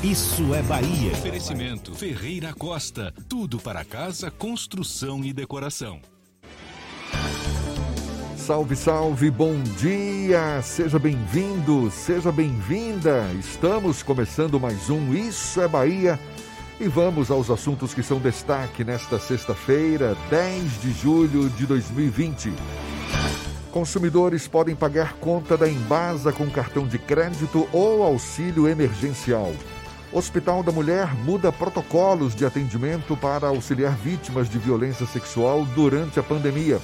Isso 0.00 0.54
é 0.54 0.62
Bahia. 0.62 1.12
Oferecimento 1.12 1.94
Ferreira 1.94 2.52
Costa. 2.52 3.12
Tudo 3.28 3.58
para 3.58 3.84
casa, 3.84 4.30
construção 4.30 5.24
e 5.24 5.32
decoração. 5.32 6.00
Salve, 8.36 8.74
salve, 8.74 9.30
bom 9.30 9.60
dia! 9.78 10.60
Seja 10.62 10.98
bem-vindo, 10.98 11.88
seja 11.92 12.32
bem-vinda! 12.32 13.24
Estamos 13.38 14.02
começando 14.02 14.58
mais 14.58 14.90
um 14.90 15.14
Isso 15.14 15.60
é 15.60 15.68
Bahia 15.68 16.18
e 16.80 16.88
vamos 16.88 17.30
aos 17.30 17.48
assuntos 17.48 17.94
que 17.94 18.02
são 18.02 18.18
destaque 18.18 18.82
nesta 18.82 19.20
sexta-feira, 19.20 20.16
10 20.28 20.80
de 20.80 20.92
julho 20.92 21.48
de 21.50 21.66
2020. 21.66 22.52
Consumidores 23.70 24.48
podem 24.48 24.74
pagar 24.74 25.14
conta 25.14 25.56
da 25.56 25.68
Embasa 25.68 26.32
com 26.32 26.50
cartão 26.50 26.86
de 26.86 26.98
crédito 26.98 27.68
ou 27.72 28.02
auxílio 28.02 28.66
emergencial. 28.66 29.52
Hospital 30.12 30.62
da 30.62 30.70
Mulher 30.70 31.14
muda 31.24 31.50
protocolos 31.50 32.34
de 32.34 32.44
atendimento 32.44 33.16
para 33.16 33.48
auxiliar 33.48 33.96
vítimas 33.96 34.46
de 34.46 34.58
violência 34.58 35.06
sexual 35.06 35.64
durante 35.74 36.20
a 36.20 36.22
pandemia. 36.22 36.78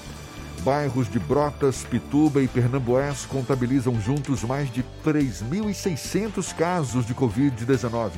Bairros 0.62 1.10
de 1.10 1.18
Brotas, 1.18 1.84
Pituba 1.84 2.40
e 2.40 2.48
Pernambués 2.48 3.26
contabilizam 3.26 4.00
juntos 4.00 4.42
mais 4.42 4.72
de 4.72 4.82
3.600 5.04 6.54
casos 6.54 7.04
de 7.04 7.14
Covid-19. 7.14 8.12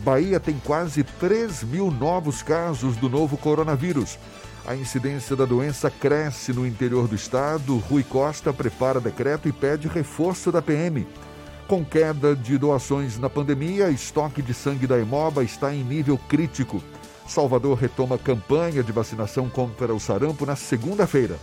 Bahia 0.00 0.38
tem 0.38 0.60
quase 0.62 1.02
3 1.02 1.62
mil 1.64 1.90
novos 1.90 2.42
casos 2.42 2.94
do 2.96 3.08
novo 3.08 3.38
coronavírus. 3.38 4.18
A 4.66 4.76
incidência 4.76 5.34
da 5.34 5.46
doença 5.46 5.90
cresce 5.90 6.52
no 6.52 6.66
interior 6.66 7.08
do 7.08 7.14
estado. 7.14 7.78
Rui 7.78 8.02
Costa 8.02 8.52
prepara 8.52 9.00
decreto 9.00 9.48
e 9.48 9.52
pede 9.52 9.88
reforço 9.88 10.52
da 10.52 10.60
PM. 10.60 11.06
Com 11.72 11.82
queda 11.82 12.36
de 12.36 12.58
doações 12.58 13.18
na 13.18 13.30
pandemia, 13.30 13.88
estoque 13.88 14.42
de 14.42 14.52
sangue 14.52 14.86
da 14.86 14.98
Hemoba 14.98 15.42
está 15.42 15.74
em 15.74 15.82
nível 15.82 16.18
crítico. 16.28 16.84
Salvador 17.26 17.78
retoma 17.78 18.18
campanha 18.18 18.82
de 18.82 18.92
vacinação 18.92 19.48
contra 19.48 19.94
o 19.94 19.98
sarampo 19.98 20.44
na 20.44 20.54
segunda-feira. 20.54 21.38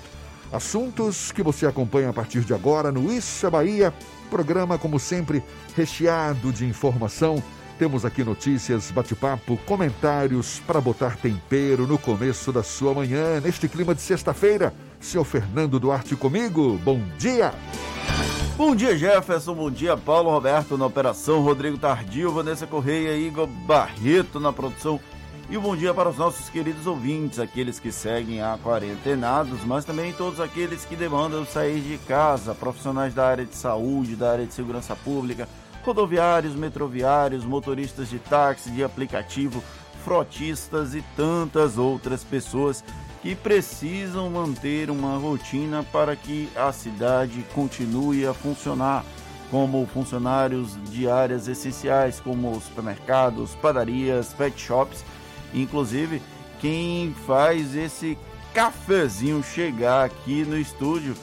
Assuntos 0.54 1.32
que 1.32 1.42
você 1.42 1.66
acompanha 1.66 2.10
a 2.10 2.14
partir 2.14 2.42
de 2.42 2.54
agora 2.54 2.92
no 2.92 3.12
Isso 3.12 3.48
é 3.48 3.50
Bahia. 3.50 3.92
Programa, 4.30 4.78
como 4.78 5.00
sempre, 5.00 5.44
recheado 5.76 6.54
de 6.54 6.64
informação. 6.64 7.42
Temos 7.80 8.06
aqui 8.06 8.24
notícias, 8.24 8.92
bate-papo, 8.92 9.58
comentários 9.66 10.60
para 10.60 10.80
botar 10.80 11.18
tempero 11.18 11.88
no 11.88 11.98
começo 11.98 12.52
da 12.52 12.62
sua 12.62 12.94
manhã, 12.94 13.40
neste 13.40 13.68
clima 13.68 13.96
de 13.96 14.02
sexta-feira. 14.02 14.76
Senhor 15.00 15.24
Fernando 15.24 15.80
Duarte 15.80 16.16
comigo, 16.16 16.78
bom 16.84 17.02
dia! 17.18 17.54
Bom 18.58 18.76
dia, 18.76 18.98
Jefferson. 18.98 19.54
Bom 19.56 19.72
dia, 19.72 19.96
Paulo 19.96 20.30
Roberto 20.30 20.78
na 20.78 20.86
operação, 20.86 21.42
Rodrigo 21.42 21.78
Tardio, 21.78 22.34
Vanessa 22.34 22.68
Correia, 22.68 23.16
Igor 23.16 23.48
Barreto 23.48 24.38
na 24.38 24.52
produção. 24.52 25.00
E 25.50 25.58
um 25.58 25.62
bom 25.62 25.78
dia 25.78 25.94
para 25.94 26.10
os 26.10 26.18
nossos 26.18 26.50
queridos 26.50 26.86
ouvintes, 26.86 27.40
aqueles 27.40 27.80
que 27.80 27.90
seguem 27.90 28.42
a 28.42 28.60
quarentenados, 28.62 29.64
mas 29.64 29.86
também 29.86 30.12
todos 30.12 30.42
aqueles 30.42 30.84
que 30.84 30.98
demandam 30.98 31.46
sair 31.46 31.80
de 31.80 31.98
casa, 32.00 32.54
profissionais 32.54 33.14
da 33.14 33.26
área 33.26 33.46
de 33.46 33.56
saúde, 33.56 34.18
da 34.18 34.34
área 34.34 34.46
de 34.46 34.54
segurança 34.54 34.94
pública, 34.94 35.48
rodoviários, 35.82 36.54
metroviários, 36.54 37.46
motoristas 37.46 38.10
de 38.10 38.20
táxi, 38.20 38.70
de 38.72 38.84
aplicativo, 38.84 39.64
frotistas 40.04 40.94
e 40.94 41.02
tantas 41.16 41.78
outras 41.78 42.26
pessoas 42.26 42.84
que 43.22 43.36
precisam 43.36 44.30
manter 44.30 44.90
uma 44.90 45.18
rotina 45.18 45.84
para 45.92 46.16
que 46.16 46.50
a 46.56 46.72
cidade 46.72 47.46
continue 47.54 48.26
a 48.26 48.34
funcionar, 48.34 49.04
como 49.52 49.86
funcionários 49.88 50.78
de 50.90 51.10
áreas 51.10 51.48
essenciais, 51.48 52.20
como 52.20 52.60
supermercados, 52.62 53.56
padarias, 53.56 54.34
pet 54.34 54.58
shops, 54.60 55.04
inclusive 55.54 56.22
quem 56.60 57.14
faz 57.26 57.76
esse 57.76 58.18
cafezinho 58.54 59.44
chegar 59.44 60.06
aqui 60.06 60.44
no 60.44 60.58
estúdio 60.58 61.16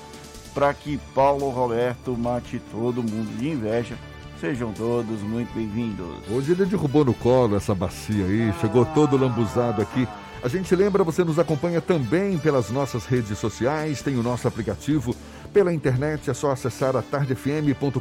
para 0.54 0.72
que 0.72 0.98
Paulo 1.14 1.50
Roberto 1.50 2.16
mate 2.16 2.60
todo 2.70 3.02
mundo 3.02 3.36
de 3.38 3.50
inveja. 3.50 3.96
Sejam 4.40 4.72
todos 4.72 5.22
muito 5.22 5.52
bem-vindos. 5.54 6.06
Hoje 6.30 6.52
ele 6.52 6.66
derrubou 6.66 7.04
no 7.04 7.14
colo 7.14 7.56
essa 7.56 7.74
bacia 7.74 8.24
aí, 8.24 8.50
ah. 8.50 8.60
chegou 8.60 8.84
todo 8.84 9.16
lambuzado 9.16 9.80
aqui. 9.80 10.06
A 10.42 10.48
gente 10.48 10.74
lembra, 10.76 11.02
você 11.02 11.24
nos 11.24 11.38
acompanha 11.38 11.80
também 11.80 12.38
pelas 12.38 12.70
nossas 12.70 13.06
redes 13.06 13.38
sociais, 13.38 14.02
tem 14.02 14.16
o 14.16 14.22
nosso 14.22 14.46
aplicativo. 14.46 15.16
Pela 15.52 15.72
internet 15.72 16.30
é 16.30 16.34
só 16.34 16.50
acessar 16.50 16.94
a 16.94 17.02
tardefm.com.br. 17.02 18.00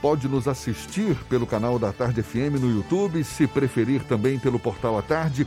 Pode 0.00 0.28
nos 0.28 0.46
assistir 0.46 1.16
pelo 1.24 1.46
canal 1.46 1.78
da 1.78 1.92
Tarde 1.92 2.22
FM 2.22 2.60
no 2.60 2.70
YouTube, 2.70 3.24
se 3.24 3.46
preferir 3.46 4.04
também 4.04 4.38
pelo 4.38 4.58
portal 4.58 4.98
A 4.98 5.02
Tarde. 5.02 5.46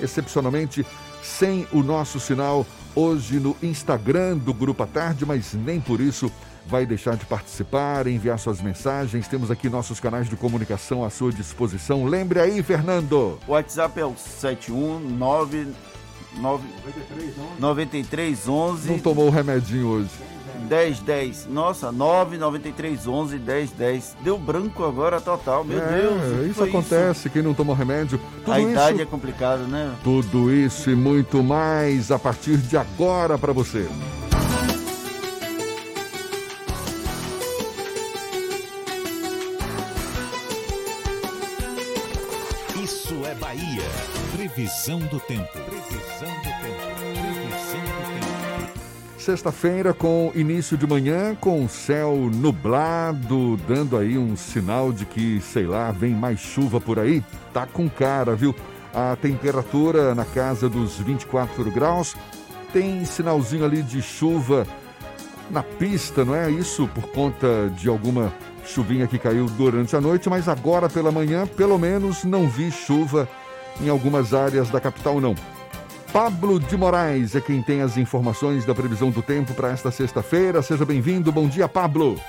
Excepcionalmente, 0.00 0.84
sem 1.22 1.68
o 1.72 1.82
nosso 1.82 2.18
sinal 2.18 2.66
hoje 2.94 3.38
no 3.38 3.56
Instagram 3.62 4.38
do 4.38 4.52
Grupo 4.52 4.82
A 4.82 4.86
Tarde, 4.86 5.24
mas 5.24 5.52
nem 5.52 5.80
por 5.80 6.00
isso 6.00 6.32
vai 6.66 6.86
deixar 6.86 7.16
de 7.16 7.24
participar, 7.26 8.06
enviar 8.06 8.38
suas 8.38 8.60
mensagens. 8.60 9.28
Temos 9.28 9.50
aqui 9.50 9.68
nossos 9.68 10.00
canais 10.00 10.28
de 10.28 10.36
comunicação 10.36 11.04
à 11.04 11.10
sua 11.10 11.32
disposição. 11.32 12.04
Lembre 12.04 12.40
aí, 12.40 12.62
Fernando. 12.62 13.38
O 13.46 13.52
WhatsApp 13.52 14.00
é 14.00 14.06
o 14.06 14.14
719 14.16 15.68
9311. 17.58 18.90
Não 18.90 18.98
tomou 18.98 19.26
o 19.26 19.30
remedinho 19.30 19.86
hoje. 19.86 20.10
1010. 20.68 21.48
Nossa, 21.50 21.92
99311 21.92 23.38
1010. 23.38 24.16
Deu 24.22 24.38
branco 24.38 24.84
agora 24.84 25.20
total, 25.20 25.64
meu 25.64 25.78
é, 25.78 26.00
Deus. 26.00 26.50
Isso 26.50 26.62
acontece, 26.62 27.20
isso? 27.20 27.30
quem 27.30 27.42
não 27.42 27.54
tomou 27.54 27.74
remédio. 27.74 28.18
Tudo 28.44 28.52
a 28.52 28.60
isso, 28.60 28.70
idade 28.70 29.02
é 29.02 29.06
complicada, 29.06 29.64
né? 29.64 29.94
Tudo 30.02 30.52
isso 30.52 30.90
e 30.90 30.94
muito 30.94 31.42
mais 31.42 32.10
a 32.10 32.18
partir 32.18 32.56
de 32.56 32.76
agora 32.76 33.36
para 33.36 33.52
você. 33.52 33.88
Previsão 44.54 44.98
do 44.98 45.18
tempo. 45.18 45.48
Previsão 45.50 46.28
do 46.28 46.42
tempo. 46.42 46.82
Previsão 46.98 47.80
do 47.80 48.66
tempo. 48.66 48.78
Sexta-feira 49.16 49.94
com 49.94 50.30
início 50.34 50.76
de 50.76 50.86
manhã 50.86 51.34
com 51.34 51.66
céu 51.66 52.14
nublado, 52.30 53.56
dando 53.66 53.96
aí 53.96 54.18
um 54.18 54.36
sinal 54.36 54.92
de 54.92 55.06
que, 55.06 55.40
sei 55.40 55.66
lá, 55.66 55.90
vem 55.90 56.14
mais 56.14 56.38
chuva 56.38 56.78
por 56.78 56.98
aí. 56.98 57.24
Tá 57.50 57.66
com 57.66 57.88
cara, 57.88 58.34
viu? 58.34 58.54
A 58.92 59.16
temperatura 59.16 60.14
na 60.14 60.26
casa 60.26 60.68
dos 60.68 60.98
24 60.98 61.70
graus. 61.70 62.14
Tem 62.74 63.06
sinalzinho 63.06 63.64
ali 63.64 63.82
de 63.82 64.02
chuva 64.02 64.66
na 65.50 65.62
pista, 65.62 66.26
não 66.26 66.34
é? 66.34 66.50
Isso 66.50 66.86
por 66.88 67.08
conta 67.08 67.72
de 67.74 67.88
alguma 67.88 68.30
chuvinha 68.66 69.06
que 69.06 69.18
caiu 69.18 69.46
durante 69.46 69.96
a 69.96 70.00
noite, 70.00 70.28
mas 70.28 70.46
agora 70.46 70.90
pela 70.90 71.10
manhã, 71.10 71.46
pelo 71.46 71.78
menos, 71.78 72.22
não 72.22 72.46
vi 72.46 72.70
chuva 72.70 73.26
em 73.80 73.88
algumas 73.88 74.34
áreas 74.34 74.70
da 74.70 74.80
capital, 74.80 75.20
não. 75.20 75.34
Pablo 76.12 76.60
de 76.60 76.76
Moraes 76.76 77.34
é 77.34 77.40
quem 77.40 77.62
tem 77.62 77.80
as 77.80 77.96
informações 77.96 78.66
da 78.66 78.74
previsão 78.74 79.10
do 79.10 79.22
tempo 79.22 79.54
para 79.54 79.70
esta 79.70 79.90
sexta-feira. 79.90 80.60
Seja 80.60 80.84
bem-vindo. 80.84 81.32
Bom 81.32 81.48
dia, 81.48 81.66
Pablo. 81.66 82.20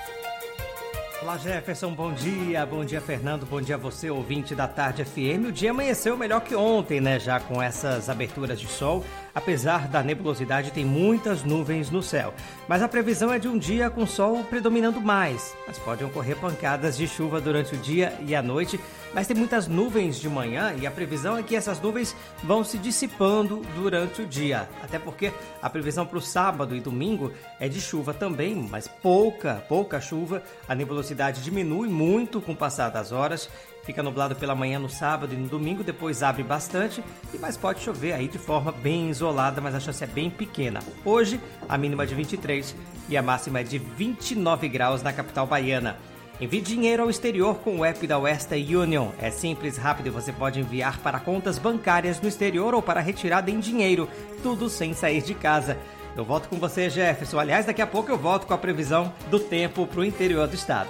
Olá 1.23 1.37
Jefferson, 1.37 1.93
bom 1.93 2.11
dia, 2.11 2.65
bom 2.65 2.83
dia 2.83 2.99
Fernando, 2.99 3.45
bom 3.45 3.61
dia 3.61 3.75
a 3.75 3.77
você, 3.77 4.09
ouvinte 4.09 4.53
da 4.53 4.67
Tarde 4.67 5.05
FM. 5.05 5.47
O 5.47 5.51
dia 5.53 5.71
amanheceu 5.71 6.17
melhor 6.17 6.41
que 6.41 6.53
ontem, 6.53 6.99
né? 6.99 7.17
Já 7.17 7.39
com 7.39 7.61
essas 7.61 8.09
aberturas 8.09 8.59
de 8.59 8.67
sol. 8.67 9.05
Apesar 9.33 9.87
da 9.87 10.03
nebulosidade, 10.03 10.71
tem 10.71 10.83
muitas 10.83 11.41
nuvens 11.41 11.89
no 11.89 12.03
céu. 12.03 12.33
Mas 12.67 12.83
a 12.83 12.89
previsão 12.89 13.31
é 13.31 13.39
de 13.39 13.47
um 13.47 13.57
dia 13.57 13.89
com 13.89 14.05
sol 14.05 14.43
predominando 14.43 14.99
mais. 14.99 15.55
Mas 15.65 15.79
podem 15.79 16.05
ocorrer 16.05 16.35
pancadas 16.35 16.97
de 16.97 17.07
chuva 17.07 17.39
durante 17.39 17.73
o 17.73 17.77
dia 17.77 18.13
e 18.27 18.35
a 18.35 18.41
noite. 18.41 18.77
Mas 19.13 19.27
tem 19.27 19.35
muitas 19.35 19.67
nuvens 19.67 20.19
de 20.19 20.27
manhã 20.27 20.73
e 20.79 20.87
a 20.87 20.91
previsão 20.91 21.37
é 21.37 21.43
que 21.43 21.55
essas 21.55 21.79
nuvens 21.79 22.15
vão 22.43 22.63
se 22.63 22.77
dissipando 22.77 23.61
durante 23.75 24.21
o 24.21 24.25
dia. 24.25 24.67
Até 24.81 24.97
porque 24.97 25.31
a 25.61 25.69
previsão 25.69 26.05
para 26.05 26.17
o 26.17 26.21
sábado 26.21 26.75
e 26.75 26.81
domingo 26.81 27.31
é 27.59 27.69
de 27.69 27.79
chuva 27.79 28.13
também, 28.13 28.55
mas 28.55 28.87
pouca, 28.87 29.63
pouca 29.69 30.01
chuva. 30.01 30.41
A 30.67 30.73
nebulosidade 30.73 31.43
diminui 31.43 31.87
muito 31.87 32.41
com 32.41 32.53
o 32.53 32.57
passar 32.57 32.89
das 32.89 33.11
horas 33.11 33.49
Fica 33.83 34.01
nublado 34.01 34.33
pela 34.35 34.55
manhã 34.55 34.79
no 34.79 34.89
sábado 34.89 35.33
e 35.33 35.37
no 35.37 35.49
domingo, 35.49 35.83
depois 35.83 36.23
abre 36.23 36.41
bastante, 36.41 37.03
e 37.33 37.37
mais 37.37 37.57
pode 37.57 37.81
chover 37.81 38.13
aí 38.13 38.29
de 38.29 38.37
forma 38.37 38.71
bem 38.71 39.09
isolada, 39.09 39.59
mas 39.59 39.75
a 39.75 39.79
chance 39.79 40.01
é 40.01 40.07
bem 40.07 40.29
pequena. 40.29 40.79
Hoje, 41.03 41.39
a 41.67 41.77
mínima 41.77 42.03
é 42.03 42.05
de 42.05 42.15
23 42.15 42.73
e 43.09 43.17
a 43.17 43.21
máxima 43.21 43.59
é 43.59 43.63
de 43.63 43.77
29 43.77 44.69
graus 44.69 45.03
na 45.03 45.11
capital 45.11 45.45
baiana. 45.45 45.97
Envie 46.43 46.59
dinheiro 46.59 47.03
ao 47.03 47.09
exterior 47.09 47.55
com 47.59 47.77
o 47.77 47.85
app 47.85 48.05
da 48.05 48.19
Western 48.19 48.75
Union. 48.75 49.11
É 49.17 49.31
simples, 49.31 49.77
rápido 49.77 50.07
e 50.07 50.09
você 50.09 50.33
pode 50.33 50.59
enviar 50.59 50.99
para 50.99 51.17
contas 51.17 51.57
bancárias 51.57 52.19
no 52.19 52.27
exterior 52.27 52.75
ou 52.75 52.81
para 52.81 52.99
retirada 52.99 53.49
em 53.49 53.61
dinheiro, 53.61 54.09
tudo 54.41 54.67
sem 54.67 54.93
sair 54.93 55.21
de 55.21 55.33
casa. 55.33 55.77
Eu 56.17 56.25
volto 56.25 56.49
com 56.49 56.57
você, 56.57 56.89
Jefferson. 56.89 57.39
Aliás, 57.39 57.65
daqui 57.65 57.81
a 57.81 57.87
pouco 57.87 58.11
eu 58.11 58.17
volto 58.17 58.45
com 58.45 58.53
a 58.53 58.57
previsão 58.57 59.13
do 59.31 59.39
tempo 59.39 59.87
para 59.87 60.01
o 60.01 60.03
interior 60.03 60.45
do 60.45 60.53
estado. 60.53 60.89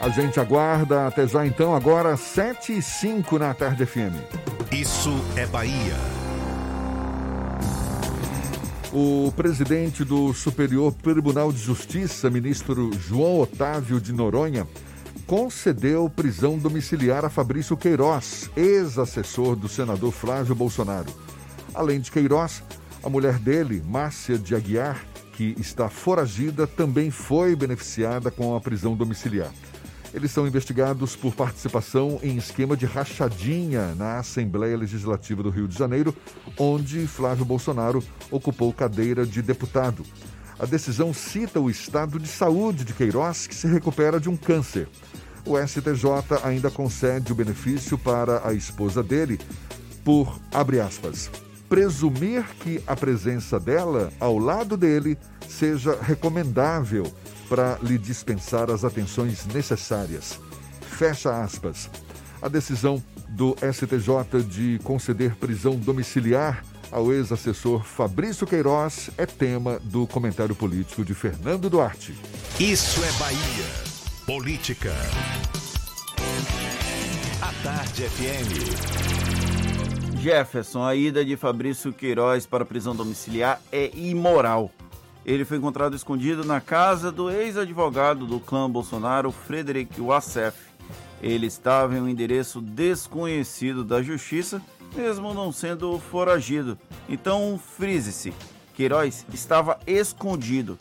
A 0.00 0.08
gente 0.08 0.40
aguarda. 0.40 1.06
Até 1.06 1.28
já 1.28 1.46
então, 1.46 1.76
agora 1.76 2.16
7 2.16 2.78
e 2.78 2.82
5 2.82 3.38
na 3.38 3.54
Tarde 3.54 3.86
FM. 3.86 4.16
Isso 4.72 5.14
é 5.36 5.46
Bahia. 5.46 5.94
O 8.92 9.30
presidente 9.36 10.02
do 10.02 10.32
Superior 10.32 10.92
Tribunal 10.92 11.52
de 11.52 11.58
Justiça, 11.58 12.28
ministro 12.28 12.90
João 12.98 13.38
Otávio 13.38 14.00
de 14.00 14.12
Noronha, 14.12 14.66
concedeu 15.28 16.08
prisão 16.08 16.58
domiciliar 16.58 17.22
a 17.22 17.28
Fabrício 17.28 17.76
Queiroz, 17.76 18.50
ex-assessor 18.56 19.54
do 19.54 19.68
senador 19.68 20.10
Flávio 20.10 20.54
Bolsonaro. 20.54 21.12
Além 21.74 22.00
de 22.00 22.10
Queiroz, 22.10 22.62
a 23.04 23.10
mulher 23.10 23.38
dele, 23.38 23.82
Márcia 23.86 24.38
de 24.38 24.54
Aguiar, 24.54 25.04
que 25.34 25.54
está 25.58 25.90
foragida, 25.90 26.66
também 26.66 27.10
foi 27.10 27.54
beneficiada 27.54 28.30
com 28.30 28.56
a 28.56 28.60
prisão 28.60 28.96
domiciliar. 28.96 29.50
Eles 30.14 30.30
são 30.30 30.46
investigados 30.46 31.14
por 31.14 31.34
participação 31.34 32.18
em 32.22 32.38
esquema 32.38 32.74
de 32.74 32.86
rachadinha 32.86 33.94
na 33.96 34.20
Assembleia 34.20 34.78
Legislativa 34.78 35.42
do 35.42 35.50
Rio 35.50 35.68
de 35.68 35.76
Janeiro, 35.76 36.16
onde 36.56 37.06
Flávio 37.06 37.44
Bolsonaro 37.44 38.02
ocupou 38.30 38.72
cadeira 38.72 39.26
de 39.26 39.42
deputado. 39.42 40.02
A 40.58 40.64
decisão 40.64 41.12
cita 41.12 41.60
o 41.60 41.70
estado 41.70 42.18
de 42.18 42.26
saúde 42.26 42.82
de 42.82 42.92
Queiroz, 42.94 43.46
que 43.46 43.54
se 43.54 43.68
recupera 43.68 44.18
de 44.18 44.30
um 44.30 44.36
câncer. 44.36 44.88
O 45.48 45.56
STJ 45.56 46.44
ainda 46.44 46.70
concede 46.70 47.32
o 47.32 47.34
benefício 47.34 47.96
para 47.96 48.46
a 48.46 48.52
esposa 48.52 49.02
dele 49.02 49.40
por, 50.04 50.38
abre 50.52 50.78
aspas, 50.78 51.30
presumir 51.70 52.44
que 52.60 52.82
a 52.86 52.94
presença 52.94 53.58
dela 53.58 54.12
ao 54.20 54.36
lado 54.36 54.76
dele 54.76 55.16
seja 55.48 55.98
recomendável 56.02 57.10
para 57.48 57.78
lhe 57.82 57.96
dispensar 57.96 58.70
as 58.70 58.84
atenções 58.84 59.46
necessárias. 59.46 60.38
Fecha 60.82 61.42
aspas. 61.42 61.88
A 62.42 62.48
decisão 62.48 63.02
do 63.30 63.56
STJ 63.72 64.42
de 64.46 64.78
conceder 64.84 65.34
prisão 65.36 65.76
domiciliar 65.76 66.62
ao 66.92 67.10
ex-assessor 67.10 67.84
Fabrício 67.84 68.46
Queiroz 68.46 69.08
é 69.16 69.24
tema 69.24 69.78
do 69.82 70.06
comentário 70.06 70.54
político 70.54 71.02
de 71.02 71.14
Fernando 71.14 71.70
Duarte. 71.70 72.14
Isso 72.60 73.02
é 73.02 73.12
Bahia. 73.12 73.87
Política. 74.28 74.92
A 77.40 77.50
Tarde 77.64 78.02
FM. 78.02 78.52
Jefferson, 80.20 80.84
a 80.84 80.94
ida 80.94 81.24
de 81.24 81.34
Fabrício 81.34 81.94
Queiroz 81.94 82.44
para 82.44 82.62
a 82.62 82.66
prisão 82.66 82.94
domiciliar 82.94 83.58
é 83.72 83.90
imoral. 83.96 84.70
Ele 85.24 85.46
foi 85.46 85.56
encontrado 85.56 85.96
escondido 85.96 86.44
na 86.44 86.60
casa 86.60 87.10
do 87.10 87.30
ex-advogado 87.30 88.26
do 88.26 88.38
clã 88.38 88.70
Bolsonaro, 88.70 89.32
Frederic 89.32 89.98
Wassef. 89.98 90.58
Ele 91.22 91.46
estava 91.46 91.96
em 91.96 92.02
um 92.02 92.08
endereço 92.08 92.60
desconhecido 92.60 93.82
da 93.82 94.02
justiça, 94.02 94.60
mesmo 94.94 95.32
não 95.32 95.50
sendo 95.50 95.98
foragido. 95.98 96.78
Então, 97.08 97.58
frise-se: 97.78 98.34
Queiroz 98.74 99.24
estava 99.32 99.80
escondido. 99.86 100.78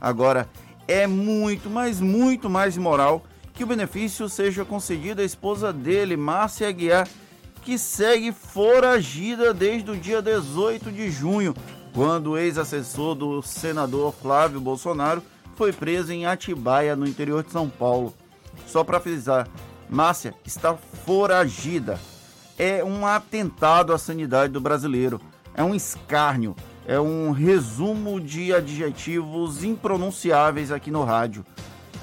Agora, 0.00 0.48
é 0.90 1.06
muito, 1.06 1.70
mas 1.70 2.00
muito 2.00 2.50
mais 2.50 2.76
imoral 2.76 3.22
que 3.54 3.62
o 3.62 3.66
benefício 3.66 4.28
seja 4.28 4.64
concedido 4.64 5.22
à 5.22 5.24
esposa 5.24 5.72
dele, 5.72 6.16
Márcia 6.16 6.68
Aguiar, 6.68 7.06
que 7.62 7.78
segue 7.78 8.32
foragida 8.32 9.54
desde 9.54 9.88
o 9.88 9.96
dia 9.96 10.20
18 10.20 10.90
de 10.90 11.08
junho, 11.08 11.54
quando 11.94 12.32
o 12.32 12.38
ex-assessor 12.38 13.14
do 13.14 13.40
senador 13.40 14.12
Flávio 14.12 14.60
Bolsonaro 14.60 15.22
foi 15.54 15.72
preso 15.72 16.12
em 16.12 16.26
Atibaia, 16.26 16.96
no 16.96 17.06
interior 17.06 17.44
de 17.44 17.52
São 17.52 17.68
Paulo. 17.68 18.12
Só 18.66 18.82
para 18.82 18.98
frisar, 18.98 19.46
Márcia 19.88 20.34
está 20.44 20.74
foragida. 20.74 22.00
É 22.58 22.82
um 22.82 23.06
atentado 23.06 23.92
à 23.92 23.98
sanidade 23.98 24.52
do 24.52 24.60
brasileiro. 24.60 25.20
É 25.54 25.62
um 25.62 25.72
escárnio. 25.72 26.56
É 26.90 26.98
um 26.98 27.30
resumo 27.30 28.20
de 28.20 28.52
adjetivos 28.52 29.62
impronunciáveis 29.62 30.72
aqui 30.72 30.90
no 30.90 31.04
rádio. 31.04 31.46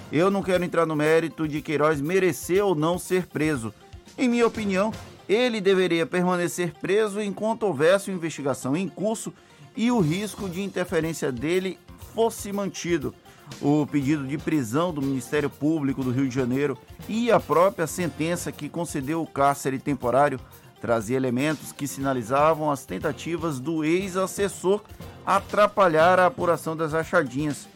Eu 0.10 0.32
não 0.32 0.42
quero 0.42 0.64
entrar 0.64 0.86
no 0.86 0.96
mérito 0.96 1.46
de 1.46 1.62
Queiroz 1.62 2.00
merecer 2.00 2.64
ou 2.64 2.74
não 2.74 2.98
ser 2.98 3.28
preso. 3.28 3.74
Em 4.18 4.30
minha 4.30 4.48
opinião, 4.48 4.94
ele 5.28 5.60
deveria 5.60 6.06
permanecer 6.06 6.72
preso 6.80 7.22
enquanto 7.22 7.64
houvesse 7.64 8.10
uma 8.10 8.16
investigação 8.16 8.78
em 8.78 8.88
curso 8.88 9.34
e 9.76 9.92
o 9.92 10.00
risco 10.00 10.48
de 10.48 10.64
interferência 10.64 11.34
dele 11.34 11.78
fosse 12.16 12.54
mantido. 12.54 13.14
O 13.62 13.86
pedido 13.86 14.26
de 14.26 14.38
prisão 14.38 14.94
do 14.94 15.02
Ministério 15.02 15.50
Público 15.50 16.02
do 16.02 16.12
Rio 16.12 16.30
de 16.30 16.36
Janeiro 16.36 16.78
e 17.10 17.30
a 17.30 17.42
própria 17.42 17.88
sentença 17.88 18.54
que 18.54 18.70
concedeu 18.70 19.22
o 19.22 19.28
cárcere 19.28 19.80
temporário 19.80 20.40
trazia 20.80 21.18
elementos 21.18 21.72
que 21.72 21.88
sinalizavam 21.88 22.72
as 22.72 22.86
tentativas 22.86 23.60
do 23.60 23.84
ex-assessor 23.84 24.82
atrapalhar 25.26 26.20
a 26.20 26.28
apuração 26.28 26.76
das 26.76 26.94
achadinhas. 26.94 27.68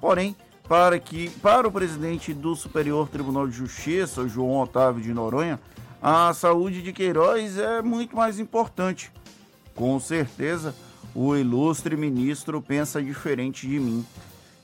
Porém, 0.00 0.36
para 0.68 0.98
que 0.98 1.30
para 1.40 1.66
o 1.66 1.72
presidente 1.72 2.32
do 2.32 2.54
Superior 2.54 3.08
Tribunal 3.08 3.46
de 3.46 3.56
Justiça, 3.56 4.28
João 4.28 4.60
Otávio 4.60 5.02
de 5.02 5.12
Noronha, 5.12 5.60
a 6.00 6.32
saúde 6.34 6.82
de 6.82 6.92
Queiroz 6.92 7.58
é 7.58 7.82
muito 7.82 8.16
mais 8.16 8.38
importante. 8.38 9.12
Com 9.74 9.98
certeza, 10.00 10.74
o 11.14 11.36
ilustre 11.36 11.96
ministro 11.96 12.60
pensa 12.60 13.02
diferente 13.02 13.66
de 13.66 13.78
mim. 13.78 14.04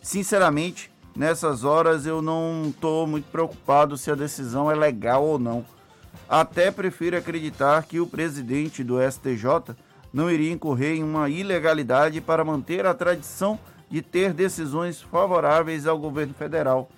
Sinceramente, 0.02 0.90
nessas 1.14 1.64
horas 1.64 2.06
eu 2.06 2.22
não 2.22 2.68
estou 2.68 3.06
muito 3.06 3.26
preocupado 3.30 3.96
se 3.96 4.10
a 4.10 4.14
decisão 4.14 4.70
é 4.70 4.74
legal 4.74 5.24
ou 5.24 5.38
não. 5.38 5.64
Até 6.28 6.70
prefiro 6.70 7.16
acreditar 7.16 7.84
que 7.84 7.98
o 7.98 8.06
presidente 8.06 8.84
do 8.84 8.96
STJ 9.00 9.74
não 10.12 10.30
iria 10.30 10.52
incorrer 10.52 10.96
em 10.96 11.02
uma 11.02 11.28
ilegalidade 11.30 12.20
para 12.20 12.44
manter 12.44 12.84
a 12.84 12.92
tradição 12.92 13.58
de 13.90 14.02
ter 14.02 14.34
decisões 14.34 15.00
favoráveis 15.00 15.86
ao 15.86 15.98
governo 15.98 16.34
federal. 16.34 16.90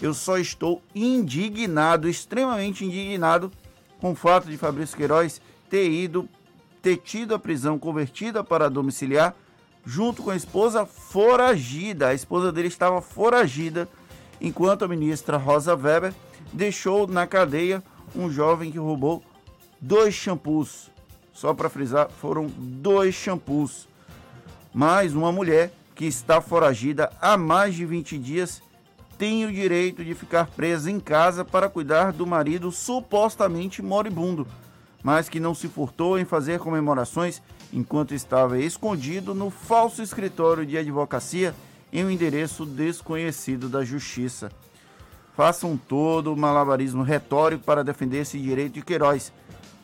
Eu 0.00 0.12
só 0.12 0.36
estou 0.36 0.82
indignado, 0.94 2.06
extremamente 2.06 2.84
indignado, 2.84 3.50
com 3.98 4.12
o 4.12 4.14
fato 4.14 4.46
de 4.48 4.58
Fabrício 4.58 4.96
Queiroz 4.96 5.40
ter 5.70 5.88
ido 5.90 6.28
ter 6.82 6.98
tido 6.98 7.34
a 7.34 7.38
prisão 7.38 7.78
convertida 7.78 8.44
para 8.44 8.70
domiciliar 8.70 9.34
junto 9.84 10.22
com 10.22 10.30
a 10.30 10.36
esposa 10.36 10.84
foragida. 10.86 12.08
A 12.08 12.14
esposa 12.14 12.52
dele 12.52 12.68
estava 12.68 13.00
foragida 13.00 13.88
enquanto 14.40 14.84
a 14.84 14.88
ministra 14.88 15.36
Rosa 15.36 15.74
Weber 15.74 16.12
deixou 16.52 17.06
na 17.06 17.26
cadeia 17.26 17.82
um 18.16 18.30
jovem 18.30 18.72
que 18.72 18.78
roubou 18.78 19.22
dois 19.80 20.14
shampoos. 20.14 20.90
Só 21.32 21.52
para 21.52 21.68
frisar, 21.68 22.08
foram 22.08 22.46
dois 22.46 23.14
shampoos. 23.14 23.86
Mais 24.72 25.14
uma 25.14 25.30
mulher 25.30 25.72
que 25.94 26.06
está 26.06 26.40
foragida 26.40 27.10
há 27.20 27.36
mais 27.36 27.74
de 27.74 27.84
20 27.84 28.18
dias 28.18 28.62
tem 29.18 29.46
o 29.46 29.52
direito 29.52 30.04
de 30.04 30.14
ficar 30.14 30.46
presa 30.46 30.90
em 30.90 31.00
casa 31.00 31.44
para 31.44 31.70
cuidar 31.70 32.12
do 32.12 32.26
marido 32.26 32.70
supostamente 32.70 33.80
moribundo 33.80 34.46
mas 35.06 35.28
que 35.28 35.38
não 35.38 35.54
se 35.54 35.68
furtou 35.68 36.18
em 36.18 36.24
fazer 36.24 36.58
comemorações 36.58 37.40
enquanto 37.72 38.12
estava 38.12 38.58
escondido 38.58 39.36
no 39.36 39.50
falso 39.50 40.02
escritório 40.02 40.66
de 40.66 40.76
advocacia 40.76 41.54
em 41.92 42.04
um 42.04 42.10
endereço 42.10 42.66
desconhecido 42.66 43.68
da 43.68 43.84
Justiça. 43.84 44.50
Façam 45.36 45.76
todo 45.76 46.32
o 46.32 46.36
malabarismo 46.36 47.02
retórico 47.02 47.62
para 47.62 47.84
defender 47.84 48.22
esse 48.22 48.38
direito 48.38 48.74
de 48.74 48.82
Queiroz. 48.82 49.30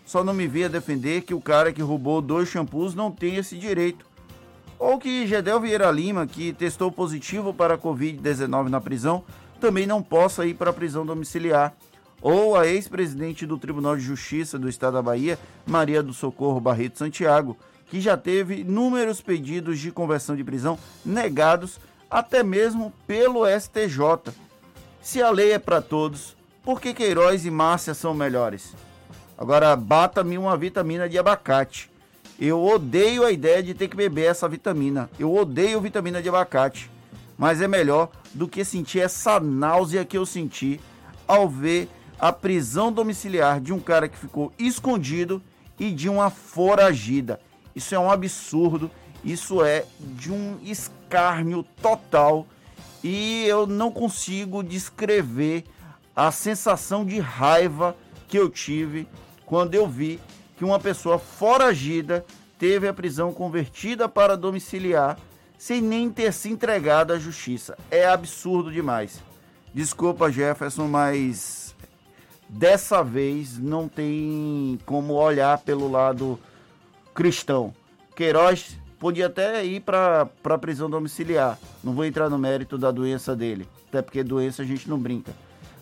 Só 0.07 0.25
não 0.25 0.33
me 0.33 0.49
venha 0.49 0.69
defender 0.69 1.23
que 1.23 1.35
o 1.35 1.41
cara 1.41 1.73
que 1.73 1.83
roubou 1.83 2.23
dois 2.23 2.49
shampoos 2.49 2.95
não 2.95 3.11
tem 3.11 3.37
esse 3.37 3.59
direito. 3.59 4.07
Ou 4.79 4.99
que 4.99 5.27
Gedel 5.27 5.61
Vieira 5.61 5.91
Lima, 5.91 6.27
que 6.27 6.53
testou 6.55 6.91
positivo 6.91 7.53
para 7.53 7.75
a 7.75 7.79
Covid-19 7.79 8.69
na 8.69 8.81
prisão, 8.81 9.23
também 9.61 9.87
não 9.87 10.03
possa 10.03 10.47
ir 10.47 10.55
para 10.55 10.71
a 10.71 10.73
prisão 10.73 11.05
domiciliar. 11.05 11.75
Ou 12.21 12.57
a 12.57 12.67
ex-presidente 12.67 13.47
do 13.47 13.59
Tribunal 13.59 13.97
de 13.97 14.03
Justiça 14.03 14.59
do 14.59 14.69
Estado 14.69 14.95
da 14.95 15.03
Bahia, 15.03 15.39
Maria 15.67 16.03
do 16.03 16.15
Socorro 16.15 16.61
Barreto 16.61 16.99
Santiago, 16.99 17.57
que 17.87 18.01
já 18.01 18.17
teve 18.17 18.61
inúmeros 18.61 19.21
pedidos 19.21 19.79
de 19.79 19.93
conversão 19.93 20.35
de 20.35 20.43
prisão 20.43 20.79
negados 21.05 21.79
até 22.11 22.43
mesmo 22.43 22.93
pelo 23.07 23.45
STJ. 23.47 24.33
Se 25.03 25.21
a 25.21 25.31
lei 25.31 25.51
é 25.51 25.59
para 25.59 25.83
todos, 25.83 26.37
por 26.63 26.81
que 26.81 26.95
Queiroz 26.95 27.45
e 27.45 27.51
Márcia 27.51 27.93
são 27.93 28.15
melhores? 28.15 28.73
Agora, 29.37 29.75
bata-me 29.75 30.39
uma 30.39 30.57
vitamina 30.57 31.09
de 31.09 31.19
abacate. 31.19 31.91
Eu 32.39 32.65
odeio 32.65 33.25
a 33.25 33.33
ideia 33.33 33.61
de 33.65 33.75
ter 33.75 33.89
que 33.89 33.97
beber 33.97 34.31
essa 34.31 34.49
vitamina. 34.49 35.11
Eu 35.19 35.35
odeio 35.35 35.81
vitamina 35.81 36.23
de 36.23 36.29
abacate. 36.29 36.89
Mas 37.37 37.61
é 37.61 37.67
melhor 37.67 38.11
do 38.33 38.47
que 38.47 38.65
sentir 38.65 39.01
essa 39.01 39.41
náusea 39.41 40.05
que 40.05 40.17
eu 40.17 40.25
senti 40.25 40.81
ao 41.27 41.49
ver 41.49 41.89
a 42.17 42.33
prisão 42.33 42.93
domiciliar 42.93 43.61
de 43.61 43.73
um 43.73 43.81
cara 43.81 44.09
que 44.09 44.17
ficou 44.17 44.53
escondido 44.57 45.43
e 45.81 45.91
de 45.91 46.09
uma 46.09 46.31
foragida. 46.31 47.41
Isso 47.75 47.93
é 47.93 47.99
um 47.99 48.09
absurdo. 48.09 48.89
Isso 49.25 49.65
é 49.65 49.85
de 49.99 50.31
um 50.31 50.61
escárnio 50.63 51.65
total 51.83 52.47
e 53.03 53.45
eu 53.47 53.67
não 53.67 53.91
consigo 53.91 54.63
descrever 54.63 55.65
a 56.15 56.31
sensação 56.31 57.05
de 57.05 57.19
raiva 57.19 57.97
que 58.29 58.39
eu 58.39 58.49
tive 58.49 59.09
quando 59.45 59.75
eu 59.75 59.89
vi 59.89 60.21
que 60.57 60.65
uma 60.65 60.79
pessoa 60.79 61.19
foragida 61.19 62.25
teve 62.59 62.87
a 62.87 62.93
prisão 62.93 63.33
convertida 63.33 64.09
para 64.09 64.37
domiciliar 64.37 65.19
sem 65.59 65.81
nem 65.81 66.11
ter 66.11 66.33
se 66.33 66.49
entregado 66.49 67.13
à 67.13 67.19
justiça. 67.19 67.77
É 67.91 68.07
absurdo 68.07 68.71
demais. 68.71 69.23
Desculpa, 69.73 70.31
Jefferson, 70.31 70.89
mas 70.89 71.75
dessa 72.49 73.03
vez 73.03 73.59
não 73.59 73.89
tem 73.89 74.79
como 74.85 75.15
olhar 75.15 75.59
pelo 75.59 75.91
lado 75.91 76.39
cristão. 77.15 77.73
Queiroz 78.15 78.77
podia 79.03 79.27
até 79.27 79.65
ir 79.65 79.81
para 79.81 80.29
a 80.45 80.59
prisão 80.59 80.89
domiciliar. 80.89 81.59
Não 81.83 81.93
vou 81.93 82.05
entrar 82.05 82.31
no 82.31 82.39
mérito 82.39 82.79
da 82.79 82.93
doença 82.93 83.35
dele, 83.35 83.67
até 83.89 84.01
porque 84.01 84.23
doença 84.23 84.63
a 84.63 84.65
gente 84.65 84.89
não 84.89 84.97
brinca. 84.97 85.33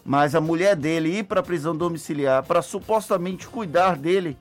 Mas 0.02 0.34
a 0.34 0.40
mulher 0.40 0.74
dele 0.74 1.18
ir 1.18 1.24
para 1.24 1.40
a 1.40 1.42
prisão 1.42 1.76
domiciliar 1.76 2.42
para 2.42 2.62
supostamente 2.62 3.46
cuidar 3.46 3.94
dele. 3.94 4.38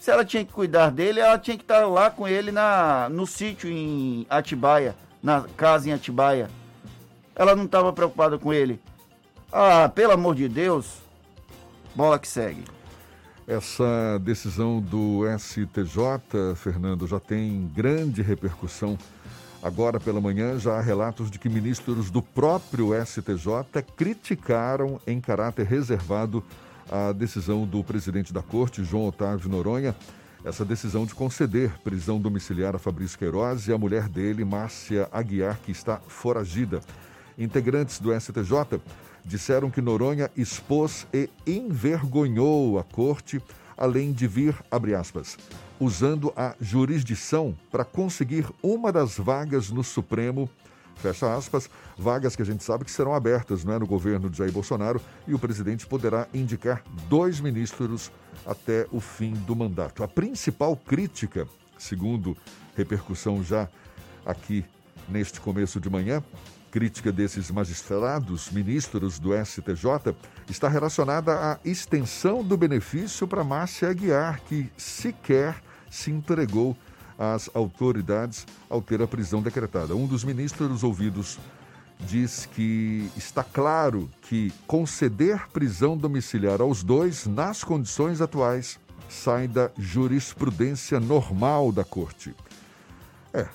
Se 0.00 0.10
ela 0.10 0.24
tinha 0.24 0.42
que 0.42 0.54
cuidar 0.54 0.90
dele, 0.90 1.20
ela 1.20 1.38
tinha 1.38 1.54
que 1.54 1.64
estar 1.64 1.86
lá 1.86 2.08
com 2.08 2.26
ele 2.26 2.50
na, 2.50 3.10
no 3.10 3.26
sítio 3.26 3.68
em 3.68 4.26
Atibaia, 4.30 4.96
na 5.22 5.42
casa 5.54 5.90
em 5.90 5.92
Atibaia. 5.92 6.48
Ela 7.36 7.54
não 7.54 7.66
estava 7.66 7.92
preocupada 7.92 8.38
com 8.38 8.54
ele. 8.54 8.80
Ah, 9.52 9.90
pelo 9.94 10.12
amor 10.12 10.34
de 10.34 10.48
Deus, 10.48 10.86
bola 11.94 12.18
que 12.18 12.26
segue. 12.26 12.64
Essa 13.46 14.18
decisão 14.22 14.80
do 14.80 15.20
STJ, 15.38 16.54
Fernando, 16.56 17.06
já 17.06 17.20
tem 17.20 17.70
grande 17.74 18.22
repercussão. 18.22 18.98
Agora 19.62 20.00
pela 20.00 20.18
manhã 20.18 20.58
já 20.58 20.78
há 20.78 20.80
relatos 20.80 21.30
de 21.30 21.38
que 21.38 21.50
ministros 21.50 22.10
do 22.10 22.22
próprio 22.22 22.92
STJ 23.04 23.82
criticaram 23.96 24.98
em 25.06 25.20
caráter 25.20 25.66
reservado 25.66 26.42
a 26.90 27.12
decisão 27.12 27.66
do 27.66 27.84
presidente 27.84 28.32
da 28.32 28.40
corte, 28.40 28.82
João 28.82 29.08
Otávio 29.08 29.50
Noronha, 29.50 29.94
essa 30.42 30.64
decisão 30.64 31.04
de 31.04 31.14
conceder 31.14 31.70
prisão 31.82 32.18
domiciliar 32.18 32.74
a 32.74 32.78
Fabrício 32.78 33.18
Queiroz 33.18 33.68
e 33.68 33.72
a 33.72 33.78
mulher 33.78 34.08
dele, 34.08 34.42
Márcia 34.42 35.06
Aguiar, 35.12 35.58
que 35.64 35.72
está 35.72 35.98
foragida. 36.08 36.80
Integrantes 37.38 37.98
do 37.98 38.18
STJ 38.18 38.80
disseram 39.24 39.70
que 39.70 39.80
Noronha 39.80 40.30
expôs 40.36 41.06
e 41.12 41.30
envergonhou 41.46 42.78
a 42.78 42.84
corte, 42.84 43.40
além 43.76 44.12
de 44.12 44.26
vir, 44.26 44.54
abre 44.70 44.94
aspas, 44.94 45.36
usando 45.80 46.32
a 46.36 46.54
jurisdição 46.60 47.56
para 47.70 47.84
conseguir 47.84 48.46
uma 48.62 48.92
das 48.92 49.16
vagas 49.16 49.70
no 49.70 49.82
Supremo, 49.82 50.48
fecha 50.96 51.34
aspas, 51.34 51.68
vagas 51.96 52.36
que 52.36 52.42
a 52.42 52.44
gente 52.44 52.62
sabe 52.62 52.84
que 52.84 52.90
serão 52.90 53.14
abertas 53.14 53.64
não 53.64 53.74
é, 53.74 53.78
no 53.78 53.86
governo 53.86 54.30
de 54.30 54.38
Jair 54.38 54.52
Bolsonaro 54.52 55.00
e 55.26 55.34
o 55.34 55.38
presidente 55.38 55.86
poderá 55.86 56.28
indicar 56.32 56.82
dois 57.08 57.40
ministros 57.40 58.12
até 58.46 58.86
o 58.92 59.00
fim 59.00 59.32
do 59.32 59.56
mandato. 59.56 60.04
A 60.04 60.08
principal 60.08 60.76
crítica, 60.76 61.48
segundo 61.78 62.36
repercussão 62.76 63.42
já 63.42 63.68
aqui 64.24 64.64
neste 65.08 65.40
começo 65.40 65.80
de 65.80 65.90
manhã, 65.90 66.22
crítica 66.74 67.12
desses 67.12 67.52
magistrados, 67.52 68.50
ministros 68.50 69.20
do 69.20 69.30
STJ, 69.32 70.12
está 70.50 70.68
relacionada 70.68 71.32
à 71.52 71.58
extensão 71.64 72.42
do 72.42 72.56
benefício 72.56 73.28
para 73.28 73.44
Márcia 73.44 73.88
Aguiar, 73.88 74.40
que 74.40 74.68
sequer 74.76 75.62
se 75.88 76.10
entregou 76.10 76.76
às 77.16 77.48
autoridades 77.54 78.44
ao 78.68 78.82
ter 78.82 79.00
a 79.00 79.06
prisão 79.06 79.40
decretada. 79.40 79.94
Um 79.94 80.04
dos 80.04 80.24
ministros 80.24 80.82
ouvidos 80.82 81.38
diz 82.00 82.44
que 82.44 83.08
está 83.16 83.44
claro 83.44 84.10
que 84.22 84.52
conceder 84.66 85.48
prisão 85.50 85.96
domiciliar 85.96 86.60
aos 86.60 86.82
dois, 86.82 87.24
nas 87.24 87.62
condições 87.62 88.20
atuais, 88.20 88.80
sai 89.08 89.46
da 89.46 89.70
jurisprudência 89.78 90.98
normal 90.98 91.70
da 91.70 91.84
Corte. 91.84 92.34
É, 93.32 93.46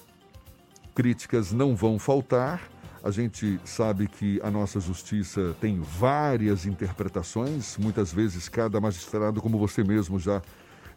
críticas 0.96 1.52
não 1.52 1.76
vão 1.76 2.00
faltar 2.00 2.62
a 3.04 3.12
gente 3.12 3.60
sabe 3.64 4.08
que 4.08 4.40
a 4.44 4.52
nossa 4.52 4.80
justiça 4.80 5.56
tem 5.62 5.80
várias 5.80 6.66
interpretações, 6.66 7.78
muitas 7.78 8.12
vezes 8.12 8.50
cada 8.50 8.80
magistrado, 8.82 9.42
como 9.42 9.58
você 9.58 9.84
mesmo 9.84 10.20
já 10.20 10.42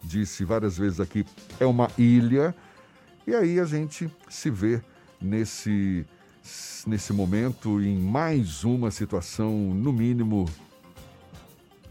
disse 0.03 0.43
várias 0.43 0.77
vezes 0.77 0.99
aqui, 0.99 1.25
é 1.59 1.65
uma 1.65 1.89
ilha. 1.97 2.53
E 3.25 3.33
aí 3.33 3.59
a 3.59 3.65
gente 3.65 4.11
se 4.29 4.49
vê 4.49 4.81
nesse, 5.21 6.05
nesse 6.85 7.13
momento 7.13 7.81
em 7.81 7.97
mais 7.97 8.65
uma 8.65 8.91
situação, 8.91 9.51
no 9.53 9.93
mínimo 9.93 10.45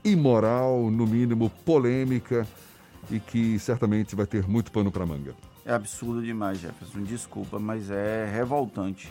imoral, 0.05 0.91
no 0.91 1.07
mínimo 1.07 1.49
polêmica 1.65 2.47
e 3.11 3.19
que 3.19 3.59
certamente 3.59 4.15
vai 4.15 4.27
ter 4.27 4.47
muito 4.47 4.71
pano 4.71 4.93
para 4.93 5.07
manga. 5.07 5.35
É 5.65 5.73
absurdo 5.73 6.23
demais, 6.23 6.59
Jefferson. 6.59 7.03
Desculpa, 7.03 7.59
mas 7.59 7.91
é 7.91 8.27
revoltante 8.31 9.11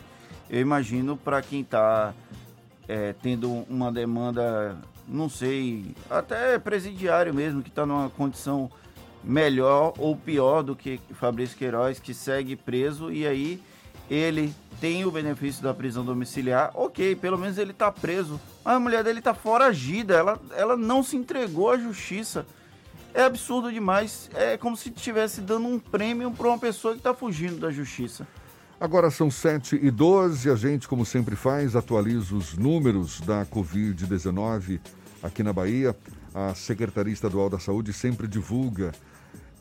eu 0.49 0.59
imagino 0.59 1.15
para 1.15 1.41
quem 1.41 1.61
está 1.61 2.13
é, 2.87 3.13
tendo 3.21 3.49
uma 3.69 3.91
demanda, 3.91 4.77
não 5.07 5.29
sei, 5.29 5.95
até 6.09 6.59
presidiário 6.59 7.33
mesmo, 7.33 7.61
que 7.61 7.69
está 7.69 7.85
numa 7.85 8.09
condição 8.09 8.69
melhor 9.23 9.93
ou 9.97 10.15
pior 10.15 10.61
do 10.61 10.75
que 10.75 10.99
Fabrício 11.13 11.57
Queiroz, 11.57 11.99
que 11.99 12.13
segue 12.13 12.55
preso 12.55 13.11
e 13.11 13.25
aí 13.25 13.61
ele 14.09 14.53
tem 14.81 15.05
o 15.05 15.11
benefício 15.11 15.63
da 15.63 15.73
prisão 15.73 16.03
domiciliar, 16.03 16.71
ok, 16.73 17.15
pelo 17.15 17.37
menos 17.37 17.57
ele 17.57 17.71
está 17.71 17.91
preso, 17.91 18.41
mas 18.65 18.75
a 18.75 18.79
mulher 18.79 19.03
dele 19.03 19.19
está 19.19 19.33
foragida, 19.33 20.15
ela, 20.15 20.41
ela 20.53 20.75
não 20.75 21.03
se 21.03 21.15
entregou 21.15 21.69
à 21.69 21.77
justiça. 21.77 22.45
É 23.13 23.23
absurdo 23.23 23.71
demais, 23.71 24.29
é 24.33 24.57
como 24.57 24.75
se 24.75 24.89
estivesse 24.89 25.39
dando 25.41 25.67
um 25.67 25.77
prêmio 25.77 26.31
para 26.31 26.47
uma 26.47 26.57
pessoa 26.57 26.93
que 26.93 26.99
está 26.99 27.13
fugindo 27.13 27.57
da 27.57 27.69
justiça. 27.69 28.27
Agora 28.81 29.09
são 29.11 29.29
7 29.29 29.79
e 29.79 29.91
12 29.91 30.49
a 30.49 30.55
gente, 30.55 30.87
como 30.87 31.05
sempre 31.05 31.35
faz, 31.35 31.75
atualiza 31.75 32.33
os 32.33 32.57
números 32.57 33.21
da 33.21 33.45
Covid-19 33.45 34.79
aqui 35.21 35.43
na 35.43 35.53
Bahia. 35.53 35.95
A 36.33 36.55
Secretaria 36.55 37.13
Estadual 37.13 37.47
da 37.47 37.59
Saúde 37.59 37.93
sempre 37.93 38.27
divulga 38.27 38.91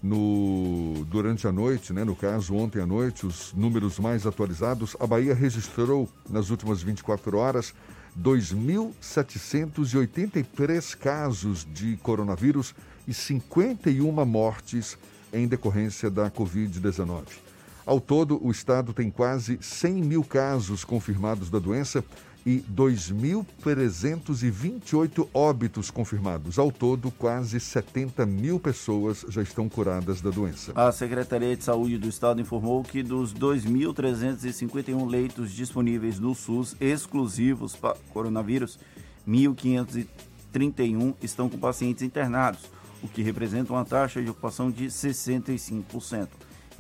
no, 0.02 1.04
durante 1.04 1.46
a 1.46 1.52
noite, 1.52 1.92
né, 1.92 2.02
no 2.02 2.16
caso 2.16 2.54
ontem 2.54 2.80
à 2.80 2.86
noite, 2.86 3.26
os 3.26 3.52
números 3.52 3.98
mais 3.98 4.26
atualizados. 4.26 4.96
A 4.98 5.06
Bahia 5.06 5.34
registrou 5.34 6.08
nas 6.30 6.48
últimas 6.48 6.80
24 6.80 7.36
horas 7.36 7.74
2.783 8.18 10.96
casos 10.96 11.68
de 11.70 11.98
coronavírus 11.98 12.74
e 13.06 13.12
51 13.12 14.24
mortes 14.24 14.96
em 15.30 15.46
decorrência 15.46 16.08
da 16.08 16.30
Covid-19. 16.30 17.50
Ao 17.86 18.00
todo, 18.00 18.44
o 18.44 18.50
estado 18.50 18.92
tem 18.92 19.10
quase 19.10 19.58
100 19.60 19.94
mil 19.94 20.22
casos 20.22 20.84
confirmados 20.84 21.50
da 21.50 21.58
doença 21.58 22.04
e 22.44 22.58
2.328 22.72 25.28
óbitos 25.34 25.90
confirmados. 25.90 26.58
Ao 26.58 26.72
todo, 26.72 27.10
quase 27.10 27.60
70 27.60 28.24
mil 28.26 28.58
pessoas 28.58 29.26
já 29.28 29.42
estão 29.42 29.68
curadas 29.68 30.22
da 30.22 30.30
doença. 30.30 30.72
A 30.74 30.90
Secretaria 30.92 31.54
de 31.56 31.64
Saúde 31.64 31.98
do 31.98 32.08
Estado 32.08 32.40
informou 32.40 32.82
que 32.82 33.02
dos 33.02 33.34
2.351 33.34 35.06
leitos 35.08 35.52
disponíveis 35.52 36.18
no 36.18 36.34
SUS 36.34 36.74
exclusivos 36.80 37.76
para 37.76 37.96
coronavírus, 38.12 38.78
1.531 39.28 41.14
estão 41.22 41.48
com 41.48 41.58
pacientes 41.58 42.02
internados, 42.02 42.62
o 43.02 43.08
que 43.08 43.22
representa 43.22 43.72
uma 43.72 43.84
taxa 43.84 44.22
de 44.22 44.30
ocupação 44.30 44.70
de 44.70 44.86
65%. 44.86 46.28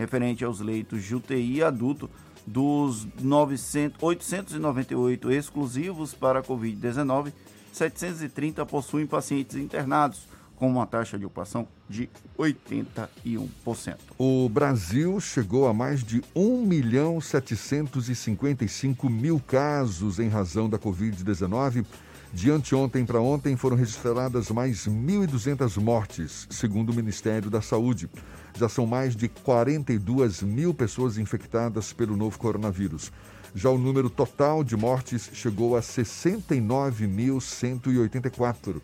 Referente 0.00 0.42
aos 0.42 0.60
leitos 0.60 1.04
de 1.04 1.14
UTI 1.14 1.62
adulto, 1.62 2.08
dos 2.46 3.06
900, 3.20 4.02
898 4.02 5.30
exclusivos 5.30 6.14
para 6.14 6.38
a 6.38 6.42
Covid-19, 6.42 7.34
730 7.70 8.64
possuem 8.64 9.06
pacientes 9.06 9.56
internados, 9.56 10.22
com 10.56 10.70
uma 10.70 10.86
taxa 10.86 11.18
de 11.18 11.26
ocupação 11.26 11.68
de 11.86 12.08
81%. 12.38 13.98
O 14.16 14.48
Brasil 14.48 15.20
chegou 15.20 15.68
a 15.68 15.74
mais 15.74 16.02
de 16.02 16.22
1 16.34 16.64
milhão 16.64 17.20
755 17.20 19.10
mil 19.10 19.38
casos 19.38 20.18
em 20.18 20.30
razão 20.30 20.66
da 20.66 20.78
Covid-19. 20.78 21.84
De 22.32 22.50
anteontem 22.50 23.04
para 23.04 23.20
ontem 23.20 23.54
foram 23.54 23.76
registradas 23.76 24.50
mais 24.50 24.86
1.200 24.86 25.78
mortes, 25.78 26.46
segundo 26.48 26.88
o 26.88 26.94
Ministério 26.94 27.50
da 27.50 27.60
Saúde. 27.60 28.08
Já 28.54 28.68
são 28.68 28.86
mais 28.86 29.16
de 29.16 29.28
42 29.28 30.42
mil 30.42 30.74
pessoas 30.74 31.18
infectadas 31.18 31.92
pelo 31.92 32.16
novo 32.16 32.38
coronavírus. 32.38 33.10
Já 33.54 33.68
o 33.70 33.78
número 33.78 34.08
total 34.08 34.62
de 34.62 34.76
mortes 34.76 35.28
chegou 35.32 35.76
a 35.76 35.80
69.184. 35.80 38.80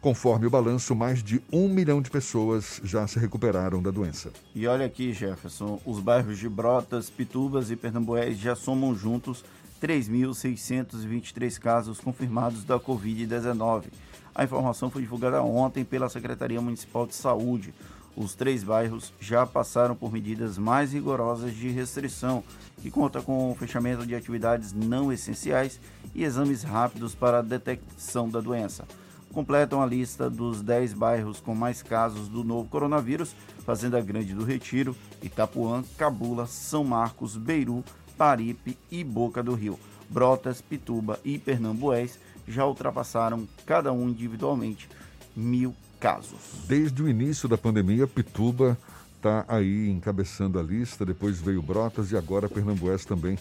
Conforme 0.00 0.46
o 0.46 0.50
balanço, 0.50 0.94
mais 0.94 1.22
de 1.22 1.42
um 1.52 1.68
milhão 1.68 2.00
de 2.00 2.10
pessoas 2.10 2.80
já 2.82 3.06
se 3.06 3.18
recuperaram 3.18 3.82
da 3.82 3.90
doença. 3.90 4.32
E 4.54 4.66
olha 4.66 4.86
aqui, 4.86 5.12
Jefferson, 5.12 5.78
os 5.84 6.00
bairros 6.00 6.38
de 6.38 6.48
Brotas, 6.48 7.10
Pitubas 7.10 7.70
e 7.70 7.76
Pernambués 7.76 8.38
já 8.38 8.56
somam 8.56 8.94
juntos 8.94 9.44
3.623 9.82 11.58
casos 11.58 12.00
confirmados 12.00 12.64
da 12.64 12.80
Covid-19. 12.80 13.88
A 14.34 14.44
informação 14.44 14.90
foi 14.90 15.02
divulgada 15.02 15.42
ontem 15.42 15.84
pela 15.84 16.08
Secretaria 16.08 16.62
Municipal 16.62 17.06
de 17.06 17.14
Saúde. 17.14 17.74
Os 18.20 18.34
três 18.34 18.62
bairros 18.62 19.14
já 19.18 19.46
passaram 19.46 19.96
por 19.96 20.12
medidas 20.12 20.58
mais 20.58 20.92
rigorosas 20.92 21.54
de 21.54 21.70
restrição, 21.70 22.44
que 22.82 22.90
conta 22.90 23.22
com 23.22 23.50
o 23.50 23.54
fechamento 23.54 24.06
de 24.06 24.14
atividades 24.14 24.74
não 24.74 25.10
essenciais 25.10 25.80
e 26.14 26.22
exames 26.22 26.62
rápidos 26.62 27.14
para 27.14 27.38
a 27.38 27.42
detecção 27.42 28.28
da 28.28 28.38
doença 28.38 28.84
completam 29.32 29.80
a 29.80 29.86
lista 29.86 30.28
dos 30.28 30.60
10 30.60 30.92
bairros 30.92 31.38
com 31.38 31.54
mais 31.54 31.84
casos 31.84 32.26
do 32.26 32.42
novo 32.42 32.68
coronavírus: 32.68 33.32
Fazenda 33.64 34.00
Grande 34.00 34.34
do 34.34 34.44
Retiro, 34.44 34.96
Itapuã, 35.22 35.84
Cabula, 35.96 36.46
São 36.46 36.82
Marcos, 36.82 37.36
Beiru, 37.36 37.84
Paripe 38.18 38.76
e 38.90 39.04
Boca 39.04 39.40
do 39.40 39.54
Rio. 39.54 39.78
Brotas, 40.08 40.60
Pituba 40.60 41.20
e 41.24 41.38
Pernambués 41.38 42.18
já 42.48 42.66
ultrapassaram, 42.66 43.46
cada 43.64 43.92
um 43.92 44.08
individualmente, 44.08 44.88
mil 45.36 45.72
casos. 46.00 46.38
Desde 46.66 47.02
o 47.02 47.08
início 47.08 47.48
da 47.48 47.58
pandemia, 47.58 48.06
Pituba 48.06 48.76
está 49.16 49.44
aí 49.46 49.90
encabeçando 49.90 50.58
a 50.58 50.62
lista, 50.62 51.04
depois 51.04 51.38
veio 51.38 51.60
Brotas 51.60 52.10
e 52.10 52.16
agora 52.16 52.48
Pernambués 52.48 53.04
também 53.04 53.38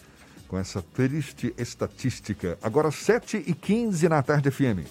com 0.47 0.57
essa 0.57 0.81
triste 0.81 1.53
estatística. 1.57 2.57
Agora 2.61 2.91
7 2.91 3.43
e 3.47 3.53
15 3.53 4.09
na 4.09 4.21
tarde 4.21 4.51
FM. 4.51 4.85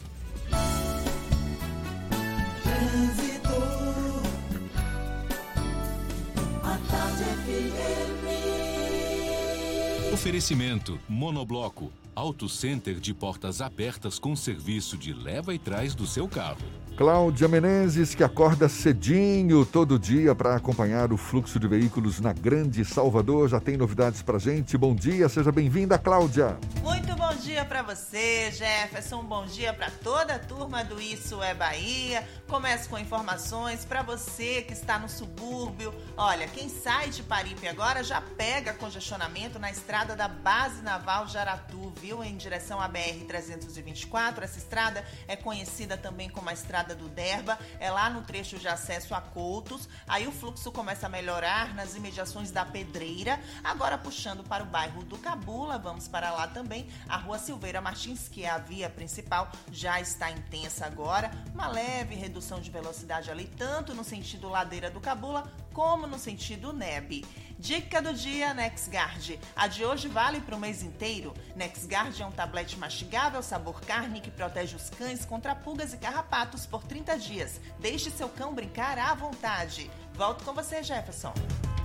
Oferecimento 10.12 10.98
Monobloco, 11.08 11.92
Auto 12.14 12.48
Center 12.48 12.98
de 12.98 13.14
portas 13.14 13.60
abertas 13.60 14.18
com 14.18 14.34
serviço 14.34 14.96
de 14.96 15.12
leva 15.12 15.54
e 15.54 15.58
trás 15.58 15.94
do 15.94 16.06
seu 16.06 16.26
carro. 16.28 16.87
Cláudia 16.98 17.46
Menezes, 17.46 18.12
que 18.12 18.24
acorda 18.24 18.68
cedinho 18.68 19.64
todo 19.64 20.00
dia 20.00 20.34
para 20.34 20.56
acompanhar 20.56 21.12
o 21.12 21.16
fluxo 21.16 21.56
de 21.56 21.68
veículos 21.68 22.18
na 22.18 22.32
Grande 22.32 22.84
Salvador, 22.84 23.48
já 23.48 23.60
tem 23.60 23.76
novidades 23.76 24.20
para 24.20 24.36
gente. 24.36 24.76
Bom 24.76 24.96
dia, 24.96 25.28
seja 25.28 25.52
bem-vinda, 25.52 25.96
Cláudia. 25.96 26.58
Muito 26.82 27.14
bom 27.14 27.32
dia 27.36 27.64
para 27.64 27.82
você, 27.82 28.50
Jefferson. 28.50 29.22
Bom 29.22 29.46
dia 29.46 29.72
para 29.72 29.92
toda 30.02 30.34
a 30.34 30.38
turma 30.40 30.82
do 30.82 31.00
Isso 31.00 31.40
é 31.40 31.54
Bahia. 31.54 32.26
Começo 32.48 32.88
com 32.88 32.98
informações 32.98 33.84
para 33.84 34.02
você 34.02 34.62
que 34.62 34.72
está 34.72 34.98
no 34.98 35.08
subúrbio. 35.08 35.94
Olha, 36.16 36.48
quem 36.48 36.68
sai 36.68 37.10
de 37.10 37.22
Paripe 37.22 37.68
agora 37.68 38.02
já 38.02 38.20
pega 38.20 38.72
congestionamento 38.72 39.56
na 39.60 39.70
estrada 39.70 40.16
da 40.16 40.26
Base 40.26 40.82
Naval 40.82 41.26
de 41.26 41.38
Aratu, 41.38 41.92
viu? 42.00 42.24
Em 42.24 42.36
direção 42.36 42.80
à 42.80 42.88
BR-324. 42.88 44.42
Essa 44.42 44.58
estrada 44.58 45.04
é 45.28 45.36
conhecida 45.36 45.96
também 45.96 46.28
como 46.28 46.50
a 46.50 46.52
estrada 46.52 46.87
do 46.94 47.08
Derba, 47.08 47.58
é 47.78 47.90
lá 47.90 48.10
no 48.10 48.22
trecho 48.22 48.58
de 48.58 48.68
acesso 48.68 49.14
a 49.14 49.20
Coutos. 49.20 49.88
Aí 50.06 50.26
o 50.26 50.32
fluxo 50.32 50.70
começa 50.72 51.06
a 51.06 51.08
melhorar 51.08 51.74
nas 51.74 51.94
imediações 51.94 52.50
da 52.50 52.64
Pedreira. 52.64 53.40
Agora 53.62 53.98
puxando 53.98 54.42
para 54.44 54.62
o 54.62 54.66
bairro 54.66 55.04
do 55.04 55.18
Cabula, 55.18 55.78
vamos 55.78 56.08
para 56.08 56.30
lá 56.30 56.46
também. 56.46 56.88
A 57.08 57.16
Rua 57.16 57.38
Silveira 57.38 57.80
Martins, 57.80 58.28
que 58.28 58.44
é 58.44 58.50
a 58.50 58.58
via 58.58 58.88
principal, 58.88 59.50
já 59.70 60.00
está 60.00 60.30
intensa 60.30 60.86
agora. 60.86 61.30
Uma 61.54 61.68
leve 61.68 62.14
redução 62.14 62.60
de 62.60 62.70
velocidade 62.70 63.30
ali, 63.30 63.46
tanto 63.56 63.94
no 63.94 64.04
sentido 64.04 64.48
ladeira 64.48 64.90
do 64.90 65.00
Cabula 65.00 65.50
como 65.78 66.08
no 66.08 66.18
sentido 66.18 66.72
NEB. 66.72 67.24
Dica 67.56 68.02
do 68.02 68.12
dia 68.12 68.52
NexGuard. 68.52 69.38
A 69.54 69.68
de 69.68 69.84
hoje 69.84 70.08
vale 70.08 70.40
para 70.40 70.56
o 70.56 70.58
mês 70.58 70.82
inteiro. 70.82 71.32
NexGuard 71.54 72.20
é 72.20 72.26
um 72.26 72.32
tablete 72.32 72.76
mastigável 72.76 73.40
sabor 73.44 73.80
carne 73.82 74.20
que 74.20 74.28
protege 74.28 74.74
os 74.74 74.90
cães 74.90 75.24
contra 75.24 75.54
pulgas 75.54 75.94
e 75.94 75.96
carrapatos 75.96 76.66
por 76.66 76.82
30 76.82 77.16
dias. 77.18 77.60
Deixe 77.78 78.10
seu 78.10 78.28
cão 78.28 78.52
brincar 78.52 78.98
à 78.98 79.14
vontade. 79.14 79.88
Volto 80.16 80.44
com 80.44 80.52
você, 80.52 80.82
Jefferson. 80.82 81.32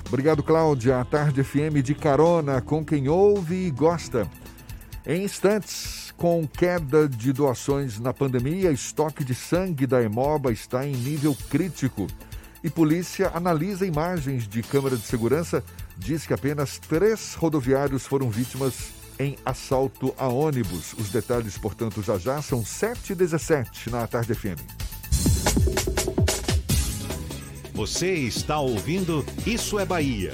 Obrigado, 0.08 0.42
Cláudia. 0.42 1.00
A 1.00 1.06
Tarde 1.06 1.44
FM 1.44 1.84
de 1.84 1.94
carona 1.94 2.62
com 2.62 2.84
quem 2.84 3.08
ouve 3.08 3.68
e 3.68 3.70
gosta. 3.70 4.28
Em 5.06 5.24
instantes, 5.24 6.12
com 6.18 6.48
queda 6.48 7.08
de 7.08 7.32
doações 7.32 8.00
na 8.00 8.12
pandemia, 8.12 8.72
estoque 8.72 9.24
de 9.24 9.36
sangue 9.36 9.86
da 9.86 10.02
Hemoba 10.02 10.52
está 10.52 10.84
em 10.84 10.94
nível 10.94 11.38
crítico. 11.48 12.08
E 12.64 12.70
polícia 12.70 13.30
analisa 13.34 13.86
imagens 13.86 14.48
de 14.48 14.64
câmera 14.64 14.96
de 14.96 15.04
segurança, 15.04 15.62
diz 15.98 16.26
que 16.26 16.34
apenas 16.34 16.80
três 16.80 17.34
rodoviários 17.34 18.06
foram 18.06 18.30
vítimas 18.30 18.94
em 19.20 19.38
assalto 19.46 20.14
a 20.18 20.28
ônibus. 20.28 20.94
Os 20.94 21.10
detalhes, 21.10 21.58
portanto, 21.58 22.02
já 22.02 22.18
já 22.18 22.42
são 22.42 22.64
7h17 22.64 23.92
na 23.92 24.08
Tarde 24.08 24.34
FM. 24.34 24.62
Você 27.74 28.14
está 28.14 28.60
ouvindo 28.60 29.26
Isso 29.46 29.78
é 29.78 29.86
Bahia. 29.86 30.34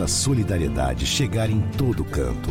a 0.00 0.06
solidariedade 0.08 1.06
chegar 1.06 1.50
em 1.50 1.60
todo 1.76 2.04
canto. 2.04 2.50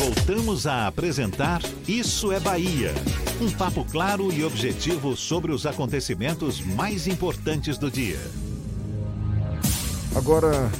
Voltamos 0.00 0.66
a 0.66 0.86
apresentar 0.86 1.60
Isso 1.86 2.32
é 2.32 2.40
Bahia. 2.40 2.94
Um 3.38 3.50
papo 3.50 3.84
claro 3.84 4.32
e 4.32 4.42
objetivo 4.42 5.14
sobre 5.14 5.52
os 5.52 5.66
acontecimentos 5.66 6.58
mais 6.62 7.06
importantes 7.06 7.76
do 7.76 7.90
dia. 7.90 8.18
Agora, 10.16 10.70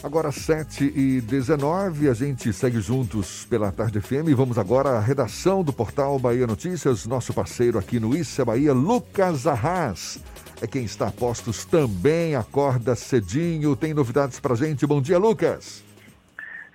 agora 0.00 0.30
7 0.30 0.84
e 0.94 1.20
19 1.20 2.08
a 2.08 2.14
gente 2.14 2.52
segue 2.52 2.80
juntos 2.80 3.44
pela 3.50 3.72
Tarde 3.72 4.00
FM 4.00 4.28
e 4.28 4.34
vamos 4.34 4.56
agora 4.56 4.90
à 4.90 5.00
redação 5.00 5.64
do 5.64 5.72
portal 5.72 6.16
Bahia 6.20 6.46
Notícias, 6.46 7.04
nosso 7.04 7.34
parceiro 7.34 7.80
aqui 7.80 7.98
no 7.98 8.16
Isso 8.16 8.40
é 8.40 8.44
Bahia, 8.44 8.72
Lucas 8.72 9.44
Arras. 9.44 10.20
É 10.60 10.68
quem 10.68 10.84
está 10.84 11.08
a 11.08 11.10
postos 11.10 11.64
também, 11.64 12.36
acorda 12.36 12.94
cedinho, 12.94 13.74
tem 13.74 13.92
novidades 13.92 14.38
pra 14.38 14.54
gente. 14.54 14.86
Bom 14.86 15.02
dia, 15.02 15.18
Lucas. 15.18 15.82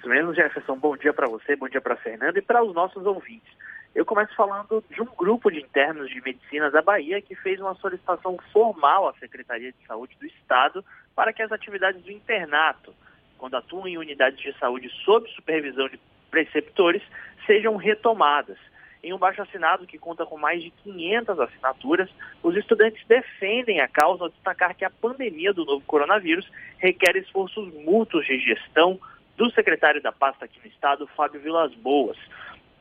Isso 0.08 0.16
mesmo, 0.16 0.34
Jefferson. 0.34 0.78
Bom 0.78 0.96
dia 0.96 1.12
para 1.12 1.28
você, 1.28 1.54
bom 1.58 1.68
dia 1.68 1.82
para 1.82 1.98
Fernanda 1.98 2.40
e 2.40 2.42
para 2.42 2.64
os 2.64 2.74
nossos 2.74 3.06
ouvintes. 3.06 3.54
Eu 3.94 4.06
começo 4.06 4.34
falando 4.36 4.82
de 4.90 5.02
um 5.02 5.08
grupo 5.18 5.52
de 5.52 5.60
internos 5.60 6.10
de 6.10 6.22
medicina 6.22 6.72
da 6.72 6.82
Bahia 6.82 7.22
que 7.22 7.36
fez 7.36 7.60
uma 7.60 7.76
solicitação 7.76 8.38
formal 8.54 9.10
à 9.10 9.14
Secretaria 9.16 9.70
de 9.70 9.86
Saúde 9.86 10.16
do 10.18 10.26
Estado 10.26 10.82
para 11.14 11.34
que 11.34 11.42
as 11.42 11.52
atividades 11.52 12.02
do 12.04 12.10
internato, 12.10 12.94
quando 13.38 13.56
atuam 13.56 13.86
em 13.86 13.98
unidades 13.98 14.40
de 14.40 14.58
saúde 14.58 14.90
sob 15.04 15.30
supervisão 15.32 15.90
de 15.90 16.00
preceptores, 16.32 17.04
sejam 17.46 17.76
retomadas. 17.76 18.58
Em 19.04 19.12
um 19.12 19.18
baixo 19.18 19.42
assinado 19.42 19.86
que 19.86 19.98
conta 19.98 20.26
com 20.26 20.38
mais 20.38 20.64
de 20.64 20.70
500 20.70 21.38
assinaturas, 21.38 22.10
os 22.42 22.56
estudantes 22.56 23.06
defendem 23.08 23.82
a 23.82 23.90
causa 23.90 24.24
ao 24.24 24.30
destacar 24.30 24.74
que 24.74 24.86
a 24.86 24.90
pandemia 24.90 25.52
do 25.52 25.66
novo 25.66 25.84
coronavírus 25.86 26.50
requer 26.78 27.18
esforços 27.18 27.68
mútuos 27.84 28.26
de 28.26 28.40
gestão 28.40 28.98
do 29.38 29.52
secretário 29.52 30.02
da 30.02 30.12
pasta 30.12 30.46
aqui 30.46 30.60
no 30.60 30.68
estado, 30.68 31.08
Fábio 31.16 31.40
Vilas 31.40 31.74
Boas. 31.76 32.18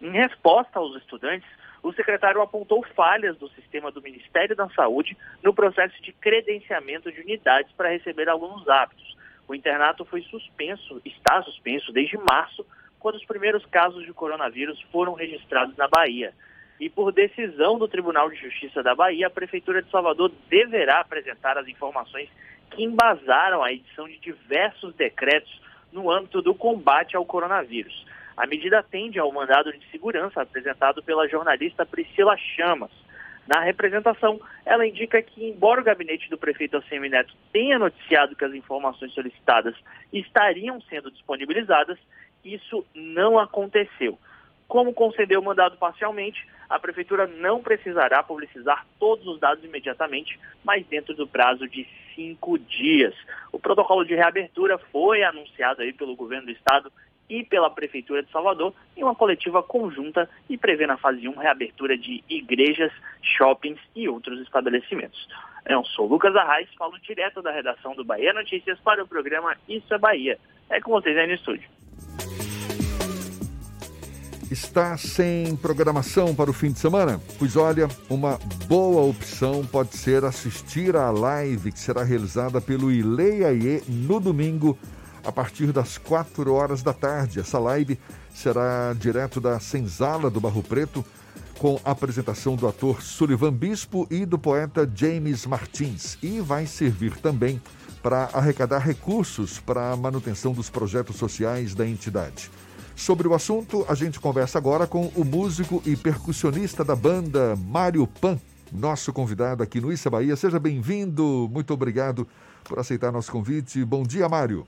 Em 0.00 0.10
resposta 0.10 0.78
aos 0.78 0.96
estudantes, 0.96 1.48
o 1.82 1.92
secretário 1.92 2.40
apontou 2.40 2.84
falhas 2.96 3.36
do 3.36 3.48
sistema 3.50 3.92
do 3.92 4.02
Ministério 4.02 4.56
da 4.56 4.68
Saúde 4.70 5.16
no 5.42 5.54
processo 5.54 6.02
de 6.02 6.12
credenciamento 6.12 7.12
de 7.12 7.20
unidades 7.20 7.70
para 7.72 7.90
receber 7.90 8.28
alunos 8.28 8.66
aptos. 8.68 9.16
O 9.46 9.54
internato 9.54 10.04
foi 10.04 10.22
suspenso, 10.22 11.00
está 11.04 11.42
suspenso 11.42 11.92
desde 11.92 12.16
março, 12.16 12.66
quando 12.98 13.16
os 13.16 13.24
primeiros 13.24 13.64
casos 13.66 14.04
de 14.04 14.12
coronavírus 14.12 14.80
foram 14.90 15.12
registrados 15.12 15.76
na 15.76 15.86
Bahia. 15.86 16.32
E 16.80 16.88
por 16.90 17.12
decisão 17.12 17.78
do 17.78 17.86
Tribunal 17.86 18.30
de 18.30 18.36
Justiça 18.36 18.82
da 18.82 18.94
Bahia, 18.94 19.28
a 19.28 19.30
Prefeitura 19.30 19.82
de 19.82 19.90
Salvador 19.90 20.32
deverá 20.48 21.00
apresentar 21.00 21.56
as 21.56 21.68
informações 21.68 22.28
que 22.70 22.82
embasaram 22.82 23.62
a 23.62 23.72
edição 23.72 24.08
de 24.08 24.18
diversos 24.18 24.94
decretos 24.94 25.60
no 25.96 26.10
âmbito 26.10 26.42
do 26.42 26.54
combate 26.54 27.16
ao 27.16 27.24
coronavírus. 27.24 28.06
A 28.36 28.46
medida 28.46 28.78
atende 28.78 29.18
ao 29.18 29.32
mandado 29.32 29.72
de 29.72 29.90
segurança 29.90 30.42
apresentado 30.42 31.02
pela 31.02 31.26
jornalista 31.26 31.86
Priscila 31.86 32.36
Chamas. 32.36 32.90
Na 33.48 33.60
representação, 33.60 34.38
ela 34.64 34.86
indica 34.86 35.22
que, 35.22 35.48
embora 35.48 35.80
o 35.80 35.84
gabinete 35.84 36.28
do 36.28 36.36
prefeito 36.36 36.76
Alcemi 36.76 37.08
Neto 37.08 37.34
tenha 37.50 37.78
noticiado 37.78 38.36
que 38.36 38.44
as 38.44 38.52
informações 38.52 39.14
solicitadas 39.14 39.74
estariam 40.12 40.80
sendo 40.82 41.10
disponibilizadas, 41.10 41.98
isso 42.44 42.84
não 42.94 43.38
aconteceu. 43.38 44.18
Como 44.68 44.92
concedeu 44.92 45.40
o 45.40 45.44
mandado 45.44 45.78
parcialmente, 45.78 46.46
a 46.68 46.78
Prefeitura 46.78 47.26
não 47.26 47.62
precisará 47.62 48.22
publicizar 48.22 48.86
todos 48.98 49.26
os 49.26 49.38
dados 49.38 49.64
imediatamente, 49.64 50.38
mas 50.64 50.86
dentro 50.86 51.14
do 51.14 51.26
prazo 51.26 51.68
de 51.68 51.86
cinco 52.14 52.58
dias. 52.58 53.14
O 53.52 53.58
protocolo 53.58 54.04
de 54.04 54.14
reabertura 54.14 54.78
foi 54.78 55.22
anunciado 55.22 55.82
aí 55.82 55.92
pelo 55.92 56.16
governo 56.16 56.46
do 56.46 56.52
Estado 56.52 56.92
e 57.28 57.44
pela 57.44 57.70
Prefeitura 57.70 58.22
de 58.22 58.30
Salvador 58.30 58.72
em 58.96 59.02
uma 59.02 59.14
coletiva 59.14 59.62
conjunta 59.62 60.28
e 60.48 60.56
prevê 60.56 60.86
na 60.86 60.96
fase 60.96 61.28
1 61.28 61.32
reabertura 61.32 61.96
de 61.98 62.22
igrejas, 62.28 62.92
shoppings 63.20 63.80
e 63.94 64.08
outros 64.08 64.40
estabelecimentos. 64.40 65.28
Eu 65.68 65.84
sou 65.84 66.06
Lucas 66.06 66.34
Arraes, 66.36 66.68
falo 66.78 66.98
direto 67.00 67.42
da 67.42 67.50
redação 67.50 67.94
do 67.94 68.04
Bahia 68.04 68.32
Notícias 68.32 68.78
para 68.80 69.02
o 69.02 69.08
programa 69.08 69.56
Isso 69.68 69.92
é 69.92 69.98
Bahia. 69.98 70.38
É 70.70 70.80
com 70.80 70.92
vocês 70.92 71.16
aí 71.16 71.26
no 71.26 71.34
estúdio. 71.34 71.68
Está 74.48 74.96
sem 74.96 75.56
programação 75.56 76.32
para 76.32 76.48
o 76.48 76.52
fim 76.52 76.70
de 76.70 76.78
semana? 76.78 77.20
Pois 77.36 77.56
olha, 77.56 77.88
uma 78.08 78.38
boa 78.68 79.02
opção 79.02 79.66
pode 79.66 79.96
ser 79.96 80.24
assistir 80.24 80.94
à 80.94 81.10
live 81.10 81.72
que 81.72 81.80
será 81.80 82.04
realizada 82.04 82.60
pelo 82.60 82.92
Ileiaê 82.92 83.82
no 83.88 84.20
domingo, 84.20 84.78
a 85.24 85.32
partir 85.32 85.72
das 85.72 85.98
4 85.98 86.52
horas 86.52 86.80
da 86.80 86.92
tarde. 86.92 87.40
Essa 87.40 87.58
live 87.58 87.98
será 88.32 88.94
direto 88.96 89.40
da 89.40 89.58
Senzala 89.58 90.30
do 90.30 90.40
Barro 90.40 90.62
Preto, 90.62 91.04
com 91.58 91.80
a 91.84 91.90
apresentação 91.90 92.54
do 92.54 92.68
ator 92.68 93.02
Sullivan 93.02 93.52
Bispo 93.52 94.06
e 94.08 94.24
do 94.24 94.38
poeta 94.38 94.88
James 94.94 95.44
Martins. 95.44 96.18
E 96.22 96.38
vai 96.38 96.66
servir 96.66 97.16
também 97.16 97.60
para 98.00 98.30
arrecadar 98.32 98.78
recursos 98.78 99.58
para 99.58 99.90
a 99.90 99.96
manutenção 99.96 100.52
dos 100.52 100.70
projetos 100.70 101.16
sociais 101.16 101.74
da 101.74 101.84
entidade. 101.84 102.48
Sobre 102.96 103.28
o 103.28 103.34
assunto, 103.34 103.84
a 103.90 103.94
gente 103.94 104.18
conversa 104.18 104.56
agora 104.56 104.86
com 104.86 105.08
o 105.08 105.22
músico 105.22 105.82
e 105.84 105.94
percussionista 105.94 106.82
da 106.82 106.96
banda 106.96 107.54
Mário 107.54 108.06
Pan, 108.06 108.40
nosso 108.72 109.12
convidado 109.12 109.62
aqui 109.62 109.82
no 109.82 109.92
Issa 109.92 110.08
Bahia. 110.08 110.34
Seja 110.34 110.58
bem-vindo, 110.58 111.46
muito 111.52 111.74
obrigado 111.74 112.26
por 112.64 112.78
aceitar 112.78 113.12
nosso 113.12 113.30
convite. 113.30 113.84
Bom 113.84 114.02
dia, 114.02 114.26
Mário. 114.30 114.66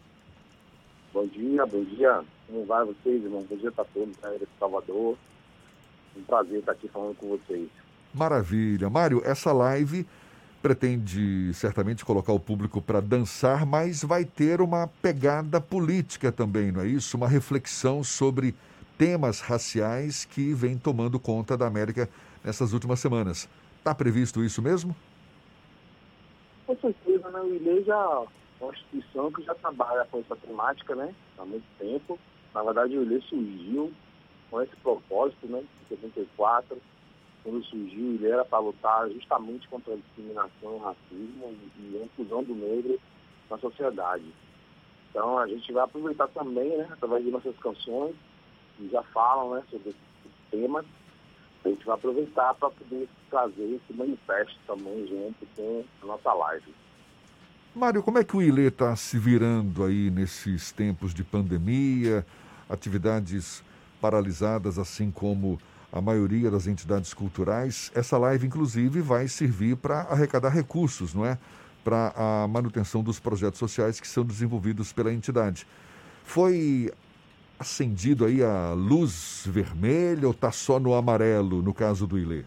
Bom 1.13 1.27
dia, 1.27 1.65
bom 1.65 1.83
dia. 1.83 2.21
Como 2.47 2.67
vai 2.67 2.85
vocês, 2.85 3.25
irmão? 3.25 3.47
Bom 3.49 3.57
dia 3.57 3.73
para 3.73 3.87
todos, 3.87 4.15
né, 4.23 4.37
de 4.39 4.47
Salvador. 4.61 5.17
Um 6.15 6.23
prazer 6.25 6.59
estar 6.59 6.73
aqui 6.73 6.87
falando 6.89 7.17
com 7.17 7.29
vocês. 7.29 7.67
Maravilha. 8.13 8.91
Mário, 8.91 9.23
essa 9.25 9.53
live 9.53 10.07
pretende 10.63 11.53
certamente 11.55 12.05
colocar 12.05 12.33
o 12.33 12.41
público 12.41 12.83
para 12.83 13.01
dançar, 13.01 13.65
mas 13.65 14.03
vai 14.03 14.25
ter 14.25 14.61
uma 14.61 14.89
pegada 15.01 15.61
política 15.61 16.33
também, 16.33 16.73
não 16.73 16.81
é 16.81 16.87
isso? 16.87 17.17
Uma 17.17 17.29
reflexão 17.29 18.03
sobre 18.03 18.55
temas 18.97 19.41
raciais 19.41 20.25
que 20.25 20.53
vem 20.53 20.77
tomando 20.77 21.21
conta 21.21 21.57
da 21.57 21.67
América 21.67 22.09
nessas 22.45 22.73
últimas 22.73 22.99
semanas. 22.99 23.49
Está 23.79 23.95
previsto 23.95 24.43
isso 24.43 24.61
mesmo? 24.61 24.95
Com 26.67 26.77
certeza, 26.77 27.31
né? 27.31 27.41
O 27.41 27.55
ILE 27.55 27.85
já 27.85 27.95
é 28.61 28.65
uma 28.65 28.73
instituição 28.73 29.33
que 29.33 29.43
já 29.45 29.55
trabalha 29.55 30.05
com 30.11 30.19
essa 30.19 30.37
temática, 30.37 30.95
né? 30.95 31.15
Há 31.39 31.45
muito 31.45 31.65
tempo. 31.79 32.19
Na 32.53 32.63
verdade, 32.63 32.99
o 32.99 33.03
ILE 33.03 33.23
surgiu 33.23 33.93
com 34.51 34.61
esse 34.61 34.75
propósito, 34.77 35.47
né? 35.47 35.61
Em 35.61 35.97
74 35.97 36.77
quando 37.49 37.65
surgiu, 37.65 38.15
ele 38.15 38.29
era 38.29 38.45
para 38.45 38.59
lutar 38.59 39.09
justamente 39.11 39.67
contra 39.69 39.95
a 39.95 39.97
discriminação, 39.97 40.79
racismo 40.79 41.57
e 41.79 41.99
a 41.99 42.05
inclusão 42.05 42.45
do 42.45 42.55
negro 42.55 43.01
na 43.49 43.59
sociedade. 43.59 44.25
Então 45.11 45.39
a 45.39 45.47
gente 45.47 45.73
vai 45.73 45.85
aproveitar 45.85 46.29
também, 46.29 46.77
né, 46.77 46.87
através 46.93 47.25
de 47.25 47.31
nossas 47.31 47.57
canções, 47.57 48.15
que 48.77 48.89
já 48.91 49.03
falam 49.05 49.55
né, 49.55 49.63
sobre 49.71 49.89
esse 49.91 49.99
tema, 50.51 50.85
a 51.65 51.69
gente 51.69 51.85
vai 51.87 51.95
aproveitar 51.95 52.55
para 52.55 52.71
poder 52.71 53.09
trazer 53.31 53.81
esse 53.81 53.97
manifesto 53.97 54.59
também 54.67 55.07
junto 55.07 55.47
com 55.57 55.85
a 56.03 56.07
nossa 56.07 56.33
live. 56.33 56.75
Mário, 57.75 58.03
como 58.03 58.19
é 58.19 58.25
que 58.25 58.37
o 58.37 58.43
Ilê 58.43 58.69
está 58.69 58.95
se 58.95 59.19
virando 59.19 59.85
aí 59.85 60.11
nesses 60.11 60.71
tempos 60.71 61.15
de 61.15 61.25
pandemia, 61.25 62.27
atividades 62.69 63.65
paralisadas, 64.01 64.79
assim 64.79 65.11
como 65.11 65.59
a 65.93 66.01
maioria 66.01 66.51
das 66.51 66.67
entidades 66.67 67.15
culturais? 67.15 67.91
Essa 67.95 68.19
live, 68.19 68.47
inclusive, 68.47 69.01
vai 69.01 69.27
servir 69.29 69.77
para 69.77 70.03
arrecadar 70.03 70.51
recursos, 70.51 71.15
não 71.15 71.25
é? 71.25 71.39
Para 71.83 72.13
a 72.17 72.47
manutenção 72.47 73.03
dos 73.03 73.19
projetos 73.19 73.59
sociais 73.59 73.99
que 74.01 74.07
são 74.07 74.25
desenvolvidos 74.25 74.93
pela 74.93 75.13
entidade. 75.13 75.67
Foi 76.25 76.93
acendido 77.59 78.25
aí 78.25 78.43
a 78.43 78.73
luz 78.73 79.45
vermelha 79.47 80.27
ou 80.27 80.33
está 80.33 80.53
só 80.53 80.79
no 80.79 80.95
amarelo, 80.95 81.63
no 81.63 81.75
caso 81.75 82.07
do 82.07 82.19
Ilê? 82.19 82.45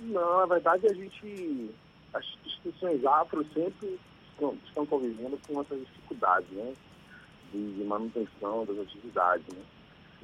Não, 0.00 0.40
na 0.40 0.46
verdade 0.46 0.86
a 0.86 0.92
gente, 0.92 1.70
as 2.12 2.24
instituições 2.44 3.04
afro 3.04 3.44
sempre 3.54 3.98
estão, 4.30 4.54
estão 4.66 4.86
convivendo 4.86 5.38
com 5.46 5.60
essas 5.60 5.80
dificuldades, 5.80 6.48
né? 6.50 6.72
De, 7.52 7.72
de 7.72 7.84
manutenção 7.84 8.64
das 8.66 8.78
atividades, 8.78 9.46
né? 9.54 9.62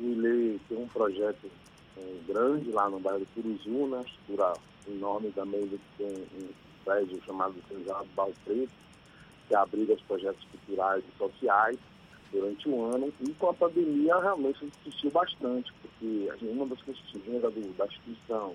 Ilê 0.01 0.59
tem 0.69 0.79
um 0.79 0.89
projeto 0.89 1.51
é, 1.97 2.17
grande 2.27 2.71
lá 2.71 2.89
no 2.89 3.01
bairro 3.01 3.21
do 3.21 3.27
Curuzu, 3.35 3.87
né? 3.89 4.03
Estrutura 4.07 4.55
enorme 4.89 5.31
também, 5.33 5.69
que 5.69 5.81
tem 5.99 6.09
um 6.09 6.49
prédio 6.85 7.21
chamado 7.25 7.55
Senzado 7.69 8.09
Barro 8.17 8.35
Preto, 8.45 8.73
que 9.49 9.55
abriga 9.55 9.95
os 9.95 10.03
projetos 10.03 10.45
culturais 10.51 11.05
e 11.05 11.19
sociais 11.19 11.79
durante 12.33 12.69
o 12.69 12.85
ano. 12.85 13.13
E 13.21 13.31
com 13.35 13.51
a 13.51 13.55
pandemia, 13.55 14.17
realmente, 14.19 14.71
assistiu 14.81 15.11
bastante, 15.11 15.73
porque 15.81 16.31
uma 16.43 16.67
das 16.67 16.81
questões 16.83 17.43
da, 17.43 17.49
da 17.49 17.87
instituição 17.87 18.55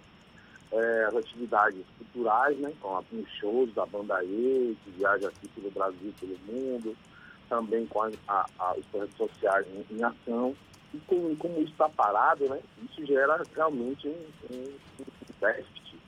é, 0.71 1.05
as 1.05 1.15
atividades 1.15 1.83
culturais, 1.97 2.57
né, 2.57 2.73
com 2.81 3.01
os 3.11 3.29
shows 3.39 3.73
da 3.73 3.85
Banda 3.85 4.23
E, 4.23 4.75
que 4.83 4.91
viaja 4.91 5.27
aqui 5.27 5.47
pelo 5.49 5.71
Brasil 5.71 6.09
e 6.09 6.19
pelo 6.19 6.37
mundo, 6.47 6.97
também 7.47 7.85
com 7.87 8.01
a, 8.01 8.11
a, 8.27 8.45
a, 8.59 8.73
os 8.77 8.85
projetos 8.87 9.17
sociais 9.17 9.65
em, 9.67 9.95
em 9.95 10.03
ação. 10.03 10.55
E 10.95 10.99
como, 11.07 11.35
como 11.35 11.59
isso 11.59 11.71
está 11.73 11.89
parado, 11.89 12.47
né, 12.47 12.61
isso 12.83 13.05
gera 13.05 13.43
realmente 13.53 14.07
um, 14.07 14.55
um, 14.55 14.63
um 14.63 15.39
déficit 15.41 15.99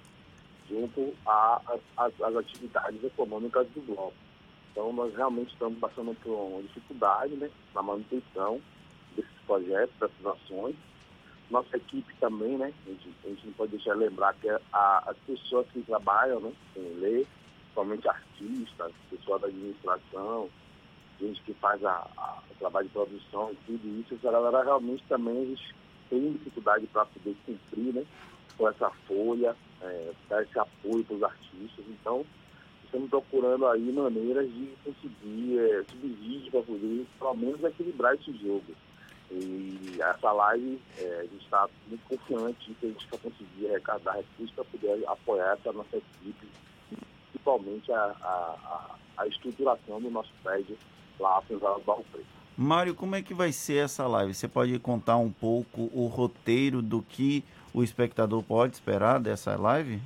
junto 0.70 1.14
às 1.26 2.36
atividades 2.36 3.04
econômicas 3.04 3.68
do 3.70 3.82
bloco. 3.82 4.14
Então, 4.72 4.94
nós 4.94 5.14
realmente 5.14 5.52
estamos 5.52 5.78
passando 5.80 6.16
por 6.22 6.32
uma 6.32 6.62
dificuldade 6.62 7.36
né, 7.36 7.50
na 7.76 7.82
manutenção 7.82 8.62
desses 9.16 9.32
projetos, 9.46 9.94
dessas 10.00 10.26
ações. 10.26 10.76
Nossa 11.50 11.78
equipe 11.78 12.14
também, 12.20 12.58
né? 12.58 12.74
A 12.86 12.90
gente, 12.90 13.10
a 13.26 13.28
gente 13.30 13.46
não 13.48 13.54
pode 13.54 13.72
deixar 13.72 13.94
de 13.94 14.00
lembrar 14.00 14.34
que 14.36 14.50
a, 14.50 15.04
as 15.06 15.18
pessoas 15.26 15.66
que 15.72 15.82
trabalham 15.82 16.40
né, 16.42 16.54
com 16.74 16.82
lei, 17.00 17.26
somente 17.74 18.08
artistas, 18.08 18.92
pessoal 19.10 19.40
da 19.40 19.48
administração, 19.48 20.50
gente 21.20 21.42
que 21.42 21.54
faz 21.56 21.84
a, 21.84 22.08
a, 22.18 22.40
o 22.50 22.56
trabalho 22.60 22.88
de 22.88 22.94
produção 22.94 23.52
e 23.52 23.56
tudo 23.66 24.00
isso, 24.00 24.16
essa 24.16 24.32
galera 24.32 24.64
realmente 24.64 25.04
também 25.08 25.56
têm 26.10 26.34
dificuldade 26.34 26.88
para 26.88 27.06
poder 27.06 27.36
cumprir 27.46 27.94
né, 27.94 28.06
com 28.58 28.68
essa 28.70 28.90
folha, 29.08 29.56
é, 29.82 30.12
dar 30.30 30.44
esse 30.44 30.58
apoio 30.58 31.04
para 31.04 31.16
os 31.16 31.24
artistas. 31.24 31.86
Então, 31.88 32.26
estamos 32.84 33.10
procurando 33.10 33.68
aí 33.68 33.92
maneiras 33.92 34.48
de 34.52 34.74
conseguir 34.84 35.60
é, 35.60 35.84
subsídios 35.90 36.50
para 36.50 36.62
poder, 36.64 37.06
pelo 37.20 37.36
menos, 37.36 37.64
equilibrar 37.64 38.16
esse 38.16 38.32
jogo. 38.38 38.74
E 39.30 39.98
essa 40.00 40.32
live, 40.32 40.82
é, 41.00 41.20
a 41.20 41.24
gente 41.24 41.44
está 41.44 41.68
muito 41.88 42.02
confiante 42.08 42.74
que 42.80 42.86
a 42.86 42.90
gente 42.90 43.08
vai 43.10 43.20
conseguir 43.20 43.70
arrecadar 43.70 44.14
recursos 44.14 44.56
para 44.56 44.64
poder 44.64 45.04
apoiar 45.06 45.54
essa 45.54 45.74
nossa 45.74 45.98
equipe, 45.98 46.48
principalmente 47.32 47.92
a, 47.92 48.04
a, 48.22 48.96
a 49.18 49.28
estruturação 49.28 50.00
do 50.00 50.10
nosso 50.10 50.32
prédio 50.42 50.78
lá. 51.20 51.42
Mário, 52.58 52.96
como 52.96 53.16
é 53.16 53.22
que 53.22 53.34
vai 53.34 53.52
ser 53.52 53.86
essa 53.86 54.08
live? 54.08 54.34
Você 54.34 54.48
pode 54.48 54.78
contar 54.80 55.18
um 55.18 55.32
pouco 55.32 55.90
o 55.94 56.08
roteiro 56.08 56.82
do 56.82 57.02
que 57.02 57.44
o 57.74 57.84
espectador 57.84 58.42
pode 58.44 58.74
esperar 58.74 59.20
dessa 59.20 59.56
live? 59.56 60.02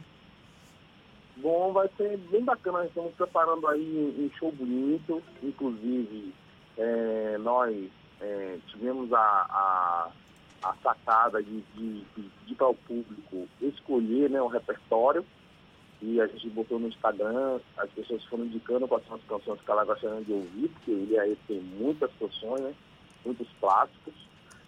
Bom, 1.37 1.73
vai 1.73 1.89
ser 1.97 2.17
bem 2.29 2.43
bacana. 2.43 2.85
Estamos 2.85 3.13
preparando 3.13 3.67
aí 3.67 4.15
um 4.19 4.29
show 4.37 4.51
bonito. 4.51 5.23
Inclusive, 5.41 6.33
é, 6.77 7.37
nós 7.39 7.89
é, 8.19 8.57
tivemos 8.67 9.11
a, 9.11 9.17
a, 9.17 10.11
a, 10.63 10.75
sacada 10.83 11.41
de, 11.41 11.61
de, 11.73 12.01
de 12.01 12.29
pedir 12.41 12.55
para 12.55 12.69
o 12.69 12.75
público 12.75 13.47
escolher 13.61 14.29
né, 14.29 14.41
o 14.41 14.47
repertório. 14.47 15.25
E 16.01 16.19
a 16.19 16.25
gente 16.25 16.49
botou 16.49 16.79
no 16.79 16.87
Instagram, 16.87 17.59
as 17.77 17.89
pessoas 17.91 18.23
foram 18.25 18.45
indicando 18.45 18.87
quais 18.87 19.05
são 19.05 19.15
as 19.15 19.23
canções 19.23 19.61
que 19.61 19.71
elas 19.71 19.85
gostariam 19.85 20.23
de 20.23 20.33
ouvir, 20.33 20.67
porque 20.69 20.91
ele 20.91 21.19
aí 21.19 21.37
tem 21.47 21.61
muitas 21.61 22.09
canções, 22.19 22.61
né, 22.61 22.73
muitos 23.23 23.47
clássicos. 23.59 24.13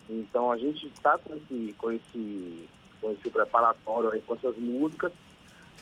Então 0.08 0.52
a 0.52 0.58
gente 0.58 0.86
está 0.88 1.18
com 1.18 1.36
esse, 1.36 1.74
com, 1.78 1.92
esse, 1.92 2.70
com 3.02 3.12
esse 3.12 3.30
preparatório 3.32 4.12
aí, 4.12 4.22
com 4.22 4.36
essas 4.36 4.56
músicas 4.58 5.12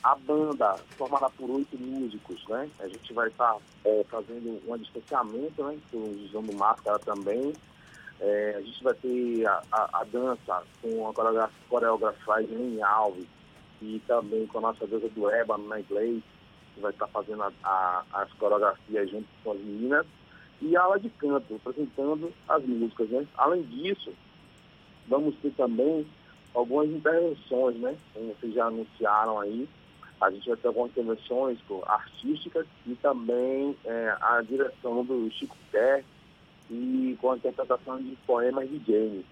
a 0.03 0.15
banda, 0.15 0.75
formada 0.97 1.29
por 1.29 1.49
oito 1.51 1.77
músicos, 1.77 2.43
né? 2.47 2.67
A 2.79 2.87
gente 2.87 3.13
vai 3.13 3.27
estar 3.27 3.53
tá, 3.53 3.59
é, 3.85 4.03
fazendo 4.09 4.59
um 4.67 4.77
distanciamento, 4.77 5.63
né? 5.63 5.77
Usando 5.93 6.55
máscara 6.57 6.97
também. 6.99 7.53
É, 8.19 8.55
a 8.57 8.61
gente 8.61 8.83
vai 8.83 8.93
ter 8.95 9.45
a, 9.45 9.61
a, 9.71 10.01
a 10.01 10.03
dança 10.05 10.63
com 10.81 11.07
a 11.07 11.49
coreografia 11.69 12.41
em 12.41 12.81
Alves 12.81 13.27
e 13.81 14.01
também 14.07 14.45
com 14.47 14.59
a 14.59 14.61
nossa 14.61 14.85
deusa 14.85 15.09
do 15.09 15.29
Ébano 15.29 15.67
na 15.67 15.79
inglês, 15.79 16.21
que 16.73 16.81
vai 16.81 16.91
estar 16.91 17.07
fazendo 17.07 17.43
a, 17.63 18.03
as 18.13 18.31
coreografias 18.33 19.09
junto 19.09 19.27
com 19.43 19.51
as 19.51 19.59
meninas. 19.59 20.05
E 20.61 20.75
a 20.77 20.81
aula 20.83 20.99
de 20.99 21.09
canto, 21.09 21.55
apresentando 21.55 22.31
as 22.47 22.63
músicas, 22.63 23.09
né? 23.09 23.27
Além 23.35 23.63
disso, 23.63 24.13
vamos 25.07 25.35
ter 25.41 25.51
também 25.51 26.05
algumas 26.53 26.89
intervenções, 26.89 27.75
né? 27.77 27.97
Como 28.13 28.35
vocês 28.35 28.53
já 28.53 28.65
anunciaram 28.67 29.39
aí, 29.39 29.67
a 30.21 30.29
gente 30.29 30.47
vai 30.47 30.57
ter 30.57 30.67
algumas 30.67 30.91
intervenções 30.91 31.57
artísticas 31.87 32.67
e 32.85 32.93
também 32.95 33.75
é, 33.83 34.15
a 34.21 34.41
direção 34.43 35.03
do 35.03 35.31
Chico 35.31 35.57
Pé 35.71 36.03
e 36.69 37.17
com 37.19 37.31
a 37.31 37.37
interpretação 37.37 37.97
de 37.97 38.15
poemas 38.27 38.69
de 38.69 38.79
James. 38.85 39.25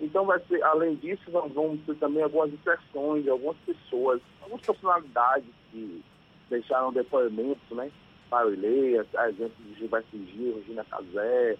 Então, 0.00 0.26
vai 0.26 0.38
ser, 0.46 0.62
além 0.62 0.94
disso, 0.96 1.30
nós 1.30 1.50
vamos 1.52 1.80
ter 1.86 1.96
também 1.96 2.22
algumas 2.22 2.52
impressões 2.52 3.24
de 3.24 3.30
algumas 3.30 3.56
pessoas, 3.58 4.20
algumas 4.42 4.64
personalidades 4.64 5.48
que 5.70 6.02
deixaram 6.50 6.92
depoimentos, 6.92 7.70
né? 7.70 7.90
Para 8.28 8.48
o 8.48 8.52
Ileias, 8.52 9.06
exemplo 9.28 9.56
de 9.64 9.78
Gilberto 9.78 10.16
Gil, 10.16 10.56
Regina 10.56 10.84
Casé, 10.84 11.56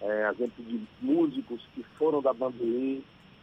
é, 0.00 0.30
exemplo 0.30 0.64
de 0.64 0.80
músicos 1.00 1.60
que 1.74 1.82
foram 1.98 2.22
da 2.22 2.32
Bandeira 2.32 3.02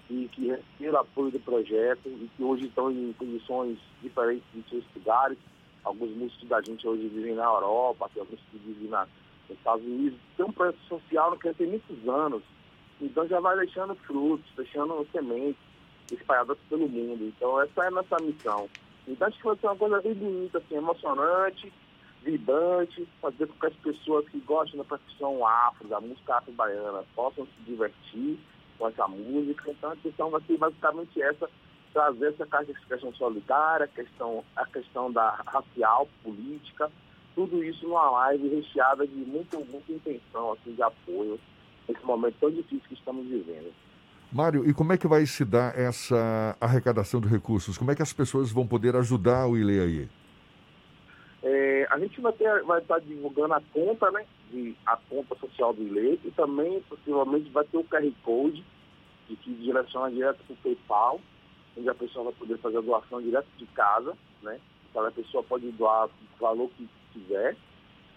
e 0.10 0.30
que 0.32 0.48
receberam 0.48 1.00
apoio 1.00 1.32
do 1.32 1.40
projeto 1.40 2.08
e 2.08 2.30
que 2.36 2.44
hoje 2.44 2.66
estão 2.66 2.92
em 2.92 3.14
condições 3.14 3.78
diferentes 4.02 4.46
de 4.54 4.70
seus 4.70 4.84
lugares. 4.96 5.38
Alguns 5.84 6.12
músicos 6.12 6.48
da 6.50 6.62
gente 6.62 6.88
hoje 6.88 7.08
vivem 7.08 7.34
na 7.34 7.46
Europa, 7.46 8.10
tem 8.14 8.22
alguns 8.22 8.40
que 8.52 8.58
vivem 8.58 8.90
na, 8.90 9.08
nos 9.50 9.58
Estados 9.58 9.84
Unidos. 9.86 10.20
Tem 10.38 10.46
um 10.46 10.52
projeto 10.52 10.80
social 10.88 11.38
que 11.38 11.54
tem 11.54 11.68
muitos 11.68 12.08
anos, 12.08 12.44
então 13.02 13.28
já 13.28 13.40
vai 13.40 13.58
deixando 13.58 13.96
frutos, 13.96 14.46
deixando 14.56 15.08
sementes 15.12 15.62
espalhadas 16.12 16.58
pelo 16.70 16.88
mundo. 16.88 17.26
Então 17.26 17.60
essa 17.62 17.84
é 17.84 17.88
a 17.88 17.92
nossa 17.92 18.18
missão. 18.22 18.70
Então 19.08 19.28
acho 19.28 19.38
que 19.38 19.44
vai 19.44 19.56
ser 19.58 19.68
uma 19.68 19.76
coisa 19.76 20.02
bem 20.02 20.14
bonita, 20.14 20.58
assim, 20.60 20.76
emocionante, 20.76 21.74
vibrante, 22.24 23.08
fazer 23.20 23.48
com 23.48 23.60
que 23.60 23.66
as 23.66 23.76
pessoas 23.76 24.30
que 24.30 24.40
gostam 24.40 24.78
da 24.78 24.84
profissão 24.84 25.46
afro, 25.46 25.88
da 25.88 26.00
música 26.00 26.38
afro-baiana, 26.38 27.04
possam 27.16 27.46
se 27.46 27.64
divertir 27.66 28.38
com 28.78 28.88
essa 28.88 29.08
música. 29.08 29.72
Então 29.72 29.92
a 29.92 29.96
questão 29.96 30.30
vai 30.30 30.42
ser 30.42 30.58
basicamente 30.58 31.22
essa, 31.22 31.50
trazer 31.94 32.36
essa 32.40 32.46
questão 32.88 33.14
solidária, 33.16 33.86
a 33.86 33.88
questão, 33.88 34.44
a 34.56 34.66
questão 34.68 35.12
da 35.12 35.42
racial, 35.48 36.08
política, 36.24 36.92
tudo 37.34 37.64
isso 37.64 37.88
numa 37.88 38.10
live 38.12 38.50
recheada 38.50 39.08
de 39.08 39.16
muito, 39.16 39.58
muita 39.66 39.92
intenção, 39.92 40.54
assim, 40.54 40.74
de 40.74 40.84
apoio 40.84 41.40
nesse 41.92 42.06
momento 42.06 42.36
tão 42.40 42.50
difícil 42.50 42.88
que 42.88 42.94
estamos 42.94 43.26
vivendo. 43.28 43.72
Mário, 44.32 44.68
e 44.68 44.74
como 44.74 44.94
é 44.94 44.98
que 44.98 45.08
vai 45.08 45.26
se 45.26 45.44
dar 45.44 45.78
essa 45.78 46.56
arrecadação 46.60 47.20
de 47.20 47.28
recursos? 47.28 47.78
Como 47.78 47.92
é 47.92 47.96
que 47.96 48.02
as 48.02 48.14
pessoas 48.14 48.52
vão 48.52 48.66
poder 48.66 48.96
ajudar 48.96 49.46
o 49.48 49.58
ILE 49.58 49.80
aí? 49.80 50.10
É, 51.44 51.88
a 51.90 52.00
gente 52.00 52.22
vai, 52.22 52.32
ter, 52.34 52.64
vai 52.64 52.80
estar 52.80 53.00
divulgando 53.00 53.54
a 53.54 53.62
conta, 53.74 54.10
né? 54.12 54.26
De, 54.50 54.76
a 54.86 54.96
conta 54.96 55.36
social 55.36 55.74
do 55.74 55.82
ILE 55.84 56.20
e 56.24 56.32
também, 56.32 56.82
possivelmente, 56.88 57.50
vai 57.50 57.66
ter 57.66 57.78
o 57.78 57.84
QR 57.84 58.10
Code 58.24 58.64
de 59.28 59.36
que 59.36 59.54
direciona 59.54 60.10
direto 60.10 60.40
para 60.46 60.54
o 60.54 60.58
PayPal, 60.58 61.20
onde 61.78 61.90
a 61.90 61.96
pessoa 61.96 62.26
vai 62.26 62.34
poder 62.34 62.58
fazer 62.60 62.78
a 62.78 62.82
doação 62.82 63.22
direto 63.22 63.48
de 63.58 63.66
casa, 63.68 64.16
né? 64.42 64.60
Cada 64.94 65.12
pessoa 65.12 65.44
pode 65.44 65.70
doar 65.72 66.08
o 66.08 66.12
valor 66.40 66.70
que 66.78 66.88
quiser 67.12 67.58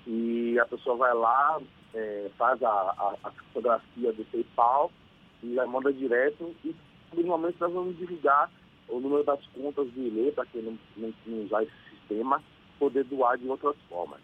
e 0.06 0.58
a 0.58 0.66
pessoa 0.66 0.96
vai 0.96 1.14
lá, 1.14 1.60
é, 1.94 2.30
faz 2.36 2.62
a, 2.62 2.68
a, 2.68 3.14
a, 3.24 3.30
fotografia 3.30 4.12
do 4.12 4.24
PayPal 4.26 4.90
e 5.42 5.54
já 5.54 5.66
manda 5.66 5.92
direto 5.92 6.54
e 6.64 6.74
normalmente 7.14 7.56
nós 7.60 7.72
vamos 7.72 7.96
divulgar 7.96 8.50
o 8.88 9.00
número 9.00 9.24
das 9.24 9.44
contas 9.48 9.88
do 9.90 10.00
ILE 10.00 10.32
para 10.32 10.44
quem 10.46 10.62
não, 10.62 10.78
não, 10.96 11.14
não 11.26 11.44
usar 11.44 11.62
esse 11.62 11.72
sistema, 11.90 12.42
poder 12.78 13.04
doar 13.04 13.38
de 13.38 13.48
outras 13.48 13.76
formas. 13.88 14.20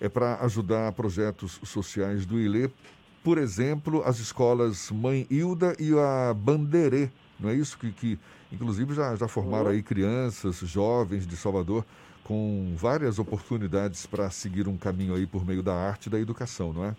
é 0.00 0.08
para 0.08 0.40
ajudar 0.44 0.92
projetos 0.92 1.60
sociais 1.62 2.26
do 2.26 2.38
ILE, 2.38 2.70
por 3.22 3.38
exemplo, 3.38 4.02
as 4.04 4.18
escolas 4.18 4.90
Mãe 4.90 5.26
Hilda 5.30 5.74
e 5.78 5.92
a 5.98 6.34
Banderê, 6.34 7.10
não 7.40 7.48
é 7.48 7.54
isso? 7.54 7.78
Que, 7.78 7.90
que 7.90 8.18
inclusive 8.52 8.94
já, 8.94 9.16
já 9.16 9.26
formaram 9.26 9.70
aí 9.70 9.82
crianças, 9.82 10.56
jovens 10.56 11.26
de 11.26 11.36
Salvador 11.36 11.84
com 12.24 12.74
várias 12.74 13.18
oportunidades 13.18 14.06
para 14.06 14.30
seguir 14.30 14.66
um 14.66 14.78
caminho 14.78 15.14
aí 15.14 15.26
por 15.26 15.44
meio 15.44 15.62
da 15.62 15.74
arte 15.74 16.06
e 16.06 16.10
da 16.10 16.18
educação, 16.18 16.72
não 16.72 16.86
é? 16.86 16.96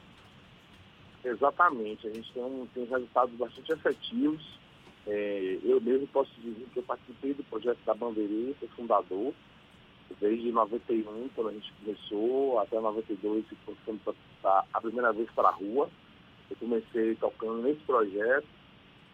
Exatamente, 1.24 2.08
a 2.08 2.14
gente 2.14 2.32
tem, 2.32 2.44
um, 2.44 2.68
tem 2.74 2.86
resultados 2.86 3.36
bastante 3.36 3.74
efetivos. 3.74 4.60
É, 5.08 5.60
eu 5.64 5.82
mesmo 5.82 6.08
posso 6.08 6.32
dizer 6.40 6.66
que 6.72 6.80
eu 6.80 6.84
participei 6.84 7.34
do 7.34 7.44
projeto 7.44 7.80
da 7.86 7.96
Bandeirê, 7.96 8.54
sou 8.60 8.70
fundador, 8.70 9.34
desde 10.20 10.52
91, 10.52 11.30
quando 11.36 11.50
a 11.50 11.54
gente 11.54 11.74
começou, 11.84 12.60
até 12.60 12.80
92, 12.80 13.46
começamos 13.66 14.02
a 14.44 14.82
primeira 14.82 15.12
vez 15.12 15.30
para 15.32 15.50
a 15.50 15.52
rua. 15.52 15.90
Eu 16.50 16.56
comecei 16.58 17.16
tocando 17.16 17.64
nesse 17.64 17.82
projeto, 17.82 18.46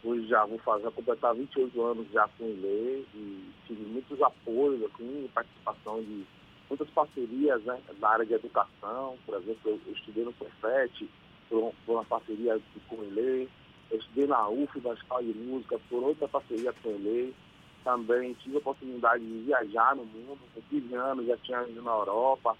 hoje 0.03 0.27
já 0.27 0.45
vou 0.45 0.57
fazer, 0.59 0.89
completar 0.91 1.35
28 1.35 1.81
anos 1.81 2.07
já 2.11 2.27
com 2.37 2.45
o 2.45 2.49
ILE 2.49 3.05
e 3.13 3.51
tive 3.67 3.83
muitos 3.85 4.21
apoios, 4.21 4.83
assim, 4.83 5.29
participação 5.33 6.01
de 6.01 6.25
muitas 6.69 6.89
parcerias 6.89 7.61
né, 7.63 7.79
na 7.99 8.09
área 8.09 8.25
de 8.25 8.33
educação, 8.33 9.17
por 9.25 9.35
exemplo, 9.35 9.59
eu, 9.65 9.79
eu 9.85 9.93
estudei 9.93 10.23
no 10.23 10.33
Cefet, 10.33 11.09
por, 11.49 11.73
por 11.85 11.93
uma 11.93 12.05
parceria 12.05 12.59
com 12.87 12.95
o 12.95 13.03
ILE, 13.05 13.49
eu 13.91 13.97
estudei 13.97 14.27
na 14.27 14.47
UF, 14.47 14.79
na 14.81 14.93
Escola 14.93 15.23
de 15.23 15.33
Música, 15.33 15.79
por 15.89 16.03
outra 16.03 16.27
parceria 16.27 16.73
com 16.81 16.89
o 16.89 16.95
ILE, 16.95 17.35
também 17.83 18.33
tive 18.35 18.55
a 18.55 18.59
oportunidade 18.59 19.23
de 19.25 19.39
viajar 19.39 19.95
no 19.95 20.05
mundo, 20.05 20.39
com 20.53 20.61
15 20.69 20.95
anos 20.95 21.27
já 21.27 21.37
tinha 21.37 21.63
ido 21.67 21.81
na 21.81 21.91
Europa, 21.91 22.55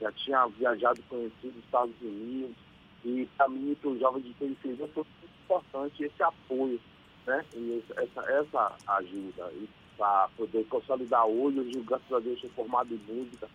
já 0.00 0.12
tinha 0.12 0.46
viajado 0.46 1.02
conhecido 1.08 1.58
os 1.58 1.64
Estados 1.64 1.94
Unidos, 2.00 2.56
e 3.04 3.28
para 3.36 3.48
mim, 3.48 3.76
para 3.80 3.90
os 3.90 4.00
jovens 4.00 4.24
de 4.24 4.34
periferia, 4.34 4.88
foi 4.88 5.04
muito 5.04 5.34
importante 5.44 6.04
esse 6.04 6.22
apoio, 6.22 6.80
né? 7.26 7.44
E 7.54 7.82
essa, 7.96 8.20
essa 8.32 8.76
ajuda. 8.98 9.52
Para 9.96 10.28
poder 10.36 10.64
consolidar 10.68 11.26
hoje, 11.26 11.58
hoje, 11.58 11.80
graças 11.80 12.12
a 12.12 12.20
Deus, 12.20 12.40
sou 12.40 12.50
formado 12.50 12.94
em 12.94 13.12
música 13.12 13.48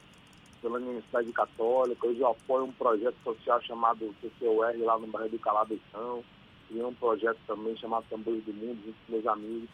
pela 0.61 0.77
Universidade 0.77 1.31
Católica. 1.31 2.07
Hoje 2.07 2.19
eu 2.19 2.27
apoio 2.27 2.65
um 2.65 2.71
projeto 2.71 3.15
social 3.23 3.61
chamado 3.61 4.13
CCOR 4.21 4.73
lá 4.79 4.97
no 4.97 5.07
bairro 5.07 5.29
do 5.29 5.39
Calabetão. 5.39 6.23
E 6.71 6.81
um 6.81 6.93
projeto 6.93 7.37
também 7.45 7.77
chamado 7.77 8.05
Tambores 8.09 8.43
do 8.45 8.53
Mundo, 8.53 8.79
junto 8.83 8.97
com 9.05 9.11
meus 9.11 9.27
amigos. 9.27 9.69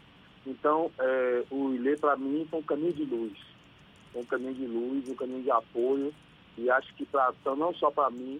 Então, 0.46 0.90
é, 0.98 1.44
o 1.50 1.72
ILE, 1.72 1.96
para 1.96 2.16
mim, 2.16 2.46
foi 2.50 2.60
um 2.60 2.62
caminho 2.62 2.92
de 2.92 3.04
luz. 3.04 3.38
Um 4.14 4.24
caminho 4.24 4.54
de 4.54 4.66
luz, 4.66 5.08
um 5.08 5.14
caminho 5.14 5.42
de 5.42 5.50
apoio. 5.50 6.12
E 6.58 6.68
acho 6.70 6.94
que 6.94 7.06
pra, 7.06 7.32
não 7.56 7.72
só 7.74 7.90
para 7.90 8.10
mim, 8.10 8.38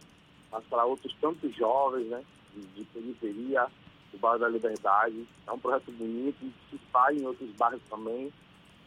mas 0.51 0.65
para 0.65 0.85
outros 0.85 1.15
tantos 1.21 1.55
jovens, 1.55 2.07
né, 2.09 2.23
de, 2.55 2.63
de 2.67 2.85
periferia, 2.85 3.67
do 4.13 4.19
bairro 4.19 4.39
da 4.39 4.49
Liberdade. 4.49 5.27
É 5.47 5.53
um 5.53 5.59
projeto 5.59 5.91
bonito 5.93 6.37
e 6.43 6.53
se 6.69 6.77
espalha 6.77 7.19
em 7.19 7.27
outros 7.27 7.51
bairros 7.53 7.83
também, 7.89 8.33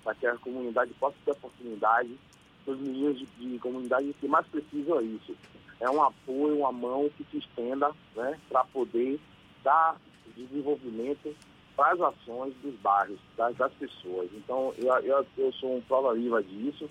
para 0.04 0.13
que 0.15 0.28
a 0.28 0.36
comunidade 0.38 0.93
possa 0.95 1.15
ter 1.23 1.32
oportunidade. 1.32 2.17
Os 2.65 2.80
meninos 2.80 3.19
de, 3.19 3.26
de 3.26 3.60
comunidade 3.60 4.13
que 4.19 4.28
mais 4.28 4.45
precisam 4.47 4.99
é 4.99 5.04
isso. 5.04 5.36
É 5.80 5.89
um 5.89 6.02
apoio, 6.02 6.60
uma 6.60 6.71
mão 6.71 7.10
que 7.17 7.26
se 7.32 7.38
estenda, 7.38 7.91
né, 8.15 8.39
para 8.49 8.63
poder 8.65 9.19
dar 9.63 9.97
desenvolvimento 10.36 11.36
para 11.76 11.93
as 11.93 12.02
ações 12.02 12.54
dos 12.62 12.76
bairros, 12.76 13.19
das, 13.36 13.56
das 13.56 13.73
pessoas. 13.73 14.30
Então, 14.34 14.73
eu, 14.78 14.93
eu, 14.99 15.26
eu 15.38 15.52
sou 15.54 15.78
um 15.78 15.82
prova 15.82 16.13
viva 16.13 16.43
disso. 16.43 16.89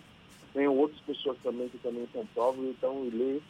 Tenho 0.52 0.74
outras 0.74 1.00
pessoas 1.00 1.38
também 1.42 1.68
que 1.68 1.78
também 1.78 2.06
são 2.12 2.26
provas, 2.34 2.64
então 2.64 3.00
o 3.00 3.06
ILE 3.06 3.42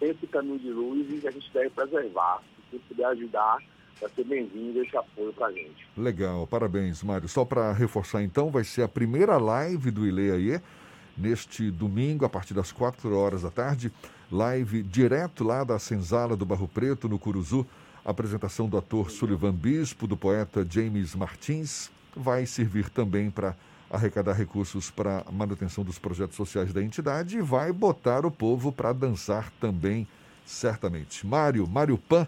esse 0.00 0.26
caminho 0.26 0.58
de 0.58 0.70
luz 0.70 1.06
e 1.10 1.26
a 1.26 1.30
gente 1.30 1.50
deve 1.52 1.70
preservar. 1.70 2.42
Se 2.70 2.78
puder 2.78 3.06
ajudar, 3.06 3.58
vai 4.00 4.10
ser 4.10 4.24
bem-vindo 4.24 4.82
esse 4.82 4.96
apoio 4.96 5.32
para 5.32 5.46
a 5.46 5.52
gente. 5.52 5.86
Legal, 5.96 6.46
parabéns, 6.46 7.02
Mário. 7.02 7.28
Só 7.28 7.44
para 7.44 7.72
reforçar 7.72 8.22
então, 8.22 8.50
vai 8.50 8.64
ser 8.64 8.82
a 8.82 8.88
primeira 8.88 9.38
live 9.38 9.90
do 9.90 10.06
Ile 10.06 10.30
aí, 10.30 10.60
neste 11.16 11.70
domingo, 11.70 12.24
a 12.24 12.28
partir 12.28 12.54
das 12.54 12.72
4 12.72 13.16
horas 13.16 13.42
da 13.42 13.50
tarde. 13.50 13.92
Live 14.30 14.82
direto 14.82 15.44
lá 15.44 15.62
da 15.64 15.78
Senzala 15.78 16.36
do 16.36 16.44
Barro 16.44 16.68
Preto, 16.68 17.08
no 17.08 17.18
Curuzu. 17.18 17.66
Apresentação 18.04 18.68
do 18.68 18.76
ator 18.76 19.10
Sullivan 19.10 19.52
Bispo, 19.52 20.06
do 20.06 20.16
poeta 20.16 20.66
James 20.68 21.14
Martins. 21.14 21.90
Vai 22.14 22.46
servir 22.46 22.90
também 22.90 23.30
para 23.30 23.56
arrecadar 23.90 24.32
recursos 24.32 24.90
para 24.90 25.22
a 25.26 25.32
manutenção 25.32 25.84
dos 25.84 25.98
projetos 25.98 26.36
sociais 26.36 26.72
da 26.72 26.82
entidade 26.82 27.38
e 27.38 27.42
vai 27.42 27.72
botar 27.72 28.26
o 28.26 28.30
povo 28.30 28.72
para 28.72 28.92
dançar 28.92 29.50
também, 29.60 30.06
certamente. 30.44 31.26
Mário, 31.26 31.66
Mário 31.66 31.96
Pan, 31.96 32.26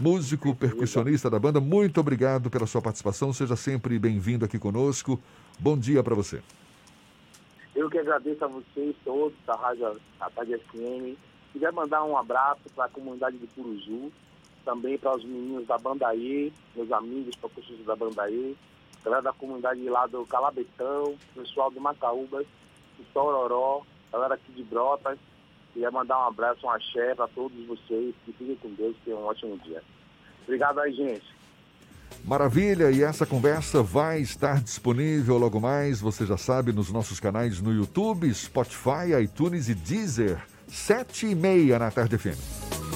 músico, 0.00 0.54
percussionista 0.54 1.28
da 1.28 1.38
banda, 1.38 1.60
muito 1.60 2.00
obrigado 2.00 2.50
pela 2.50 2.66
sua 2.66 2.80
participação. 2.80 3.32
Seja 3.32 3.56
sempre 3.56 3.98
bem-vindo 3.98 4.44
aqui 4.44 4.58
conosco. 4.58 5.20
Bom 5.58 5.76
dia 5.76 6.02
para 6.02 6.14
você. 6.14 6.42
Eu 7.74 7.88
que 7.88 7.98
agradeço 7.98 8.44
a 8.44 8.48
vocês 8.48 8.94
todos 9.04 9.36
da 9.46 9.54
Rádio, 9.54 10.00
da 10.18 10.30
Rádio 10.36 10.60
FM. 10.60 11.16
Queria 11.52 11.72
mandar 11.72 12.04
um 12.04 12.16
abraço 12.16 12.62
para 12.74 12.84
a 12.84 12.88
comunidade 12.88 13.36
de 13.38 13.46
Curuzu, 13.48 14.12
também 14.64 14.96
para 14.98 15.16
os 15.16 15.24
meninos 15.24 15.66
da 15.66 15.78
Bandaê, 15.78 16.52
meus 16.76 16.92
amigos 16.92 17.34
percussistas 17.36 17.86
da 17.86 17.96
Bandaê, 17.96 18.54
galera 19.04 19.22
da 19.22 19.32
comunidade 19.32 19.82
lá 19.88 20.06
do 20.06 20.24
Calabetão, 20.26 21.16
pessoal 21.34 21.70
do 21.70 21.80
Macaúbas, 21.80 22.46
de 22.98 23.04
Tororó, 23.12 23.82
galera 24.12 24.34
aqui 24.34 24.52
de 24.52 24.62
Brotas. 24.62 25.18
Queria 25.72 25.90
mandar 25.90 26.18
um 26.18 26.28
abraço, 26.28 26.66
um 26.66 26.70
axé 26.70 27.14
para 27.14 27.28
todos 27.28 27.66
vocês. 27.66 28.14
Que 28.24 28.32
fiquem 28.32 28.56
com 28.56 28.70
Deus, 28.74 28.96
tenham 29.04 29.20
um 29.20 29.26
ótimo 29.26 29.56
dia. 29.58 29.82
Obrigado 30.42 30.80
aí, 30.80 30.92
gente. 30.92 31.40
Maravilha, 32.24 32.90
e 32.90 33.02
essa 33.02 33.24
conversa 33.24 33.82
vai 33.82 34.20
estar 34.20 34.60
disponível 34.60 35.38
logo 35.38 35.60
mais, 35.60 36.00
você 36.00 36.26
já 36.26 36.36
sabe, 36.36 36.72
nos 36.72 36.92
nossos 36.92 37.20
canais 37.20 37.60
no 37.60 37.72
YouTube, 37.72 38.32
Spotify, 38.34 39.14
iTunes 39.22 39.68
e 39.68 39.74
Deezer. 39.74 40.44
Sete 40.66 41.26
e 41.26 41.34
meia 41.34 41.78
na 41.78 41.90
Tarde 41.90 42.18
FM. 42.18 42.89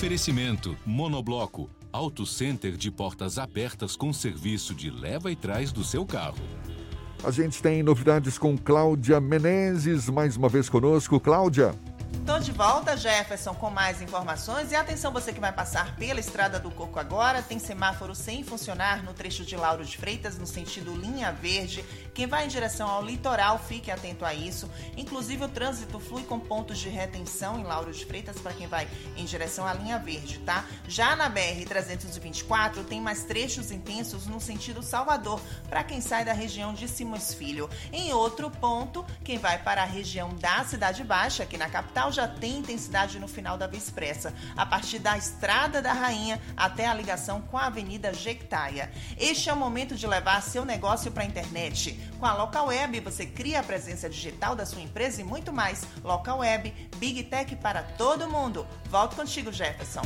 Oferecimento 0.00 0.74
Monobloco, 0.86 1.68
Auto 1.92 2.24
Center 2.24 2.74
de 2.74 2.90
portas 2.90 3.36
abertas 3.36 3.96
com 3.96 4.14
serviço 4.14 4.74
de 4.74 4.88
leva 4.88 5.30
e 5.30 5.36
trás 5.36 5.72
do 5.72 5.84
seu 5.84 6.06
carro. 6.06 6.38
A 7.22 7.30
gente 7.30 7.60
tem 7.60 7.82
novidades 7.82 8.38
com 8.38 8.56
Cláudia 8.56 9.20
Menezes, 9.20 10.08
mais 10.08 10.38
uma 10.38 10.48
vez 10.48 10.70
conosco. 10.70 11.20
Cláudia. 11.20 11.74
Tô 12.30 12.38
de 12.38 12.52
volta, 12.52 12.96
Jefferson, 12.96 13.52
com 13.52 13.70
mais 13.70 14.00
informações. 14.00 14.70
E 14.70 14.76
atenção, 14.76 15.10
você 15.10 15.32
que 15.32 15.40
vai 15.40 15.50
passar 15.50 15.96
pela 15.96 16.20
Estrada 16.20 16.60
do 16.60 16.70
Coco 16.70 17.00
agora, 17.00 17.42
tem 17.42 17.58
semáforo 17.58 18.14
sem 18.14 18.44
funcionar 18.44 19.02
no 19.02 19.12
trecho 19.12 19.44
de 19.44 19.56
Lauro 19.56 19.84
de 19.84 19.98
Freitas, 19.98 20.38
no 20.38 20.46
sentido 20.46 20.94
linha 20.94 21.32
verde. 21.32 21.84
Quem 22.14 22.28
vai 22.28 22.44
em 22.44 22.48
direção 22.48 22.88
ao 22.88 23.04
litoral, 23.04 23.58
fique 23.58 23.90
atento 23.90 24.24
a 24.24 24.32
isso. 24.32 24.70
Inclusive, 24.96 25.44
o 25.44 25.48
trânsito 25.48 25.98
flui 25.98 26.22
com 26.22 26.38
pontos 26.38 26.78
de 26.78 26.88
retenção 26.88 27.58
em 27.58 27.64
Lauro 27.64 27.92
de 27.92 28.06
Freitas 28.06 28.38
para 28.38 28.52
quem 28.52 28.68
vai 28.68 28.86
em 29.16 29.24
direção 29.24 29.66
à 29.66 29.74
linha 29.74 29.98
verde, 29.98 30.38
tá? 30.38 30.64
Já 30.86 31.16
na 31.16 31.28
BR-324, 31.28 32.84
tem 32.84 33.00
mais 33.00 33.24
trechos 33.24 33.72
intensos 33.72 34.26
no 34.26 34.40
sentido 34.40 34.84
Salvador, 34.84 35.40
para 35.68 35.82
quem 35.82 36.00
sai 36.00 36.24
da 36.24 36.32
região 36.32 36.74
de 36.74 36.86
Simões 36.86 37.34
Filho. 37.34 37.68
Em 37.92 38.12
outro 38.12 38.52
ponto, 38.52 39.04
quem 39.24 39.36
vai 39.36 39.58
para 39.58 39.82
a 39.82 39.86
região 39.86 40.32
da 40.36 40.62
Cidade 40.62 41.02
Baixa, 41.02 41.42
aqui 41.42 41.58
na 41.58 41.68
capital, 41.68 42.12
já 42.12 42.19
tem 42.26 42.58
intensidade 42.58 43.18
no 43.18 43.28
final 43.28 43.56
da 43.56 43.66
Via 43.66 43.78
Expressa, 43.78 44.32
a 44.56 44.64
partir 44.64 44.98
da 44.98 45.16
Estrada 45.16 45.82
da 45.82 45.92
Rainha 45.92 46.40
até 46.56 46.86
a 46.86 46.94
ligação 46.94 47.40
com 47.42 47.56
a 47.58 47.66
Avenida 47.66 48.12
Jequitaia. 48.12 48.90
Este 49.18 49.48
é 49.48 49.52
o 49.52 49.56
momento 49.56 49.94
de 49.94 50.06
levar 50.06 50.42
seu 50.42 50.64
negócio 50.64 51.10
para 51.10 51.22
a 51.22 51.26
internet. 51.26 51.98
Com 52.18 52.26
a 52.26 52.34
Local 52.34 52.66
Web, 52.66 53.00
você 53.00 53.26
cria 53.26 53.60
a 53.60 53.62
presença 53.62 54.08
digital 54.08 54.54
da 54.54 54.66
sua 54.66 54.82
empresa 54.82 55.20
e 55.20 55.24
muito 55.24 55.52
mais. 55.52 55.86
Local 56.02 56.38
Web, 56.38 56.74
Big 56.96 57.24
Tech 57.24 57.54
para 57.56 57.82
todo 57.82 58.28
mundo. 58.28 58.66
Volto 58.88 59.16
contigo, 59.16 59.52
Jefferson. 59.52 60.02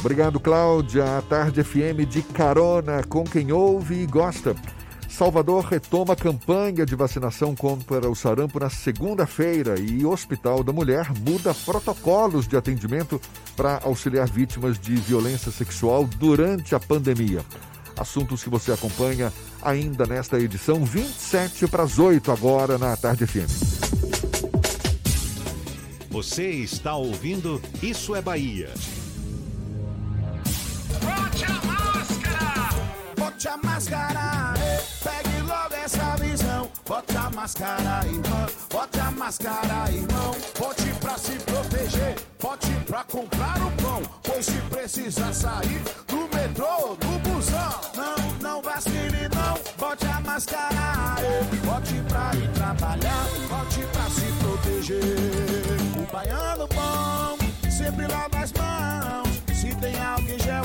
Obrigado, 0.00 0.38
Cláudia. 0.38 1.18
A 1.18 1.22
Tarde 1.22 1.64
FM 1.64 2.06
de 2.08 2.22
carona 2.22 3.02
com 3.02 3.24
quem 3.24 3.50
ouve 3.50 4.02
e 4.02 4.06
gosta. 4.06 4.54
Salvador 5.08 5.64
retoma 5.64 6.12
a 6.12 6.16
campanha 6.16 6.84
de 6.84 6.94
vacinação 6.94 7.56
contra 7.56 8.08
o 8.08 8.14
sarampo 8.14 8.60
na 8.60 8.70
segunda-feira 8.70 9.80
e 9.80 10.04
Hospital 10.04 10.62
da 10.62 10.72
Mulher 10.72 11.10
muda 11.26 11.54
protocolos 11.54 12.46
de 12.46 12.56
atendimento 12.56 13.20
para 13.56 13.80
auxiliar 13.82 14.28
vítimas 14.28 14.78
de 14.78 14.94
violência 14.94 15.50
sexual 15.50 16.04
durante 16.04 16.74
a 16.74 16.80
pandemia. 16.80 17.44
Assuntos 17.96 18.44
que 18.44 18.50
você 18.50 18.70
acompanha 18.70 19.32
ainda 19.60 20.06
nesta 20.06 20.38
edição 20.38 20.84
27 20.84 21.66
para 21.66 21.82
as 21.82 21.98
8 21.98 22.30
agora 22.30 22.78
na 22.78 22.96
Tarde 22.96 23.26
FM. 23.26 23.50
Você 26.10 26.48
está 26.50 26.94
ouvindo 26.94 27.60
Isso 27.82 28.14
é 28.14 28.22
Bahia. 28.22 28.70
Bote 33.38 33.48
a 33.48 33.56
máscara, 33.58 34.54
eh. 34.58 34.82
pegue 35.04 35.40
logo 35.42 35.74
essa 35.74 36.16
visão. 36.16 36.68
Bote 36.84 37.16
a 37.16 37.30
máscara, 37.30 38.04
irmã, 38.04 38.46
bote 38.68 38.98
a 38.98 39.10
máscara, 39.12 39.92
irmão. 39.92 40.34
Bote 40.58 40.92
pra 41.00 41.16
se 41.16 41.32
proteger, 41.44 42.16
bote 42.40 42.72
pra 42.86 43.04
comprar 43.04 43.56
o 43.62 43.70
pão. 43.80 44.02
Pois 44.24 44.44
se 44.44 44.60
precisar 44.70 45.32
sair 45.32 45.80
do 46.08 46.28
metrô, 46.34 46.96
do 46.96 47.18
busão, 47.28 47.80
não, 47.94 48.16
não 48.40 48.60
vacile 48.62 49.28
não. 49.32 49.56
Bote 49.78 50.06
a 50.06 50.20
máscara, 50.20 51.14
eh. 51.20 51.44
bote 51.64 51.94
pra 52.08 52.34
ir 52.34 52.50
trabalhar, 52.54 53.24
bote 53.48 53.86
pra 53.92 54.10
se 54.10 54.32
proteger. 54.42 55.04
O 55.96 56.12
baiano 56.12 56.66
bom 56.74 57.38
sempre 57.70 58.08
lava 58.08 58.38
as 58.38 58.52
mãos. 58.52 59.28
Se 59.54 59.74
tem 59.76 59.94
em 59.94 60.38
gel, 60.40 60.64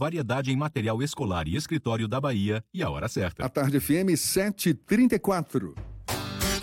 variedade 0.01 0.51
em 0.51 0.55
material 0.55 0.99
escolar 1.03 1.47
e 1.47 1.55
escritório 1.55 2.07
da 2.07 2.19
Bahia 2.19 2.63
e 2.73 2.81
a 2.81 2.89
hora 2.89 3.07
certa. 3.07 3.45
A 3.45 3.49
tarde 3.49 3.79
FM 3.79 4.17
734. 4.17 5.75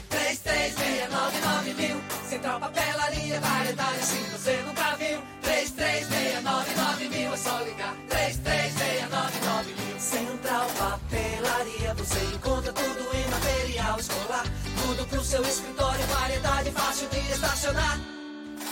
3369 0.08 1.74
mil. 1.74 1.96
Central 2.28 2.58
Papelaria, 2.58 3.40
variedade 3.40 3.98
assim 4.00 4.24
você 4.32 4.60
nunca 4.66 4.96
viu. 4.96 5.22
3369 5.42 7.08
mil, 7.10 7.32
é 7.32 7.36
só 7.36 7.60
ligar. 7.62 7.94
3369 8.08 9.74
mil. 9.74 10.00
Central 10.00 10.66
Papelaria, 10.76 11.94
você 11.94 12.34
encontra 12.34 12.72
tudo 12.72 13.16
em 13.16 13.30
material 13.30 14.00
escolar. 14.00 14.46
Tudo 14.82 15.06
pro 15.06 15.22
seu 15.22 15.42
escritório, 15.42 16.04
variedade 16.06 16.72
fácil 16.72 17.08
de 17.08 17.18
estacionar. 17.30 18.17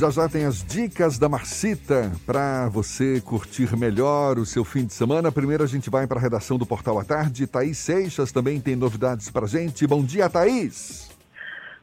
Já 0.00 0.08
já 0.08 0.26
tem 0.30 0.46
as 0.46 0.64
dicas 0.64 1.18
da 1.18 1.28
Marcita 1.28 2.10
para 2.24 2.70
você 2.70 3.20
curtir 3.20 3.76
melhor 3.76 4.38
o 4.38 4.46
seu 4.46 4.64
fim 4.64 4.86
de 4.86 4.94
semana. 4.94 5.30
Primeiro 5.30 5.62
a 5.62 5.66
gente 5.66 5.90
vai 5.90 6.06
para 6.06 6.18
a 6.18 6.22
redação 6.22 6.56
do 6.56 6.64
Portal 6.64 6.98
à 6.98 7.04
Tarde. 7.04 7.46
Thaís 7.46 7.76
Seixas 7.76 8.32
também 8.32 8.58
tem 8.62 8.74
novidades 8.74 9.30
para 9.30 9.46
gente. 9.46 9.86
Bom 9.86 10.02
dia, 10.02 10.30
Thaís! 10.30 11.14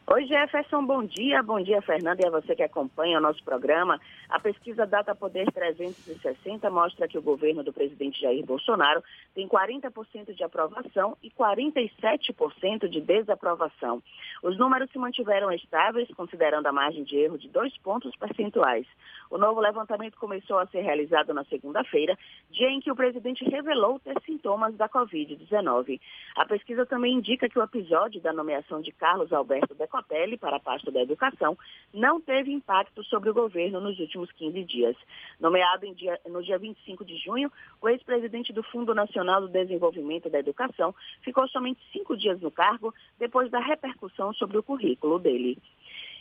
Oi, 0.07 0.25
Jefferson, 0.25 0.83
bom 0.83 1.03
dia. 1.03 1.43
Bom 1.43 1.61
dia, 1.61 1.79
Fernanda, 1.83 2.19
e 2.23 2.25
a 2.25 2.31
você 2.31 2.55
que 2.55 2.63
acompanha 2.63 3.19
o 3.19 3.21
nosso 3.21 3.43
programa. 3.43 3.99
A 4.29 4.39
pesquisa 4.39 4.85
Data 4.85 5.15
Poder 5.15 5.49
360 5.51 6.69
mostra 6.69 7.07
que 7.07 7.17
o 7.17 7.21
governo 7.21 7.63
do 7.63 7.71
presidente 7.71 8.19
Jair 8.21 8.45
Bolsonaro 8.45 9.01
tem 9.33 9.47
40% 9.47 10.33
de 10.33 10.43
aprovação 10.43 11.17
e 11.23 11.31
47% 11.31 12.89
de 12.89 12.99
desaprovação. 12.99 14.03
Os 14.43 14.57
números 14.57 14.91
se 14.91 14.99
mantiveram 14.99 15.51
estáveis, 15.51 16.09
considerando 16.15 16.67
a 16.67 16.73
margem 16.73 17.03
de 17.03 17.17
erro 17.17 17.37
de 17.37 17.47
dois 17.47 17.75
pontos 17.77 18.15
percentuais. 18.17 18.85
O 19.29 19.37
novo 19.37 19.59
levantamento 19.59 20.17
começou 20.17 20.59
a 20.59 20.67
ser 20.67 20.81
realizado 20.81 21.33
na 21.33 21.43
segunda-feira, 21.45 22.17
dia 22.49 22.69
em 22.69 22.79
que 22.79 22.91
o 22.91 22.95
presidente 22.95 23.43
revelou 23.45 23.99
ter 23.99 24.15
sintomas 24.25 24.75
da 24.75 24.89
Covid-19. 24.89 25.99
A 26.35 26.45
pesquisa 26.45 26.85
também 26.85 27.15
indica 27.15 27.49
que 27.49 27.59
o 27.59 27.63
episódio 27.63 28.21
da 28.21 28.33
nomeação 28.33 28.81
de 28.81 28.91
Carlos 28.91 29.31
Alberto 29.31 29.73
Decotelli 29.73 30.37
para 30.37 30.57
a 30.57 30.59
pasta 30.59 30.91
da 30.91 31.01
educação 31.01 31.57
não 31.93 32.19
teve 32.19 32.51
impacto 32.51 33.03
sobre 33.03 33.29
o 33.29 33.33
governo 33.33 33.79
nos 33.79 33.99
últimos 33.99 34.16
15 34.25 34.63
dias. 34.63 34.95
Nomeado 35.39 35.93
dia, 35.93 36.19
no 36.27 36.41
dia 36.41 36.57
25 36.57 37.05
de 37.05 37.17
junho, 37.17 37.51
o 37.81 37.89
ex-presidente 37.89 38.51
do 38.51 38.63
Fundo 38.63 38.95
Nacional 38.95 39.41
do 39.41 39.47
Desenvolvimento 39.47 40.29
da 40.29 40.39
Educação 40.39 40.95
ficou 41.21 41.47
somente 41.47 41.79
cinco 41.91 42.17
dias 42.17 42.39
no 42.41 42.49
cargo 42.49 42.93
depois 43.19 43.51
da 43.51 43.59
repercussão 43.59 44.33
sobre 44.33 44.57
o 44.57 44.63
currículo 44.63 45.19
dele. 45.19 45.57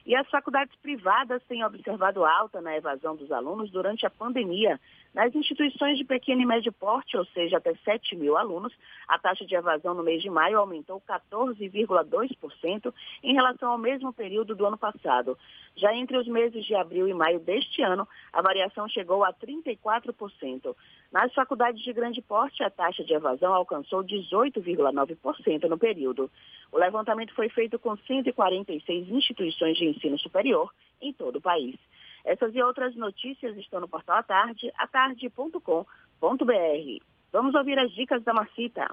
E 0.07 0.15
as 0.15 0.29
faculdades 0.31 0.73
privadas 0.77 1.43
têm 1.49 1.65
observado 1.65 2.25
alta 2.25 2.61
na 2.61 2.77
evasão 2.77 3.17
dos 3.17 3.33
alunos 3.33 3.73
durante 3.73 4.07
a 4.07 4.11
pandemia. 4.11 4.79
Nas 5.13 5.35
instituições 5.35 5.99
de 5.99 6.05
pequeno 6.05 6.43
e 6.43 6.47
médio 6.47 6.73
porte, 6.73 7.17
ou 7.17 7.25
seja, 7.27 7.57
até 7.57 7.75
7 7.75 8.15
mil 8.15 8.37
alunos, 8.37 8.73
a 9.09 9.19
taxa 9.19 9.45
de 9.45 9.57
evasão 9.57 9.95
no 9.95 10.05
mês 10.05 10.23
de 10.23 10.31
maio 10.31 10.61
aumentou 10.61 11.03
14,2% 11.09 12.95
em 13.25 13.35
relação 13.35 13.73
ao 13.73 13.79
mesmo 13.79 14.13
período 14.13 14.55
do 14.55 14.65
ano 14.65 14.79
passado. 14.79 15.37
Já 15.75 15.93
entre 15.93 16.17
os 16.17 16.29
meses 16.29 16.65
de 16.65 16.75
abril 16.77 17.09
e 17.09 17.15
maio 17.15 17.41
deste 17.41 17.83
ano, 17.83 18.07
a 18.33 18.41
variação 18.41 18.89
chegou 18.89 19.25
a 19.25 19.33
34%. 19.33 20.77
Nas 21.13 21.33
faculdades 21.33 21.83
de 21.83 21.93
grande 21.93 22.21
porte, 22.21 22.63
a 22.63 22.71
taxa 22.71 23.05
de 23.05 23.15
evasão 23.15 23.55
alcançou 23.55 24.03
18,9% 24.05 25.69
no 25.69 25.79
período. 25.79 26.31
O 26.73 26.79
levantamento 26.79 27.35
foi 27.35 27.49
feito 27.49 27.79
com 27.79 27.97
146 27.97 29.09
instituições 29.11 29.77
de 29.77 29.87
ensino 29.87 30.19
superior 30.19 30.73
em 31.01 31.13
todo 31.13 31.37
o 31.37 31.41
país. 31.41 31.77
Essas 32.25 32.55
e 32.55 32.63
outras 32.63 32.95
notícias 32.97 33.57
estão 33.57 33.81
no 33.81 33.89
portal 33.89 34.19
à 34.19 34.23
tarde, 34.23 34.73
atarde.com.br. 34.77 35.85
Vamos 37.33 37.55
ouvir 37.55 37.79
as 37.79 37.93
dicas 37.93 38.23
da 38.25 38.35
Marcita. 38.35 38.91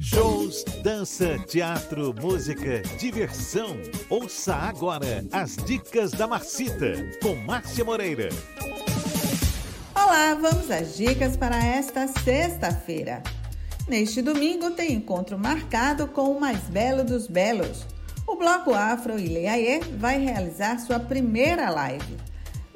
Shows, 0.00 0.64
dança, 0.82 1.38
teatro, 1.46 2.12
música, 2.20 2.82
diversão. 2.98 3.76
Ouça 4.08 4.54
agora 4.54 5.24
as 5.32 5.56
dicas 5.56 6.10
da 6.12 6.26
Marcita 6.26 6.92
com 7.22 7.36
Márcia 7.36 7.84
Moreira. 7.84 8.28
Olá, 10.10 10.34
vamos 10.34 10.68
às 10.72 10.96
dicas 10.96 11.36
para 11.36 11.64
esta 11.64 12.08
sexta-feira. 12.08 13.22
Neste 13.86 14.20
domingo 14.20 14.72
tem 14.72 14.94
encontro 14.94 15.38
marcado 15.38 16.08
com 16.08 16.32
o 16.32 16.40
mais 16.40 16.58
belo 16.64 17.04
dos 17.04 17.28
belos. 17.28 17.86
O 18.26 18.34
Bloco 18.34 18.74
Afro 18.74 19.20
Ileaê 19.20 19.78
vai 20.00 20.18
realizar 20.18 20.80
sua 20.80 20.98
primeira 20.98 21.70
live. 21.70 22.16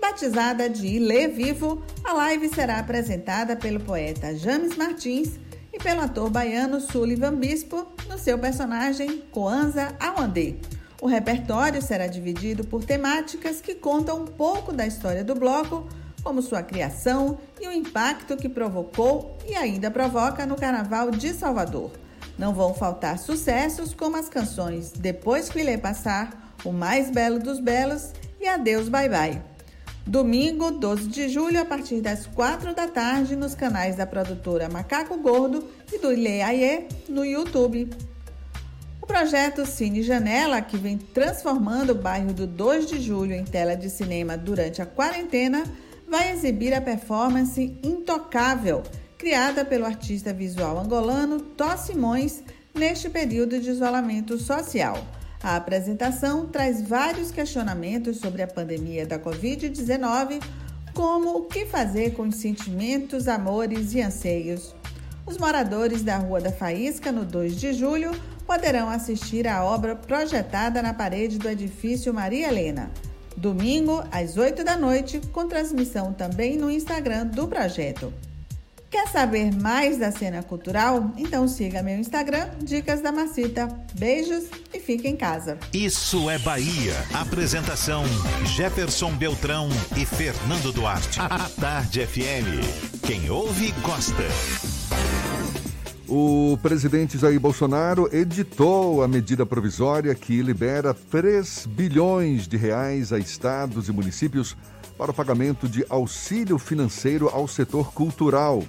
Batizada 0.01 0.70
de 0.70 0.87
Ilê 0.87 1.26
Vivo, 1.26 1.82
a 2.05 2.12
live 2.12 2.49
será 2.51 2.78
apresentada 2.78 3.57
pelo 3.57 3.80
poeta 3.80 4.32
James 4.37 4.76
Martins 4.76 5.30
e 5.72 5.78
pelo 5.80 6.03
ator 6.03 6.30
baiano 6.30 6.80
Sullivan 6.80 7.35
Bispo 7.35 7.85
no 8.09 8.16
seu 8.16 8.39
personagem 8.39 9.24
Coanza 9.32 9.93
Awandê. 9.99 10.55
O 11.03 11.09
repertório 11.09 11.82
será 11.82 12.07
dividido 12.07 12.62
por 12.62 12.85
temáticas 12.85 13.61
que 13.61 13.74
contam 13.74 14.22
um 14.22 14.24
pouco 14.24 14.72
da 14.72 14.87
história 14.87 15.24
do 15.24 15.35
bloco, 15.35 15.89
como 16.25 16.43
sua 16.43 16.62
criação 16.62 17.39
e 17.61 17.68
o 17.68 17.72
impacto 17.72 18.37
que 18.37 18.49
provocou 18.49 19.39
e 19.47 19.55
ainda 19.55 19.91
provoca 19.91 20.47
no 20.47 20.57
Carnaval 20.57 21.11
de 21.11 21.35
Salvador. 21.35 21.93
Não 22.39 22.55
vão 22.55 22.75
faltar 22.75 23.18
sucessos 23.18 23.95
como 23.95 24.16
as 24.16 24.29
canções 24.29 24.91
Depois 24.91 25.49
que 25.49 25.61
Ilê 25.61 25.79
Passar, 25.79 26.57
O 26.64 26.72
Mais 26.72 27.11
Belo 27.11 27.39
dos 27.39 27.61
Belos 27.61 28.12
e 28.41 28.49
Adeus 28.49 28.89
Bye 28.89 29.09
Bye. 29.09 29.43
Domingo, 30.07 30.70
12 30.70 31.09
de 31.09 31.29
julho, 31.31 31.61
a 31.61 31.64
partir 31.64 32.01
das 32.01 32.27
4 32.27 32.75
da 32.75 32.87
tarde, 32.87 33.37
nos 33.37 33.55
canais 33.55 33.97
da 33.97 34.07
produtora 34.07 34.68
Macaco 34.68 35.16
Gordo 35.16 35.66
e 35.91 35.99
do 35.99 36.12
Ilê 36.12 36.43
Aie 36.43 36.89
no 37.09 37.25
YouTube. 37.25 37.89
O 39.01 39.07
projeto 39.07 39.64
Cine 39.64 40.03
Janela, 40.03 40.61
que 40.61 40.77
vem 40.77 40.99
transformando 40.99 41.91
o 41.91 41.95
bairro 41.95 42.35
do 42.35 42.47
2 42.47 42.87
de 42.87 43.01
julho 43.01 43.33
em 43.33 43.45
tela 43.45 43.75
de 43.75 43.89
cinema 43.89 44.37
durante 44.37 44.83
a 44.83 44.87
quarentena, 44.87 45.62
vai 46.09 46.33
exibir 46.33 46.73
a 46.75 46.81
performance 46.81 47.77
Intocável, 47.83 48.83
criada 49.19 49.65
pelo 49.65 49.85
artista 49.85 50.33
visual 50.33 50.79
angolano 50.79 51.41
Tó 51.41 51.77
Simões 51.77 52.43
neste 52.75 53.09
período 53.09 53.59
de 53.61 53.71
isolamento 53.71 54.39
social. 54.39 54.97
A 55.43 55.57
apresentação 55.57 56.47
traz 56.47 56.81
vários 56.81 57.31
questionamentos 57.31 58.19
sobre 58.19 58.43
a 58.43 58.47
pandemia 58.47 59.07
da 59.07 59.19
Covid-19, 59.19 60.43
como 60.95 61.37
o 61.37 61.45
que 61.45 61.67
fazer 61.67 62.15
com 62.15 62.23
os 62.23 62.37
sentimentos, 62.37 63.29
amores 63.29 63.95
e 63.95 64.01
anseios. 64.01 64.75
Os 65.27 65.39
moradores 65.39 66.03
da 66.03 66.17
Rua 66.17 66.41
da 66.41 66.53
Faísca, 66.53 67.11
no 67.11 67.25
2 67.25 67.57
de 67.57 67.73
julho, 67.73 68.13
poderão 68.47 68.89
assistir 68.89 69.49
à 69.49 69.65
obra 69.65 69.97
projetada 69.97 70.83
na 70.83 70.93
parede 70.93 71.39
do 71.39 71.49
edifício 71.49 72.13
Maria 72.13 72.49
Helena. 72.49 72.91
Domingo, 73.37 74.03
às 74.11 74.37
8 74.37 74.64
da 74.64 74.76
noite, 74.76 75.20
com 75.32 75.49
transmissão 75.49 76.12
também 76.12 76.57
no 76.57 76.70
Instagram 76.70 77.26
do 77.26 77.47
projeto. 77.49 78.12
Quer 78.95 79.09
saber 79.09 79.53
mais 79.53 79.99
da 79.99 80.12
cena 80.12 80.41
cultural? 80.41 81.11
Então 81.16 81.49
siga 81.49 81.82
meu 81.82 81.99
Instagram, 81.99 82.49
Dicas 82.62 83.01
da 83.01 83.11
Macita. 83.11 83.66
Beijos 83.93 84.45
e 84.72 84.78
fique 84.78 85.09
em 85.09 85.16
casa. 85.16 85.59
Isso 85.72 86.30
é 86.30 86.39
Bahia. 86.39 86.95
Apresentação: 87.12 88.05
Jefferson 88.55 89.11
Beltrão 89.16 89.68
e 89.97 90.07
Fernando 90.07 90.72
Duarte. 90.72 91.18
A 91.20 91.49
Tarde 91.61 92.07
FM. 92.07 93.03
Quem 93.05 93.28
ouve, 93.28 93.72
gosta. 93.82 94.22
O 96.17 96.57
presidente 96.62 97.19
Jair 97.19 97.41
Bolsonaro 97.41 98.09
editou 98.15 99.03
a 99.03 99.09
medida 99.09 99.45
provisória 99.45 100.15
que 100.15 100.41
libera 100.43 100.95
3 100.95 101.67
bilhões 101.67 102.47
de 102.47 102.57
reais 102.57 103.12
a 103.12 103.19
estados 103.19 103.89
e 103.89 103.93
municípios 103.93 104.57
para 104.97 105.11
o 105.11 105.15
pagamento 105.15 105.69
de 105.69 105.85
auxílio 105.89 106.57
financeiro 106.57 107.29
ao 107.29 107.49
setor 107.49 107.93
cultural. 107.93 108.62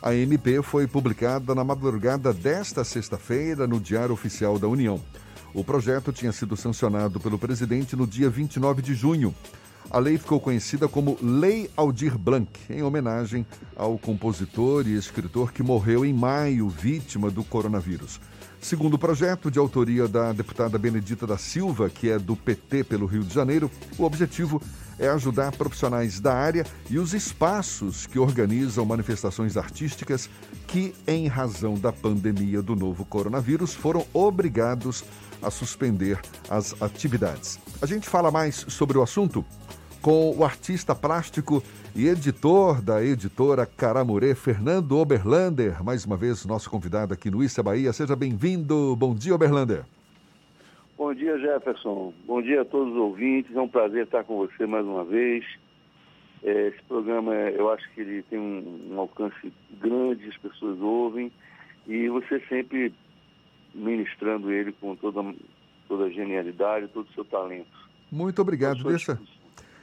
A 0.00 0.14
MP 0.14 0.62
foi 0.62 0.86
publicada 0.86 1.54
na 1.54 1.62
madrugada 1.62 2.32
desta 2.32 2.82
sexta-feira 2.84 3.66
no 3.66 3.78
Diário 3.78 4.14
Oficial 4.14 4.58
da 4.58 4.66
União. 4.66 4.98
O 5.52 5.62
projeto 5.62 6.10
tinha 6.10 6.32
sido 6.32 6.56
sancionado 6.56 7.20
pelo 7.20 7.38
presidente 7.38 7.94
no 7.96 8.06
dia 8.06 8.30
29 8.30 8.80
de 8.80 8.94
junho. 8.94 9.34
A 9.90 9.98
lei 9.98 10.18
ficou 10.18 10.38
conhecida 10.38 10.86
como 10.86 11.16
Lei 11.22 11.70
Aldir 11.76 12.18
Blanc, 12.18 12.50
em 12.68 12.82
homenagem 12.82 13.46
ao 13.74 13.98
compositor 13.98 14.86
e 14.86 14.94
escritor 14.94 15.52
que 15.52 15.62
morreu 15.62 16.04
em 16.04 16.12
maio, 16.12 16.68
vítima 16.68 17.30
do 17.30 17.42
coronavírus. 17.42 18.20
Segundo 18.60 18.94
o 18.94 18.98
projeto, 18.98 19.50
de 19.50 19.58
autoria 19.58 20.08
da 20.08 20.32
deputada 20.32 20.76
Benedita 20.76 21.26
da 21.26 21.38
Silva, 21.38 21.88
que 21.88 22.10
é 22.10 22.18
do 22.18 22.36
PT 22.36 22.84
pelo 22.84 23.06
Rio 23.06 23.22
de 23.22 23.32
Janeiro, 23.32 23.70
o 23.96 24.04
objetivo 24.04 24.60
é 24.98 25.08
ajudar 25.08 25.52
profissionais 25.52 26.18
da 26.18 26.34
área 26.34 26.66
e 26.90 26.98
os 26.98 27.14
espaços 27.14 28.06
que 28.06 28.18
organizam 28.18 28.84
manifestações 28.84 29.56
artísticas 29.56 30.28
que, 30.66 30.92
em 31.06 31.28
razão 31.28 31.74
da 31.74 31.92
pandemia 31.92 32.60
do 32.60 32.74
novo 32.74 33.04
coronavírus, 33.04 33.74
foram 33.74 34.04
obrigados 34.12 35.04
a 35.40 35.50
suspender 35.50 36.20
as 36.50 36.74
atividades. 36.82 37.60
A 37.80 37.86
gente 37.86 38.08
fala 38.08 38.30
mais 38.30 38.66
sobre 38.68 38.98
o 38.98 39.02
assunto 39.02 39.44
com 40.02 40.36
o 40.36 40.44
artista 40.44 40.94
plástico 40.94 41.62
e 41.94 42.06
editor 42.06 42.80
da 42.80 43.02
editora 43.02 43.66
Caramurê, 43.66 44.34
Fernando 44.34 44.96
Oberlander, 44.96 45.82
mais 45.82 46.04
uma 46.04 46.16
vez 46.16 46.44
nosso 46.46 46.70
convidado 46.70 47.12
aqui 47.12 47.30
no 47.30 47.42
Issa 47.42 47.62
Bahia. 47.62 47.92
Seja 47.92 48.14
bem-vindo. 48.14 48.94
Bom 48.96 49.14
dia, 49.14 49.34
Oberlander. 49.34 49.84
Bom 50.96 51.14
dia, 51.14 51.38
Jefferson. 51.38 52.12
Bom 52.26 52.42
dia 52.42 52.62
a 52.62 52.64
todos 52.64 52.92
os 52.92 52.98
ouvintes. 52.98 53.54
É 53.54 53.60
um 53.60 53.68
prazer 53.68 54.04
estar 54.04 54.24
com 54.24 54.36
você 54.36 54.66
mais 54.66 54.84
uma 54.84 55.04
vez. 55.04 55.44
É, 56.42 56.68
esse 56.68 56.82
programa, 56.84 57.34
eu 57.34 57.70
acho 57.72 57.88
que 57.92 58.00
ele 58.00 58.22
tem 58.22 58.38
um, 58.38 58.92
um 58.92 59.00
alcance 59.00 59.52
grande, 59.80 60.28
as 60.28 60.36
pessoas 60.36 60.80
ouvem, 60.80 61.32
e 61.86 62.08
você 62.08 62.40
sempre 62.48 62.94
ministrando 63.74 64.50
ele 64.52 64.72
com 64.72 64.94
toda, 64.96 65.34
toda 65.88 66.04
a 66.04 66.10
genialidade, 66.10 66.88
todo 66.88 67.08
o 67.08 67.12
seu 67.12 67.24
talento. 67.24 67.88
Muito 68.10 68.40
obrigado. 68.40 68.82
Deixa, 68.84 69.18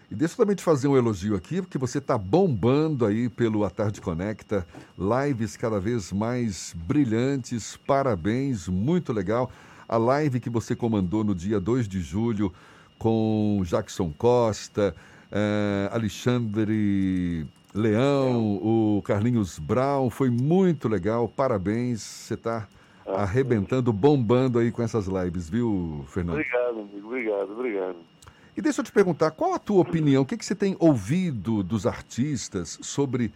e 0.10 0.16
deixa 0.16 0.34
eu 0.34 0.38
também 0.38 0.56
te 0.56 0.64
fazer 0.64 0.88
um 0.88 0.96
elogio 0.96 1.36
aqui, 1.36 1.62
porque 1.62 1.78
você 1.78 1.98
está 1.98 2.18
bombando 2.18 3.06
aí 3.06 3.28
pelo 3.28 3.64
A 3.64 3.70
Tarde 3.70 4.02
Conecta, 4.02 4.66
lives 4.98 5.58
cada 5.58 5.80
vez 5.80 6.12
mais 6.12 6.74
brilhantes, 6.76 7.76
parabéns, 7.76 8.68
muito 8.68 9.12
legal. 9.12 9.52
A 9.88 9.98
live 9.98 10.40
que 10.40 10.50
você 10.50 10.76
comandou 10.76 11.24
no 11.24 11.34
dia 11.34 11.60
2 11.60 11.88
de 11.88 12.02
julho 12.02 12.54
com 12.98 13.62
Jackson 13.66 14.14
Costa, 14.18 14.96
eh, 15.32 15.90
Alexandre 15.92 17.46
Leão, 17.74 18.60
o 18.64 19.02
Carlinhos 19.04 19.60
Brown, 19.60 20.10
foi 20.10 20.30
muito 20.30 20.88
legal, 20.88 21.28
parabéns, 21.28 22.02
você 22.02 22.36
está 22.36 22.68
arrebentando, 23.06 23.94
bombando 23.94 24.58
aí 24.58 24.72
com 24.72 24.82
essas 24.82 25.08
lives, 25.08 25.50
viu, 25.50 26.04
Fernando? 26.08 26.36
Obrigado, 26.40 26.80
amigo, 26.80 27.08
obrigado, 27.08 27.52
obrigado. 27.52 28.15
E 28.58 28.62
deixa 28.62 28.80
eu 28.80 28.86
te 28.86 28.92
perguntar, 28.92 29.32
qual 29.32 29.54
a 29.54 29.60
tua 29.60 29.82
opinião? 29.82 30.24
O 30.24 30.26
que, 30.26 30.38
que 30.38 30.46
você 30.46 30.56
tem 30.56 30.78
ouvido 30.80 31.62
dos 31.62 31.86
artistas 31.86 32.80
sobre 32.82 33.34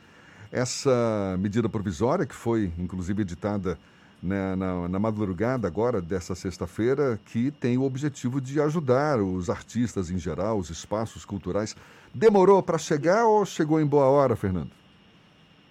essa 0.50 1.36
medida 1.38 1.68
provisória, 1.68 2.26
que 2.26 2.34
foi 2.34 2.72
inclusive 2.78 3.22
editada 3.22 3.78
né, 4.24 4.56
na, 4.56 4.88
na 4.88 5.00
madrugada 5.00 5.68
agora 5.68 6.02
dessa 6.02 6.36
sexta-feira, 6.36 7.20
que 7.26 7.52
tem 7.52 7.78
o 7.78 7.84
objetivo 7.84 8.40
de 8.40 8.62
ajudar 8.62 9.20
os 9.20 9.50
artistas 9.50 10.10
em 10.10 10.18
geral, 10.18 10.58
os 10.58 10.70
espaços 10.70 11.26
culturais. 11.26 11.76
Demorou 12.14 12.64
para 12.64 12.78
chegar 12.78 13.26
ou 13.26 13.46
chegou 13.46 13.80
em 13.82 13.86
boa 13.86 14.06
hora, 14.06 14.38
Fernando? 14.38 14.72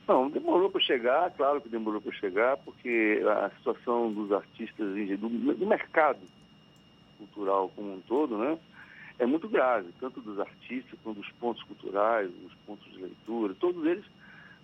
Não, 0.06 0.30
demorou 0.30 0.70
para 0.70 0.80
chegar, 0.80 1.30
claro 1.32 1.60
que 1.60 1.68
demorou 1.68 2.00
para 2.00 2.12
chegar, 2.12 2.56
porque 2.58 3.22
a 3.26 3.50
situação 3.56 4.12
dos 4.12 4.32
artistas, 4.32 4.86
do, 5.18 5.54
do 5.54 5.66
mercado 5.66 6.20
cultural 7.18 7.70
como 7.74 7.94
um 7.94 8.00
todo, 8.00 8.38
né? 8.38 8.58
É 9.18 9.26
muito 9.26 9.48
grave, 9.48 9.88
tanto 10.00 10.20
dos 10.20 10.38
artistas 10.38 10.98
quanto 11.02 11.20
dos 11.20 11.30
pontos 11.32 11.62
culturais, 11.64 12.30
dos 12.30 12.54
pontos 12.66 12.90
de 12.92 12.98
leitura, 12.98 13.54
todos 13.58 13.84
eles 13.84 14.04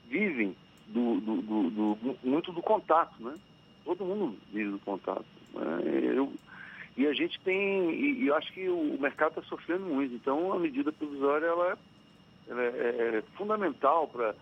vivem 0.08 0.54
do, 0.86 1.20
do, 1.20 1.42
do, 1.42 1.70
do 1.70 2.18
muito 2.22 2.52
do 2.52 2.62
contato, 2.62 3.14
né? 3.22 3.34
Todo 3.84 4.04
mundo 4.04 4.38
vive 4.52 4.70
do 4.70 4.78
contato. 4.78 5.24
Né? 5.54 6.12
Eu, 6.16 6.32
e 6.96 7.06
a 7.06 7.12
gente 7.12 7.38
tem, 7.40 7.90
e, 7.90 8.22
e 8.22 8.26
eu 8.28 8.36
acho 8.36 8.52
que 8.52 8.68
o, 8.68 8.98
mercado 9.00 9.30
está 9.30 9.42
sofrendo 9.42 9.86
muito, 9.86 10.14
então 10.14 10.52
a 10.52 10.58
medida 10.58 10.92
provisória 10.92 11.46
ela, 11.46 11.78
ela 12.48 12.62
é, 12.62 12.66
é, 12.66 13.18
é 13.18 13.22
fundamental 13.36 14.06
para 14.08 14.34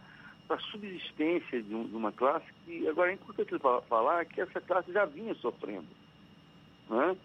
a 0.51 0.59
subsistência 0.59 1.63
de, 1.63 1.75
um, 1.75 1.85
de, 1.87 1.97
uma 1.97 2.13
classe 2.13 2.47
que, 2.65 2.87
agora 2.87 3.11
é 3.11 3.15
importante 3.15 3.55
falar 3.89 4.25
que 4.27 4.41
essa 4.41 4.61
classe 4.61 4.93
já 4.93 5.07
vinha 5.07 5.35
sofrendo. 5.37 5.87
Né? 6.91 7.17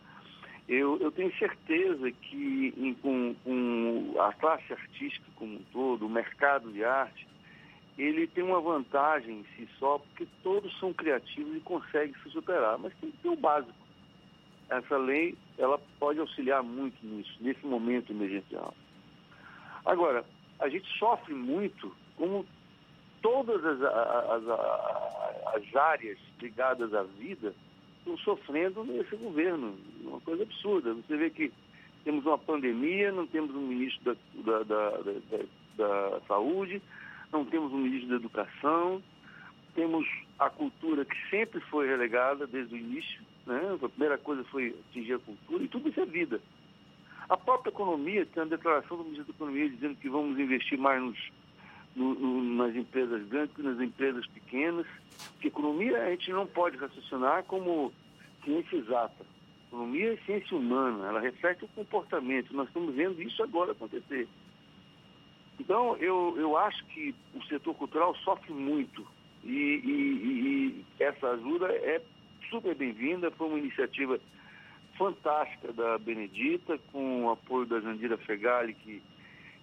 Eu, 0.68 0.98
eu 1.00 1.12
tenho 1.12 1.34
certeza 1.38 2.12
que 2.12 2.74
em, 2.76 2.94
com, 2.96 3.34
com 3.44 4.16
a 4.20 4.34
classe 4.34 4.74
artística 4.74 5.26
como 5.36 5.56
um 5.56 5.64
todo, 5.72 6.06
o 6.06 6.10
mercado 6.10 6.72
de 6.74 6.84
arte, 6.84 7.26
ele 7.98 8.28
tem 8.28 8.44
uma 8.44 8.60
vantagem 8.60 9.40
em 9.40 9.46
si 9.56 9.70
só, 9.80 9.98
porque 9.98 10.28
todos 10.44 10.78
são 10.80 10.94
criativos 10.94 11.56
e 11.56 11.62
conseguem 11.62 12.14
se 12.22 12.30
superar, 12.30 12.78
mas 12.78 12.94
tem 13.00 13.12
que 13.12 13.18
ter 13.18 13.30
o 13.30 13.36
básico. 13.36 13.74
Essa 14.70 14.98
lei, 14.98 15.38
ela 15.58 15.80
pode 15.98 16.20
auxiliar 16.20 16.62
muito 16.62 16.98
nisso, 17.06 17.38
nesse 17.40 17.66
momento 17.66 18.12
emergencial. 18.12 18.74
Agora, 19.86 20.26
a 20.60 20.68
gente 20.68 20.88
sofre 21.00 21.34
muito, 21.34 21.96
como 22.18 22.46
todas 23.22 23.64
as, 23.64 23.82
as, 23.82 24.44
as, 24.50 25.56
as 25.56 25.76
áreas 25.76 26.18
ligadas 26.42 26.94
à 26.94 27.04
vida, 27.04 27.56
estão 28.08 28.18
sofrendo 28.20 28.84
nesse 28.84 29.16
governo. 29.16 29.78
Uma 30.02 30.22
coisa 30.22 30.44
absurda. 30.44 30.94
Você 30.94 31.18
vê 31.18 31.30
que 31.30 31.52
temos 32.04 32.26
uma 32.26 32.38
pandemia, 32.38 33.12
não 33.12 33.28
temos 33.28 33.54
um 33.54 33.68
ministro 33.68 34.18
da, 34.36 34.64
da, 34.64 34.90
da, 34.90 35.02
da, 35.02 36.10
da 36.10 36.22
saúde, 36.28 36.82
não 37.32 37.44
temos 37.46 37.74
um 37.74 37.78
ministro 37.78 38.10
da 38.10 38.16
educação, 38.16 39.04
temos 39.76 40.08
a 40.40 40.50
cultura 40.50 41.04
que 41.04 41.30
sempre 41.30 41.60
foi 41.62 41.88
relegada 41.88 42.48
desde 42.48 42.74
o 42.74 42.78
início, 42.78 43.22
né? 43.46 43.78
a 43.82 43.90
primeira 43.90 44.18
coisa 44.18 44.44
foi 44.46 44.76
atingir 44.90 45.14
a 45.14 45.20
cultura, 45.20 45.64
e 45.64 45.68
tudo 45.68 45.90
isso 45.90 46.00
é 46.00 46.06
vida. 46.06 46.42
A 47.28 47.36
própria 47.36 47.72
economia, 47.72 48.26
tem 48.26 48.44
a 48.44 48.46
declaração 48.46 48.98
do 48.98 49.04
ministro 49.04 49.26
da 49.26 49.34
Economia 49.34 49.70
dizendo 49.70 49.98
que 49.98 50.08
vamos 50.08 50.40
investir 50.40 50.78
mais 50.78 51.02
nos, 51.02 51.18
no, 51.98 52.14
no, 52.14 52.56
nas 52.56 52.76
empresas 52.76 53.28
grandes 53.28 53.58
nas 53.58 53.80
empresas 53.82 54.26
pequenas. 54.28 54.86
Que 55.42 55.48
economia 55.48 56.04
a 56.04 56.10
gente 56.12 56.32
não 56.32 56.46
pode 56.46 56.78
raciocinar 56.78 57.44
como 57.44 57.92
ciência 58.44 58.78
exata. 58.78 59.26
Economia 59.68 60.14
é 60.14 60.18
ciência 60.26 60.56
humana, 60.56 61.08
ela 61.08 61.20
reflete 61.20 61.66
o 61.66 61.68
comportamento. 61.70 62.56
Nós 62.56 62.68
estamos 62.68 62.96
vendo 62.96 63.22
isso 63.22 63.44
agora 63.44 63.72
acontecer. 63.72 64.28
Então, 65.60 65.98
eu, 65.98 66.36
eu 66.38 66.56
acho 66.56 66.86
que 66.86 67.14
o 67.34 67.44
setor 67.46 67.74
cultural 67.74 68.16
sofre 68.18 68.54
muito 68.54 69.06
e, 69.44 69.50
e, 69.50 70.86
e 71.00 71.04
essa 71.04 71.32
ajuda 71.32 71.68
é 71.68 72.02
super 72.50 72.76
bem-vinda, 72.76 73.32
foi 73.32 73.48
uma 73.48 73.60
iniciativa 73.60 74.20
fantástica 74.98 75.74
da 75.74 75.98
Benedita, 75.98 76.80
com 76.92 77.26
o 77.26 77.32
apoio 77.32 77.66
da 77.66 77.80
Jandira 77.80 78.18
Fegali, 78.18 78.74
que, 78.74 79.02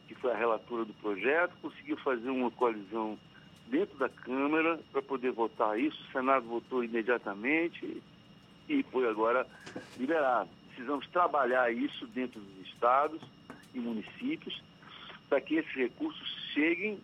que 0.07 0.15
foi 0.15 0.33
a 0.33 0.37
relatora 0.37 0.85
do 0.85 0.95
projeto, 0.95 1.53
conseguiu 1.61 1.97
fazer 1.99 2.29
uma 2.31 2.51
coalizão 2.51 3.19
dentro 3.69 3.97
da 3.99 4.09
Câmara 4.09 4.79
para 4.93 5.03
poder 5.03 5.33
votar 5.33 5.79
isso. 5.79 6.03
O 6.03 6.13
Senado 6.13 6.47
votou 6.47 6.85
imediatamente 6.85 8.03
e 8.69 8.83
foi 8.85 9.09
agora 9.09 9.47
liberado. 9.99 10.51
Precisamos 10.69 11.07
trabalhar 11.09 11.73
isso 11.73 12.07
dentro 12.09 12.41
dos 12.41 12.67
estados 12.67 13.21
e 13.73 13.79
municípios 13.79 14.63
para 15.29 15.41
que 15.41 15.57
esses 15.57 15.73
recursos 15.73 16.29
cheguem 16.53 17.01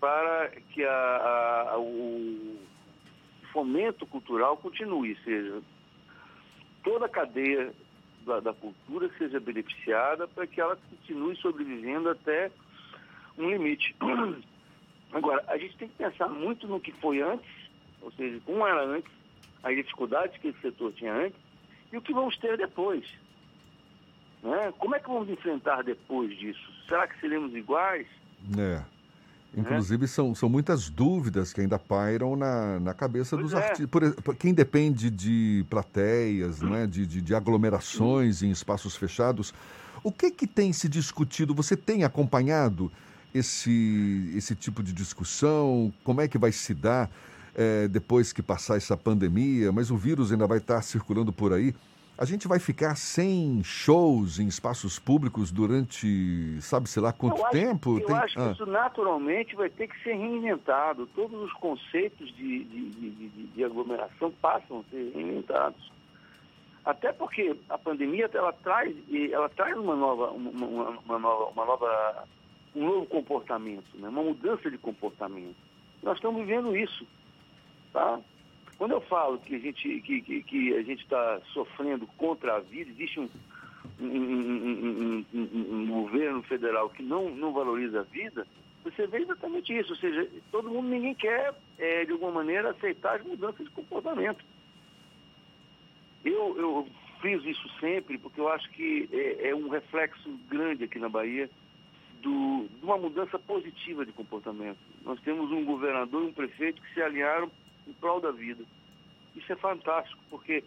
para 0.00 0.50
que 0.72 0.84
a, 0.84 1.70
a, 1.72 1.78
o 1.78 2.58
fomento 3.52 4.04
cultural 4.06 4.56
continue, 4.56 5.16
seja 5.22 5.62
toda 6.82 7.06
a 7.06 7.08
cadeia 7.08 7.72
da, 8.24 8.40
da, 8.40 8.52
cultura 8.52 9.10
seja 9.18 9.38
beneficiada 9.40 10.26
para 10.28 10.46
que 10.46 10.60
ela 10.60 10.76
continue 10.76 11.36
sobrevivendo 11.36 12.08
até 12.08 12.50
um 13.38 13.50
limite. 13.50 13.94
Agora, 15.12 15.44
a 15.48 15.58
gente 15.58 15.76
tem 15.76 15.88
que 15.88 15.96
pensar 15.96 16.28
muito 16.28 16.66
no 16.66 16.80
que 16.80 16.92
foi 16.92 17.20
antes, 17.20 17.50
ou 18.00 18.10
seja, 18.12 18.40
como 18.46 18.66
era 18.66 18.82
antes, 18.82 19.12
as 19.62 19.76
dificuldades 19.76 20.36
que 20.40 20.48
esse 20.48 20.60
setor 20.60 20.92
tinha 20.92 21.12
antes 21.12 21.38
e 21.92 21.96
o 21.96 22.02
que 22.02 22.12
vamos 22.12 22.36
ter 22.38 22.56
depois. 22.56 23.04
Né? 24.42 24.72
Como 24.78 24.94
é 24.94 25.00
que 25.00 25.08
vamos 25.08 25.28
enfrentar 25.28 25.82
depois 25.82 26.36
disso? 26.38 26.72
Será 26.88 27.06
que 27.06 27.20
seremos 27.20 27.54
iguais? 27.54 28.06
É. 28.58 28.82
Inclusive, 29.56 30.04
é. 30.04 30.08
são, 30.08 30.34
são 30.34 30.48
muitas 30.48 30.88
dúvidas 30.88 31.52
que 31.52 31.60
ainda 31.60 31.78
pairam 31.78 32.34
na, 32.36 32.80
na 32.80 32.94
cabeça 32.94 33.36
pois 33.36 33.50
dos 33.50 33.54
é. 33.54 33.64
artistas. 33.64 34.14
Por, 34.22 34.36
quem 34.36 34.54
depende 34.54 35.10
de 35.10 35.64
plateias, 35.68 36.60
né? 36.62 36.86
de, 36.86 37.06
de, 37.06 37.20
de 37.20 37.34
aglomerações 37.34 38.42
em 38.42 38.50
espaços 38.50 38.96
fechados, 38.96 39.52
o 40.02 40.10
que, 40.10 40.30
que 40.30 40.46
tem 40.46 40.72
se 40.72 40.88
discutido? 40.88 41.54
Você 41.54 41.76
tem 41.76 42.02
acompanhado 42.02 42.90
esse, 43.34 44.32
esse 44.34 44.54
tipo 44.54 44.82
de 44.82 44.92
discussão? 44.92 45.92
Como 46.02 46.20
é 46.20 46.28
que 46.28 46.38
vai 46.38 46.50
se 46.50 46.72
dar 46.74 47.10
é, 47.54 47.86
depois 47.88 48.32
que 48.32 48.42
passar 48.42 48.76
essa 48.76 48.96
pandemia? 48.96 49.70
Mas 49.70 49.90
o 49.90 49.96
vírus 49.96 50.32
ainda 50.32 50.46
vai 50.46 50.58
estar 50.58 50.80
circulando 50.82 51.32
por 51.32 51.52
aí. 51.52 51.74
A 52.22 52.24
gente 52.24 52.46
vai 52.46 52.60
ficar 52.60 52.94
sem 52.94 53.64
shows 53.64 54.38
em 54.38 54.46
espaços 54.46 54.96
públicos 54.96 55.50
durante, 55.50 56.56
sabe-se 56.60 57.00
lá 57.00 57.12
quanto 57.12 57.38
eu 57.38 57.46
acho, 57.46 57.50
tempo? 57.50 57.98
Eu 57.98 58.06
Tem... 58.06 58.14
acho 58.14 58.34
que 58.36 58.40
ah. 58.40 58.52
isso 58.52 58.64
naturalmente 58.64 59.56
vai 59.56 59.68
ter 59.68 59.88
que 59.88 60.02
ser 60.04 60.12
reinventado. 60.12 61.08
Todos 61.16 61.42
os 61.42 61.52
conceitos 61.54 62.32
de, 62.36 62.62
de, 62.62 62.90
de, 62.90 63.28
de, 63.28 63.64
aglomeração 63.64 64.30
passam 64.40 64.78
a 64.78 64.90
ser 64.90 65.10
reinventados. 65.12 65.90
Até 66.84 67.12
porque 67.12 67.56
a 67.68 67.76
pandemia 67.76 68.30
ela 68.32 68.52
traz, 68.52 68.94
ela 69.32 69.48
traz 69.48 69.76
uma 69.76 69.96
nova, 69.96 70.30
uma, 70.30 70.64
uma, 70.64 70.90
uma 70.90 71.18
nova, 71.18 71.50
uma 71.50 71.64
nova, 71.64 72.28
um 72.76 72.86
novo 72.86 73.06
comportamento, 73.06 73.96
né? 73.96 74.08
uma 74.08 74.22
mudança 74.22 74.70
de 74.70 74.78
comportamento. 74.78 75.56
Nós 76.00 76.18
estamos 76.18 76.46
vivendo 76.46 76.76
isso. 76.76 77.04
Tá? 77.92 78.20
Quando 78.78 78.92
eu 78.92 79.00
falo 79.02 79.38
que 79.38 79.54
a 79.54 79.58
gente 79.58 80.00
que, 80.00 80.20
que, 80.20 80.42
que 80.42 80.74
a 80.74 80.82
gente 80.82 81.02
está 81.02 81.40
sofrendo 81.52 82.06
contra 82.18 82.56
a 82.56 82.60
vida, 82.60 82.90
existe 82.90 83.20
um, 83.20 83.28
um, 84.00 85.24
um, 85.32 85.46
um, 85.70 85.86
governo 85.88 86.42
federal 86.42 86.90
que 86.90 87.02
não, 87.02 87.30
não 87.30 87.52
valoriza 87.52 88.00
a 88.00 88.04
vida, 88.04 88.46
você 88.82 89.06
vê 89.06 89.18
exatamente 89.18 89.76
isso. 89.76 89.92
Ou 89.92 89.98
seja, 89.98 90.28
todo 90.50 90.70
mundo, 90.70 90.88
ninguém 90.88 91.14
quer, 91.14 91.54
é, 91.78 92.04
de 92.04 92.12
alguma 92.12 92.32
maneira, 92.32 92.70
aceitar 92.70 93.16
as 93.16 93.24
mudanças 93.24 93.64
de 93.64 93.70
comportamento. 93.70 94.44
Eu, 96.24 96.56
eu 96.56 96.88
friso 97.20 97.48
isso 97.48 97.68
sempre 97.78 98.18
porque 98.18 98.40
eu 98.40 98.48
acho 98.48 98.68
que 98.70 99.08
é, 99.12 99.50
é 99.50 99.54
um 99.54 99.68
reflexo 99.68 100.28
grande 100.48 100.84
aqui 100.84 100.98
na 100.98 101.08
Bahia 101.08 101.48
do, 102.20 102.68
de 102.68 102.84
uma 102.84 102.98
mudança 102.98 103.38
positiva 103.38 104.04
de 104.04 104.12
comportamento. 104.12 104.78
Nós 105.04 105.20
temos 105.20 105.50
um 105.50 105.64
governador 105.64 106.22
e 106.22 106.26
um 106.26 106.32
prefeito 106.32 106.82
que 106.82 106.94
se 106.94 107.02
alinharam 107.02 107.50
em 107.86 107.92
prol 107.94 108.20
da 108.20 108.30
vida. 108.30 108.64
Isso 109.34 109.52
é 109.52 109.56
fantástico, 109.56 110.22
porque 110.30 110.62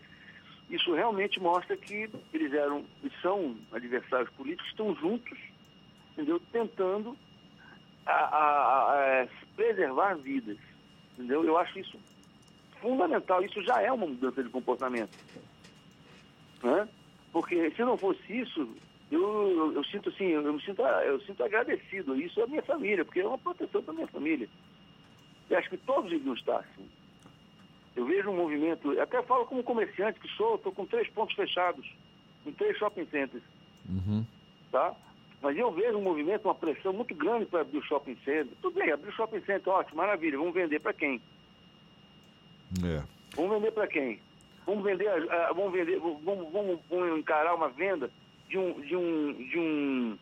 isso 0.69 0.93
realmente 0.93 1.39
mostra 1.39 1.77
que 1.77 2.09
eles 2.33 2.53
eram 2.53 2.83
e 3.03 3.09
são 3.21 3.55
adversários 3.71 4.29
políticos, 4.31 4.69
estão 4.69 4.95
juntos, 4.95 5.37
entendeu? 6.13 6.39
Tentando 6.51 7.15
a, 8.05 8.11
a, 8.11 8.91
a 8.91 9.05
é, 9.05 9.29
preservar 9.55 10.15
vidas, 10.15 10.57
entendeu? 11.13 11.43
Eu 11.43 11.57
acho 11.57 11.77
isso 11.79 11.99
fundamental. 12.81 13.43
Isso 13.43 13.61
já 13.61 13.81
é 13.81 13.91
uma 13.91 14.07
mudança 14.07 14.43
de 14.43 14.49
comportamento, 14.49 15.15
né? 16.63 16.87
Porque 17.31 17.69
se 17.71 17.81
não 17.83 17.97
fosse 17.97 18.21
isso, 18.31 18.67
eu, 19.11 19.21
eu, 19.21 19.73
eu 19.73 19.83
sinto 19.85 20.09
assim, 20.09 20.25
eu, 20.25 20.41
eu, 20.41 20.53
me 20.53 20.61
sinto, 20.63 20.81
eu 20.81 21.19
sinto 21.21 21.43
agradecido. 21.43 22.15
Isso 22.19 22.39
é 22.39 22.43
a 22.43 22.47
minha 22.47 22.63
família, 22.63 23.05
porque 23.05 23.19
é 23.19 23.27
uma 23.27 23.37
proteção 23.37 23.83
para 23.83 23.93
minha 23.93 24.07
família. 24.07 24.49
Eu 25.49 25.57
acho 25.57 25.69
que 25.69 25.77
todos 25.77 26.09
deviam 26.09 26.33
estar 26.33 26.57
assim. 26.57 26.89
Eu 27.95 28.05
vejo 28.05 28.29
um 28.29 28.35
movimento, 28.35 28.99
até 28.99 29.21
falo 29.23 29.45
como 29.45 29.63
comerciante 29.63 30.19
que 30.19 30.27
sou, 30.35 30.55
estou 30.55 30.71
com 30.71 30.85
três 30.85 31.09
pontos 31.09 31.35
fechados, 31.35 31.89
em 32.45 32.51
três 32.51 32.77
shopping 32.77 33.05
centers. 33.05 33.43
Uhum. 33.87 34.25
Tá? 34.71 34.93
Mas 35.41 35.57
eu 35.57 35.71
vejo 35.71 35.97
um 35.97 36.01
movimento, 36.01 36.45
uma 36.45 36.55
pressão 36.55 36.91
muito 36.91 37.15
grande 37.15 37.45
para 37.45 37.61
abrir 37.61 37.77
o 37.77 37.83
shopping 37.83 38.17
center. 38.25 38.49
Tudo 38.61 38.79
bem, 38.79 38.91
abrir 38.91 39.09
o 39.09 39.13
shopping 39.13 39.41
center, 39.41 39.71
ótimo, 39.71 39.97
maravilha. 39.97 40.37
Vamos 40.37 40.53
vender 40.53 40.79
para 40.79 40.93
quem? 40.93 41.21
É. 42.83 43.01
Vamos 43.35 43.51
vender 43.51 43.71
para 43.71 43.87
quem? 43.87 44.19
Vamos 44.65 44.83
vender, 44.83 45.07
uh, 45.07 45.53
vamos 45.53 45.71
vender, 45.71 45.99
vamos, 45.99 46.51
vamos, 46.51 46.79
vamos, 46.89 47.19
encarar 47.19 47.53
uma 47.53 47.69
venda 47.69 48.09
de 48.49 48.57
um, 48.57 48.81
de 48.81 48.95
um, 48.95 49.33
de 49.33 49.59
um, 49.59 50.17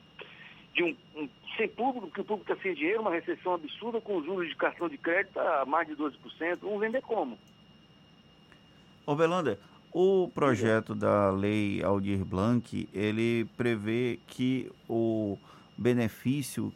de 0.73 0.83
um, 0.83 0.95
um 1.15 1.29
sem 1.55 1.69
público, 1.69 2.07
porque 2.07 2.21
o 2.21 2.25
público 2.25 2.51
está 2.51 2.61
sem 2.61 2.73
dinheiro, 2.73 3.01
uma 3.01 3.11
recessão 3.11 3.53
absurda 3.53 4.01
com 4.01 4.21
juros 4.23 4.49
de 4.49 4.55
cartão 4.55 4.89
de 4.89 4.97
crédito 4.97 5.39
a 5.39 5.65
mais 5.65 5.87
de 5.87 5.95
12%. 5.95 6.13
Vamos 6.61 6.81
vender 6.81 7.01
como? 7.01 7.37
Ô 9.05 9.15
Belanda, 9.15 9.59
o 9.91 10.29
projeto 10.33 10.95
da 10.95 11.29
lei 11.29 11.83
Aldir 11.83 12.23
Blanc, 12.23 12.87
ele 12.93 13.45
prevê 13.57 14.17
que 14.27 14.71
o 14.87 15.37
benefício 15.77 16.73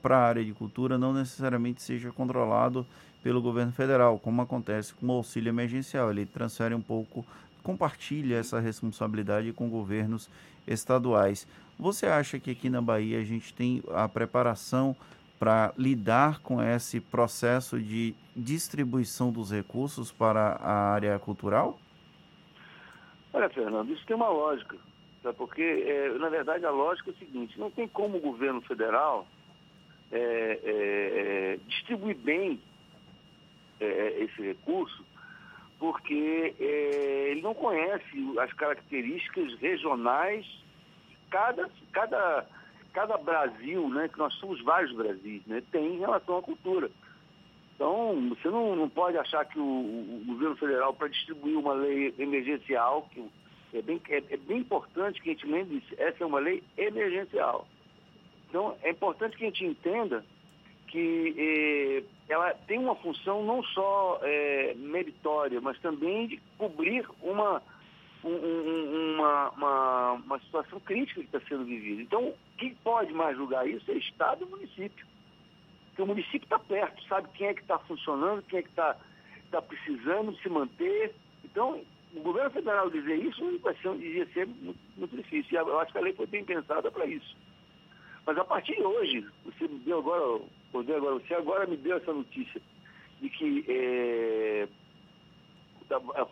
para 0.00 0.16
a 0.16 0.26
área 0.26 0.42
de 0.42 0.54
cultura 0.54 0.96
não 0.96 1.12
necessariamente 1.12 1.82
seja 1.82 2.10
controlado 2.10 2.86
pelo 3.22 3.42
governo 3.42 3.70
federal, 3.70 4.18
como 4.18 4.40
acontece 4.40 4.94
com 4.94 5.08
o 5.08 5.12
auxílio 5.12 5.50
emergencial. 5.50 6.10
Ele 6.10 6.24
transfere 6.24 6.74
um 6.74 6.80
pouco, 6.80 7.22
compartilha 7.62 8.36
essa 8.36 8.58
responsabilidade 8.58 9.52
com 9.52 9.68
governos 9.68 10.30
estaduais. 10.66 11.46
Você 11.78 12.06
acha 12.06 12.38
que 12.40 12.50
aqui 12.50 12.70
na 12.70 12.80
Bahia 12.80 13.20
a 13.20 13.24
gente 13.24 13.52
tem 13.52 13.82
a 13.90 14.08
preparação 14.08 14.96
para 15.38 15.72
lidar 15.76 16.40
com 16.40 16.60
esse 16.60 17.00
processo 17.00 17.78
de 17.78 18.14
distribuição 18.34 19.30
dos 19.30 19.52
recursos 19.52 20.10
para 20.10 20.58
a 20.60 20.92
área 20.92 21.18
cultural? 21.18 21.78
Olha, 23.32 23.48
Fernando, 23.50 23.92
isso 23.92 24.04
tem 24.06 24.16
uma 24.16 24.28
lógica. 24.28 24.76
Tá? 25.22 25.32
Porque, 25.32 25.62
é, 25.62 26.18
na 26.18 26.28
verdade, 26.28 26.64
a 26.64 26.70
lógica 26.70 27.10
é 27.10 27.12
o 27.12 27.16
seguinte: 27.16 27.58
não 27.58 27.70
tem 27.70 27.86
como 27.86 28.18
o 28.18 28.20
governo 28.20 28.60
federal 28.62 29.26
é, 30.10 30.18
é, 30.18 31.52
é 31.54 31.58
distribuir 31.68 32.16
bem 32.16 32.60
é, 33.80 34.24
esse 34.24 34.42
recurso, 34.42 35.04
porque 35.78 36.54
é, 36.58 37.30
ele 37.30 37.42
não 37.42 37.54
conhece 37.54 38.38
as 38.40 38.52
características 38.54 39.54
regionais. 39.60 40.46
Cada, 41.30 41.70
cada 41.92 42.46
cada 42.92 43.16
Brasil, 43.16 43.88
né, 43.88 44.08
que 44.08 44.18
nós 44.18 44.34
somos 44.34 44.62
vários 44.62 44.92
Brasis, 44.92 45.44
né, 45.46 45.62
tem 45.70 45.94
em 45.94 45.98
relação 45.98 46.38
à 46.38 46.42
cultura. 46.42 46.90
Então, 47.74 48.30
você 48.30 48.48
não, 48.48 48.74
não 48.74 48.88
pode 48.88 49.16
achar 49.16 49.44
que 49.44 49.58
o, 49.58 49.62
o 49.62 50.24
governo 50.26 50.56
federal, 50.56 50.92
para 50.94 51.08
distribuir 51.08 51.56
uma 51.56 51.74
lei 51.74 52.12
emergencial, 52.18 53.08
que 53.12 53.24
é 53.72 53.82
bem, 53.82 54.00
é, 54.08 54.16
é 54.30 54.36
bem 54.36 54.58
importante 54.58 55.22
que 55.22 55.30
a 55.30 55.32
gente 55.32 55.46
lembre 55.46 55.76
isso, 55.76 55.94
essa 55.96 56.24
é 56.24 56.26
uma 56.26 56.40
lei 56.40 56.62
emergencial. 56.76 57.68
Então, 58.48 58.76
é 58.82 58.90
importante 58.90 59.36
que 59.36 59.44
a 59.44 59.48
gente 59.48 59.64
entenda 59.64 60.24
que 60.88 61.34
eh, 61.36 62.32
ela 62.32 62.54
tem 62.66 62.78
uma 62.78 62.94
função 62.96 63.44
não 63.44 63.62
só 63.62 64.18
eh, 64.22 64.74
meritória, 64.76 65.60
mas 65.60 65.78
também 65.80 66.26
de 66.26 66.40
cobrir 66.56 67.06
uma, 67.22 67.62
um, 68.24 69.14
uma, 69.14 69.50
uma, 69.50 70.12
uma 70.12 70.38
situação 70.40 70.80
crítica 70.80 71.20
que 71.20 71.26
está 71.26 71.40
sendo 71.48 71.64
vivida. 71.64 72.02
Então, 72.02 72.34
quem 72.56 72.74
pode 72.76 73.12
mais 73.12 73.36
julgar 73.36 73.68
isso 73.68 73.90
é 73.90 73.94
Estado 73.94 74.44
e 74.44 74.50
município. 74.50 75.06
Porque 75.88 76.02
o 76.02 76.06
município 76.06 76.44
está 76.44 76.58
perto, 76.58 77.02
sabe 77.08 77.28
quem 77.34 77.48
é 77.48 77.54
que 77.54 77.62
está 77.62 77.78
funcionando, 77.80 78.42
quem 78.42 78.60
é 78.60 78.62
que 78.62 78.68
está 78.68 78.96
tá 79.50 79.62
precisando 79.62 80.36
se 80.38 80.48
manter. 80.48 81.14
Então, 81.44 81.82
o 82.14 82.20
governo 82.20 82.50
federal 82.50 82.90
dizer 82.90 83.16
isso 83.16 83.58
vai 83.58 83.74
ser, 83.76 83.94
ia 83.96 84.26
ser 84.32 84.46
muito, 84.46 84.78
muito 84.96 85.16
difícil. 85.16 85.58
Eu 85.58 85.78
acho 85.80 85.92
que 85.92 85.98
a 85.98 86.02
lei 86.02 86.12
foi 86.12 86.26
bem 86.26 86.44
pensada 86.44 86.90
para 86.90 87.06
isso. 87.06 87.36
Mas 88.26 88.36
a 88.36 88.44
partir 88.44 88.76
de 88.76 88.82
hoje, 88.82 89.26
você 89.44 89.66
me 89.66 89.78
deu 89.80 89.98
agora, 89.98 90.42
agora, 90.74 91.14
você 91.14 91.34
agora 91.34 91.66
me 91.66 91.76
deu 91.76 91.96
essa 91.96 92.12
notícia 92.12 92.60
de 93.20 93.28
que 93.30 93.64
é, 93.68 94.68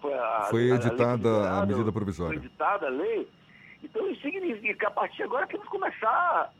foi, 0.00 0.14
a, 0.14 0.46
Foi 0.50 0.70
a- 0.70 0.74
a 0.74 0.76
editada 0.76 1.28
a 1.28 1.36
liberada, 1.36 1.66
medida 1.66 1.84
Foi 1.84 1.92
provisória. 1.92 2.36
editada 2.36 2.86
a 2.86 2.90
lei. 2.90 3.28
Então 3.82 4.09
isso 4.11 4.20
significa 4.22 4.74
que 4.74 4.86
a 4.86 4.90
partir 4.90 5.16
de 5.18 5.22
agora 5.24 5.46
temos 5.46 5.64
que 5.66 5.70
começar 5.70 6.52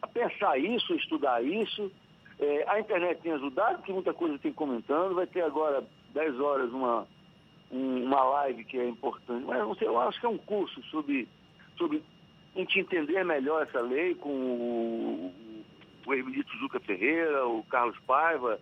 a 0.00 0.06
pensar 0.06 0.58
isso, 0.58 0.94
estudar 0.94 1.42
isso. 1.44 1.90
É, 2.38 2.64
a 2.68 2.80
internet 2.80 3.20
tem 3.22 3.32
ajudado, 3.32 3.78
porque 3.78 3.92
muita 3.92 4.12
coisa 4.14 4.38
tem 4.38 4.52
comentando. 4.52 5.14
Vai 5.14 5.26
ter 5.26 5.42
agora 5.42 5.84
10 6.14 6.38
horas 6.40 6.70
uma, 6.72 7.06
um- 7.70 8.04
uma 8.04 8.22
live 8.24 8.64
que 8.64 8.78
é 8.78 8.88
importante. 8.88 9.44
Mas 9.46 9.58
não 9.58 9.74
sei, 9.74 9.88
eu 9.88 10.00
acho 10.00 10.18
que 10.20 10.26
é 10.26 10.28
um 10.28 10.38
curso 10.38 10.82
sobre, 10.84 11.28
sobre 11.76 12.02
a 12.54 12.58
gente 12.58 12.80
entender 12.80 13.24
melhor 13.24 13.62
essa 13.62 13.80
lei 13.80 14.14
com 14.14 14.28
o, 14.30 15.34
o 16.06 16.14
ex-ministro 16.14 16.58
Juca 16.58 16.80
Ferreira, 16.80 17.46
o 17.46 17.62
Carlos 17.64 17.98
Paiva. 18.06 18.58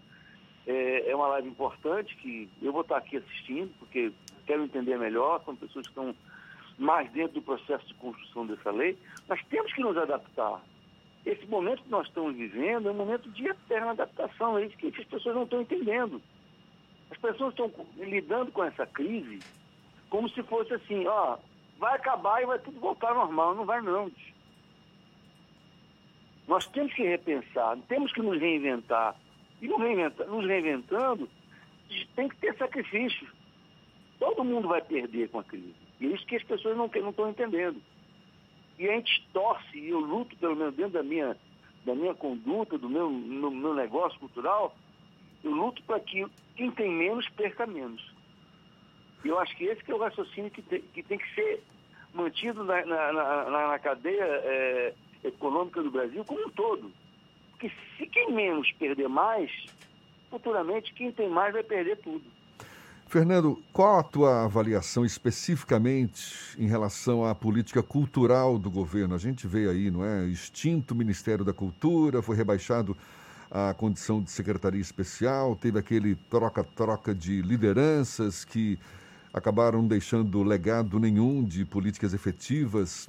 É, 0.71 1.11
é 1.11 1.17
uma 1.17 1.27
live 1.27 1.49
importante 1.49 2.15
que 2.17 2.49
eu 2.63 2.71
vou 2.71 2.83
estar 2.83 2.99
aqui 2.99 3.17
assistindo, 3.17 3.73
porque 3.81 4.13
quero 4.47 4.63
entender 4.63 4.97
melhor, 4.97 5.43
são 5.45 5.57
pessoas 5.57 5.85
que 5.85 5.91
estão 5.91 6.15
mais 6.79 7.11
dentro 7.11 7.35
do 7.35 7.43
processo 7.43 7.85
de 7.89 7.95
construção 7.95 8.47
dessa 8.47 8.71
lei. 8.71 8.97
Nós 9.29 9.43
temos 9.51 9.73
que 9.73 9.83
nos 9.83 9.97
adaptar. 9.97 10.61
Esse 11.27 11.45
momento 11.47 11.83
que 11.83 11.91
nós 11.91 12.07
estamos 12.07 12.37
vivendo 12.37 12.89
é 12.89 12.93
um 12.93 12.95
momento 12.95 13.29
de 13.31 13.49
eterna 13.49 13.91
adaptação, 13.91 14.59
é 14.59 14.67
isso 14.67 14.77
que 14.77 14.87
as 14.87 15.05
pessoas 15.07 15.35
não 15.35 15.43
estão 15.43 15.61
entendendo. 15.61 16.23
As 17.11 17.19
pessoas 17.19 17.51
estão 17.51 17.73
lidando 17.97 18.53
com 18.53 18.63
essa 18.63 18.87
crise 18.87 19.41
como 20.09 20.29
se 20.29 20.43
fosse 20.45 20.73
assim, 20.73 21.05
ó, 21.07 21.37
vai 21.79 21.97
acabar 21.97 22.43
e 22.43 22.47
vai 22.47 22.61
tudo 22.61 22.79
voltar 22.79 23.09
ao 23.09 23.27
normal. 23.27 23.57
Não 23.57 23.65
vai 23.65 23.81
não. 23.83 24.11
Nós 26.47 26.67
temos 26.69 26.93
que 26.95 27.03
repensar, 27.03 27.77
temos 27.89 28.13
que 28.13 28.23
nos 28.23 28.39
reinventar. 28.41 29.17
E 29.61 29.69
nos, 29.69 29.79
nos 30.29 30.47
reinventando, 30.47 31.29
tem 32.17 32.29
que 32.29 32.37
ter 32.37 32.57
sacrifício. 32.57 33.29
Todo 34.19 34.45
mundo 34.45 34.69
vai 34.69 34.81
perder 34.83 35.29
com 35.29 35.39
a 35.41 35.45
crise. 35.45 35.75
E 36.01 36.07
é 36.07 36.11
isso 36.11 36.27
que 36.27 36.37
as 36.37 36.43
pessoas 36.45 36.77
não 36.77 36.87
estão 36.87 37.29
entendendo. 37.31 37.81
E 38.79 38.89
a 38.89 38.93
gente 38.95 39.27
torce, 39.33 39.79
e 39.79 39.91
eu 39.91 40.01
luto, 40.01 40.35
pelo 40.37 40.57
menos 40.57 40.75
dentro 40.75 40.93
da 40.93 41.03
minha, 41.03 41.37
da 41.85 41.95
minha 41.95 42.15
conduta, 42.15 42.79
do 42.79 42.89
meu, 42.89 43.11
no 43.11 43.51
meu 43.51 43.75
negócio 43.75 44.19
cultural, 44.19 44.75
eu 45.45 45.51
luto 45.51 45.83
para 45.83 46.01
que 46.01 46.27
quem 46.57 46.71
tem 46.71 46.91
menos 46.91 47.29
perca 47.31 47.67
menos. 47.67 48.03
E 49.25 49.29
eu 49.29 49.39
acho 49.39 49.55
que 49.57 49.65
esse 49.65 49.85
que 49.85 49.93
é 49.93 49.95
o 49.95 49.99
raciocínio 49.99 50.51
que 50.51 50.63
tem 50.63 50.81
que, 50.81 51.03
tem 51.03 51.19
que 51.19 51.35
ser 51.35 51.63
mantido 52.15 52.65
na, 52.65 52.85
na, 52.87 53.13
na- 53.13 53.69
na- 53.69 53.79
cadeia 53.79 54.25
eh, 54.25 54.95
econômica 55.25 55.83
do 55.83 55.91
Brasil 55.91 56.25
como 56.25 56.47
um 56.47 56.51
todo. 56.51 56.91
Porque 57.61 57.77
se 57.99 58.07
quem 58.07 58.33
menos 58.33 58.73
perder 58.73 59.07
mais, 59.07 59.51
futuramente 60.31 60.95
quem 60.95 61.13
tem 61.13 61.29
mais 61.29 61.53
vai 61.53 61.63
perder 61.63 61.99
tudo. 61.99 62.23
Fernando, 63.07 63.63
qual 63.71 63.99
a 63.99 64.03
tua 64.03 64.45
avaliação 64.45 65.05
especificamente 65.05 66.57
em 66.59 66.67
relação 66.67 67.23
à 67.25 67.35
política 67.35 67.83
cultural 67.83 68.59
do 68.59 68.71
governo? 68.71 69.15
A 69.15 69.19
gente 69.19 69.47
vê 69.47 69.69
aí, 69.69 69.91
não 69.91 70.03
é? 70.03 70.27
Extinto 70.27 70.95
Ministério 70.95 71.45
da 71.45 71.53
Cultura, 71.53 72.23
foi 72.23 72.35
rebaixado 72.35 72.97
à 73.51 73.75
condição 73.75 74.23
de 74.23 74.31
secretaria 74.31 74.81
especial, 74.81 75.55
teve 75.55 75.79
aquele 75.79 76.15
troca-troca 76.15 77.15
de 77.15 77.43
lideranças 77.43 78.43
que 78.43 78.79
acabaram 79.35 79.87
deixando 79.87 80.43
legado 80.43 80.99
nenhum 80.99 81.45
de 81.45 81.65
políticas 81.65 82.15
efetivas. 82.15 83.09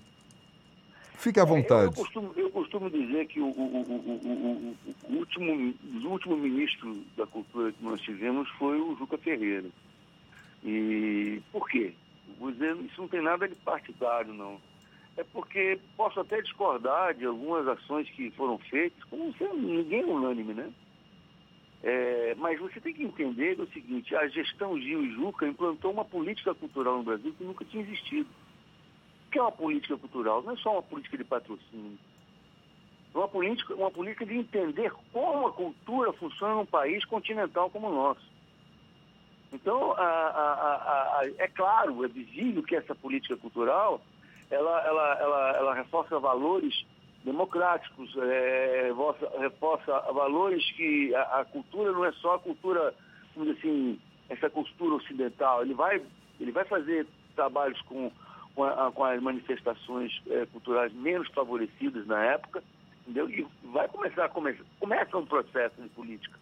Fique 1.22 1.40
à 1.40 1.44
É, 1.44 1.46
Eu, 1.46 1.48
vontade. 1.50 1.96
costumo, 1.96 2.34
eu 2.36 2.50
costumo 2.50 2.90
dizer 2.90 3.28
que 3.28 3.40
o, 3.40 3.46
o- 3.46 4.76
o- 5.08 5.16
último, 5.18 5.72
o 6.04 6.08
último 6.10 6.36
ministro 6.36 6.98
da 7.16 7.28
cultura 7.28 7.72
que 7.72 7.84
nós 7.84 8.02
tivemos 8.02 8.50
foi 8.58 8.82
o 8.82 8.96
Juca 8.98 9.20
Ferreira. 9.20 9.70
E 10.64 11.40
por 11.52 11.70
quê? 11.70 11.94
Vou 12.40 12.52
dizer, 12.52 12.76
isso 12.78 13.00
não 13.02 13.08
tem 13.08 13.22
nada 13.22 13.48
de 13.48 13.54
partidário, 13.54 14.34
não. 14.34 14.60
É 15.16 15.24
porque 15.24 15.78
posso 15.96 16.20
até 16.20 16.42
discordar 16.42 17.14
de 17.14 17.26
algumas 17.26 17.68
ações 17.68 18.10
que 18.10 18.32
foram 18.32 18.58
feitas, 18.58 19.04
como 19.04 19.32
ninguém 19.54 20.02
é 20.02 20.06
unânime, 20.06 20.56
né? 20.56 20.72
É, 21.84 22.36
mas 22.40 22.60
você 22.60 22.80
tem 22.80 22.94
que 22.96 23.04
entender 23.04 23.60
o 23.60 23.68
seguinte, 23.68 24.16
a 24.16 24.28
gestão 24.28 24.80
Gil 24.80 25.04
e 25.04 25.12
Juca 25.14 25.48
implantou 25.48 25.92
uma 25.92 26.06
política 26.06 26.56
cultural 26.56 26.98
no 26.98 27.04
Brasil 27.04 27.32
que 27.38 27.44
nunca 27.44 27.64
tinha 27.66 27.84
existido. 27.84 28.28
Que 29.32 29.40
é 29.40 29.42
uma 29.42 29.52
política 29.52 29.98
cultural? 29.98 30.42
Não 30.44 30.54
é 30.54 30.58
só 30.58 30.74
uma 30.74 30.84
política 30.84 31.18
de 31.18 31.24
patrocínio. 31.24 31.98
É 33.14 33.18
uma 33.18 33.28
política, 33.28 33.74
uma 33.76 33.92
política 33.92 34.26
de 34.26 34.38
entender 34.38 34.92
como 35.12 35.48
a 35.48 35.52
cultura 35.54 36.14
funciona 36.14 36.56
num 36.56 36.66
país 36.66 37.04
continental 37.06 37.70
como 37.70 37.88
o 37.88 37.94
nosso. 37.96 38.30
Então, 39.54 39.92
a- 39.94 40.02
a- 40.02 41.20
a- 41.20 41.28
é 41.38 41.48
claro, 41.48 42.04
é 42.06 42.08
visível 42.08 42.64
que 42.64 42.76
essa 42.76 42.96
política 42.96 43.36
cultural 43.36 44.02
ela, 44.50 44.82
ela, 44.86 45.14
ela, 45.20 45.52
ela 45.58 45.74
reforça 45.74 46.20
valores 46.20 46.86
democráticos, 47.24 48.14
é, 48.18 48.92
reforça, 49.40 49.92
valores 50.14 50.64
que 50.74 51.14
a 51.16 51.46
cultura 51.46 51.92
não 51.92 52.04
é 52.04 52.12
só 52.14 52.36
a 52.36 52.40
cultura, 52.40 52.94
vamos 53.36 53.56
dizer 53.56 53.60
assim, 53.68 54.00
essa 54.30 54.50
cultura 54.50 54.96
ocidental. 54.96 55.62
Ele 55.62 55.74
vai, 55.74 56.02
ele 56.40 56.52
vai 56.52 56.66
fazer 56.66 57.08
trabalhos 57.36 57.80
com, 57.84 58.12
com, 58.56 58.64
a- 58.64 58.91
com 58.91 59.04
as 59.04 59.22
manifestações 59.22 60.22
é, 60.30 60.45
culturais 60.47 60.93
menos 60.93 61.28
favorecidas 61.30 62.06
na 62.08 62.24
época, 62.24 62.64
entendeu? 63.02 63.30
E 63.30 63.45
vai 63.68 63.88
começar, 63.88 64.30
começa, 64.30 64.64
começa 64.80 65.18
um 65.18 65.26
processo 65.26 65.82
de 65.82 65.89
política 65.89 66.38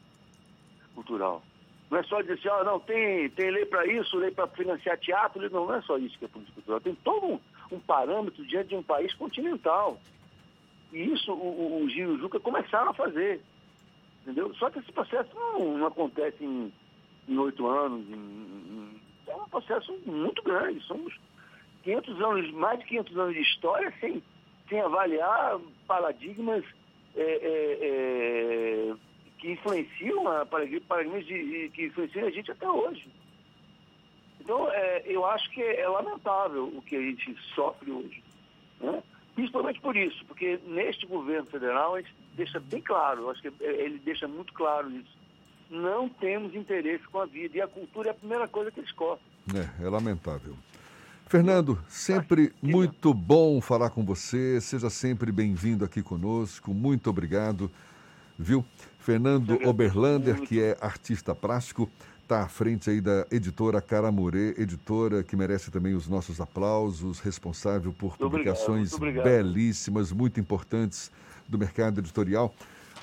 cultural. 0.95 1.43
Não 1.89 1.97
é 1.97 2.03
só 2.03 2.22
dizer 2.22 2.34
assim, 2.34 2.47
ó, 2.49 2.64
não, 2.64 2.80
tem, 2.80 3.30
tem 3.32 3.49
lei 3.49 3.66
para 3.66 3.86
isso, 3.88 4.16
lei 4.18 4.30
para 4.32 4.47
financiar 4.47 4.97
teatro, 4.99 5.41
não, 5.49 5.66
não 5.66 5.74
é 5.74 5.82
só 5.82 5.97
isso 5.97 6.18
que 6.20 6.26
é 6.26 6.28
política 6.28 6.55
cultural. 6.55 6.82
Tem 6.82 6.93
todo 6.95 7.26
um, 7.26 7.39
um 7.72 7.80
parâmetro 7.80 8.45
diante 8.45 8.70
de 8.70 8.76
um 8.76 8.84
país 8.84 9.12
continental. 9.16 9.99
E 10.93 11.01
isso 11.14 11.32
o, 11.34 11.84
o, 11.84 11.89
Gil 11.89 12.12
e 12.12 12.16
o 12.16 12.20
Juca 12.20 12.39
começaram 12.39 12.91
a 12.91 12.93
fazer. 12.93 13.41
Entendeu? 14.22 14.53
Só 14.55 14.70
que 14.70 14.80
esse 14.80 14.91
processo 14.91 15.30
não, 15.36 15.78
não 15.80 15.88
acontece 15.88 16.43
em 16.43 17.38
oito 17.38 17.66
anos. 17.68 18.07
em- 18.07 18.14
em- 18.14 19.01
é 19.28 19.36
um 19.36 19.49
processo 19.49 19.91
muito 20.05 20.43
grande. 20.43 20.82
Somos 20.82 21.16
500 21.84 22.22
anos, 22.22 22.52
mais 22.52 22.80
de 22.80 22.86
500 22.86 23.18
anos 23.18 23.34
de 23.36 23.42
história 23.42 23.94
sem, 24.00 24.22
sem 24.68 24.80
avaliar 24.82 25.60
paradigmas 25.88 26.64
é, 27.16 27.22
é, 27.22 28.90
é, 28.92 28.94
que 29.40 29.52
influenciam 29.52 30.28
a 30.28 30.46
paradig- 30.46 30.84
paradigmas 30.86 31.26
de, 31.26 31.70
que 31.74 31.86
influenciam 31.86 32.28
a 32.28 32.32
gente 32.32 32.52
até 32.52 32.70
hoje. 32.70 33.08
Então, 34.42 34.70
é, 34.72 35.04
eu 35.06 35.26
acho 35.26 35.50
que 35.52 35.62
é 35.62 35.88
lamentável 35.88 36.66
o 36.68 36.82
que 36.82 36.96
a 36.96 37.02
gente 37.02 37.36
sofre 37.54 37.92
hoje. 37.92 38.24
Né? 38.80 39.04
Principalmente 39.36 39.80
por 39.80 39.96
isso, 39.96 40.26
porque 40.26 40.60
neste 40.66 41.06
governo 41.06 41.46
federal 41.48 41.96
a 41.96 42.02
gente 42.02 42.14
deixa 42.36 42.60
bem 42.60 42.82
claro, 42.82 43.30
acho 43.30 43.42
que 43.42 43.48
é, 43.64 43.84
ele 43.86 44.00
deixa 44.00 44.28
muito 44.28 44.52
claro 44.54 44.90
isso. 44.92 45.18
Não 45.70 46.10
temos 46.10 46.56
interesse 46.56 47.04
com 47.10 47.20
a 47.20 47.26
vida 47.26 47.58
e 47.58 47.62
a 47.62 47.68
cultura 47.68 48.10
é 48.10 48.12
a 48.12 48.16
primeira 48.16 48.48
coisa 48.48 48.72
que 48.72 48.80
eles 48.80 48.92
cortam. 48.92 49.26
É, 49.54 49.86
é 49.86 49.90
lamentável. 49.90 50.56
Fernando, 51.30 51.78
sempre 51.88 52.52
muito 52.60 53.14
bom 53.14 53.62
falar 53.62 53.92
com 53.92 54.04
você. 54.04 54.60
Seja 54.60 54.90
sempre 54.90 55.32
bem-vindo 55.32 55.86
aqui 55.86 56.02
conosco. 56.02 56.74
Muito 56.74 57.08
obrigado. 57.08 57.70
Viu? 58.36 58.66
Fernando 58.98 59.60
Oberlander, 59.64 60.42
que 60.42 60.60
é 60.60 60.76
artista 60.82 61.36
plástico, 61.36 61.88
está 62.24 62.42
à 62.42 62.48
frente 62.48 62.90
aí 62.90 63.00
da 63.00 63.28
editora 63.32 63.80
Caramurê, 63.80 64.56
editora 64.58 65.22
que 65.22 65.36
merece 65.36 65.70
também 65.70 65.94
os 65.94 66.08
nossos 66.08 66.42
aplausos, 66.42 67.20
responsável 67.20 67.94
por 67.94 68.08
obrigado, 68.08 68.32
publicações 68.32 68.90
muito 68.90 68.96
obrigado. 68.96 69.26
belíssimas, 69.26 70.12
muito 70.12 70.40
importantes 70.40 71.12
do 71.48 71.60
mercado 71.60 72.00
editorial. 72.00 72.52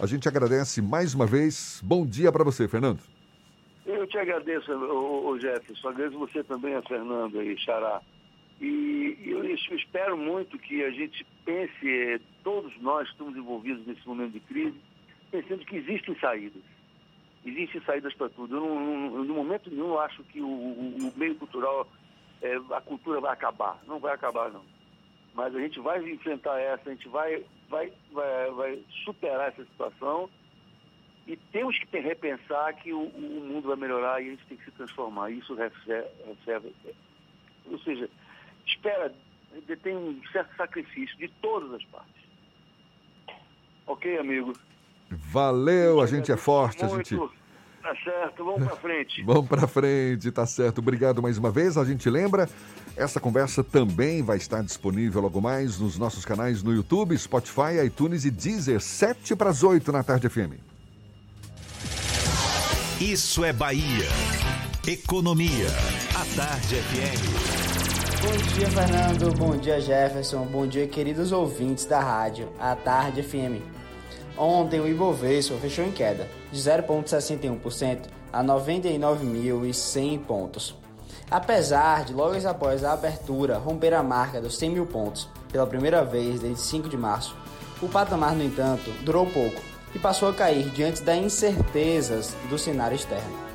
A 0.00 0.06
gente 0.06 0.28
agradece 0.28 0.82
mais 0.82 1.14
uma 1.14 1.26
vez. 1.26 1.80
Bom 1.84 2.04
dia 2.04 2.32
para 2.32 2.42
você, 2.42 2.66
Fernando. 2.66 2.98
Eu 3.86 4.04
te 4.08 4.18
agradeço, 4.18 4.72
ô, 4.72 5.28
ô, 5.28 5.38
Jefferson. 5.38 5.90
Agradeço 5.90 6.18
você 6.18 6.42
também, 6.42 6.74
a 6.74 6.82
Fernando 6.82 7.38
aí, 7.38 7.56
Xará. 7.56 8.02
E 8.60 9.18
eu 9.26 9.44
es- 9.44 9.66
eu 9.70 9.76
espero 9.76 10.16
muito 10.16 10.58
que 10.58 10.82
a 10.82 10.90
gente 10.90 11.24
pense, 11.44 11.88
eh, 11.88 12.20
todos 12.42 12.74
nós 12.80 13.06
que 13.06 13.12
estamos 13.12 13.36
envolvidos 13.36 13.86
nesse 13.86 14.06
momento 14.06 14.32
de 14.32 14.40
crise, 14.40 14.80
pensando 15.30 15.64
que 15.64 15.76
existem 15.76 16.14
saídas. 16.18 16.62
Existem 17.44 17.80
saídas 17.82 18.14
para 18.14 18.28
tudo. 18.30 18.56
Eu, 18.56 19.24
no 19.24 19.34
momento 19.34 19.70
nenhum, 19.70 19.98
acho 19.98 20.22
que 20.24 20.40
o, 20.40 20.48
o- 20.48 21.12
meio 21.16 21.34
cultural, 21.36 21.86
eh, 22.42 22.58
a 22.70 22.80
cultura 22.80 23.20
vai 23.20 23.32
acabar. 23.32 23.78
Não 23.86 23.98
vai 23.98 24.14
acabar, 24.14 24.50
não. 24.50 24.64
Mas 25.34 25.54
a 25.54 25.60
gente 25.60 25.78
vai 25.80 26.02
enfrentar 26.10 26.58
essa, 26.58 26.88
a 26.88 26.92
gente 26.94 27.08
vai, 27.08 27.44
vai, 27.68 27.92
vai, 28.10 28.50
vai 28.52 28.78
superar 29.04 29.48
essa 29.48 29.64
situação 29.66 30.30
e 31.26 31.36
temos 31.52 31.78
que 31.78 31.98
repensar 31.98 32.72
que 32.76 32.90
o, 32.92 33.02
o 33.02 33.20
mundo 33.44 33.68
vai 33.68 33.76
melhorar 33.76 34.22
e 34.22 34.28
a 34.28 34.30
gente 34.30 34.46
tem 34.46 34.56
que 34.56 34.64
se 34.64 34.70
transformar. 34.72 35.30
Isso 35.30 35.54
recebe 35.54 36.72
ou 37.66 37.78
seja, 37.80 38.08
espera, 38.66 39.12
tem 39.82 39.96
um 39.96 40.20
certo 40.32 40.54
sacrifício 40.56 41.16
de 41.18 41.28
todas 41.40 41.72
as 41.74 41.84
partes. 41.84 42.14
Ok, 43.86 44.18
amigo? 44.18 44.52
Valeu, 45.10 46.00
a 46.00 46.06
gente 46.06 46.32
é 46.32 46.36
forte, 46.36 46.84
a 46.84 46.88
gente. 46.88 47.16
Tá 47.82 47.94
certo, 48.02 48.44
vamos 48.44 48.66
pra 48.66 48.76
frente. 48.76 49.22
Vamos 49.22 49.46
pra 49.46 49.66
frente, 49.68 50.32
tá 50.32 50.44
certo. 50.44 50.78
Obrigado 50.78 51.22
mais 51.22 51.38
uma 51.38 51.52
vez. 51.52 51.78
A 51.78 51.84
gente 51.84 52.10
lembra, 52.10 52.48
essa 52.96 53.20
conversa 53.20 53.62
também 53.62 54.22
vai 54.22 54.38
estar 54.38 54.60
disponível 54.62 55.20
logo 55.20 55.40
mais 55.40 55.78
nos 55.78 55.96
nossos 55.96 56.24
canais 56.24 56.64
no 56.64 56.74
YouTube, 56.74 57.16
Spotify, 57.16 57.84
iTunes 57.84 58.24
e 58.24 58.30
Deezer, 58.30 58.80
7 58.80 59.36
para 59.36 59.50
as 59.50 59.62
8 59.62 59.92
na 59.92 60.02
tarde 60.02 60.28
FM. 60.28 60.58
Isso 63.00 63.44
é 63.44 63.52
Bahia. 63.52 64.08
Economia. 64.84 65.68
A 66.14 66.24
Tarde 66.34 66.76
FM. 66.76 67.55
Bom 68.26 68.36
dia, 68.58 68.66
Fernando. 68.66 69.38
Bom 69.38 69.56
dia, 69.56 69.80
Jefferson. 69.80 70.44
Bom 70.46 70.66
dia, 70.66 70.84
queridos 70.88 71.30
ouvintes 71.30 71.86
da 71.86 72.00
rádio 72.00 72.48
A 72.58 72.74
Tarde 72.74 73.22
FM. 73.22 73.62
Ontem 74.36 74.80
o 74.80 74.88
Ibovespa 74.88 75.54
fechou 75.58 75.84
em 75.84 75.92
queda 75.92 76.28
de 76.50 76.58
0,61% 76.58 78.00
a 78.32 78.42
99.100 78.42 80.18
pontos. 80.24 80.74
Apesar 81.30 82.04
de 82.04 82.14
logo 82.14 82.34
após 82.48 82.82
a 82.82 82.94
abertura 82.94 83.58
romper 83.58 83.94
a 83.94 84.02
marca 84.02 84.40
dos 84.40 84.58
100 84.58 84.70
mil 84.70 84.86
pontos 84.86 85.28
pela 85.52 85.64
primeira 85.64 86.04
vez 86.04 86.40
desde 86.40 86.62
5 86.62 86.88
de 86.88 86.96
março, 86.96 87.36
o 87.80 87.88
patamar, 87.88 88.34
no 88.34 88.42
entanto, 88.42 88.90
durou 89.04 89.24
pouco 89.26 89.62
e 89.94 90.00
passou 90.00 90.28
a 90.28 90.34
cair 90.34 90.68
diante 90.70 91.00
das 91.00 91.16
incertezas 91.16 92.34
do 92.50 92.58
cenário 92.58 92.96
externo. 92.96 93.46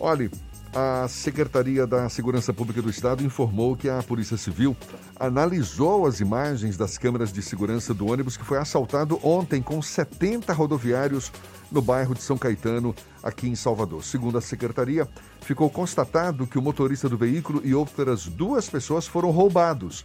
Olhe, 0.00 0.30
a 0.74 1.06
Secretaria 1.08 1.86
da 1.86 2.08
Segurança 2.08 2.54
Pública 2.54 2.80
do 2.80 2.88
Estado 2.88 3.22
informou 3.22 3.76
que 3.76 3.90
a 3.90 4.02
Polícia 4.02 4.38
Civil 4.38 4.74
analisou 5.20 6.06
as 6.06 6.20
imagens 6.20 6.78
das 6.78 6.96
câmeras 6.96 7.30
de 7.30 7.42
segurança 7.42 7.92
do 7.92 8.06
ônibus 8.06 8.38
que 8.38 8.44
foi 8.46 8.56
assaltado 8.56 9.20
ontem 9.22 9.60
com 9.60 9.82
70 9.82 10.54
rodoviários 10.54 11.30
no 11.70 11.82
bairro 11.82 12.14
de 12.14 12.22
São 12.22 12.38
Caetano, 12.38 12.94
aqui 13.22 13.48
em 13.48 13.54
Salvador. 13.54 14.04
Segundo 14.04 14.38
a 14.38 14.40
secretaria, 14.40 15.08
ficou 15.46 15.70
constatado 15.70 16.44
que 16.44 16.58
o 16.58 16.62
motorista 16.62 17.08
do 17.08 17.16
veículo 17.16 17.60
e 17.64 17.72
outras 17.72 18.26
duas 18.26 18.68
pessoas 18.68 19.06
foram 19.06 19.30
roubados. 19.30 20.04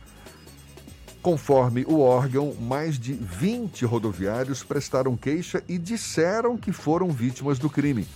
Conforme 1.19 1.83
o 1.87 1.99
órgão, 1.99 2.53
mais 2.61 2.99
de 2.99 3.13
20 3.13 3.83
rodoviários 3.83 4.63
prestaram 4.63 5.17
queixa 5.17 5.63
e 5.67 5.79
disseram 5.79 6.55
que 6.57 6.71
foram 6.71 7.09
vítimas 7.09 7.57
do 7.57 7.71
crime. 7.71 8.07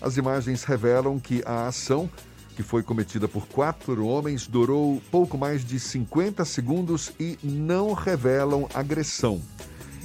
As 0.00 0.16
imagens 0.16 0.64
revelam 0.64 1.20
que 1.20 1.42
a 1.44 1.66
ação, 1.66 2.08
que 2.56 2.62
foi 2.62 2.82
cometida 2.82 3.28
por 3.28 3.46
quatro 3.46 4.06
homens, 4.06 4.46
durou 4.46 5.02
pouco 5.10 5.36
mais 5.36 5.62
de 5.62 5.78
50 5.78 6.42
segundos 6.46 7.12
e 7.20 7.38
não 7.42 7.92
revelam 7.92 8.66
agressão. 8.72 9.42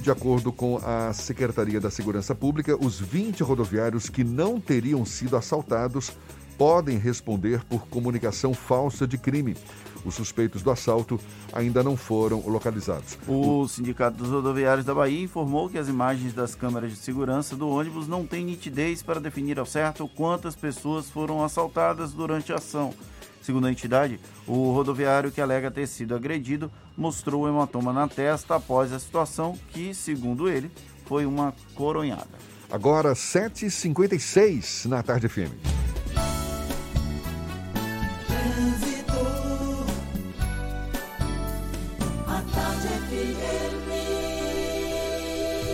De 0.02 0.10
acordo 0.10 0.52
com 0.52 0.78
a 0.84 1.14
Secretaria 1.14 1.80
da 1.80 1.90
Segurança 1.90 2.34
Pública, 2.34 2.76
os 2.78 3.00
20 3.00 3.42
rodoviários 3.42 4.10
que 4.10 4.22
não 4.22 4.60
teriam 4.60 5.04
sido 5.06 5.34
assaltados 5.34 6.12
podem 6.58 6.98
responder 6.98 7.64
por 7.64 7.86
comunicação 7.86 8.52
falsa 8.52 9.06
de 9.06 9.16
crime. 9.16 9.56
Os 10.04 10.14
suspeitos 10.14 10.62
do 10.62 10.70
assalto 10.70 11.20
ainda 11.52 11.82
não 11.82 11.96
foram 11.96 12.42
localizados. 12.46 13.18
O 13.26 13.66
Sindicato 13.68 14.16
dos 14.16 14.28
Rodoviários 14.28 14.84
da 14.84 14.94
Bahia 14.94 15.22
informou 15.22 15.68
que 15.68 15.78
as 15.78 15.88
imagens 15.88 16.32
das 16.32 16.54
câmeras 16.54 16.90
de 16.90 16.98
segurança 16.98 17.56
do 17.56 17.68
ônibus 17.68 18.08
não 18.08 18.26
têm 18.26 18.44
nitidez 18.44 19.02
para 19.02 19.20
definir 19.20 19.58
ao 19.58 19.66
certo 19.66 20.08
quantas 20.08 20.56
pessoas 20.56 21.08
foram 21.08 21.44
assaltadas 21.44 22.12
durante 22.12 22.52
a 22.52 22.56
ação. 22.56 22.92
Segundo 23.40 23.66
a 23.66 23.72
entidade, 23.72 24.20
o 24.46 24.72
rodoviário 24.72 25.30
que 25.30 25.40
alega 25.40 25.70
ter 25.70 25.86
sido 25.86 26.14
agredido 26.14 26.70
mostrou 26.96 27.48
hematoma 27.48 27.92
na 27.92 28.08
testa 28.08 28.56
após 28.56 28.92
a 28.92 28.98
situação 28.98 29.58
que, 29.72 29.94
segundo 29.94 30.48
ele, 30.48 30.70
foi 31.06 31.24
uma 31.24 31.54
coronhada. 31.74 32.28
Agora, 32.70 33.14
7h56 33.14 34.86
na 34.86 35.02
tarde 35.02 35.28
FM. 35.28 35.78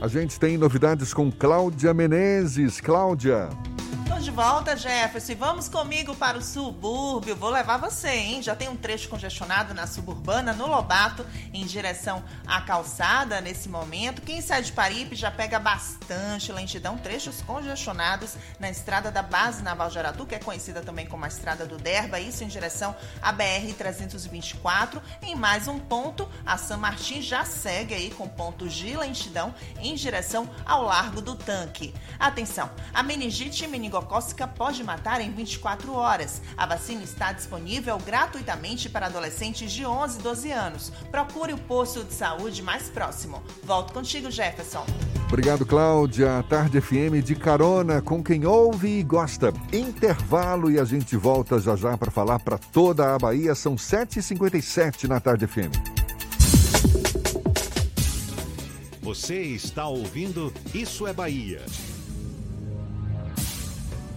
A 0.00 0.06
gente 0.06 0.38
tem 0.38 0.56
novidades 0.56 1.12
com 1.12 1.30
Cláudia 1.30 1.92
Menezes. 1.92 2.80
Cláudia. 2.80 3.48
Tô 4.18 4.24
de 4.24 4.30
volta, 4.32 4.76
Jefferson. 4.76 5.36
Vamos 5.36 5.68
comigo 5.68 6.12
para 6.16 6.36
o 6.36 6.42
subúrbio. 6.42 7.36
Vou 7.36 7.50
levar 7.50 7.76
você, 7.76 8.08
hein? 8.08 8.42
Já 8.42 8.56
tem 8.56 8.68
um 8.68 8.74
trecho 8.74 9.08
congestionado 9.08 9.72
na 9.72 9.86
suburbana, 9.86 10.52
no 10.52 10.66
Lobato, 10.66 11.24
em 11.54 11.64
direção 11.64 12.24
à 12.44 12.60
calçada 12.60 13.40
nesse 13.40 13.68
momento. 13.68 14.20
Quem 14.22 14.40
sai 14.40 14.62
de 14.62 14.72
Paripe 14.72 15.14
já 15.14 15.30
pega 15.30 15.60
bastante 15.60 16.50
lentidão, 16.50 16.98
trechos 16.98 17.42
congestionados 17.42 18.34
na 18.58 18.68
estrada 18.68 19.08
da 19.12 19.22
base 19.22 19.62
naval 19.62 19.88
de 19.88 19.98
que 20.26 20.34
é 20.34 20.40
conhecida 20.40 20.80
também 20.80 21.06
como 21.06 21.24
a 21.24 21.28
estrada 21.28 21.64
do 21.64 21.76
Derba, 21.76 22.18
isso 22.18 22.42
em 22.42 22.48
direção 22.48 22.96
à 23.22 23.32
BR-324. 23.32 25.00
Em 25.22 25.36
mais 25.36 25.68
um 25.68 25.78
ponto, 25.78 26.28
a 26.44 26.58
San 26.58 26.78
Martin 26.78 27.22
já 27.22 27.44
segue 27.44 27.94
aí 27.94 28.10
com 28.10 28.26
pontos 28.26 28.72
de 28.72 28.96
lentidão 28.96 29.54
em 29.80 29.87
direção 29.94 30.48
ao 30.64 30.82
Largo 30.84 31.20
do 31.20 31.34
Tanque. 31.34 31.94
Atenção, 32.18 32.70
a 32.92 33.02
meningite 33.02 33.66
meningocócica 33.66 34.46
pode 34.46 34.82
matar 34.82 35.20
em 35.20 35.30
24 35.30 35.92
horas. 35.92 36.42
A 36.56 36.66
vacina 36.66 37.02
está 37.02 37.32
disponível 37.32 37.98
gratuitamente 37.98 38.88
para 38.88 39.06
adolescentes 39.06 39.70
de 39.72 39.86
11 39.86 40.18
e 40.18 40.22
12 40.22 40.52
anos. 40.52 40.92
Procure 41.10 41.52
o 41.52 41.58
posto 41.58 42.04
de 42.04 42.12
saúde 42.12 42.62
mais 42.62 42.88
próximo. 42.88 43.42
Volto 43.62 43.92
contigo, 43.92 44.30
Jefferson. 44.30 44.84
Obrigado, 45.28 45.66
Cláudia. 45.66 46.42
Tarde 46.48 46.80
FM 46.80 47.22
de 47.22 47.34
carona 47.34 48.00
com 48.00 48.24
quem 48.24 48.46
ouve 48.46 48.98
e 48.98 49.02
gosta. 49.02 49.52
Intervalo 49.72 50.70
e 50.70 50.80
a 50.80 50.84
gente 50.84 51.16
volta 51.16 51.60
já 51.60 51.76
já 51.76 51.98
para 51.98 52.10
falar 52.10 52.38
para 52.38 52.56
toda 52.56 53.14
a 53.14 53.18
Bahia. 53.18 53.54
São 53.54 53.76
7h57 53.76 55.04
na 55.04 55.20
Tarde 55.20 55.46
FM. 55.46 55.98
Você 59.08 59.40
está 59.40 59.88
ouvindo 59.88 60.52
Isso 60.74 61.06
é 61.06 61.14
Bahia. 61.14 61.64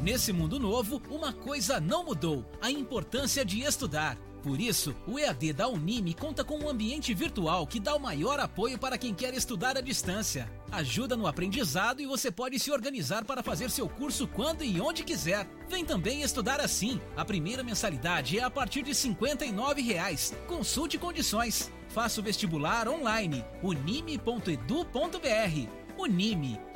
Nesse 0.01 0.33
mundo 0.33 0.59
novo, 0.59 1.01
uma 1.09 1.31
coisa 1.31 1.79
não 1.79 2.03
mudou: 2.03 2.43
a 2.61 2.69
importância 2.69 3.45
de 3.45 3.61
estudar. 3.61 4.17
Por 4.43 4.59
isso, 4.59 4.95
o 5.07 5.19
EAD 5.19 5.53
da 5.53 5.67
Unime 5.67 6.13
conta 6.13 6.43
com 6.43 6.57
um 6.57 6.69
ambiente 6.69 7.13
virtual 7.13 7.67
que 7.67 7.79
dá 7.79 7.95
o 7.95 7.99
maior 7.99 8.39
apoio 8.39 8.77
para 8.77 8.97
quem 8.97 9.13
quer 9.13 9.33
estudar 9.33 9.77
à 9.77 9.81
distância. 9.81 10.51
Ajuda 10.71 11.15
no 11.15 11.27
aprendizado 11.27 12.01
e 12.01 12.07
você 12.07 12.31
pode 12.31 12.57
se 12.59 12.71
organizar 12.71 13.23
para 13.23 13.43
fazer 13.43 13.69
seu 13.69 13.87
curso 13.87 14.27
quando 14.27 14.63
e 14.63 14.81
onde 14.81 15.03
quiser. 15.03 15.47
Vem 15.69 15.85
também 15.85 16.23
estudar 16.23 16.59
assim. 16.59 16.99
A 17.15 17.23
primeira 17.23 17.63
mensalidade 17.63 18.39
é 18.39 18.43
a 18.43 18.49
partir 18.49 18.81
de 18.81 18.95
59 18.95 19.81
reais. 19.81 20.35
Consulte 20.47 20.97
condições. 20.97 21.71
Faça 21.89 22.19
o 22.19 22.23
vestibular 22.23 22.87
online. 22.87 23.45
unime.edu.br. 23.61 24.21
Unime, 25.97 26.59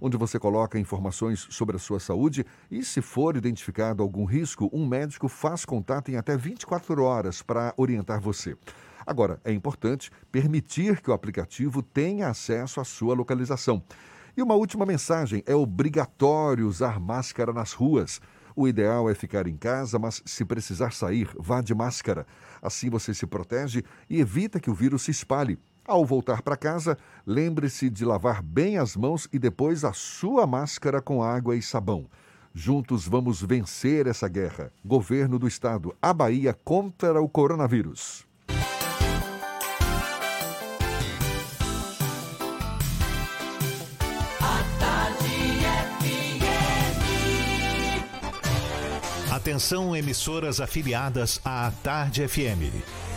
onde 0.00 0.16
você 0.16 0.38
coloca 0.38 0.78
informações 0.78 1.46
sobre 1.50 1.76
a 1.76 1.78
sua 1.78 2.00
saúde 2.00 2.44
e, 2.70 2.82
se 2.84 3.02
for 3.02 3.36
identificado 3.36 4.02
algum 4.02 4.24
risco, 4.24 4.70
um 4.72 4.86
médico 4.86 5.28
faz 5.28 5.64
contato 5.64 6.10
em 6.10 6.16
até 6.16 6.36
24 6.36 7.02
horas 7.02 7.42
para 7.42 7.74
orientar 7.76 8.20
você. 8.20 8.56
Agora, 9.06 9.40
é 9.44 9.52
importante 9.52 10.10
permitir 10.30 11.00
que 11.00 11.10
o 11.10 11.12
aplicativo 11.12 11.82
tenha 11.82 12.28
acesso 12.28 12.80
à 12.80 12.84
sua 12.84 13.14
localização. 13.14 13.82
E 14.36 14.42
uma 14.42 14.54
última 14.54 14.86
mensagem: 14.86 15.42
é 15.46 15.54
obrigatório 15.54 16.66
usar 16.66 17.00
máscara 17.00 17.52
nas 17.52 17.72
ruas. 17.72 18.20
O 18.54 18.68
ideal 18.68 19.08
é 19.08 19.14
ficar 19.14 19.46
em 19.46 19.56
casa, 19.56 19.98
mas 19.98 20.22
se 20.24 20.44
precisar 20.44 20.92
sair, 20.92 21.30
vá 21.38 21.60
de 21.60 21.74
máscara. 21.74 22.26
Assim 22.60 22.90
você 22.90 23.14
se 23.14 23.26
protege 23.26 23.82
e 24.08 24.20
evita 24.20 24.60
que 24.60 24.70
o 24.70 24.74
vírus 24.74 25.02
se 25.02 25.10
espalhe. 25.10 25.58
Ao 25.90 26.04
voltar 26.04 26.40
para 26.40 26.56
casa, 26.56 26.96
lembre-se 27.26 27.90
de 27.90 28.04
lavar 28.04 28.44
bem 28.44 28.78
as 28.78 28.94
mãos 28.94 29.26
e 29.32 29.40
depois 29.40 29.84
a 29.84 29.92
sua 29.92 30.46
máscara 30.46 31.02
com 31.02 31.20
água 31.20 31.56
e 31.56 31.60
sabão. 31.60 32.06
Juntos 32.54 33.08
vamos 33.08 33.42
vencer 33.42 34.06
essa 34.06 34.28
guerra. 34.28 34.72
Governo 34.84 35.36
do 35.36 35.48
Estado, 35.48 35.92
a 36.00 36.12
Bahia 36.14 36.56
contra 36.64 37.20
o 37.20 37.28
coronavírus. 37.28 38.24
Atenção, 49.28 49.96
emissoras 49.96 50.60
afiliadas 50.60 51.40
à 51.44 51.72
Tarde 51.82 52.28
FM. 52.28 53.09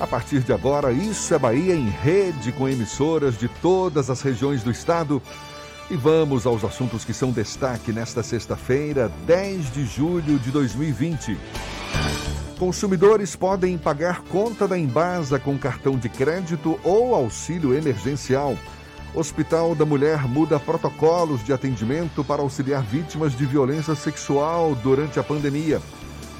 A 0.00 0.06
partir 0.06 0.40
de 0.40 0.52
agora, 0.52 0.92
Isso 0.92 1.34
é 1.34 1.38
Bahia 1.38 1.74
em 1.74 1.88
rede 1.88 2.52
com 2.52 2.68
emissoras 2.68 3.38
de 3.38 3.48
todas 3.48 4.10
as 4.10 4.20
regiões 4.22 4.62
do 4.62 4.70
estado. 4.70 5.22
E 5.90 5.96
vamos 5.96 6.46
aos 6.46 6.64
assuntos 6.64 7.04
que 7.04 7.12
são 7.12 7.30
destaque 7.30 7.92
nesta 7.92 8.22
sexta-feira, 8.22 9.10
10 9.26 9.72
de 9.72 9.84
julho 9.84 10.38
de 10.38 10.50
2020. 10.50 11.36
Consumidores 12.58 13.34
podem 13.34 13.76
pagar 13.76 14.22
conta 14.22 14.68
da 14.68 14.78
Embasa 14.78 15.38
com 15.38 15.58
cartão 15.58 15.98
de 15.98 16.08
crédito 16.08 16.78
ou 16.84 17.14
auxílio 17.14 17.74
emergencial. 17.74 18.56
Hospital 19.14 19.74
da 19.74 19.84
Mulher 19.84 20.26
muda 20.26 20.58
protocolos 20.58 21.44
de 21.44 21.52
atendimento 21.52 22.24
para 22.24 22.40
auxiliar 22.40 22.82
vítimas 22.82 23.36
de 23.36 23.44
violência 23.44 23.94
sexual 23.94 24.74
durante 24.76 25.18
a 25.18 25.22
pandemia. 25.22 25.82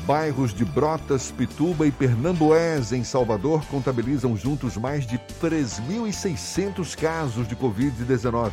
Bairros 0.07 0.53
de 0.53 0.65
Brotas, 0.65 1.31
Pituba 1.31 1.87
e 1.87 1.93
Pernambués, 1.93 2.93
em 2.93 3.05
Salvador, 3.05 3.65
contabilizam 3.67 4.37
juntos 4.37 4.77
mais 4.77 5.07
de 5.07 5.17
3.600 5.41 6.97
casos 6.97 7.47
de 7.47 7.55
Covid-19. 7.55 8.51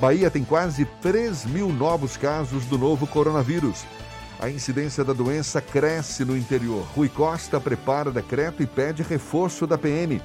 Bahia 0.00 0.28
tem 0.30 0.42
quase 0.42 0.84
3 1.00 1.44
mil 1.46 1.68
novos 1.68 2.16
casos 2.16 2.64
do 2.64 2.76
novo 2.76 3.06
coronavírus. 3.06 3.84
A 4.40 4.50
incidência 4.50 5.04
da 5.04 5.12
doença 5.12 5.60
cresce 5.60 6.24
no 6.24 6.36
interior. 6.36 6.84
Rui 6.96 7.08
Costa 7.08 7.60
prepara 7.60 8.10
decreto 8.10 8.60
e 8.60 8.66
pede 8.66 9.04
reforço 9.04 9.68
da 9.68 9.78
PM. 9.78 10.20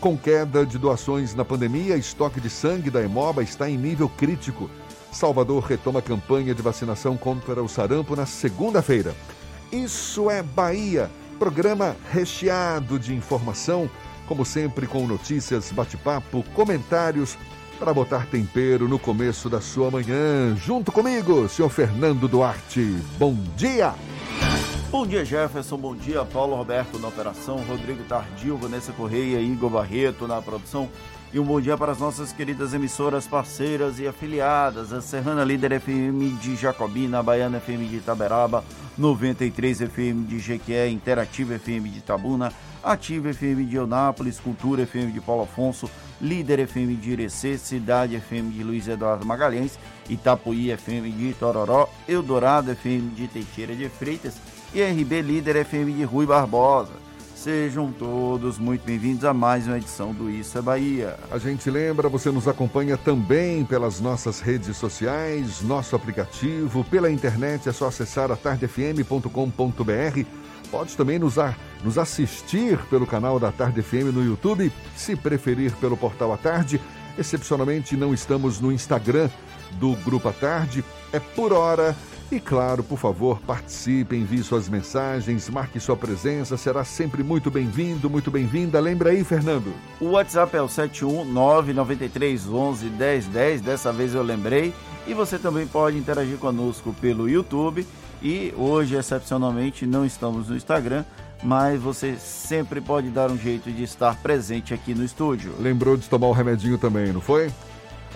Com 0.00 0.18
queda 0.18 0.66
de 0.66 0.76
doações 0.76 1.34
na 1.34 1.46
pandemia, 1.46 1.96
estoque 1.96 2.42
de 2.42 2.50
sangue 2.50 2.90
da 2.90 3.02
Hemoba 3.02 3.42
está 3.42 3.70
em 3.70 3.78
nível 3.78 4.08
crítico. 4.08 4.70
Salvador 5.10 5.64
retoma 5.64 6.00
a 6.00 6.02
campanha 6.02 6.54
de 6.54 6.60
vacinação 6.60 7.16
contra 7.16 7.62
o 7.62 7.68
sarampo 7.68 8.14
na 8.14 8.26
segunda-feira. 8.26 9.14
Isso 9.70 10.30
é 10.30 10.42
Bahia, 10.42 11.10
programa 11.38 11.94
recheado 12.10 12.98
de 12.98 13.14
informação, 13.14 13.90
como 14.26 14.44
sempre 14.44 14.86
com 14.86 15.06
notícias, 15.06 15.70
bate-papo, 15.70 16.42
comentários 16.54 17.36
para 17.78 17.92
botar 17.92 18.26
tempero 18.26 18.88
no 18.88 18.98
começo 18.98 19.50
da 19.50 19.60
sua 19.60 19.90
manhã. 19.90 20.56
Junto 20.56 20.90
comigo, 20.90 21.48
senhor 21.48 21.68
Fernando 21.68 22.26
Duarte. 22.26 22.96
Bom 23.18 23.34
dia! 23.56 23.94
Bom 24.90 25.06
dia, 25.06 25.22
Jefferson. 25.22 25.76
Bom 25.76 25.94
dia, 25.94 26.24
Paulo 26.24 26.56
Roberto 26.56 26.98
na 26.98 27.08
operação, 27.08 27.58
Rodrigo 27.68 28.02
Tardio, 28.04 28.56
Vanessa 28.56 28.90
Correia, 28.90 29.38
Igor 29.38 29.68
Barreto 29.68 30.26
na 30.26 30.40
produção. 30.40 30.88
E 31.30 31.38
um 31.38 31.44
bom 31.44 31.60
dia 31.60 31.76
para 31.76 31.92
as 31.92 31.98
nossas 31.98 32.32
queridas 32.32 32.72
emissoras 32.72 33.26
parceiras 33.26 33.98
e 34.00 34.08
afiliadas, 34.08 34.94
a 34.94 35.02
Serrana 35.02 35.44
Líder 35.44 35.72
FM 35.72 36.30
de 36.40 36.56
Jacobina, 36.56 37.18
a 37.18 37.22
Baiana 37.22 37.58
FM 37.58 37.86
de 37.86 37.96
Itaberaba, 37.96 38.64
93 38.96 39.82
FM 39.82 40.24
de 40.24 40.40
Jequié, 40.40 40.88
Interativa 40.88 41.56
FM 41.56 41.90
de 41.90 41.98
Itabuna, 41.98 42.50
Ativa 42.82 43.28
FM 43.28 43.66
de 43.66 43.76
Eunápolis, 43.76 44.40
Cultura 44.40 44.84
FM 44.84 45.12
de 45.12 45.20
Paulo 45.20 45.42
Afonso, 45.42 45.90
Líder 46.18 46.60
FM 46.60 46.94
de 46.94 47.10
Irecê, 47.10 47.58
Cidade 47.58 48.16
FM 48.16 48.50
de 48.50 48.64
Luiz 48.64 48.88
Eduardo 48.88 49.26
Magalhães, 49.26 49.78
Itapuí 50.08 50.70
FM 50.72 51.12
de 51.12 51.28
Itororó, 51.28 51.90
Eldorado 52.08 52.70
FM 52.72 53.10
de 53.14 53.28
Teixeira 53.28 53.74
de 53.74 53.90
Freitas 53.90 54.36
e 54.72 54.82
RB 54.82 55.20
Líder 55.20 55.56
FM 55.56 55.92
de 55.92 56.04
Rui 56.04 56.24
Barbosa. 56.24 57.07
Sejam 57.38 57.92
todos 57.92 58.58
muito 58.58 58.84
bem-vindos 58.84 59.24
a 59.24 59.32
mais 59.32 59.64
uma 59.68 59.76
edição 59.76 60.12
do 60.12 60.28
Isso 60.28 60.58
é 60.58 60.60
Bahia. 60.60 61.16
A 61.30 61.38
gente 61.38 61.70
lembra, 61.70 62.08
você 62.08 62.32
nos 62.32 62.48
acompanha 62.48 62.96
também 62.96 63.64
pelas 63.64 64.00
nossas 64.00 64.40
redes 64.40 64.76
sociais, 64.76 65.62
nosso 65.62 65.94
aplicativo, 65.94 66.82
pela 66.82 67.08
internet, 67.08 67.68
é 67.68 67.72
só 67.72 67.86
acessar 67.86 68.32
atardefm.com.br. 68.32 70.24
Pode 70.68 70.96
também 70.96 71.20
nos, 71.20 71.38
a, 71.38 71.54
nos 71.84 71.96
assistir 71.96 72.76
pelo 72.90 73.06
canal 73.06 73.38
da 73.38 73.52
Tarde 73.52 73.82
FM 73.82 74.12
no 74.12 74.24
YouTube, 74.24 74.72
se 74.96 75.14
preferir 75.14 75.70
pelo 75.76 75.96
portal 75.96 76.32
A 76.32 76.36
Tarde. 76.36 76.80
Excepcionalmente 77.16 77.96
não 77.96 78.12
estamos 78.12 78.58
no 78.58 78.72
Instagram 78.72 79.30
do 79.74 79.94
Grupo 80.04 80.28
A 80.28 80.32
Tarde, 80.32 80.84
é 81.12 81.20
por 81.20 81.52
hora 81.52 81.94
e 82.30 82.38
claro, 82.38 82.82
por 82.82 82.98
favor, 82.98 83.40
participe, 83.40 84.16
envie 84.16 84.42
suas 84.42 84.68
mensagens, 84.68 85.48
marque 85.48 85.80
sua 85.80 85.96
presença, 85.96 86.56
será 86.56 86.84
sempre 86.84 87.22
muito 87.22 87.50
bem-vindo, 87.50 88.10
muito 88.10 88.30
bem-vinda. 88.30 88.78
Lembra 88.78 89.10
aí, 89.10 89.24
Fernando? 89.24 89.72
O 89.98 90.10
WhatsApp 90.10 90.56
é 90.56 90.62
o 90.62 90.66
71993111010, 90.66 93.60
dessa 93.60 93.92
vez 93.92 94.14
eu 94.14 94.22
lembrei. 94.22 94.74
E 95.06 95.14
você 95.14 95.38
também 95.38 95.66
pode 95.66 95.96
interagir 95.96 96.36
conosco 96.36 96.94
pelo 97.00 97.28
YouTube. 97.28 97.86
E 98.22 98.52
hoje, 98.56 98.94
excepcionalmente, 98.94 99.86
não 99.86 100.04
estamos 100.04 100.48
no 100.48 100.56
Instagram, 100.56 101.04
mas 101.42 101.80
você 101.80 102.16
sempre 102.16 102.80
pode 102.80 103.08
dar 103.08 103.30
um 103.30 103.38
jeito 103.38 103.70
de 103.70 103.84
estar 103.84 104.20
presente 104.20 104.74
aqui 104.74 104.94
no 104.94 105.04
estúdio. 105.04 105.54
Lembrou 105.58 105.96
de 105.96 106.08
tomar 106.08 106.26
o 106.26 106.32
remedinho 106.32 106.76
também, 106.76 107.12
não 107.12 107.20
foi? 107.20 107.50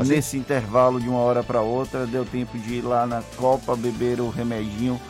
Nesse 0.00 0.36
intervalo 0.36 1.00
de 1.00 1.08
uma 1.08 1.18
hora 1.18 1.42
para 1.42 1.60
outra, 1.60 2.06
deu 2.06 2.24
tempo 2.24 2.58
de 2.58 2.74
ir 2.76 2.82
lá 2.82 3.06
na 3.06 3.22
Copa 3.36 3.76
beber 3.76 4.20
o 4.20 4.30
remedinho 4.30 5.00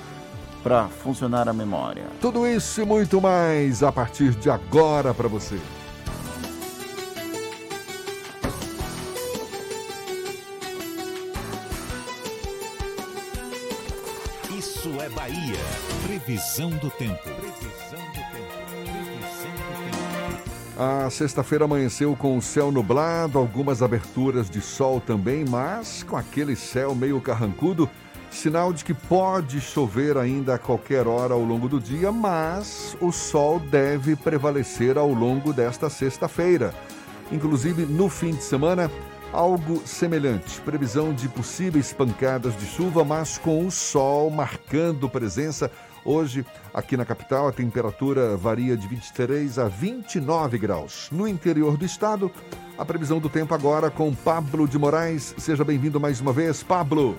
para 0.62 0.88
funcionar 0.88 1.48
a 1.48 1.52
memória. 1.52 2.04
Tudo 2.20 2.46
isso 2.46 2.80
e 2.80 2.84
muito 2.84 3.20
mais 3.20 3.82
a 3.82 3.90
partir 3.90 4.34
de 4.34 4.50
agora 4.50 5.12
para 5.12 5.28
você. 5.28 5.58
Isso 14.56 14.88
é 15.00 15.08
Bahia. 15.10 15.58
Previsão 16.04 16.70
do 16.70 16.90
tempo. 16.90 17.28
A 20.84 21.08
sexta-feira 21.10 21.64
amanheceu 21.64 22.16
com 22.16 22.36
o 22.36 22.42
céu 22.42 22.72
nublado, 22.72 23.38
algumas 23.38 23.82
aberturas 23.82 24.50
de 24.50 24.60
sol 24.60 25.00
também, 25.00 25.44
mas 25.48 26.02
com 26.02 26.16
aquele 26.16 26.56
céu 26.56 26.92
meio 26.92 27.20
carrancudo, 27.20 27.88
sinal 28.32 28.72
de 28.72 28.84
que 28.84 28.92
pode 28.92 29.60
chover 29.60 30.18
ainda 30.18 30.56
a 30.56 30.58
qualquer 30.58 31.06
hora 31.06 31.34
ao 31.34 31.44
longo 31.44 31.68
do 31.68 31.78
dia, 31.78 32.10
mas 32.10 32.96
o 33.00 33.12
sol 33.12 33.60
deve 33.60 34.16
prevalecer 34.16 34.98
ao 34.98 35.12
longo 35.12 35.52
desta 35.52 35.88
sexta-feira. 35.88 36.74
Inclusive 37.30 37.86
no 37.86 38.08
fim 38.08 38.32
de 38.32 38.42
semana, 38.42 38.90
algo 39.32 39.80
semelhante. 39.86 40.60
Previsão 40.62 41.14
de 41.14 41.28
possíveis 41.28 41.92
pancadas 41.92 42.56
de 42.56 42.66
chuva, 42.66 43.04
mas 43.04 43.38
com 43.38 43.64
o 43.64 43.70
sol 43.70 44.30
marcando 44.30 45.08
presença. 45.08 45.70
Hoje, 46.04 46.44
aqui 46.74 46.96
na 46.96 47.04
capital, 47.04 47.46
a 47.46 47.52
temperatura 47.52 48.36
varia 48.36 48.76
de 48.76 48.88
23 48.88 49.58
a 49.58 49.68
29 49.68 50.58
graus. 50.58 51.08
No 51.12 51.28
interior 51.28 51.76
do 51.76 51.84
estado, 51.84 52.30
a 52.76 52.84
previsão 52.84 53.20
do 53.20 53.28
tempo 53.28 53.54
agora 53.54 53.90
com 53.90 54.12
Pablo 54.12 54.66
de 54.66 54.78
Moraes. 54.78 55.34
Seja 55.38 55.64
bem-vindo 55.64 56.00
mais 56.00 56.20
uma 56.20 56.32
vez, 56.32 56.62
Pablo. 56.62 57.16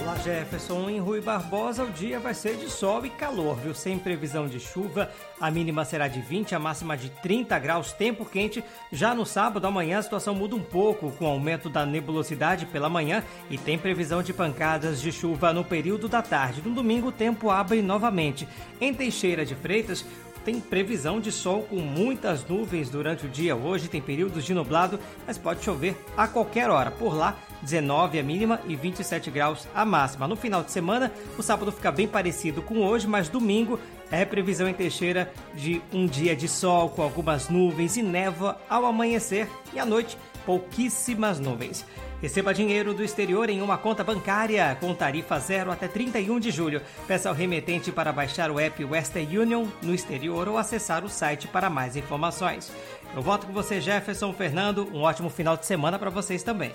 Olá 0.00 0.16
Jefferson, 0.16 0.88
em 0.88 0.98
Rui 0.98 1.20
Barbosa 1.20 1.84
o 1.84 1.90
dia 1.90 2.18
vai 2.18 2.34
ser 2.34 2.56
de 2.56 2.68
sol 2.70 3.04
e 3.04 3.10
calor, 3.10 3.56
viu? 3.56 3.74
Sem 3.74 3.98
previsão 3.98 4.48
de 4.48 4.58
chuva, 4.58 5.10
a 5.40 5.50
mínima 5.50 5.84
será 5.84 6.08
de 6.08 6.20
20, 6.20 6.54
a 6.54 6.58
máxima 6.58 6.96
de 6.96 7.10
30 7.10 7.58
graus, 7.58 7.92
tempo 7.92 8.24
quente. 8.24 8.64
Já 8.90 9.14
no 9.14 9.26
sábado, 9.26 9.66
amanhã, 9.66 9.98
a 9.98 10.02
situação 10.02 10.34
muda 10.34 10.56
um 10.56 10.62
pouco, 10.62 11.12
com 11.12 11.26
aumento 11.26 11.68
da 11.68 11.84
nebulosidade 11.84 12.66
pela 12.66 12.88
manhã 12.88 13.22
e 13.50 13.58
tem 13.58 13.78
previsão 13.78 14.22
de 14.22 14.32
pancadas 14.32 15.00
de 15.00 15.12
chuva 15.12 15.52
no 15.52 15.64
período 15.64 16.08
da 16.08 16.22
tarde. 16.22 16.62
No 16.64 16.74
domingo, 16.74 17.08
o 17.08 17.12
tempo 17.12 17.50
abre 17.50 17.82
novamente. 17.82 18.48
Em 18.80 18.94
Teixeira 18.94 19.44
de 19.44 19.54
Freitas, 19.54 20.04
tem 20.44 20.60
previsão 20.60 21.20
de 21.20 21.30
sol 21.30 21.64
com 21.64 21.76
muitas 21.76 22.42
nuvens 22.48 22.88
durante 22.88 23.26
o 23.26 23.28
dia. 23.28 23.54
Hoje 23.54 23.86
tem 23.86 24.00
períodos 24.00 24.44
de 24.44 24.54
nublado, 24.54 24.98
mas 25.26 25.36
pode 25.36 25.62
chover 25.62 25.94
a 26.16 26.26
qualquer 26.26 26.70
hora. 26.70 26.90
Por 26.90 27.14
lá, 27.14 27.36
19 27.62 28.18
a 28.18 28.22
mínima 28.22 28.60
e 28.66 28.76
27 28.76 29.30
graus 29.30 29.66
a 29.74 29.84
máxima. 29.84 30.28
No 30.28 30.36
final 30.36 30.62
de 30.62 30.70
semana, 30.70 31.12
o 31.36 31.42
sábado 31.42 31.72
fica 31.72 31.90
bem 31.90 32.06
parecido 32.06 32.62
com 32.62 32.78
hoje, 32.78 33.06
mas 33.06 33.28
domingo 33.28 33.78
é 34.10 34.24
previsão 34.24 34.68
em 34.68 34.74
Teixeira 34.74 35.32
de 35.54 35.82
um 35.92 36.06
dia 36.06 36.34
de 36.34 36.48
sol 36.48 36.88
com 36.90 37.02
algumas 37.02 37.48
nuvens 37.48 37.96
e 37.96 38.02
névoa 38.02 38.58
ao 38.68 38.86
amanhecer 38.86 39.48
e 39.72 39.78
à 39.78 39.84
noite 39.84 40.16
pouquíssimas 40.46 41.38
nuvens. 41.38 41.84
Receba 42.20 42.52
dinheiro 42.52 42.92
do 42.92 43.04
exterior 43.04 43.48
em 43.48 43.60
uma 43.60 43.78
conta 43.78 44.02
bancária 44.02 44.76
com 44.80 44.92
tarifa 44.92 45.38
zero 45.38 45.70
até 45.70 45.86
31 45.86 46.40
de 46.40 46.50
julho. 46.50 46.82
Peça 47.06 47.28
ao 47.28 47.34
remetente 47.34 47.92
para 47.92 48.12
baixar 48.12 48.50
o 48.50 48.58
app 48.58 48.84
Western 48.84 49.38
Union 49.38 49.66
no 49.82 49.94
exterior 49.94 50.48
ou 50.48 50.58
acessar 50.58 51.04
o 51.04 51.08
site 51.08 51.46
para 51.46 51.70
mais 51.70 51.96
informações. 51.96 52.72
Eu 53.14 53.22
volto 53.22 53.46
com 53.46 53.52
você, 53.52 53.80
Jefferson 53.80 54.32
Fernando. 54.32 54.88
Um 54.92 55.02
ótimo 55.02 55.30
final 55.30 55.56
de 55.56 55.66
semana 55.66 55.98
para 55.98 56.10
vocês 56.10 56.42
também. 56.42 56.72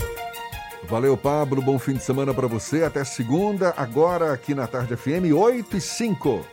Valeu, 0.88 1.16
Pablo. 1.16 1.62
Bom 1.62 1.80
fim 1.80 1.94
de 1.94 2.04
semana 2.04 2.34
para 2.34 2.48
você. 2.48 2.84
Até 2.84 3.04
segunda, 3.04 3.74
agora 3.78 4.34
aqui 4.34 4.54
na 4.54 4.68
Tarde 4.68 4.96
FM, 4.96 5.34
8 5.36 5.78
e 5.78 5.82
5. 5.82 6.46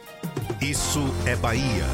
Isso 0.61 1.01
é 1.27 1.37
Bahia. 1.37 1.85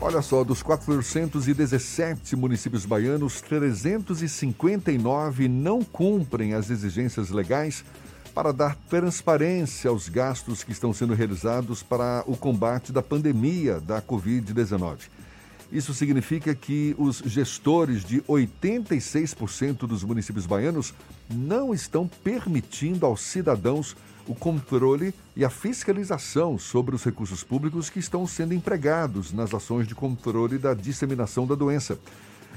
Olha 0.00 0.22
só, 0.22 0.44
dos 0.44 0.62
417 0.62 2.36
municípios 2.36 2.86
baianos, 2.86 3.40
359 3.40 5.48
não 5.48 5.82
cumprem 5.82 6.54
as 6.54 6.70
exigências 6.70 7.30
legais 7.30 7.84
para 8.32 8.52
dar 8.52 8.76
transparência 8.88 9.90
aos 9.90 10.08
gastos 10.08 10.62
que 10.62 10.70
estão 10.70 10.92
sendo 10.92 11.14
realizados 11.14 11.82
para 11.82 12.22
o 12.26 12.36
combate 12.36 12.92
da 12.92 13.02
pandemia 13.02 13.80
da 13.80 14.00
Covid-19. 14.00 14.98
Isso 15.70 15.92
significa 15.92 16.54
que 16.54 16.94
os 16.98 17.18
gestores 17.18 18.04
de 18.04 18.20
86% 18.22 19.78
dos 19.86 20.04
municípios 20.04 20.46
baianos 20.46 20.94
não 21.28 21.74
estão 21.74 22.06
permitindo 22.06 23.04
aos 23.04 23.20
cidadãos 23.20 23.96
o 24.28 24.34
controle 24.34 25.14
e 25.36 25.44
a 25.44 25.50
fiscalização 25.50 26.58
sobre 26.58 26.94
os 26.94 27.04
recursos 27.04 27.42
públicos 27.44 27.88
que 27.88 27.98
estão 27.98 28.26
sendo 28.26 28.54
empregados 28.54 29.32
nas 29.32 29.54
ações 29.54 29.86
de 29.86 29.94
controle 29.94 30.58
da 30.58 30.74
disseminação 30.74 31.46
da 31.46 31.54
doença. 31.54 31.98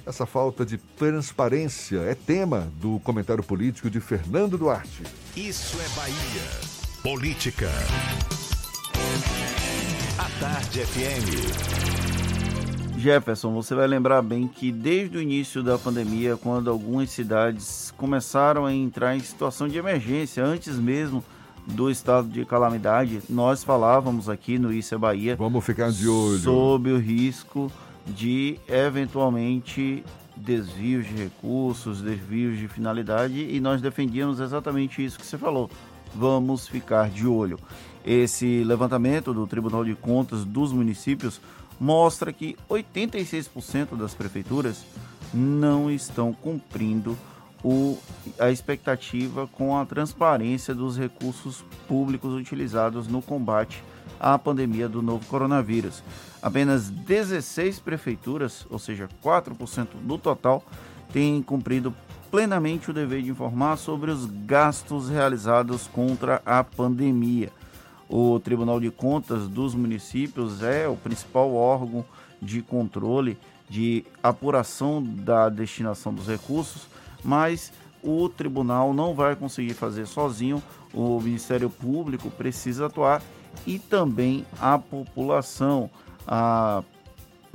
Essa 0.05 0.25
falta 0.25 0.65
de 0.65 0.77
transparência 0.77 1.99
é 1.99 2.15
tema 2.15 2.71
do 2.81 2.99
comentário 3.01 3.43
político 3.43 3.89
de 3.89 3.99
Fernando 3.99 4.57
Duarte. 4.57 5.03
Isso 5.35 5.77
é 5.79 5.89
Bahia. 5.95 6.79
Política. 7.03 7.69
A 10.17 10.29
Tarde 10.39 10.79
FM. 10.85 11.98
Jefferson, 12.99 13.53
você 13.53 13.73
vai 13.73 13.87
lembrar 13.87 14.21
bem 14.21 14.45
que 14.45 14.71
desde 14.71 15.17
o 15.17 15.21
início 15.21 15.63
da 15.63 15.77
pandemia, 15.77 16.35
quando 16.35 16.69
algumas 16.69 17.09
cidades 17.09 17.93
começaram 17.95 18.65
a 18.65 18.73
entrar 18.73 19.15
em 19.15 19.21
situação 19.21 19.69
de 19.69 19.77
emergência, 19.77 20.43
antes 20.43 20.77
mesmo 20.77 21.23
do 21.65 21.89
estado 21.89 22.27
de 22.27 22.43
calamidade, 22.45 23.21
nós 23.29 23.63
falávamos 23.63 24.27
aqui 24.27 24.59
no 24.59 24.73
Isso 24.73 24.93
é 24.93 24.97
Bahia. 24.97 25.35
Vamos 25.37 25.63
ficar 25.65 25.91
de 25.91 26.09
olho. 26.09 26.39
Sobre 26.39 26.91
o 26.91 26.99
risco 26.99 27.71
de 28.05 28.59
eventualmente 28.67 30.03
desvios 30.35 31.07
de 31.07 31.13
recursos, 31.13 32.01
desvios 32.01 32.57
de 32.57 32.67
finalidade, 32.67 33.47
e 33.49 33.59
nós 33.61 33.81
defendíamos 33.81 34.41
exatamente 34.41 35.03
isso 35.03 35.17
que 35.17 35.25
você 35.25 35.37
falou. 35.37 35.69
Vamos 36.13 36.67
ficar 36.67 37.09
de 37.09 37.25
olho. 37.25 37.59
Esse 38.05 38.63
levantamento 38.63 39.33
do 39.33 39.45
Tribunal 39.47 39.85
de 39.85 39.95
Contas 39.95 40.43
dos 40.43 40.73
municípios 40.73 41.39
mostra 41.79 42.33
que 42.33 42.57
86% 42.69 43.95
das 43.95 44.13
prefeituras 44.13 44.83
não 45.33 45.89
estão 45.89 46.33
cumprindo 46.33 47.17
o, 47.63 47.97
a 48.37 48.49
expectativa 48.49 49.47
com 49.47 49.77
a 49.77 49.85
transparência 49.85 50.73
dos 50.73 50.97
recursos 50.97 51.63
públicos 51.87 52.33
utilizados 52.33 53.07
no 53.07 53.21
combate 53.21 53.83
à 54.19 54.37
pandemia 54.37 54.87
do 54.89 55.01
novo 55.01 55.25
coronavírus. 55.27 56.03
Apenas 56.41 56.89
16 56.89 57.79
prefeituras, 57.79 58.65
ou 58.69 58.79
seja, 58.79 59.09
4% 59.23 59.87
do 60.01 60.17
total, 60.17 60.63
têm 61.11 61.41
cumprido 61.41 61.93
plenamente 62.31 62.91
o 62.91 62.93
dever 62.93 63.21
de 63.21 63.31
informar 63.31 63.77
sobre 63.77 64.11
os 64.11 64.25
gastos 64.25 65.09
realizados 65.09 65.87
contra 65.87 66.41
a 66.45 66.63
pandemia. 66.63 67.51
O 68.09 68.39
Tribunal 68.39 68.79
de 68.79 68.89
Contas 68.89 69.47
dos 69.47 69.75
municípios 69.75 70.63
é 70.63 70.87
o 70.87 70.95
principal 70.95 71.53
órgão 71.53 72.03
de 72.41 72.61
controle, 72.61 73.37
de 73.69 74.03
apuração 74.23 75.01
da 75.03 75.47
destinação 75.47 76.13
dos 76.13 76.27
recursos 76.27 76.87
mas 77.23 77.71
o 78.01 78.29
tribunal 78.29 78.93
não 78.93 79.13
vai 79.13 79.35
conseguir 79.35 79.73
fazer 79.73 80.05
sozinho, 80.05 80.61
o 80.93 81.19
Ministério 81.19 81.69
Público 81.69 82.29
precisa 82.31 82.85
atuar 82.85 83.21
e 83.65 83.77
também 83.77 84.45
a 84.59 84.77
população, 84.77 85.89
a, 86.25 86.83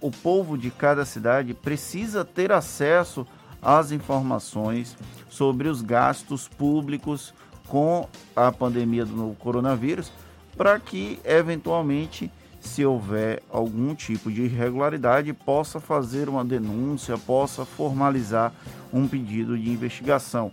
o 0.00 0.10
povo 0.10 0.58
de 0.58 0.70
cada 0.70 1.04
cidade 1.04 1.54
precisa 1.54 2.24
ter 2.24 2.52
acesso 2.52 3.26
às 3.62 3.90
informações 3.90 4.96
sobre 5.30 5.68
os 5.68 5.80
gastos 5.80 6.46
públicos 6.46 7.32
com 7.66 8.06
a 8.36 8.52
pandemia 8.52 9.06
do 9.06 9.16
novo 9.16 9.34
coronavírus, 9.36 10.12
para 10.56 10.78
que 10.78 11.18
eventualmente 11.24 12.30
se 12.60 12.84
houver 12.84 13.42
algum 13.50 13.94
tipo 13.94 14.32
de 14.32 14.42
irregularidade, 14.42 15.32
possa 15.32 15.78
fazer 15.78 16.28
uma 16.28 16.44
denúncia, 16.44 17.18
possa 17.18 17.64
formalizar 17.64 18.52
um 18.92 19.06
pedido 19.06 19.58
de 19.58 19.70
investigação. 19.70 20.50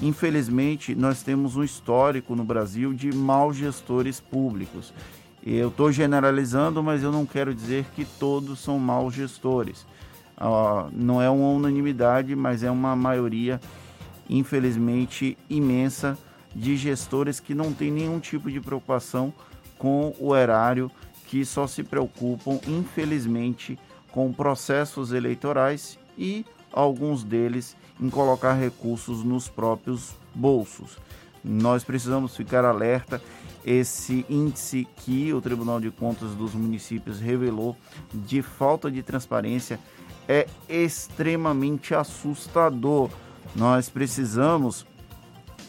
Infelizmente, 0.00 0.94
nós 0.94 1.22
temos 1.22 1.56
um 1.56 1.62
histórico 1.62 2.34
no 2.34 2.44
Brasil 2.44 2.94
de 2.94 3.14
maus 3.14 3.56
gestores 3.56 4.18
públicos. 4.18 4.94
Eu 5.44 5.68
estou 5.68 5.92
generalizando, 5.92 6.82
mas 6.82 7.02
eu 7.02 7.12
não 7.12 7.26
quero 7.26 7.54
dizer 7.54 7.84
que 7.94 8.06
todos 8.06 8.58
são 8.60 8.78
maus 8.78 9.14
gestores. 9.14 9.86
Uh, 10.38 10.90
não 10.92 11.20
é 11.20 11.28
uma 11.28 11.50
unanimidade, 11.50 12.34
mas 12.34 12.62
é 12.62 12.70
uma 12.70 12.96
maioria 12.96 13.60
infelizmente, 14.30 15.36
imensa 15.50 16.16
de 16.54 16.76
gestores 16.76 17.40
que 17.40 17.54
não 17.54 17.72
têm 17.72 17.90
nenhum 17.90 18.18
tipo 18.18 18.50
de 18.50 18.60
preocupação 18.60 19.32
com 19.78 20.14
o 20.18 20.34
erário, 20.34 20.90
que 21.26 21.44
só 21.44 21.66
se 21.66 21.82
preocupam, 21.82 22.60
infelizmente, 22.66 23.78
com 24.10 24.32
processos 24.32 25.12
eleitorais 25.12 25.98
e 26.18 26.44
alguns 26.72 27.22
deles 27.24 27.76
em 28.00 28.10
colocar 28.10 28.54
recursos 28.54 29.22
nos 29.22 29.48
próprios 29.48 30.14
bolsos. 30.34 30.98
Nós 31.42 31.84
precisamos 31.84 32.36
ficar 32.36 32.64
alerta. 32.64 33.20
Esse 33.64 34.24
índice 34.28 34.86
que 34.96 35.32
o 35.32 35.40
Tribunal 35.40 35.80
de 35.80 35.90
Contas 35.90 36.34
dos 36.34 36.54
Municípios 36.54 37.20
revelou 37.20 37.76
de 38.12 38.42
falta 38.42 38.90
de 38.90 39.02
transparência 39.02 39.78
é 40.28 40.46
extremamente 40.68 41.94
assustador. 41.94 43.10
Nós 43.54 43.88
precisamos 43.88 44.86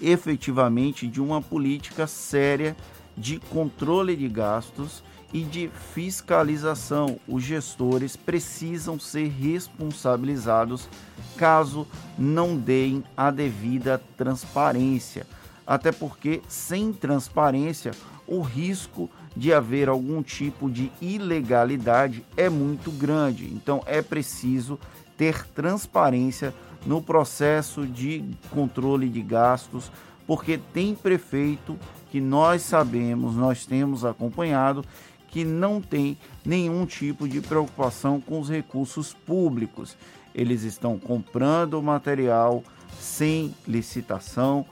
efetivamente 0.01 1.07
de 1.07 1.21
uma 1.21 1.41
política 1.41 2.07
séria 2.07 2.75
de 3.15 3.39
controle 3.39 4.15
de 4.15 4.27
gastos 4.27 5.03
e 5.33 5.43
de 5.43 5.69
fiscalização. 5.93 7.19
Os 7.27 7.43
gestores 7.43 8.15
precisam 8.15 8.99
ser 8.99 9.27
responsabilizados 9.29 10.89
caso 11.37 11.87
não 12.17 12.57
deem 12.57 13.03
a 13.15 13.31
devida 13.31 14.01
transparência. 14.17 15.25
Até 15.65 15.91
porque, 15.91 16.41
sem 16.47 16.91
transparência, 16.91 17.91
o 18.27 18.41
risco 18.41 19.09
de 19.35 19.53
haver 19.53 19.87
algum 19.87 20.21
tipo 20.21 20.69
de 20.69 20.91
ilegalidade 21.01 22.25
é 22.35 22.49
muito 22.49 22.91
grande. 22.91 23.45
Então, 23.45 23.81
é 23.85 24.01
preciso 24.01 24.77
ter 25.15 25.45
transparência 25.47 26.53
no 26.85 27.01
processo 27.01 27.85
de 27.85 28.23
controle 28.49 29.09
de 29.09 29.21
gastos, 29.21 29.91
porque 30.25 30.57
tem 30.57 30.95
prefeito 30.95 31.77
que 32.09 32.19
nós 32.19 32.61
sabemos, 32.61 33.35
nós 33.35 33.65
temos 33.65 34.03
acompanhado, 34.03 34.83
que 35.27 35.45
não 35.45 35.81
tem 35.81 36.17
nenhum 36.45 36.85
tipo 36.85 37.27
de 37.27 37.39
preocupação 37.39 38.19
com 38.19 38.39
os 38.39 38.49
recursos 38.49 39.13
públicos. 39.13 39.95
Eles 40.35 40.63
estão 40.63 40.99
comprando 40.99 41.81
material 41.81 42.63
sem 42.99 43.55
licitação, 43.65 44.65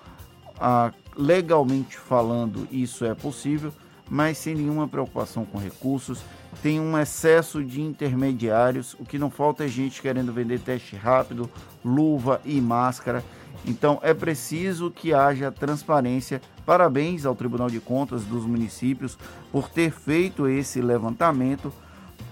ah, 0.59 0.91
legalmente 1.15 1.97
falando, 1.97 2.67
isso 2.71 3.05
é 3.05 3.13
possível, 3.15 3.73
mas 4.09 4.37
sem 4.37 4.55
nenhuma 4.55 4.87
preocupação 4.87 5.45
com 5.45 5.57
recursos. 5.57 6.21
Tem 6.63 6.79
um 6.79 6.97
excesso 6.97 7.63
de 7.63 7.81
intermediários, 7.81 8.95
o 8.99 9.05
que 9.05 9.19
não 9.19 9.29
falta 9.29 9.65
é 9.65 9.67
gente 9.67 10.01
querendo 10.01 10.33
vender 10.33 10.59
teste 10.59 10.95
rápido, 10.95 11.49
luva 11.85 12.41
e 12.43 12.59
máscara. 12.59 13.23
Então 13.65 13.99
é 14.01 14.13
preciso 14.13 14.89
que 14.89 15.13
haja 15.13 15.51
transparência. 15.51 16.41
Parabéns 16.65 17.25
ao 17.25 17.35
Tribunal 17.35 17.69
de 17.69 17.79
Contas 17.79 18.23
dos 18.23 18.45
municípios 18.45 19.17
por 19.51 19.69
ter 19.69 19.91
feito 19.91 20.47
esse 20.47 20.81
levantamento, 20.81 21.71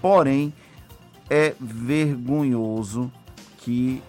porém 0.00 0.52
é 1.30 1.54
vergonhoso 1.60 3.12
que 3.58 4.02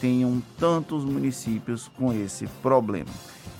tenham 0.00 0.42
tantos 0.58 1.04
municípios 1.04 1.88
com 1.88 2.12
esse 2.12 2.46
problema. 2.62 3.10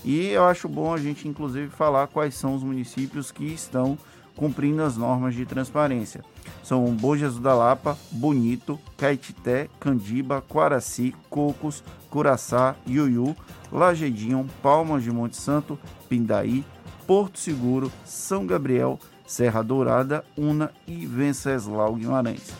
E 0.07 0.29
eu 0.29 0.45
acho 0.45 0.69
bom 0.69 0.95
a 0.95 0.99
gente, 0.99 1.27
inclusive, 1.27 1.69
falar 1.69 2.07
quais 2.07 2.37
são 2.37 2.55
os 2.55 2.63
municípios 2.63 3.33
que 3.33 3.45
estão 3.45 3.99
cumprindo 4.37 4.81
as 4.85 4.97
normas 4.97 5.35
de 5.35 5.45
transparência. 5.45 6.25
São 6.63 6.85
Bom 6.95 7.17
Jesus 7.17 7.43
da 7.43 7.53
Lapa, 7.53 7.99
Bonito, 8.13 8.79
Caetité, 8.97 9.69
Candiba, 9.81 10.41
Quaraci, 10.41 11.13
Cocos, 11.29 11.83
Curaçá, 12.09 12.77
Iuiú, 12.87 13.35
Lagedinho, 13.73 14.49
Palmas 14.63 15.03
de 15.03 15.11
Monte 15.11 15.37
Santo, 15.37 15.77
Pindaí, 16.09 16.65
Porto 17.05 17.41
Seguro, 17.41 17.91
São 18.05 18.47
Gabriel, 18.47 19.01
Serra 19.27 19.61
Dourada, 19.61 20.25
Una 20.37 20.71
e 20.87 21.05
Venceslau 21.05 21.97
Guimarães. 21.97 22.53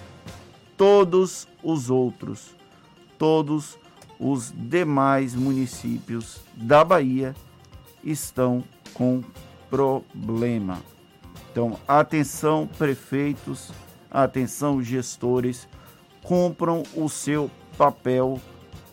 Todos 0.77 1.47
os 1.63 1.91
outros, 1.91 2.57
todos 3.17 3.79
os 4.19 4.53
demais 4.57 5.35
municípios 5.35 6.41
da 6.55 6.85
Bahia 6.85 7.35
estão 8.03 8.63
com 8.95 9.23
problema. 9.69 10.79
Então, 11.51 11.79
atenção 11.87 12.69
prefeitos, 12.79 13.71
atenção 14.11 14.83
gestores, 14.83 15.69
compram 16.23 16.83
o 16.95 17.09
seu 17.09 17.51
papel 17.77 18.41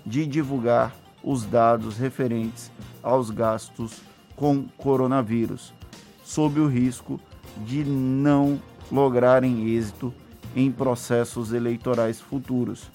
de 0.05 0.25
divulgar 0.25 0.93
os 1.23 1.45
dados 1.45 1.97
referentes 1.97 2.71
aos 3.01 3.29
gastos 3.29 4.01
com 4.35 4.65
coronavírus, 4.77 5.73
sob 6.23 6.59
o 6.59 6.67
risco 6.67 7.19
de 7.65 7.83
não 7.83 8.59
lograrem 8.91 9.67
êxito 9.69 10.13
em 10.55 10.71
processos 10.71 11.53
eleitorais 11.53 12.19
futuros. 12.19 12.91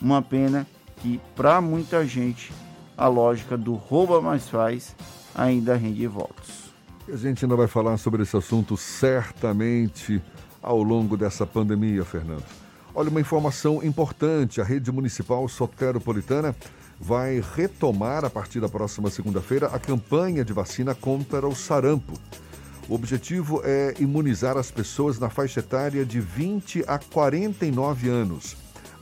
Uma 0.00 0.22
pena 0.22 0.66
que 1.00 1.20
para 1.34 1.60
muita 1.60 2.06
gente 2.06 2.52
a 2.96 3.06
lógica 3.06 3.56
do 3.56 3.74
rouba 3.74 4.20
mais 4.20 4.48
faz 4.48 4.94
ainda 5.34 5.76
rende 5.76 6.06
votos. 6.06 6.72
A 7.10 7.16
gente 7.16 7.44
ainda 7.44 7.56
vai 7.56 7.66
falar 7.66 7.96
sobre 7.96 8.22
esse 8.22 8.36
assunto 8.36 8.76
certamente 8.76 10.22
ao 10.62 10.82
longo 10.82 11.16
dessa 11.16 11.46
pandemia, 11.46 12.04
Fernando. 12.04 12.44
Olha, 12.94 13.10
uma 13.10 13.20
informação 13.20 13.82
importante: 13.82 14.60
a 14.60 14.64
rede 14.64 14.90
municipal 14.90 15.48
soteropolitana 15.48 16.54
vai 17.00 17.42
retomar 17.54 18.24
a 18.24 18.30
partir 18.30 18.60
da 18.60 18.68
próxima 18.68 19.08
segunda-feira 19.08 19.68
a 19.68 19.78
campanha 19.78 20.44
de 20.44 20.52
vacina 20.52 20.94
contra 20.94 21.46
o 21.46 21.54
sarampo. 21.54 22.14
O 22.88 22.94
objetivo 22.94 23.60
é 23.64 23.94
imunizar 24.00 24.56
as 24.56 24.70
pessoas 24.70 25.18
na 25.18 25.30
faixa 25.30 25.60
etária 25.60 26.04
de 26.04 26.20
20 26.20 26.84
a 26.86 26.98
49 26.98 28.08
anos. 28.08 28.56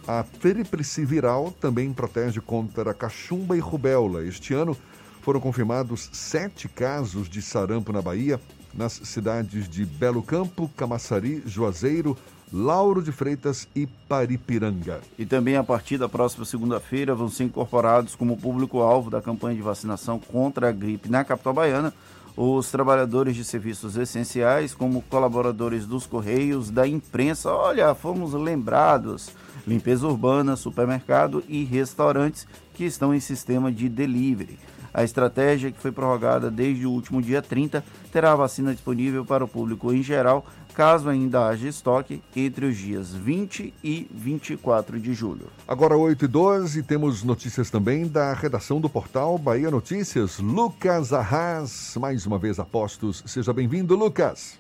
A 0.07 0.23
tríplice 0.23 1.05
viral 1.05 1.53
também 1.61 1.93
protege 1.93 2.41
contra 2.41 2.95
cachumba 2.95 3.57
e 3.57 3.61
rubéola. 3.61 4.25
Este 4.25 4.55
ano 4.55 4.77
foram 5.21 5.41
confirmados 5.41 6.09
sete 6.13 6.69
casos 6.69 7.29
de 7.29 7.43
sarampo 7.43 7.93
na 7.93 8.01
Bahia, 8.01 8.41
nas 8.73 8.93
cidades 8.93 9.69
de 9.69 9.85
Belo 9.85 10.23
Campo, 10.23 10.71
Camaçari, 10.77 11.43
Juazeiro, 11.45 12.17
Lauro 12.53 13.03
de 13.03 13.11
Freitas 13.11 13.67
e 13.75 13.89
Paripiranga. 14.09 15.01
E 15.19 15.27
também 15.27 15.57
a 15.57 15.65
partir 15.65 15.99
da 15.99 16.09
próxima 16.09 16.45
segunda-feira 16.45 17.13
vão 17.13 17.29
ser 17.29 17.43
incorporados 17.43 18.15
como 18.15 18.37
público-alvo 18.37 19.11
da 19.11 19.21
campanha 19.21 19.57
de 19.57 19.63
vacinação 19.63 20.21
contra 20.21 20.69
a 20.69 20.73
gripe 20.73 21.11
na 21.11 21.25
capital 21.25 21.53
baiana 21.53 21.93
os 22.37 22.71
trabalhadores 22.71 23.35
de 23.35 23.43
serviços 23.45 23.97
essenciais, 23.97 24.75
como 24.75 25.01
colaboradores 25.03 25.87
dos 25.87 26.07
Correios, 26.07 26.71
da 26.71 26.87
imprensa. 26.87 27.51
Olha, 27.51 27.95
fomos 27.95 28.35
lembrados 28.35 29.31
limpeza 29.67 30.07
urbana, 30.07 30.57
supermercado 30.57 31.43
e 31.49 31.65
restaurantes 31.65 32.47
que 32.75 32.85
estão 32.85 33.15
em 33.15 33.21
sistema 33.21 33.73
de 33.73 33.89
delivery. 33.89 34.59
A 34.97 35.05
estratégia, 35.05 35.71
que 35.71 35.79
foi 35.79 35.93
prorrogada 35.93 36.51
desde 36.51 36.87
o 36.87 36.91
último 36.91 37.21
dia 37.21 37.43
30, 37.43 37.85
terá 38.11 38.33
a 38.33 38.37
vacina 38.37 38.73
disponível 38.73 39.27
para 39.27 39.45
o 39.45 39.49
público 39.49 39.93
em 39.93 40.03
geral, 40.03 40.47
caso 40.75 41.11
ainda 41.11 41.47
haja 41.47 41.69
estoque, 41.69 42.23
entre 42.35 42.65
os 42.65 42.79
dias 42.79 43.13
20 43.13 43.75
e 43.85 44.09
24 44.11 44.99
de 44.99 45.13
julho. 45.13 45.49
Agora, 45.69 45.99
8 45.99 46.25
e 46.25 46.29
12, 46.29 46.83
temos 46.83 47.23
notícias 47.23 47.71
também 47.71 48.09
da 48.09 48.33
redação 48.33 48.81
do 48.81 48.89
portal 48.89 49.37
Bahia 49.37 49.71
Notícias. 49.71 50.39
Lucas 50.39 51.13
Arras, 51.13 51.95
mais 52.01 52.25
uma 52.25 52.39
vez 52.39 52.59
apostos. 52.59 53.23
Seja 53.27 53.53
bem-vindo, 53.53 53.95
Lucas. 53.95 54.59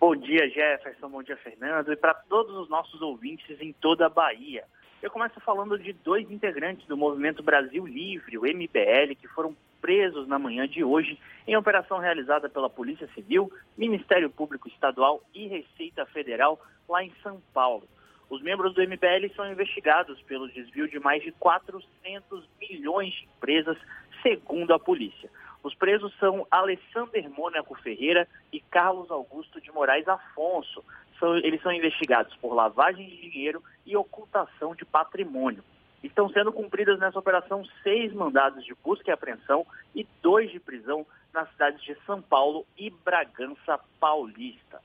Bom 0.00 0.14
dia, 0.14 0.48
Jefferson. 0.48 1.08
Bom 1.08 1.24
dia, 1.24 1.36
Fernando. 1.38 1.92
E 1.92 1.96
para 1.96 2.14
todos 2.14 2.56
os 2.56 2.68
nossos 2.68 3.02
ouvintes 3.02 3.60
em 3.60 3.72
toda 3.72 4.06
a 4.06 4.08
Bahia. 4.08 4.62
Eu 5.02 5.10
começo 5.10 5.40
falando 5.40 5.76
de 5.76 5.92
dois 5.92 6.30
integrantes 6.30 6.86
do 6.86 6.96
Movimento 6.96 7.42
Brasil 7.42 7.84
Livre, 7.84 8.38
o 8.38 8.42
MBL, 8.42 9.16
que 9.20 9.26
foram 9.26 9.56
presos 9.80 10.28
na 10.28 10.38
manhã 10.38 10.68
de 10.68 10.84
hoje 10.84 11.18
em 11.48 11.56
operação 11.56 11.98
realizada 11.98 12.48
pela 12.48 12.70
Polícia 12.70 13.08
Civil, 13.12 13.50
Ministério 13.76 14.30
Público 14.30 14.68
Estadual 14.68 15.20
e 15.34 15.48
Receita 15.48 16.06
Federal 16.06 16.60
lá 16.88 17.02
em 17.02 17.12
São 17.20 17.42
Paulo. 17.52 17.82
Os 18.30 18.40
membros 18.40 18.74
do 18.74 18.82
MBL 18.82 19.34
são 19.34 19.50
investigados 19.50 20.22
pelo 20.22 20.48
desvio 20.48 20.86
de 20.88 21.00
mais 21.00 21.24
de 21.24 21.32
400 21.32 22.48
milhões 22.60 23.12
de 23.14 23.24
empresas, 23.24 23.76
segundo 24.22 24.72
a 24.72 24.78
polícia. 24.78 25.28
Os 25.62 25.74
presos 25.74 26.14
são 26.18 26.46
Alessander 26.50 27.28
Mônaco 27.30 27.74
Ferreira 27.76 28.28
e 28.52 28.60
Carlos 28.60 29.10
Augusto 29.10 29.60
de 29.60 29.72
Moraes 29.72 30.06
Afonso. 30.06 30.84
São, 31.18 31.36
eles 31.36 31.60
são 31.62 31.72
investigados 31.72 32.34
por 32.36 32.54
lavagem 32.54 33.08
de 33.08 33.30
dinheiro 33.30 33.62
e 33.84 33.96
ocultação 33.96 34.74
de 34.74 34.84
patrimônio. 34.84 35.64
Estão 36.02 36.28
sendo 36.30 36.52
cumpridas 36.52 36.98
nessa 37.00 37.18
operação 37.18 37.64
seis 37.82 38.12
mandados 38.12 38.64
de 38.64 38.72
busca 38.84 39.10
e 39.10 39.12
apreensão 39.12 39.66
e 39.94 40.06
dois 40.22 40.50
de 40.50 40.60
prisão 40.60 41.04
nas 41.34 41.50
cidades 41.50 41.82
de 41.82 41.96
São 42.06 42.22
Paulo 42.22 42.64
e 42.76 42.88
Bragança 42.88 43.80
Paulista. 43.98 44.80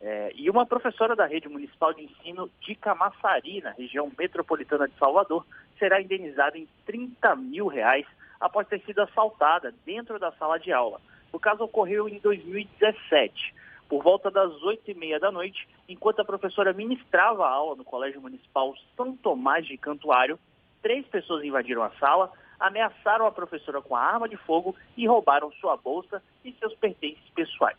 É, 0.00 0.32
e 0.34 0.48
uma 0.48 0.66
professora 0.66 1.16
da 1.16 1.26
rede 1.26 1.48
municipal 1.48 1.92
de 1.92 2.04
ensino 2.04 2.50
de 2.60 2.74
Camaçari, 2.74 3.60
na 3.60 3.70
região 3.70 4.10
metropolitana 4.16 4.88
de 4.88 4.96
Salvador, 4.96 5.44
será 5.78 6.00
indenizada 6.00 6.58
em 6.58 6.68
30 6.86 7.34
mil 7.36 7.66
reais 7.66 8.06
após 8.40 8.66
ter 8.68 8.80
sido 8.82 9.00
assaltada 9.00 9.74
dentro 9.84 10.18
da 10.18 10.32
sala 10.32 10.58
de 10.58 10.72
aula. 10.72 11.00
O 11.32 11.38
caso 11.38 11.64
ocorreu 11.64 12.08
em 12.08 12.18
2017, 12.18 13.54
por 13.88 14.02
volta 14.02 14.30
das 14.30 14.52
oito 14.62 14.90
e 14.90 14.94
meia 14.94 15.18
da 15.18 15.30
noite, 15.30 15.68
enquanto 15.88 16.20
a 16.20 16.24
professora 16.24 16.72
ministrava 16.72 17.46
a 17.46 17.50
aula 17.50 17.76
no 17.76 17.84
Colégio 17.84 18.20
Municipal 18.20 18.74
São 18.96 19.16
Tomás 19.16 19.66
de 19.66 19.76
Cantuário, 19.76 20.38
três 20.82 21.06
pessoas 21.06 21.44
invadiram 21.44 21.82
a 21.82 21.90
sala, 21.92 22.30
ameaçaram 22.60 23.26
a 23.26 23.32
professora 23.32 23.80
com 23.80 23.96
a 23.96 24.00
arma 24.00 24.28
de 24.28 24.36
fogo 24.36 24.74
e 24.96 25.06
roubaram 25.06 25.52
sua 25.52 25.76
bolsa 25.76 26.22
e 26.44 26.52
seus 26.52 26.74
pertences 26.74 27.22
pessoais. 27.34 27.78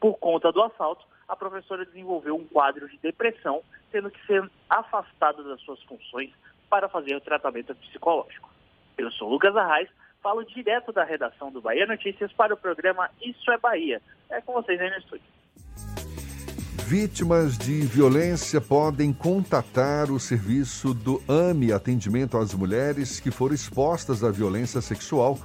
Por 0.00 0.16
conta 0.18 0.52
do 0.52 0.62
assalto, 0.62 1.04
a 1.26 1.36
professora 1.36 1.84
desenvolveu 1.84 2.36
um 2.36 2.46
quadro 2.46 2.88
de 2.88 2.96
depressão, 2.98 3.62
tendo 3.90 4.10
que 4.10 4.26
ser 4.26 4.48
afastada 4.70 5.42
das 5.42 5.60
suas 5.62 5.82
funções 5.82 6.30
para 6.70 6.88
fazer 6.88 7.16
o 7.16 7.20
tratamento 7.20 7.74
psicológico. 7.74 8.48
Eu 8.96 9.10
sou 9.12 9.28
Lucas 9.28 9.56
Arraes, 9.56 9.88
falo 10.22 10.44
direto 10.44 10.92
da 10.92 11.04
redação 11.04 11.50
do 11.50 11.60
Bahia 11.60 11.86
Notícias 11.86 12.32
para 12.32 12.54
o 12.54 12.56
programa 12.56 13.10
Isso 13.22 13.50
é 13.50 13.58
Bahia. 13.58 14.00
É 14.30 14.40
com 14.40 14.52
vocês 14.52 14.80
aí 14.80 14.90
no 14.90 14.96
estúdio. 14.96 15.24
Vítimas 16.86 17.58
de 17.58 17.82
violência 17.82 18.60
podem 18.60 19.12
contatar 19.12 20.10
o 20.10 20.18
serviço 20.18 20.94
do 20.94 21.22
AME 21.28 21.72
Atendimento 21.72 22.38
às 22.38 22.54
Mulheres 22.54 23.20
que 23.20 23.30
foram 23.30 23.54
expostas 23.54 24.24
à 24.24 24.30
violência 24.30 24.80
sexual, 24.80 25.38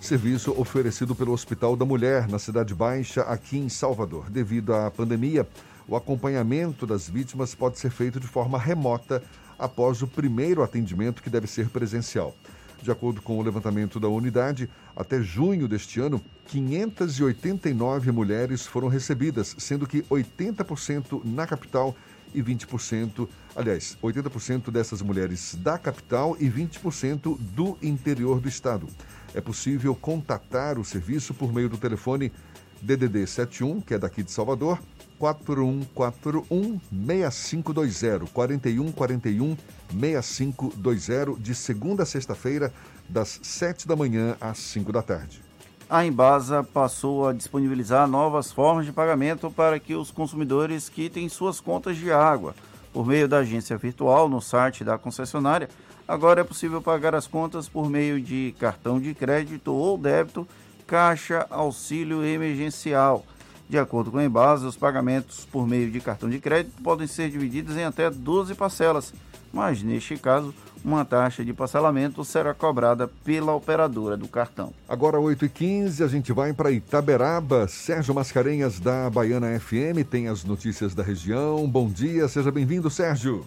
serviço 0.00 0.58
oferecido 0.58 1.14
pelo 1.14 1.32
Hospital 1.32 1.76
da 1.76 1.84
Mulher, 1.84 2.26
na 2.28 2.38
Cidade 2.38 2.74
Baixa, 2.74 3.22
aqui 3.22 3.58
em 3.58 3.68
Salvador. 3.68 4.30
Devido 4.30 4.74
à 4.74 4.90
pandemia, 4.90 5.46
o 5.86 5.96
acompanhamento 5.96 6.86
das 6.86 7.08
vítimas 7.08 7.54
pode 7.54 7.78
ser 7.78 7.90
feito 7.90 8.18
de 8.18 8.26
forma 8.26 8.58
remota 8.58 9.22
após 9.58 10.00
o 10.00 10.06
primeiro 10.06 10.62
atendimento, 10.62 11.22
que 11.22 11.30
deve 11.30 11.46
ser 11.46 11.68
presencial. 11.68 12.34
De 12.82 12.90
acordo 12.90 13.22
com 13.22 13.38
o 13.38 13.42
levantamento 13.42 13.98
da 13.98 14.08
unidade, 14.08 14.68
até 14.94 15.20
junho 15.20 15.66
deste 15.66 16.00
ano, 16.00 16.22
589 16.46 18.12
mulheres 18.12 18.66
foram 18.66 18.88
recebidas, 18.88 19.56
sendo 19.58 19.86
que 19.86 20.02
80% 20.02 21.22
na 21.24 21.46
capital 21.46 21.96
e 22.34 22.42
20%, 22.42 23.28
aliás, 23.54 23.96
80% 24.02 24.70
dessas 24.70 25.00
mulheres 25.00 25.54
da 25.56 25.78
capital 25.78 26.36
e 26.38 26.48
20% 26.48 27.38
do 27.38 27.78
interior 27.82 28.40
do 28.40 28.48
estado. 28.48 28.86
É 29.34 29.40
possível 29.40 29.94
contatar 29.94 30.78
o 30.78 30.84
serviço 30.84 31.34
por 31.34 31.52
meio 31.52 31.68
do 31.68 31.78
telefone 31.78 32.32
DDD 32.80 33.26
71, 33.26 33.80
que 33.80 33.94
é 33.94 33.98
daqui 33.98 34.22
de 34.22 34.30
Salvador, 34.30 34.78
4141 35.18 36.80
6520 36.90 38.30
4141 38.32 39.56
6520 39.90 41.40
de 41.40 41.54
segunda 41.54 42.02
a 42.02 42.06
sexta-feira 42.06 42.72
das 43.08 43.38
7 43.42 43.86
da 43.86 43.96
manhã 43.96 44.36
às 44.40 44.58
5 44.58 44.92
da 44.92 45.02
tarde. 45.02 45.46
A 45.88 46.04
Embasa 46.04 46.64
passou 46.64 47.28
a 47.28 47.32
disponibilizar 47.32 48.08
novas 48.08 48.50
formas 48.50 48.84
de 48.84 48.92
pagamento 48.92 49.50
para 49.50 49.78
que 49.78 49.94
os 49.94 50.10
consumidores 50.10 50.88
quitem 50.88 51.28
suas 51.28 51.60
contas 51.60 51.96
de 51.96 52.10
água. 52.10 52.56
Por 52.92 53.06
meio 53.06 53.28
da 53.28 53.38
agência 53.38 53.76
virtual 53.76 54.28
no 54.28 54.40
site 54.40 54.82
da 54.82 54.98
concessionária, 54.98 55.68
agora 56.08 56.40
é 56.40 56.44
possível 56.44 56.82
pagar 56.82 57.14
as 57.14 57.28
contas 57.28 57.68
por 57.68 57.88
meio 57.88 58.20
de 58.20 58.52
cartão 58.58 59.00
de 59.00 59.14
crédito 59.14 59.72
ou 59.72 59.96
débito, 59.96 60.48
caixa, 60.88 61.46
auxílio 61.50 62.24
emergencial. 62.24 63.24
De 63.68 63.78
acordo 63.78 64.12
com 64.12 64.18
a 64.18 64.24
Embasa, 64.24 64.68
os 64.68 64.76
pagamentos 64.76 65.44
por 65.44 65.66
meio 65.66 65.90
de 65.90 66.00
cartão 66.00 66.30
de 66.30 66.38
crédito 66.38 66.80
podem 66.82 67.06
ser 67.06 67.28
divididos 67.30 67.76
em 67.76 67.84
até 67.84 68.08
12 68.08 68.54
parcelas, 68.54 69.12
mas 69.52 69.82
neste 69.82 70.16
caso, 70.16 70.54
uma 70.84 71.04
taxa 71.04 71.44
de 71.44 71.52
parcelamento 71.52 72.24
será 72.24 72.54
cobrada 72.54 73.08
pela 73.24 73.52
operadora 73.52 74.16
do 74.16 74.28
cartão. 74.28 74.72
Agora, 74.88 75.18
8h15, 75.18 76.04
a 76.04 76.06
gente 76.06 76.32
vai 76.32 76.52
para 76.52 76.70
Itaberaba. 76.70 77.66
Sérgio 77.66 78.14
Mascarenhas, 78.14 78.78
da 78.78 79.10
Baiana 79.10 79.58
FM, 79.58 80.06
tem 80.08 80.28
as 80.28 80.44
notícias 80.44 80.94
da 80.94 81.02
região. 81.02 81.66
Bom 81.66 81.88
dia, 81.88 82.28
seja 82.28 82.52
bem-vindo, 82.52 82.88
Sérgio. 82.88 83.44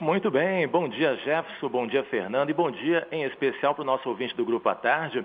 Muito 0.00 0.30
bem, 0.30 0.66
bom 0.66 0.88
dia 0.88 1.14
Jefferson, 1.16 1.68
bom 1.68 1.86
dia 1.86 2.02
Fernando 2.04 2.48
e 2.48 2.54
bom 2.54 2.70
dia 2.70 3.06
em 3.12 3.24
especial 3.24 3.74
para 3.74 3.82
o 3.82 3.84
nosso 3.84 4.08
ouvinte 4.08 4.34
do 4.34 4.46
Grupo 4.46 4.66
à 4.70 4.74
Tarde. 4.74 5.22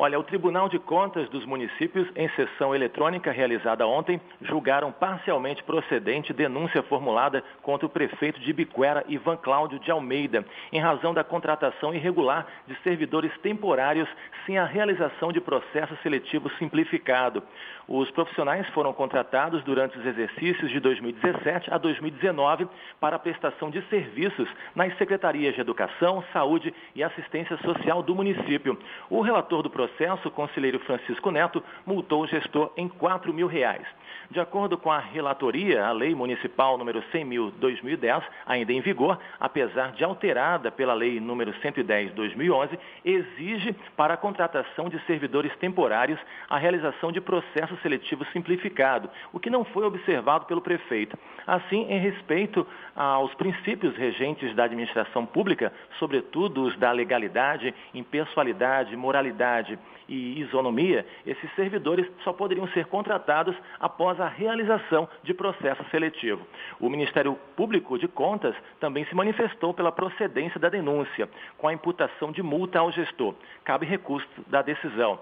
Olha, 0.00 0.16
o 0.16 0.22
Tribunal 0.22 0.68
de 0.68 0.78
Contas 0.78 1.28
dos 1.28 1.44
Municípios, 1.44 2.06
em 2.14 2.28
sessão 2.28 2.72
eletrônica 2.72 3.32
realizada 3.32 3.84
ontem, 3.84 4.20
julgaram 4.42 4.92
parcialmente 4.92 5.64
procedente 5.64 6.32
denúncia 6.32 6.84
formulada 6.84 7.42
contra 7.62 7.84
o 7.84 7.90
prefeito 7.90 8.38
de 8.38 8.50
Ibiquera, 8.50 9.04
Ivan 9.08 9.36
Cláudio 9.36 9.80
de 9.80 9.90
Almeida, 9.90 10.46
em 10.72 10.78
razão 10.78 11.12
da 11.12 11.24
contratação 11.24 11.92
irregular 11.92 12.46
de 12.68 12.76
servidores 12.84 13.36
temporários 13.38 14.08
sem 14.46 14.56
a 14.56 14.64
realização 14.64 15.32
de 15.32 15.40
processo 15.40 15.96
seletivo 16.00 16.48
simplificado. 16.60 17.42
Os 17.88 18.10
profissionais 18.10 18.68
foram 18.68 18.92
contratados 18.92 19.64
durante 19.64 19.98
os 19.98 20.04
exercícios 20.04 20.70
de 20.70 20.78
2017 20.78 21.72
a 21.72 21.78
2019 21.78 22.68
para 23.00 23.16
a 23.16 23.18
prestação 23.18 23.70
de 23.70 23.80
serviços 23.88 24.46
nas 24.74 24.94
secretarias 24.98 25.54
de 25.54 25.62
Educação, 25.62 26.22
Saúde 26.30 26.72
e 26.94 27.02
Assistência 27.02 27.56
Social 27.58 28.02
do 28.02 28.14
município. 28.14 28.78
O 29.08 29.22
relator 29.22 29.62
do 29.62 29.70
processo, 29.70 29.87
o 30.24 30.30
conselheiro 30.30 30.78
Francisco 30.80 31.30
Neto, 31.30 31.62
multou 31.84 32.22
o 32.22 32.26
gestor 32.26 32.72
em 32.76 32.88
4 32.88 33.32
mil 33.32 33.46
reais. 33.46 33.86
De 34.30 34.40
acordo 34.40 34.76
com 34.76 34.92
a 34.92 34.98
relatoria, 34.98 35.84
a 35.84 35.92
Lei 35.92 36.14
Municipal 36.14 36.76
número 36.76 37.02
100.000-2010, 37.12 38.22
ainda 38.46 38.72
em 38.72 38.80
vigor, 38.80 39.18
apesar 39.40 39.92
de 39.92 40.04
alterada 40.04 40.70
pela 40.70 40.92
Lei 40.92 41.18
número 41.18 41.52
110-2011, 41.54 42.78
exige 43.04 43.74
para 43.96 44.14
a 44.14 44.16
contratação 44.16 44.88
de 44.88 44.98
servidores 45.06 45.54
temporários 45.56 46.20
a 46.48 46.58
realização 46.58 47.10
de 47.10 47.20
processo 47.20 47.76
seletivo 47.82 48.24
simplificado, 48.26 49.08
o 49.32 49.40
que 49.40 49.48
não 49.48 49.64
foi 49.64 49.84
observado 49.84 50.44
pelo 50.44 50.60
prefeito. 50.60 51.18
Assim, 51.46 51.86
em 51.88 51.98
respeito 51.98 52.66
aos 52.94 53.32
princípios 53.34 53.96
regentes 53.96 54.54
da 54.54 54.64
administração 54.64 55.24
pública, 55.24 55.72
sobretudo 55.98 56.64
os 56.64 56.76
da 56.76 56.92
legalidade, 56.92 57.74
impessoalidade, 57.94 58.94
moralidade 58.96 59.77
e 60.08 60.40
isonomia, 60.40 61.06
esses 61.26 61.52
servidores 61.54 62.06
só 62.24 62.32
poderiam 62.32 62.66
ser 62.68 62.86
contratados 62.86 63.54
após 63.78 64.18
a 64.20 64.26
realização 64.26 65.08
de 65.22 65.34
processo 65.34 65.84
seletivo. 65.90 66.46
O 66.80 66.88
Ministério 66.88 67.38
Público 67.56 67.98
de 67.98 68.08
Contas 68.08 68.54
também 68.80 69.04
se 69.04 69.14
manifestou 69.14 69.74
pela 69.74 69.92
procedência 69.92 70.58
da 70.58 70.68
denúncia, 70.68 71.28
com 71.58 71.68
a 71.68 71.72
imputação 71.72 72.32
de 72.32 72.42
multa 72.42 72.78
ao 72.78 72.90
gestor. 72.90 73.34
Cabe 73.64 73.86
recurso 73.86 74.28
da 74.46 74.62
decisão. 74.62 75.18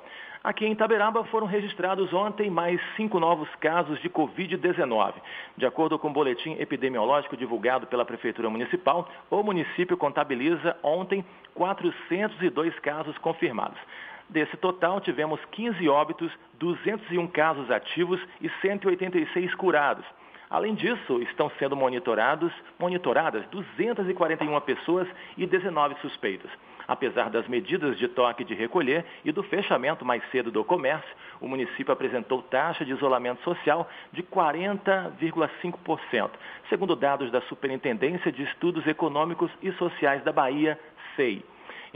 Aqui 0.47 0.65
em 0.65 0.71
Itaberaba 0.71 1.25
foram 1.25 1.45
registrados 1.45 2.13
ontem 2.13 2.49
mais 2.49 2.81
cinco 2.97 3.19
novos 3.19 3.53
casos 3.57 4.01
de 4.01 4.09
Covid-19. 4.09 5.15
De 5.57 5.67
acordo 5.67 5.99
com 5.99 6.07
o 6.07 6.13
boletim 6.13 6.55
epidemiológico 6.61 7.37
divulgado 7.37 7.89
pela 7.89 8.05
Prefeitura 8.05 8.49
Municipal, 8.49 9.11
o 9.29 9.43
município 9.43 9.97
contabiliza 9.97 10.77
ontem 10.85 11.25
402 11.53 12.79
casos 12.79 13.19
confirmados. 13.19 13.81
Desse 14.29 14.57
total, 14.57 15.01
tivemos 15.01 15.41
15 15.53 15.89
óbitos, 15.89 16.33
201 16.55 17.27
casos 17.29 17.71
ativos 17.71 18.21
e 18.41 18.51
186 18.61 19.55
curados. 19.55 20.05
Além 20.49 20.75
disso, 20.75 21.21
estão 21.23 21.51
sendo 21.59 21.75
monitorados, 21.75 22.53
monitoradas 22.79 23.45
241 23.49 24.61
pessoas 24.61 25.09
e 25.37 25.45
19 25.47 25.97
suspeitos. 26.01 26.49
Apesar 26.89 27.31
das 27.31 27.49
medidas 27.49 27.99
de 27.99 28.07
toque 28.07 28.45
de 28.45 28.55
recolher 28.55 29.05
e 29.25 29.33
do 29.33 29.43
fechamento 29.43 30.05
mais 30.05 30.23
cedo 30.31 30.53
do 30.53 30.65
comércio, 30.65 31.11
o 31.41 31.49
município 31.49 31.93
apresentou 31.93 32.43
taxa 32.43 32.85
de 32.85 32.93
isolamento 32.93 33.43
social 33.43 33.91
de 34.13 34.23
40,5%, 34.23 36.31
segundo 36.69 36.95
dados 36.95 37.33
da 37.33 37.41
Superintendência 37.43 38.31
de 38.31 38.45
Estudos 38.45 38.87
Econômicos 38.87 39.51
e 39.61 39.73
Sociais 39.73 40.23
da 40.23 40.31
Bahia, 40.33 40.79
SEI. 41.17 41.43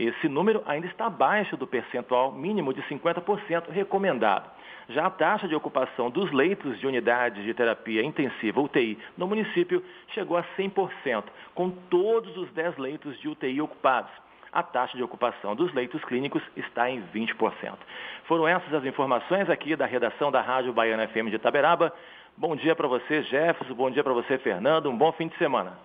Esse 0.00 0.30
número 0.30 0.62
ainda 0.64 0.86
está 0.86 1.08
abaixo 1.08 1.58
do 1.58 1.66
percentual 1.66 2.32
mínimo 2.32 2.72
de 2.72 2.80
50% 2.84 3.68
recomendado. 3.68 4.50
Já 4.88 5.04
a 5.04 5.10
taxa 5.10 5.46
de 5.46 5.54
ocupação 5.54 6.08
dos 6.08 6.32
leitos 6.32 6.80
de 6.80 6.86
unidades 6.86 7.44
de 7.44 7.52
terapia 7.52 8.02
intensiva 8.02 8.62
UTI 8.62 8.98
no 9.14 9.26
município 9.26 9.84
chegou 10.14 10.38
a 10.38 10.44
100%, 10.56 11.24
com 11.54 11.68
todos 11.68 12.34
os 12.38 12.50
10 12.52 12.78
leitos 12.78 13.20
de 13.20 13.28
UTI 13.28 13.60
ocupados. 13.60 14.10
A 14.50 14.62
taxa 14.62 14.96
de 14.96 15.02
ocupação 15.02 15.54
dos 15.54 15.70
leitos 15.74 16.02
clínicos 16.06 16.42
está 16.56 16.88
em 16.88 17.02
20%. 17.14 17.74
Foram 18.24 18.48
essas 18.48 18.72
as 18.72 18.86
informações 18.86 19.50
aqui 19.50 19.76
da 19.76 19.84
redação 19.84 20.32
da 20.32 20.40
Rádio 20.40 20.72
Baiana 20.72 21.08
FM 21.08 21.28
de 21.28 21.36
Itaberaba. 21.36 21.92
Bom 22.38 22.56
dia 22.56 22.74
para 22.74 22.88
você, 22.88 23.22
Jefferson. 23.24 23.74
Bom 23.74 23.90
dia 23.90 24.02
para 24.02 24.14
você, 24.14 24.38
Fernando. 24.38 24.88
Um 24.88 24.96
bom 24.96 25.12
fim 25.12 25.28
de 25.28 25.36
semana. 25.36 25.76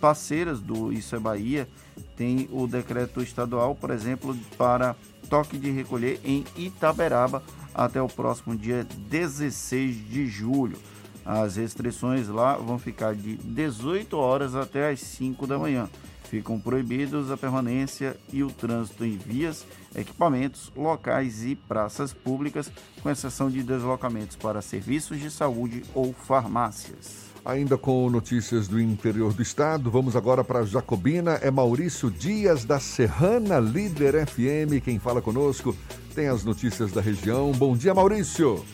parceiras 0.01 0.61
do 0.61 0.93
Isso 0.93 1.15
é 1.17 1.19
Bahia. 1.19 1.69
Tem 2.17 2.49
o 2.53 2.67
decreto 2.67 3.23
estadual, 3.23 3.75
por 3.75 3.91
exemplo, 3.91 4.37
para 4.59 4.95
toque 5.29 5.59
de 5.59 5.71
recolher 5.71 6.21
em 6.25 6.45
Itaberaba 6.57 7.43
até 7.75 8.01
o 8.01 8.09
próximo 8.09 8.57
dia 8.57 8.87
16 9.09 10.09
de 10.09 10.27
julho. 10.27 10.79
As 11.25 11.57
restrições 11.57 12.29
lá 12.29 12.57
vão 12.57 12.79
ficar 12.79 13.15
de 13.15 13.37
18 13.37 14.17
horas 14.17 14.55
até 14.55 14.91
as 14.91 15.01
5 15.01 15.47
da 15.47 15.59
manhã. 15.59 15.89
Ficam 16.29 16.59
proibidos 16.59 17.31
a 17.31 17.37
permanência 17.37 18.17
e 18.33 18.43
o 18.43 18.51
trânsito 18.51 19.05
em 19.05 19.17
vias, 19.17 19.65
equipamentos, 19.95 20.73
locais 20.77 21.45
e 21.45 21.55
praças 21.55 22.13
públicas, 22.13 22.71
com 23.03 23.11
exceção 23.11 23.51
de 23.51 23.63
deslocamentos 23.63 24.37
para 24.37 24.63
serviços 24.63 25.21
de 25.21 25.31
saúde 25.31 25.83
ou 25.95 26.13
farmácias. 26.13 27.25
Ainda 27.45 27.77
com 27.77 28.09
notícias 28.09 28.67
do 28.67 28.81
interior 28.81 29.35
do 29.35 29.43
estado, 29.43 29.91
vamos 29.91 30.17
agora 30.17 30.43
para 30.43 30.65
Jacobina. 30.65 31.33
É 31.43 31.51
Maurício 31.51 32.11
Dias 32.11 32.65
da 32.65 32.81
Serrana 32.81 33.61
Líder 33.61 34.27
FM 34.27 34.83
quem 34.83 34.99
fala 34.99 35.21
conosco. 35.21 35.77
Tem 36.15 36.29
as 36.29 36.43
notícias 36.43 36.91
da 36.91 37.03
região. 37.03 37.53
Bom 37.53 37.77
dia, 37.77 37.93
Maurício. 37.93 38.65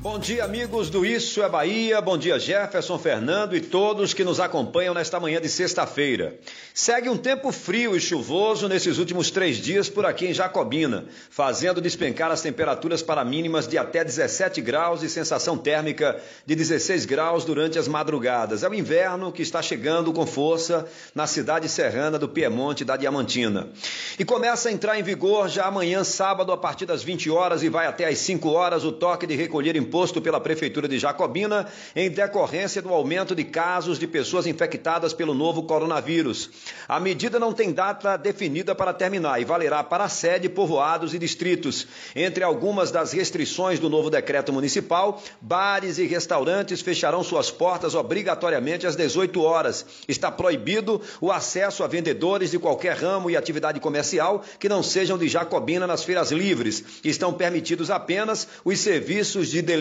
Bom 0.00 0.16
dia, 0.16 0.44
amigos 0.44 0.90
do 0.90 1.04
Isso 1.04 1.42
é 1.42 1.48
Bahia. 1.48 2.00
Bom 2.00 2.16
dia, 2.16 2.38
Jefferson, 2.38 2.96
Fernando 3.00 3.56
e 3.56 3.60
todos 3.60 4.14
que 4.14 4.22
nos 4.22 4.38
acompanham 4.38 4.94
nesta 4.94 5.18
manhã 5.18 5.40
de 5.40 5.48
sexta-feira. 5.48 6.38
Segue 6.72 7.08
um 7.08 7.16
tempo 7.16 7.50
frio 7.50 7.96
e 7.96 8.00
chuvoso 8.00 8.68
nesses 8.68 8.98
últimos 8.98 9.32
três 9.32 9.56
dias 9.56 9.88
por 9.88 10.06
aqui 10.06 10.26
em 10.26 10.32
Jacobina, 10.32 11.06
fazendo 11.28 11.80
despencar 11.80 12.30
as 12.30 12.40
temperaturas 12.40 13.02
para 13.02 13.24
mínimas 13.24 13.66
de 13.66 13.76
até 13.76 14.04
17 14.04 14.60
graus 14.60 15.02
e 15.02 15.08
sensação 15.08 15.58
térmica 15.58 16.22
de 16.46 16.54
16 16.54 17.04
graus 17.04 17.44
durante 17.44 17.76
as 17.76 17.88
madrugadas. 17.88 18.62
É 18.62 18.68
o 18.68 18.74
inverno 18.74 19.32
que 19.32 19.42
está 19.42 19.60
chegando 19.60 20.12
com 20.12 20.24
força 20.24 20.86
na 21.12 21.26
cidade 21.26 21.68
serrana 21.68 22.20
do 22.20 22.28
Piemonte 22.28 22.84
da 22.84 22.96
Diamantina. 22.96 23.68
E 24.16 24.24
começa 24.24 24.68
a 24.68 24.72
entrar 24.72 24.96
em 24.96 25.02
vigor 25.02 25.48
já 25.48 25.66
amanhã, 25.66 26.04
sábado, 26.04 26.52
a 26.52 26.56
partir 26.56 26.86
das 26.86 27.02
20 27.02 27.28
horas 27.30 27.64
e 27.64 27.68
vai 27.68 27.88
até 27.88 28.06
às 28.06 28.18
5 28.18 28.48
horas, 28.48 28.84
o 28.84 28.92
toque 28.92 29.26
de 29.26 29.34
recolher 29.34 29.74
imposto 29.88 30.20
pela 30.20 30.38
Prefeitura 30.38 30.86
de 30.86 30.98
Jacobina 30.98 31.66
em 31.96 32.10
decorrência 32.10 32.82
do 32.82 32.90
aumento 32.90 33.34
de 33.34 33.42
casos 33.42 33.98
de 33.98 34.06
pessoas 34.06 34.46
infectadas 34.46 35.14
pelo 35.14 35.32
novo 35.32 35.62
coronavírus. 35.62 36.50
A 36.86 37.00
medida 37.00 37.38
não 37.38 37.54
tem 37.54 37.72
data 37.72 38.18
definida 38.18 38.74
para 38.74 38.92
terminar 38.92 39.40
e 39.40 39.46
valerá 39.46 39.82
para 39.82 40.04
a 40.04 40.08
sede, 40.08 40.48
povoados 40.48 41.14
e 41.14 41.18
distritos. 41.18 41.86
Entre 42.14 42.44
algumas 42.44 42.90
das 42.90 43.12
restrições 43.12 43.78
do 43.78 43.88
novo 43.88 44.10
decreto 44.10 44.52
municipal, 44.52 45.22
bares 45.40 45.96
e 45.96 46.06
restaurantes 46.06 46.82
fecharão 46.82 47.24
suas 47.24 47.50
portas 47.50 47.94
obrigatoriamente 47.94 48.86
às 48.86 48.94
18 48.94 49.40
horas. 49.40 49.86
Está 50.06 50.30
proibido 50.30 51.00
o 51.18 51.32
acesso 51.32 51.82
a 51.82 51.86
vendedores 51.86 52.50
de 52.50 52.58
qualquer 52.58 52.94
ramo 52.94 53.30
e 53.30 53.36
atividade 53.36 53.80
comercial 53.80 54.44
que 54.58 54.68
não 54.68 54.82
sejam 54.82 55.16
de 55.16 55.28
Jacobina 55.28 55.86
nas 55.86 56.04
feiras 56.04 56.30
livres. 56.30 56.84
Estão 57.02 57.32
permitidos 57.32 57.90
apenas 57.90 58.46
os 58.62 58.78
serviços 58.78 59.48
de 59.48 59.62
delivery 59.62 59.77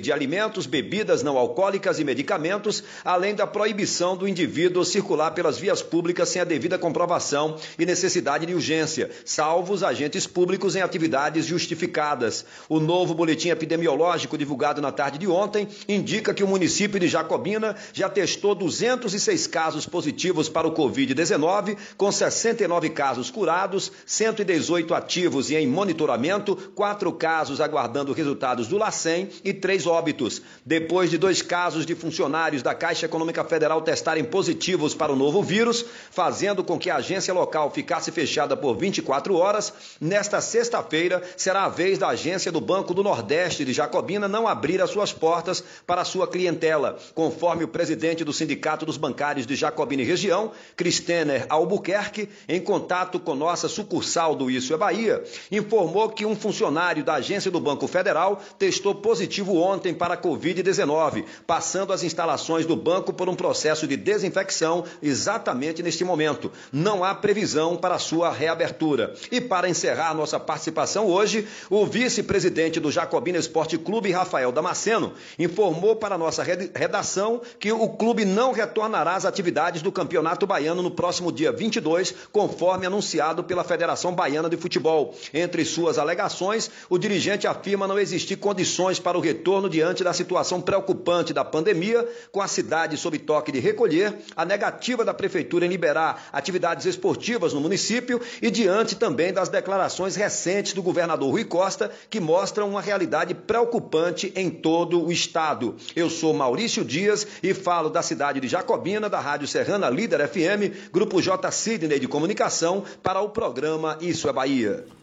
de 0.00 0.12
alimentos, 0.12 0.66
bebidas 0.66 1.22
não 1.22 1.38
alcoólicas 1.38 1.98
e 1.98 2.04
medicamentos, 2.04 2.84
além 3.04 3.34
da 3.34 3.46
proibição 3.46 4.16
do 4.16 4.28
indivíduo 4.28 4.84
circular 4.84 5.30
pelas 5.30 5.58
vias 5.58 5.82
públicas 5.82 6.28
sem 6.28 6.42
a 6.42 6.44
devida 6.44 6.78
comprovação 6.78 7.56
e 7.78 7.86
necessidade 7.86 8.44
de 8.44 8.54
urgência, 8.54 9.10
salvo 9.24 9.72
os 9.72 9.82
agentes 9.82 10.26
públicos 10.26 10.76
em 10.76 10.82
atividades 10.82 11.46
justificadas. 11.46 12.44
O 12.68 12.78
novo 12.78 13.14
boletim 13.14 13.48
epidemiológico 13.48 14.36
divulgado 14.36 14.82
na 14.82 14.92
tarde 14.92 15.18
de 15.18 15.26
ontem 15.26 15.66
indica 15.88 16.34
que 16.34 16.44
o 16.44 16.48
município 16.48 17.00
de 17.00 17.08
Jacobina 17.08 17.74
já 17.92 18.08
testou 18.08 18.54
206 18.54 19.46
casos 19.46 19.86
positivos 19.86 20.48
para 20.48 20.68
o 20.68 20.74
Covid-19, 20.74 21.76
com 21.96 22.12
69 22.12 22.90
casos 22.90 23.30
curados, 23.30 23.90
118 24.04 24.94
ativos 24.94 25.50
e 25.50 25.56
em 25.56 25.66
monitoramento, 25.66 26.54
quatro 26.74 27.12
casos 27.12 27.60
aguardando 27.60 28.12
resultados 28.12 28.68
do 28.68 28.76
LACEN 28.76 29.28
e 29.44 29.52
três 29.52 29.86
óbitos. 29.86 30.42
Depois 30.64 31.10
de 31.10 31.18
dois 31.18 31.42
casos 31.42 31.86
de 31.86 31.94
funcionários 31.94 32.62
da 32.62 32.74
Caixa 32.74 33.06
Econômica 33.06 33.44
Federal 33.44 33.80
testarem 33.80 34.24
positivos 34.24 34.94
para 34.94 35.12
o 35.12 35.16
novo 35.16 35.42
vírus, 35.42 35.84
fazendo 36.10 36.62
com 36.64 36.78
que 36.78 36.90
a 36.90 36.96
agência 36.96 37.32
local 37.32 37.70
ficasse 37.70 38.10
fechada 38.10 38.56
por 38.56 38.76
24 38.76 39.34
horas, 39.36 39.72
nesta 40.00 40.40
sexta-feira 40.40 41.22
será 41.36 41.64
a 41.64 41.68
vez 41.68 41.98
da 41.98 42.08
agência 42.08 42.52
do 42.52 42.60
Banco 42.60 42.92
do 42.92 43.02
Nordeste 43.02 43.64
de 43.64 43.72
Jacobina 43.72 44.28
não 44.28 44.48
abrir 44.48 44.82
as 44.82 44.90
suas 44.90 45.12
portas 45.12 45.62
para 45.86 46.02
a 46.02 46.04
sua 46.04 46.26
clientela, 46.26 46.98
conforme 47.14 47.64
o 47.64 47.68
presidente 47.68 48.24
do 48.24 48.32
Sindicato 48.32 48.84
dos 48.84 48.96
Bancários 48.96 49.46
de 49.46 49.54
Jacobina 49.54 50.02
e 50.02 50.06
Região, 50.06 50.52
Cristener 50.76 51.46
Albuquerque, 51.48 52.28
em 52.48 52.60
contato 52.60 53.18
com 53.18 53.34
nossa 53.34 53.68
sucursal 53.68 54.34
do 54.34 54.50
Isso 54.50 54.74
é 54.74 54.76
Bahia, 54.76 55.22
informou 55.50 56.08
que 56.10 56.26
um 56.26 56.36
funcionário 56.36 57.04
da 57.04 57.14
agência 57.14 57.50
do 57.50 57.60
Banco 57.60 57.86
Federal 57.86 58.42
testou 58.58 58.94
positivo 58.94 59.27
positivo 59.28 59.58
ontem 59.58 59.92
para 59.92 60.14
a 60.14 60.16
Covid-19, 60.16 61.24
passando 61.46 61.92
as 61.92 62.02
instalações 62.02 62.64
do 62.64 62.74
banco 62.74 63.12
por 63.12 63.28
um 63.28 63.34
processo 63.34 63.86
de 63.86 63.94
desinfecção 63.94 64.84
exatamente 65.02 65.82
neste 65.82 66.02
momento. 66.02 66.50
Não 66.72 67.04
há 67.04 67.14
previsão 67.14 67.76
para 67.76 67.98
sua 67.98 68.32
reabertura. 68.32 69.14
E 69.30 69.38
para 69.38 69.68
encerrar 69.68 70.14
nossa 70.14 70.40
participação 70.40 71.06
hoje, 71.06 71.46
o 71.68 71.84
vice-presidente 71.84 72.80
do 72.80 72.90
Jacobina 72.90 73.36
Esporte 73.36 73.76
Clube, 73.76 74.10
Rafael 74.10 74.50
Damasceno, 74.50 75.12
informou 75.38 75.94
para 75.94 76.16
nossa 76.16 76.42
redação 76.42 77.42
que 77.60 77.70
o 77.70 77.88
clube 77.90 78.24
não 78.24 78.52
retornará 78.52 79.14
às 79.14 79.26
atividades 79.26 79.82
do 79.82 79.92
Campeonato 79.92 80.46
Baiano 80.46 80.82
no 80.82 80.90
próximo 80.90 81.30
dia 81.30 81.52
22, 81.52 82.14
conforme 82.32 82.86
anunciado 82.86 83.44
pela 83.44 83.62
Federação 83.62 84.14
Baiana 84.14 84.48
de 84.48 84.56
Futebol. 84.56 85.14
Entre 85.34 85.66
suas 85.66 85.98
alegações, 85.98 86.70
o 86.88 86.96
dirigente 86.96 87.46
afirma 87.46 87.86
não 87.86 87.98
existir 87.98 88.36
condições 88.36 88.98
para 88.98 89.17
o 89.18 89.20
retorno 89.20 89.68
diante 89.68 90.04
da 90.04 90.12
situação 90.12 90.60
preocupante 90.60 91.32
da 91.32 91.44
pandemia, 91.44 92.08
com 92.30 92.40
a 92.40 92.48
cidade 92.48 92.96
sob 92.96 93.18
toque 93.18 93.52
de 93.52 93.58
recolher, 93.58 94.16
a 94.34 94.44
negativa 94.44 95.04
da 95.04 95.12
prefeitura 95.12 95.66
em 95.66 95.68
liberar 95.68 96.28
atividades 96.32 96.86
esportivas 96.86 97.52
no 97.52 97.60
município 97.60 98.20
e 98.40 98.50
diante 98.50 98.96
também 98.96 99.32
das 99.32 99.48
declarações 99.48 100.16
recentes 100.16 100.72
do 100.72 100.82
governador 100.82 101.30
Rui 101.30 101.44
Costa, 101.44 101.90
que 102.08 102.20
mostram 102.20 102.70
uma 102.70 102.80
realidade 102.80 103.34
preocupante 103.34 104.32
em 104.36 104.48
todo 104.48 105.04
o 105.04 105.12
estado. 105.12 105.76
Eu 105.94 106.08
sou 106.08 106.32
Maurício 106.32 106.84
Dias 106.84 107.26
e 107.42 107.52
falo 107.52 107.90
da 107.90 108.02
cidade 108.02 108.40
de 108.40 108.48
Jacobina, 108.48 109.08
da 109.08 109.20
Rádio 109.20 109.48
Serrana 109.48 109.90
Líder 109.90 110.28
FM, 110.28 110.90
Grupo 110.92 111.20
J 111.20 111.50
Sidney 111.50 111.98
de 111.98 112.08
Comunicação, 112.08 112.84
para 113.02 113.20
o 113.20 113.30
programa 113.30 113.98
Isso 114.00 114.28
é 114.28 114.32
Bahia. 114.32 114.97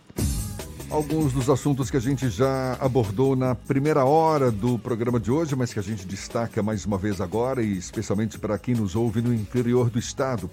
Alguns 0.96 1.34
dos 1.34 1.50
assuntos 1.50 1.92
que 1.92 1.98
a 1.98 2.00
gente 2.00 2.30
já 2.30 2.78
abordou 2.80 3.36
na 3.36 3.54
primeira 3.54 4.06
hora 4.06 4.50
do 4.50 4.80
programa 4.80 5.20
de 5.20 5.30
hoje, 5.30 5.54
mas 5.54 5.74
que 5.74 5.78
a 5.78 5.84
gente 5.84 6.08
destaca 6.08 6.64
mais 6.64 6.86
uma 6.86 6.98
vez 6.98 7.20
agora, 7.20 7.62
e 7.62 7.78
especialmente 7.78 8.40
para 8.40 8.58
quem 8.58 8.76
nos 8.76 8.96
ouve 8.96 9.22
no 9.22 9.34
interior 9.34 9.90
do 9.90 10.00
estado. 10.00 10.50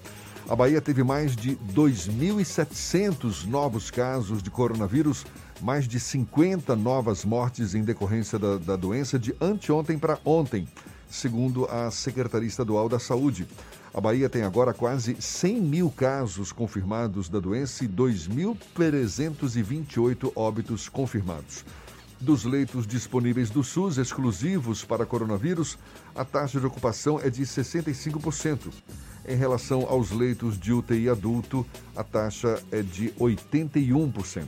A 0.49 0.57
Bahia 0.57 0.81
teve 0.81 1.05
mais 1.05 1.37
de 1.37 1.55
2.700 1.73 3.47
novos 3.47 3.89
casos 3.89 4.43
de 4.43 4.51
coronavírus, 4.51 5.25
mais 5.61 5.87
de 5.87 6.01
50 6.01 6.75
novas 6.75 7.25
mortes 7.25 7.77
em 7.77 7.85
decorrência 7.85 8.37
da, 8.37 8.59
da 8.59 8.75
doença 8.75 9.21
de 9.21 9.33
anteontem 9.41 9.97
para 9.97 10.19
ontem, 10.25 10.67
segundo 11.09 11.67
a 11.67 11.89
Secretaria 11.93 12.49
Estadual 12.49 12.89
da 12.89 12.99
Saúde. 12.99 13.47
A 13.95 14.01
Bahia 14.01 14.27
tem 14.27 14.43
agora 14.43 14.73
quase 14.73 15.15
100 15.21 15.61
mil 15.61 15.91
casos 15.91 16.51
confirmados 16.51 17.29
da 17.29 17.39
doença 17.39 17.85
e 17.85 17.89
2.328 17.89 20.33
óbitos 20.35 20.89
confirmados. 20.89 21.63
Dos 22.19 22.45
leitos 22.45 22.87
disponíveis 22.87 23.51
do 23.51 23.63
SUS 23.63 23.99
exclusivos 23.99 24.83
para 24.83 25.05
coronavírus, 25.05 25.79
a 26.15 26.25
taxa 26.25 26.59
de 26.59 26.65
ocupação 26.65 27.21
é 27.21 27.29
de 27.29 27.43
65%. 27.43 28.73
Em 29.29 29.37
relação 29.37 29.83
aos 29.83 30.11
leitos 30.11 30.59
de 30.59 30.73
UTI 30.73 31.11
adulto, 31.11 31.67
a 31.95 32.03
taxa 32.03 32.63
é 32.71 32.81
de 32.81 33.11
81%. 33.21 34.47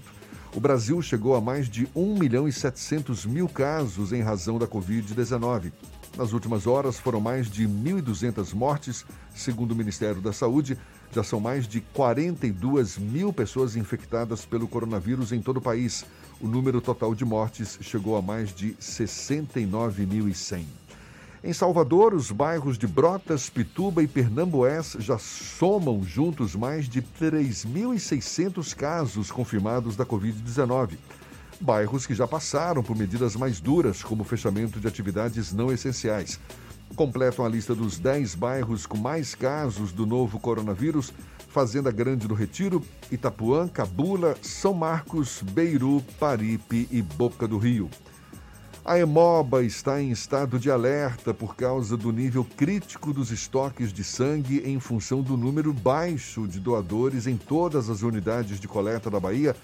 O 0.55 0.61
Brasil 0.61 1.03
chegou 1.03 1.35
a 1.35 1.41
mais 1.41 1.69
de 1.69 1.89
1 1.97 2.17
milhão 2.17 2.47
e 2.47 2.53
700 2.53 3.27
mil 3.27 3.49
casos 3.49 4.13
em 4.13 4.23
razão 4.23 4.57
da 4.57 4.69
Covid-19. 4.69 5.73
Nas 6.17 6.33
últimas 6.33 6.65
horas, 6.65 6.97
foram 6.97 7.21
mais 7.21 7.51
de 7.51 7.67
1.200 7.67 8.55
mortes, 8.55 9.05
segundo 9.35 9.73
o 9.73 9.75
Ministério 9.75 10.21
da 10.21 10.33
Saúde. 10.33 10.79
Já 11.11 11.25
são 11.25 11.41
mais 11.41 11.67
de 11.67 11.81
42 11.81 12.99
mil 12.99 13.33
pessoas 13.33 13.75
infectadas 13.75 14.45
pelo 14.45 14.69
coronavírus 14.69 15.33
em 15.33 15.43
todo 15.43 15.57
o 15.57 15.63
país. 15.63 16.07
O 16.41 16.47
número 16.47 16.81
total 16.81 17.17
de 17.17 17.25
mortes 17.25 17.77
chegou 17.81 18.17
a 18.17 18.23
mais 18.23 18.55
de 18.55 18.75
69.100. 18.75 20.84
Em 21.47 21.53
Salvador, 21.53 22.15
os 22.15 22.31
bairros 22.31 22.79
de 22.79 22.87
Brotas, 22.87 23.51
Pituba 23.51 24.03
e 24.03 24.09
Pernambués 24.09 24.97
já 24.99 25.19
somam 25.19 26.03
juntos 26.03 26.57
mais 26.57 26.89
de 26.89 27.03
3.600 27.03 28.75
casos 28.75 29.31
confirmados 29.31 29.95
da 29.95 30.07
Covid-19 30.07 30.97
bairros 31.61 32.07
que 32.07 32.15
já 32.15 32.27
passaram 32.27 32.83
por 32.83 32.97
medidas 32.97 33.37
mais 33.37 33.61
duras, 33.61 34.03
como 34.03 34.25
fechamento 34.25 34.81
de 34.81 34.89
atividades 34.89 35.53
não 35.53 35.71
essenciais. 35.71 36.41
Completam 36.97 37.45
a 37.45 37.49
lista 37.49 37.75
dos 37.75 37.99
10 37.99 38.35
bairros 38.35 38.87
com 38.87 38.97
mais 38.97 39.35
casos 39.35 39.93
do 39.93 40.07
novo 40.07 40.41
coronavírus: 40.41 41.13
Fazenda 41.49 41.91
Grande 41.91 42.27
do 42.27 42.35
Retiro, 42.35 42.83
Itapuã, 43.11 43.69
Cabula, 43.69 44.35
São 44.41 44.73
Marcos, 44.73 45.43
Beiru, 45.43 46.03
Paripe 46.19 46.89
e 46.91 47.03
Boca 47.03 47.47
do 47.47 47.59
Rio. 47.59 47.91
A 48.87 48.99
Emoba 48.99 49.63
está 49.63 49.99
em 50.03 50.11
estado 50.11 50.59
de 50.59 50.71
alerta 50.71 51.33
por 51.33 51.57
causa 51.57 51.97
do 51.97 52.13
nível 52.13 52.45
crítico 52.45 53.15
dos 53.15 53.31
estoques 53.31 53.91
de 53.91 54.05
sangue 54.05 54.61
em 54.63 54.79
função 54.79 55.23
do 55.23 55.39
número 55.39 55.73
baixo 55.73 56.47
de 56.47 56.61
doadores 56.61 57.27
em 57.27 57.35
todas 57.35 57.89
as 57.89 58.03
unidades 58.03 58.61
de 58.61 58.69
coleta 58.69 59.09
da 59.09 59.19
Bahia 59.19 59.57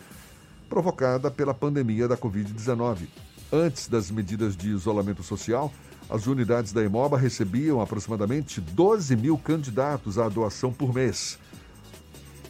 provocada 0.70 1.30
pela 1.30 1.52
pandemia 1.52 2.08
da 2.08 2.16
Covid-19. 2.16 3.08
Antes 3.52 3.88
das 3.88 4.10
medidas 4.10 4.56
de 4.56 4.70
isolamento 4.70 5.22
social, 5.22 5.70
as 6.08 6.26
unidades 6.26 6.72
da 6.72 6.82
Imoba 6.82 7.18
recebiam 7.18 7.78
aproximadamente 7.78 8.58
12 8.58 9.14
mil 9.16 9.36
candidatos 9.36 10.18
à 10.18 10.30
doação 10.30 10.72
por 10.72 10.94
mês, 10.94 11.38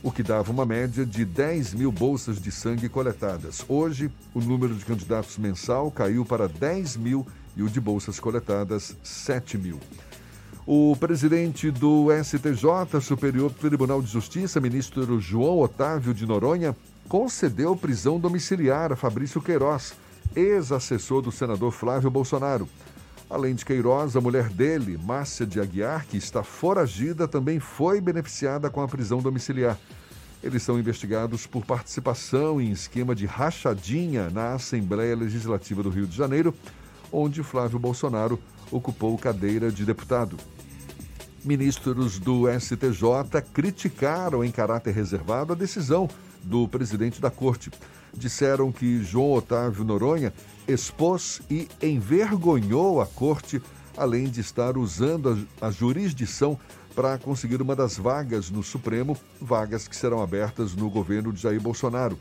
o 0.02 0.10
que 0.10 0.22
dava 0.22 0.50
uma 0.50 0.64
média 0.64 1.04
de 1.04 1.24
10 1.24 1.74
mil 1.74 1.92
bolsas 1.92 2.40
de 2.40 2.50
sangue 2.50 2.88
coletadas. 2.88 3.64
Hoje, 3.68 4.10
o 4.34 4.40
número 4.40 4.74
de 4.74 4.84
candidatos 4.84 5.36
mensal 5.36 5.90
caiu 5.90 6.24
para 6.24 6.48
10 6.48 6.96
mil 6.96 7.26
e 7.56 7.62
o 7.62 7.68
de 7.68 7.80
bolsas 7.80 8.18
coletadas, 8.18 8.96
7 9.02 9.58
mil. 9.58 9.78
O 10.66 10.96
presidente 10.96 11.70
do 11.70 12.08
STJ, 12.22 13.00
Superior 13.00 13.52
Tribunal 13.52 14.00
de 14.00 14.08
Justiça, 14.08 14.60
ministro 14.60 15.20
João 15.20 15.58
Otávio 15.58 16.14
de 16.14 16.24
Noronha, 16.24 16.76
concedeu 17.08 17.74
prisão 17.76 18.20
domiciliar 18.20 18.92
a 18.92 18.96
Fabrício 18.96 19.40
Queiroz, 19.40 19.94
ex-assessor 20.34 21.22
do 21.22 21.32
senador 21.32 21.72
Flávio 21.72 22.10
Bolsonaro. 22.10 22.68
Além 23.30 23.54
de 23.54 23.64
Queiroz, 23.64 24.16
a 24.16 24.20
mulher 24.20 24.48
dele, 24.48 24.98
Márcia 24.98 25.46
de 25.46 25.60
Aguiar, 25.60 26.04
que 26.04 26.16
está 26.16 26.42
foragida, 26.42 27.28
também 27.28 27.60
foi 27.60 28.00
beneficiada 28.00 28.68
com 28.68 28.82
a 28.82 28.88
prisão 28.88 29.20
domiciliar. 29.22 29.78
Eles 30.42 30.64
são 30.64 30.80
investigados 30.80 31.46
por 31.46 31.64
participação 31.64 32.60
em 32.60 32.72
esquema 32.72 33.14
de 33.14 33.26
rachadinha 33.26 34.30
na 34.30 34.54
Assembleia 34.54 35.14
Legislativa 35.14 35.80
do 35.80 35.90
Rio 35.90 36.08
de 36.08 36.16
Janeiro, 36.16 36.52
onde 37.12 37.40
Flávio 37.44 37.78
Bolsonaro 37.78 38.36
ocupou 38.68 39.16
cadeira 39.16 39.70
de 39.70 39.84
deputado. 39.84 40.36
Ministros 41.44 42.18
do 42.18 42.46
STJ 42.50 43.42
criticaram 43.54 44.44
em 44.44 44.50
caráter 44.50 44.92
reservado 44.92 45.52
a 45.52 45.56
decisão 45.56 46.08
do 46.42 46.66
presidente 46.66 47.20
da 47.20 47.30
corte. 47.30 47.70
Disseram 48.12 48.72
que 48.72 49.04
João 49.04 49.34
Otávio 49.34 49.84
Noronha 49.84 50.32
expôs 50.72 51.40
e 51.50 51.68
envergonhou 51.82 53.00
a 53.00 53.06
corte, 53.06 53.60
além 53.96 54.24
de 54.24 54.40
estar 54.40 54.76
usando 54.76 55.46
a, 55.60 55.66
a 55.66 55.70
jurisdição 55.70 56.58
para 56.94 57.18
conseguir 57.18 57.62
uma 57.62 57.76
das 57.76 57.96
vagas 57.96 58.50
no 58.50 58.62
Supremo, 58.62 59.16
vagas 59.40 59.86
que 59.86 59.96
serão 59.96 60.22
abertas 60.22 60.74
no 60.74 60.90
governo 60.90 61.32
de 61.32 61.40
Jair 61.40 61.60
Bolsonaro. 61.60 62.18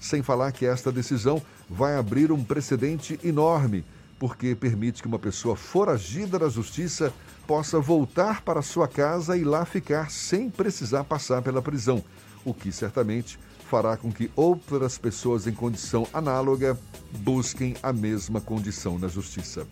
Sem 0.00 0.22
falar 0.22 0.52
que 0.52 0.66
esta 0.66 0.90
decisão 0.90 1.40
vai 1.68 1.96
abrir 1.96 2.32
um 2.32 2.42
precedente 2.42 3.18
enorme, 3.22 3.84
porque 4.18 4.54
permite 4.54 5.02
que 5.02 5.08
uma 5.08 5.18
pessoa 5.18 5.56
foragida 5.56 6.38
da 6.38 6.48
justiça 6.48 7.12
possa 7.46 7.80
voltar 7.80 8.42
para 8.42 8.62
sua 8.62 8.86
casa 8.86 9.36
e 9.36 9.44
lá 9.44 9.64
ficar 9.64 10.10
sem 10.10 10.48
precisar 10.48 11.04
passar 11.04 11.42
pela 11.42 11.60
prisão, 11.60 12.02
o 12.44 12.54
que 12.54 12.70
certamente 12.72 13.38
fará 13.72 13.96
com 13.96 14.12
que 14.12 14.30
outras 14.36 14.98
pessoas 14.98 15.46
em 15.46 15.52
condição 15.54 16.06
análoga 16.12 16.78
busquem 17.20 17.74
a 17.82 17.90
mesma 17.90 18.38
condição 18.38 18.98
na 18.98 19.08
justiça. 19.08 19.66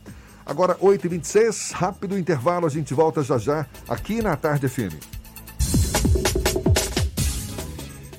Agora, 0.47 0.75
8h26, 0.77 1.73
rápido 1.73 2.19
intervalo, 2.19 2.65
a 2.67 2.71
gente 2.71 2.95
volta 2.95 3.23
já 3.23 3.37
já 3.37 3.67
aqui 3.87 4.23
na 4.23 4.35
Tarde 4.37 4.67
FM. 4.71 4.97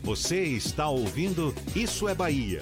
Você 0.04 0.44
está 0.44 0.88
ouvindo 0.88 1.52
Isso 1.76 2.08
é 2.08 2.14
Bahia. 2.14 2.62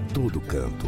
todo 0.13 0.41
canto. 0.41 0.87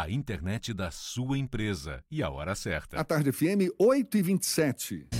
A 0.00 0.08
internet 0.08 0.72
da 0.72 0.90
sua 0.90 1.36
empresa. 1.36 2.02
E 2.10 2.22
a 2.22 2.30
hora 2.30 2.54
certa. 2.54 2.98
A 2.98 3.04
tarde 3.04 3.30
FM 3.30 3.68
8 3.78 4.16
e 4.16 4.22
27. 4.22 5.19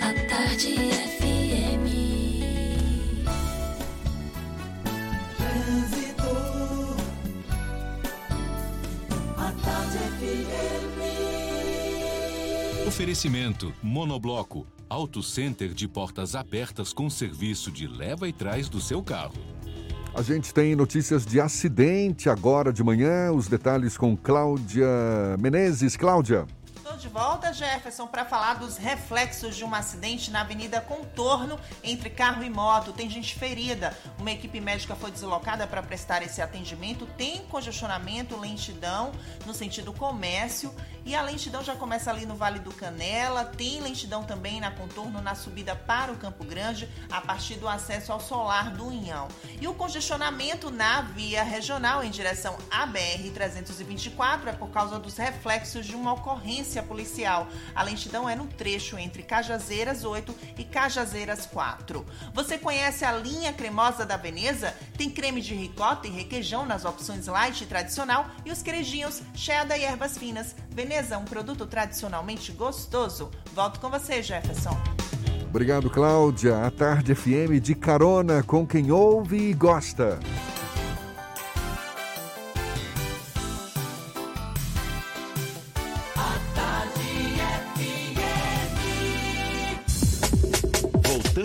A 0.00 0.12
tarde 0.28 0.74
FM. 1.18 1.86
Trânsito. 5.36 6.30
A 9.36 9.52
tarde 9.64 9.98
FM. 10.18 11.00
Oferecimento 12.86 13.72
Monobloco. 13.82 14.66
Auto 14.88 15.22
Center 15.22 15.72
de 15.72 15.86
portas 15.86 16.34
abertas 16.34 16.92
com 16.92 17.08
serviço 17.08 17.70
de 17.70 17.86
leva 17.86 18.28
e 18.28 18.32
trás 18.32 18.68
do 18.68 18.80
seu 18.80 19.02
carro. 19.02 19.34
A 20.12 20.22
gente 20.22 20.52
tem 20.52 20.74
notícias 20.74 21.24
de 21.24 21.40
acidente 21.40 22.28
agora 22.28 22.72
de 22.72 22.82
manhã. 22.82 23.30
Os 23.32 23.46
detalhes 23.46 23.96
com 23.96 24.16
Cláudia 24.16 24.88
Menezes. 25.38 25.96
Cláudia. 25.96 26.46
De 27.00 27.08
volta, 27.08 27.50
Jefferson, 27.50 28.06
para 28.06 28.26
falar 28.26 28.58
dos 28.58 28.76
reflexos 28.76 29.56
de 29.56 29.64
um 29.64 29.74
acidente 29.74 30.30
na 30.30 30.42
Avenida 30.42 30.82
Contorno 30.82 31.58
entre 31.82 32.10
carro 32.10 32.44
e 32.44 32.50
moto. 32.50 32.92
Tem 32.92 33.08
gente 33.08 33.34
ferida. 33.38 33.96
Uma 34.18 34.32
equipe 34.32 34.60
médica 34.60 34.94
foi 34.94 35.10
deslocada 35.10 35.66
para 35.66 35.82
prestar 35.82 36.22
esse 36.22 36.42
atendimento. 36.42 37.06
Tem 37.16 37.38
congestionamento, 37.46 38.38
lentidão 38.38 39.12
no 39.46 39.54
sentido 39.54 39.94
comércio. 39.94 40.74
E 41.02 41.14
a 41.14 41.22
lentidão 41.22 41.64
já 41.64 41.74
começa 41.74 42.10
ali 42.10 42.26
no 42.26 42.34
Vale 42.34 42.58
do 42.58 42.70
Canela. 42.70 43.46
Tem 43.46 43.80
lentidão 43.80 44.22
também 44.22 44.60
na 44.60 44.70
Contorno 44.70 45.22
na 45.22 45.34
subida 45.34 45.74
para 45.74 46.12
o 46.12 46.18
Campo 46.18 46.44
Grande, 46.44 46.86
a 47.10 47.22
partir 47.22 47.54
do 47.54 47.66
acesso 47.66 48.12
ao 48.12 48.20
solar 48.20 48.70
do 48.72 48.86
Unhão. 48.86 49.26
E 49.58 49.66
o 49.66 49.72
congestionamento 49.72 50.70
na 50.70 51.00
via 51.00 51.42
regional 51.42 52.04
em 52.04 52.10
direção 52.10 52.58
à 52.70 52.86
BR-324 52.86 54.48
é 54.48 54.52
por 54.52 54.68
causa 54.68 54.98
dos 54.98 55.16
reflexos 55.16 55.86
de 55.86 55.96
uma 55.96 56.12
ocorrência 56.12 56.82
policial. 56.90 57.46
A 57.72 57.84
lentidão 57.84 58.28
é 58.28 58.34
no 58.34 58.48
trecho 58.48 58.98
entre 58.98 59.22
Cajazeiras 59.22 60.04
8 60.04 60.34
e 60.58 60.64
Cajazeiras 60.64 61.46
4. 61.46 62.04
Você 62.34 62.58
conhece 62.58 63.04
a 63.04 63.12
linha 63.12 63.52
cremosa 63.52 64.04
da 64.04 64.16
Veneza? 64.16 64.74
Tem 64.98 65.08
creme 65.08 65.40
de 65.40 65.54
ricota 65.54 66.08
e 66.08 66.10
requeijão 66.10 66.66
nas 66.66 66.84
opções 66.84 67.28
light 67.28 67.62
e 67.62 67.66
tradicional 67.66 68.26
e 68.44 68.50
os 68.50 68.60
queijinhos 68.60 69.22
cheddar 69.36 69.78
e 69.78 69.84
ervas 69.84 70.18
finas. 70.18 70.56
Veneza, 70.70 71.16
um 71.16 71.24
produto 71.24 71.64
tradicionalmente 71.64 72.50
gostoso. 72.50 73.30
Volto 73.54 73.78
com 73.78 73.88
você, 73.88 74.20
Jefferson. 74.20 74.76
Obrigado, 75.48 75.88
Cláudia. 75.88 76.66
A 76.66 76.70
tarde 76.72 77.14
FM 77.14 77.60
de 77.62 77.76
carona 77.76 78.42
com 78.42 78.66
quem 78.66 78.90
ouve 78.90 79.50
e 79.50 79.54
gosta. 79.54 80.18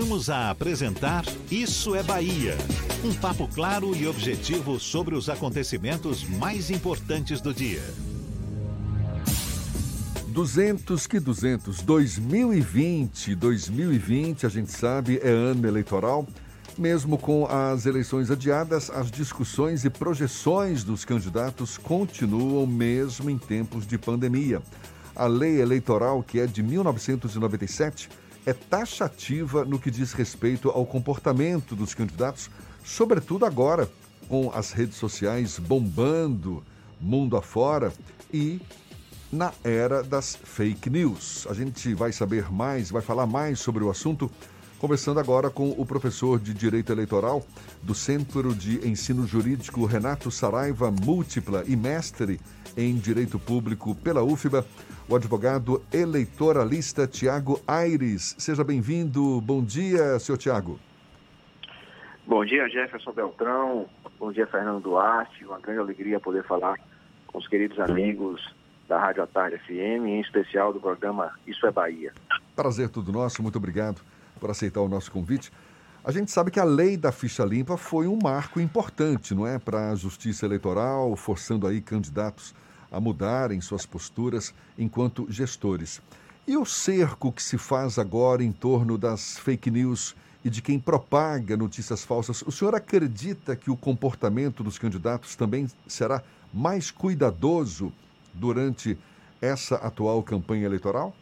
Voltamos 0.05 0.29
a 0.29 0.51
apresentar 0.51 1.25
Isso 1.49 1.95
é 1.95 2.03
Bahia. 2.03 2.55
Um 3.03 3.11
papo 3.11 3.47
claro 3.47 3.95
e 3.95 4.07
objetivo 4.07 4.79
sobre 4.79 5.15
os 5.15 5.29
acontecimentos 5.29 6.23
mais 6.23 6.69
importantes 6.69 7.41
do 7.41 7.51
dia. 7.51 7.81
200 10.27 11.07
que 11.07 11.19
200, 11.19 11.81
2020, 11.81 13.33
2020, 13.33 14.45
a 14.45 14.49
gente 14.49 14.71
sabe, 14.71 15.19
é 15.23 15.29
ano 15.29 15.67
eleitoral. 15.67 16.27
Mesmo 16.77 17.17
com 17.17 17.47
as 17.47 17.87
eleições 17.87 18.29
adiadas, 18.29 18.91
as 18.91 19.09
discussões 19.09 19.85
e 19.85 19.89
projeções 19.89 20.83
dos 20.83 21.03
candidatos 21.03 21.79
continuam 21.79 22.67
mesmo 22.67 23.27
em 23.27 23.39
tempos 23.39 23.87
de 23.87 23.97
pandemia. 23.97 24.61
A 25.15 25.25
lei 25.25 25.59
eleitoral, 25.59 26.21
que 26.21 26.39
é 26.39 26.45
de 26.45 26.61
1997, 26.61 28.07
é 28.45 28.53
taxativa 28.53 29.65
no 29.65 29.79
que 29.79 29.89
diz 29.89 30.13
respeito 30.13 30.69
ao 30.69 30.85
comportamento 30.85 31.75
dos 31.75 31.93
candidatos, 31.93 32.49
sobretudo 32.83 33.45
agora, 33.45 33.89
com 34.27 34.51
as 34.53 34.71
redes 34.71 34.97
sociais 34.97 35.59
bombando 35.59 36.63
mundo 36.99 37.37
afora 37.37 37.93
e 38.33 38.59
na 39.31 39.51
era 39.63 40.03
das 40.03 40.35
fake 40.35 40.89
news. 40.89 41.45
A 41.49 41.53
gente 41.53 41.93
vai 41.93 42.11
saber 42.11 42.51
mais, 42.51 42.89
vai 42.89 43.01
falar 43.01 43.25
mais 43.25 43.59
sobre 43.59 43.83
o 43.83 43.89
assunto, 43.89 44.31
conversando 44.85 45.19
agora 45.19 45.49
com 45.49 45.71
o 45.71 45.83
professor 45.83 46.39
de 46.39 46.53
Direito 46.53 46.91
Eleitoral 46.91 47.41
do 47.81 47.95
Centro 47.95 48.53
de 48.53 48.87
Ensino 48.87 49.25
Jurídico 49.25 49.83
Renato 49.83 50.29
Saraiva 50.29 50.91
Múltipla 50.91 51.63
e 51.65 51.75
mestre 51.75 52.39
em 52.77 52.95
Direito 52.95 53.39
Público 53.39 53.95
pela 53.95 54.21
UFBA, 54.21 54.63
o 55.09 55.15
advogado 55.15 55.81
eleitoralista 55.91 57.07
Tiago 57.07 57.59
Aires. 57.67 58.35
Seja 58.37 58.63
bem-vindo. 58.63 59.41
Bom 59.41 59.63
dia, 59.63 60.19
senhor 60.19 60.37
Tiago. 60.37 60.79
Bom 62.27 62.45
dia, 62.45 62.69
Jefferson 62.69 63.11
Beltrão. 63.11 63.89
Bom 64.19 64.31
dia, 64.31 64.45
Fernando 64.45 64.83
Duarte. 64.83 65.45
Uma 65.45 65.59
grande 65.59 65.79
alegria 65.79 66.19
poder 66.19 66.43
falar 66.43 66.79
com 67.25 67.39
os 67.39 67.47
queridos 67.47 67.79
amigos 67.79 68.53
da 68.87 68.99
Rádio 68.99 69.23
à 69.23 69.25
Tarde 69.25 69.57
FM, 69.57 70.05
em 70.05 70.21
especial 70.21 70.71
do 70.71 70.79
programa 70.79 71.31
Isso 71.47 71.65
é 71.65 71.71
Bahia. 71.71 72.13
Prazer 72.55 72.87
todo 72.89 73.11
nosso, 73.11 73.41
muito 73.41 73.57
obrigado 73.57 73.99
por 74.45 74.51
aceitar 74.51 74.81
o 74.81 74.87
nosso 74.87 75.11
convite. 75.11 75.51
A 76.03 76.11
gente 76.11 76.29
sabe 76.29 76.51
que 76.51 76.59
a 76.59 76.63
lei 76.63 76.95
da 76.95 77.11
ficha 77.11 77.43
limpa 77.43 77.77
foi 77.77 78.07
um 78.07 78.19
marco 78.21 78.59
importante, 78.59 79.33
não 79.33 79.47
é, 79.47 79.57
para 79.57 79.89
a 79.89 79.95
justiça 79.95 80.45
eleitoral, 80.45 81.15
forçando 81.15 81.65
aí 81.65 81.81
candidatos 81.81 82.53
a 82.91 82.99
mudarem 82.99 83.59
suas 83.59 83.87
posturas 83.87 84.53
enquanto 84.77 85.25
gestores. 85.31 85.99
E 86.45 86.55
o 86.55 86.63
cerco 86.63 87.31
que 87.31 87.41
se 87.41 87.57
faz 87.57 87.97
agora 87.97 88.43
em 88.43 88.51
torno 88.51 88.99
das 88.99 89.39
fake 89.39 89.71
news 89.71 90.15
e 90.43 90.49
de 90.51 90.61
quem 90.61 90.79
propaga 90.79 91.57
notícias 91.57 92.05
falsas, 92.05 92.43
o 92.43 92.51
senhor 92.51 92.75
acredita 92.75 93.55
que 93.55 93.71
o 93.71 93.75
comportamento 93.75 94.63
dos 94.63 94.77
candidatos 94.77 95.35
também 95.35 95.67
será 95.87 96.21
mais 96.53 96.91
cuidadoso 96.91 97.91
durante 98.31 98.95
essa 99.41 99.77
atual 99.77 100.21
campanha 100.21 100.67
eleitoral? 100.67 101.15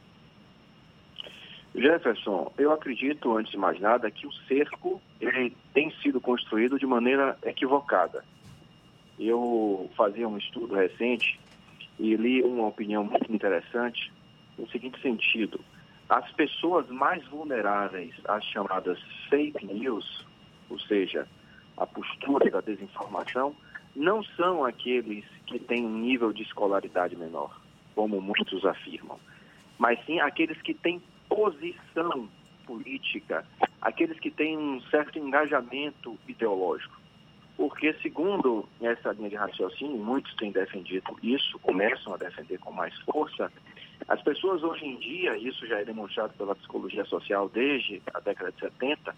Jefferson, 1.75 2.51
eu 2.57 2.71
acredito, 2.71 3.35
antes 3.35 3.51
de 3.51 3.57
mais 3.57 3.79
nada, 3.79 4.11
que 4.11 4.27
o 4.27 4.31
cerco 4.47 5.01
ele 5.19 5.55
tem 5.73 5.91
sido 6.01 6.21
construído 6.21 6.77
de 6.77 6.85
maneira 6.85 7.37
equivocada. 7.43 8.23
Eu 9.19 9.89
fazia 9.97 10.27
um 10.27 10.37
estudo 10.37 10.75
recente 10.75 11.39
e 11.99 12.15
li 12.15 12.43
uma 12.43 12.67
opinião 12.67 13.03
muito 13.03 13.31
interessante 13.31 14.11
no 14.57 14.67
seguinte 14.69 15.01
sentido: 15.01 15.59
as 16.09 16.31
pessoas 16.33 16.87
mais 16.89 17.25
vulneráveis 17.27 18.13
às 18.25 18.43
chamadas 18.45 18.99
fake 19.29 19.65
news, 19.65 20.25
ou 20.69 20.79
seja, 20.79 21.27
a 21.77 21.87
postura 21.87 22.51
da 22.51 22.61
desinformação, 22.61 23.55
não 23.95 24.23
são 24.23 24.63
aqueles 24.63 25.25
que 25.47 25.57
têm 25.59 25.85
um 25.85 25.97
nível 25.97 26.31
de 26.31 26.43
escolaridade 26.43 27.15
menor, 27.15 27.59
como 27.95 28.21
muitos 28.21 28.63
afirmam, 28.63 29.19
mas 29.77 30.03
sim 30.05 30.19
aqueles 30.19 30.59
que 30.61 30.73
têm 30.73 31.01
posição 31.33 32.29
política, 32.65 33.45
aqueles 33.81 34.19
que 34.19 34.31
têm 34.31 34.57
um 34.57 34.81
certo 34.83 35.17
engajamento 35.17 36.17
ideológico. 36.27 37.01
porque, 37.55 37.93
segundo 38.01 38.67
essa 38.81 39.11
linha 39.11 39.29
de 39.29 39.35
raciocínio, 39.35 39.97
muitos 39.97 40.33
têm 40.37 40.51
defendido 40.51 41.15
isso, 41.21 41.59
começam 41.59 42.13
a 42.13 42.17
defender 42.17 42.57
com 42.57 42.71
mais 42.71 42.97
força, 43.01 43.51
as 44.07 44.21
pessoas 44.23 44.63
hoje 44.63 44.85
em 44.85 44.97
dia, 44.97 45.37
isso 45.37 45.65
já 45.67 45.79
é 45.79 45.85
demonstrado 45.85 46.33
pela 46.33 46.55
psicologia 46.55 47.05
social 47.05 47.47
desde 47.49 48.01
a 48.11 48.19
década 48.19 48.51
de 48.51 48.59
70, 48.59 49.15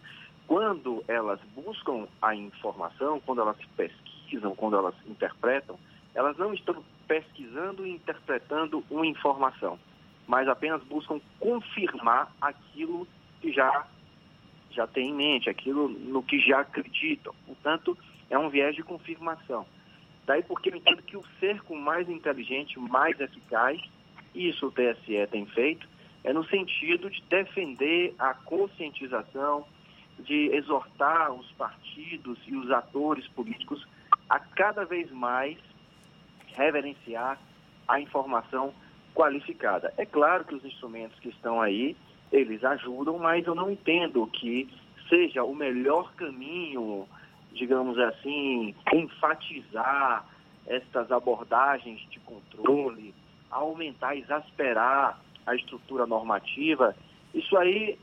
quando 0.48 1.04
elas 1.08 1.40
buscam 1.56 2.08
a 2.22 2.36
informação, 2.36 3.22
quando 3.22 3.42
elas 3.42 3.58
pesquisam, 3.78 4.54
quando 4.54 4.76
elas 4.76 4.96
interpretam, 5.08 5.80
elas 6.14 6.38
não 6.38 6.54
estão 6.54 6.84
pesquisando 7.08 7.86
e 7.86 7.92
interpretando 7.92 8.84
uma 8.92 9.08
informação, 9.08 9.80
mas 10.28 10.48
apenas 10.48 10.84
buscam 10.84 11.20
confirmar 11.40 12.32
aquilo 12.42 13.08
que 13.42 13.52
já 13.52 13.88
já 14.72 14.86
tem 14.86 15.10
em 15.10 15.14
mente, 15.14 15.50
aquilo 15.50 15.88
no 15.88 16.22
que 16.22 16.38
já 16.38 16.60
acreditam. 16.60 17.34
Portanto, 17.46 17.98
é 18.30 18.38
um 18.38 18.50
viés 18.50 18.76
de 18.76 18.84
confirmação. 18.84 19.66
Daí 20.26 20.44
porque 20.44 20.70
eu 20.70 20.76
entendo 20.76 21.02
que 21.02 21.16
o 21.16 21.24
cerco 21.40 21.76
mais 21.76 22.10
inteligente, 22.10 22.78
mais 22.78 23.18
eficaz, 23.20 23.80
e 24.34 24.50
isso 24.50 24.68
o 24.68 24.72
TSE 24.72 25.28
tem 25.32 25.46
feito, 25.46 25.88
é 26.24 26.34
no 26.34 26.44
sentido 26.46 27.10
de 27.10 27.22
defender 27.24 28.14
a 28.20 28.34
conscientização, 28.34 29.66
de 30.20 30.50
exortar 30.54 31.32
os 31.32 31.50
partidos 31.54 32.38
e 32.48 32.56
os 32.56 32.70
atores 32.72 33.28
políticos 33.30 33.86
a 34.30 34.40
cada 34.40 34.84
vez 34.84 35.12
mais 35.12 35.58
reverenciar 36.56 37.38
a 37.88 38.00
informação 38.00 38.74
qualificada. 39.16 39.92
É 39.98 40.06
claro 40.06 40.46
que 40.46 40.54
os 40.54 40.64
instrumentos 40.64 41.18
que 41.20 41.30
estão 41.30 41.60
aí, 41.60 41.96
eles 42.32 42.64
ajudam, 42.64 43.18
mas 43.18 43.48
eu 43.48 43.56
não 43.56 43.72
entendo 43.72 44.28
que 44.28 44.70
seja 45.10 45.44
o 45.44 45.56
melhor 45.56 46.14
caminho 46.14 47.08
digamos 47.56 47.98
assim, 47.98 48.76
enfatizar 48.94 50.26
estas 50.68 51.12
abordagens 51.12 52.02
de 52.10 52.20
controle, 52.20 53.14
aumentar, 53.50 54.16
exasperar 54.16 55.20
a 55.46 55.56
estrutura 55.56 56.06
normativa, 56.06 56.96
isso 57.34 57.58
aí 57.58 57.98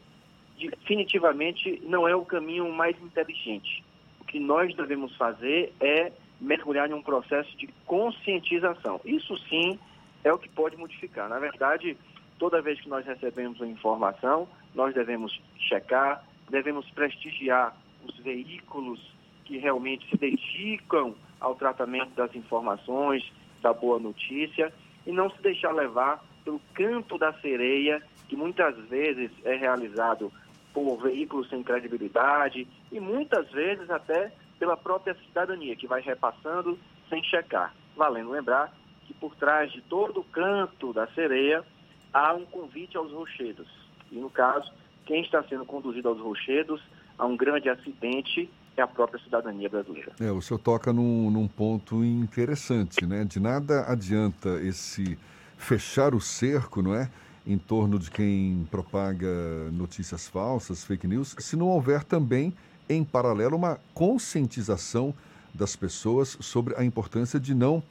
definitivamente 0.58 1.82
não 1.84 2.08
é 2.08 2.16
o 2.16 2.24
caminho 2.24 2.72
mais 2.72 2.96
inteligente. 3.02 3.84
O 4.20 4.24
que 4.24 4.40
nós 4.40 4.74
devemos 4.74 5.14
fazer 5.16 5.72
é 5.80 6.12
mergulhar 6.40 6.88
em 6.88 6.94
um 6.94 7.02
processo 7.02 7.54
de 7.56 7.68
conscientização. 7.84 9.00
Isso 9.04 9.36
sim 9.48 9.78
é 10.24 10.32
o 10.32 10.38
que 10.38 10.48
pode 10.48 10.76
modificar. 10.76 11.28
Na 11.28 11.38
verdade, 11.38 11.96
toda 12.38 12.62
vez 12.62 12.80
que 12.80 12.88
nós 12.88 13.04
recebemos 13.06 13.60
uma 13.60 13.68
informação, 13.68 14.48
nós 14.74 14.94
devemos 14.94 15.40
checar, 15.58 16.24
devemos 16.50 16.88
prestigiar 16.90 17.76
os 18.04 18.16
veículos 18.18 19.00
que 19.44 19.58
realmente 19.58 20.08
se 20.08 20.16
dedicam 20.16 21.14
ao 21.40 21.54
tratamento 21.54 22.14
das 22.14 22.34
informações, 22.34 23.30
da 23.60 23.72
boa 23.72 23.98
notícia, 23.98 24.72
e 25.06 25.12
não 25.12 25.30
se 25.30 25.42
deixar 25.42 25.72
levar 25.72 26.24
pelo 26.44 26.60
canto 26.74 27.18
da 27.18 27.32
sereia, 27.34 28.02
que 28.28 28.36
muitas 28.36 28.76
vezes 28.88 29.30
é 29.44 29.54
realizado 29.54 30.32
por 30.72 30.96
veículos 31.02 31.48
sem 31.48 31.62
credibilidade 31.62 32.66
e 32.90 32.98
muitas 32.98 33.50
vezes 33.50 33.90
até 33.90 34.32
pela 34.58 34.76
própria 34.76 35.14
cidadania, 35.26 35.76
que 35.76 35.86
vai 35.86 36.00
repassando 36.00 36.78
sem 37.08 37.22
checar. 37.24 37.74
Valendo 37.96 38.30
lembrar 38.30 38.72
que 39.06 39.14
por 39.14 39.34
trás 39.36 39.72
de 39.72 39.80
todo 39.82 40.20
o 40.20 40.24
canto 40.24 40.92
da 40.92 41.06
sereia 41.08 41.64
há 42.12 42.34
um 42.34 42.44
convite 42.44 42.96
aos 42.96 43.12
rochedos. 43.12 43.68
E 44.10 44.16
no 44.16 44.30
caso, 44.30 44.70
quem 45.06 45.22
está 45.22 45.42
sendo 45.44 45.64
conduzido 45.64 46.08
aos 46.08 46.20
rochedos 46.20 46.80
a 47.18 47.26
um 47.26 47.36
grande 47.36 47.68
acidente 47.68 48.50
é 48.76 48.82
a 48.82 48.86
própria 48.86 49.22
cidadania 49.22 49.68
brasileira. 49.68 50.12
É, 50.20 50.30
o 50.30 50.40
senhor 50.40 50.58
toca 50.58 50.92
num, 50.92 51.30
num 51.30 51.46
ponto 51.46 52.04
interessante, 52.04 53.04
né? 53.04 53.24
De 53.24 53.38
nada 53.38 53.84
adianta 53.86 54.60
esse 54.62 55.18
fechar 55.56 56.14
o 56.14 56.20
cerco, 56.20 56.82
não 56.82 56.94
é? 56.94 57.10
Em 57.46 57.58
torno 57.58 57.98
de 57.98 58.10
quem 58.10 58.66
propaga 58.70 59.28
notícias 59.72 60.28
falsas, 60.28 60.84
fake 60.84 61.06
news, 61.06 61.34
se 61.38 61.56
não 61.56 61.68
houver 61.68 62.04
também, 62.04 62.54
em 62.88 63.04
paralelo, 63.04 63.56
uma 63.56 63.78
conscientização 63.92 65.14
das 65.52 65.76
pessoas 65.76 66.36
sobre 66.40 66.74
a 66.76 66.84
importância 66.84 67.38
de 67.38 67.54
não 67.54 67.82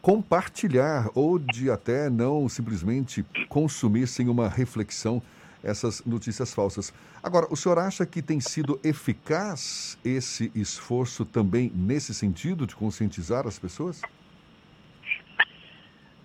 compartilhar 0.00 1.10
ou 1.14 1.38
de 1.38 1.70
até 1.70 2.08
não 2.08 2.48
simplesmente 2.48 3.24
consumir 3.48 4.06
sem 4.06 4.28
uma 4.28 4.48
reflexão 4.48 5.22
essas 5.62 6.02
notícias 6.04 6.54
falsas. 6.54 6.92
Agora, 7.22 7.46
o 7.50 7.56
senhor 7.56 7.78
acha 7.78 8.06
que 8.06 8.22
tem 8.22 8.40
sido 8.40 8.80
eficaz 8.82 9.98
esse 10.04 10.50
esforço 10.54 11.24
também 11.24 11.70
nesse 11.74 12.14
sentido 12.14 12.66
de 12.66 12.74
conscientizar 12.74 13.46
as 13.46 13.58
pessoas? 13.58 14.00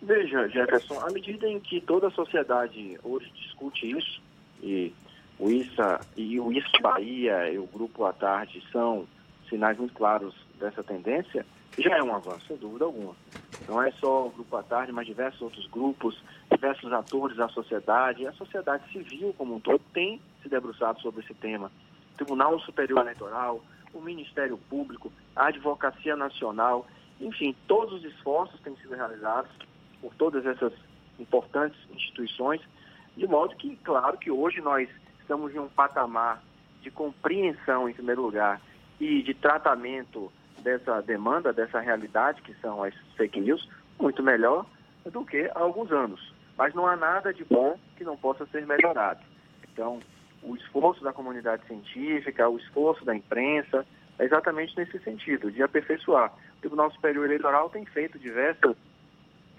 Veja, 0.02 0.47
Jefferson, 0.47 0.99
à 1.02 1.11
medida 1.11 1.47
em 1.47 1.60
que 1.60 1.81
toda 1.81 2.07
a 2.07 2.11
sociedade 2.11 2.97
hoje 3.03 3.30
discute 3.35 3.89
isso, 3.89 4.22
e 4.61 4.93
o 5.38 5.49
ISA 5.49 5.99
e 6.15 6.39
o 6.39 6.52
ISA 6.53 6.80
Bahia 6.81 7.52
e 7.52 7.57
o 7.57 7.65
Grupo 7.65 8.06
à 8.06 8.14
Tarde 8.14 8.64
são 8.72 9.06
sinais 9.49 9.77
muito 9.77 9.93
claros 9.93 10.34
dessa 10.60 10.84
tendência, 10.84 11.45
já 11.77 11.97
é 11.97 12.03
um 12.03 12.15
avanço, 12.15 12.45
sem 12.47 12.57
dúvida 12.57 12.85
alguma. 12.85 13.15
Não 13.68 13.82
é 13.82 13.91
só 13.94 14.27
o 14.27 14.30
Grupo 14.30 14.56
à 14.57 14.64
Tarde, 14.64 14.91
mas 14.91 15.07
diversos 15.07 15.41
outros 15.41 15.68
grupos, 15.68 16.22
diversos 16.52 16.91
atores 16.94 17.36
da 17.36 17.49
sociedade, 17.49 18.27
a 18.27 18.34
sociedade 18.34 18.91
civil 18.91 19.34
como 19.38 19.56
um 19.56 19.60
todo 19.60 19.82
tem 19.94 20.22
se 20.41 20.49
debruçado 20.49 21.02
sobre 21.02 21.23
esse 21.23 21.34
tema. 21.34 21.72
O 22.14 22.18
Tribunal 22.18 22.60
Superior 22.60 23.02
Eleitoral, 23.02 23.64
o 23.94 24.02
Ministério 24.02 24.57
Público, 24.69 25.11
a 25.36 25.48
Advocacia 25.48 26.15
Nacional, 26.15 26.86
enfim, 27.19 27.56
todos 27.68 27.94
os 27.94 28.03
esforços 28.03 28.60
têm 28.61 28.76
sido 28.77 28.95
realizados 28.95 29.52
por 30.02 30.14
todas 30.15 30.45
essas 30.45 30.73
importantes 31.18 31.80
instituições, 31.94 32.61
de 33.15 33.26
modo 33.26 33.56
que, 33.56 33.76
claro 33.77 34.18
que 34.18 34.30
hoje 34.30 34.61
nós 34.61 34.90
estamos 35.22 35.56
em 35.56 35.60
um 35.60 35.69
patamar 35.69 36.44
de 36.82 36.91
compreensão, 36.91 37.90
em 37.90 37.94
primeiro 37.94 38.22
lugar, 38.22 38.61
e 38.99 39.23
de 39.23 39.34
tratamento 39.34 40.32
dessa 40.65 40.99
demanda, 41.03 41.53
dessa 41.53 41.79
realidade, 41.79 42.41
que 42.41 42.53
são 42.55 42.83
as 42.83 42.93
fake 43.15 43.39
news, 43.39 43.69
muito 43.99 44.23
melhor 44.23 44.65
do 45.05 45.23
que 45.23 45.49
há 45.53 45.59
alguns 45.59 45.91
anos. 45.91 46.33
Mas 46.57 46.73
não 46.73 46.87
há 46.87 46.95
nada 46.95 47.31
de 47.31 47.45
bom 47.45 47.77
que 47.95 48.03
não 48.03 48.17
possa 48.17 48.47
ser 48.47 48.65
melhorado. 48.65 49.21
Então, 49.71 49.99
o 50.41 50.55
esforço 50.55 51.03
da 51.03 51.13
comunidade 51.13 51.65
científica, 51.67 52.49
o 52.49 52.57
esforço 52.57 53.05
da 53.05 53.15
imprensa, 53.15 53.85
é 54.17 54.25
exatamente 54.25 54.75
nesse 54.75 54.97
sentido, 54.99 55.51
de 55.51 55.61
aperfeiçoar. 55.61 56.33
O 56.57 56.61
Tribunal 56.61 56.91
Superior 56.91 57.25
Eleitoral 57.25 57.69
tem 57.69 57.85
feito 57.85 58.17
diversas 58.17 58.75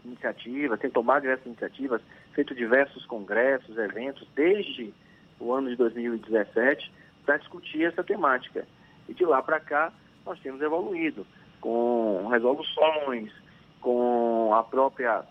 iniciativas, 0.05 0.81
tem 0.81 0.91
tomado 0.91 1.23
diversas 1.23 1.47
iniciativas, 1.47 2.03
feito 2.33 2.53
diversos 2.53 3.07
congressos, 3.07 3.79
eventos, 3.79 4.27
desde 4.35 4.93
o 5.39 5.53
ano 5.53 5.69
de 5.69 5.77
2017, 5.77 6.93
para 7.25 7.37
discutir 7.37 7.85
essa 7.85 8.03
temática. 8.03 8.67
E 9.09 9.15
de 9.15 9.25
lá 9.25 9.41
para 9.41 9.61
cá, 9.61 9.93
nós 10.27 10.39
temos 10.41 10.61
evoluído 10.61 11.25
com 11.61 12.27
resoluções, 12.27 13.33
com 13.81 14.53
a 14.53 14.63
própria 14.65 15.25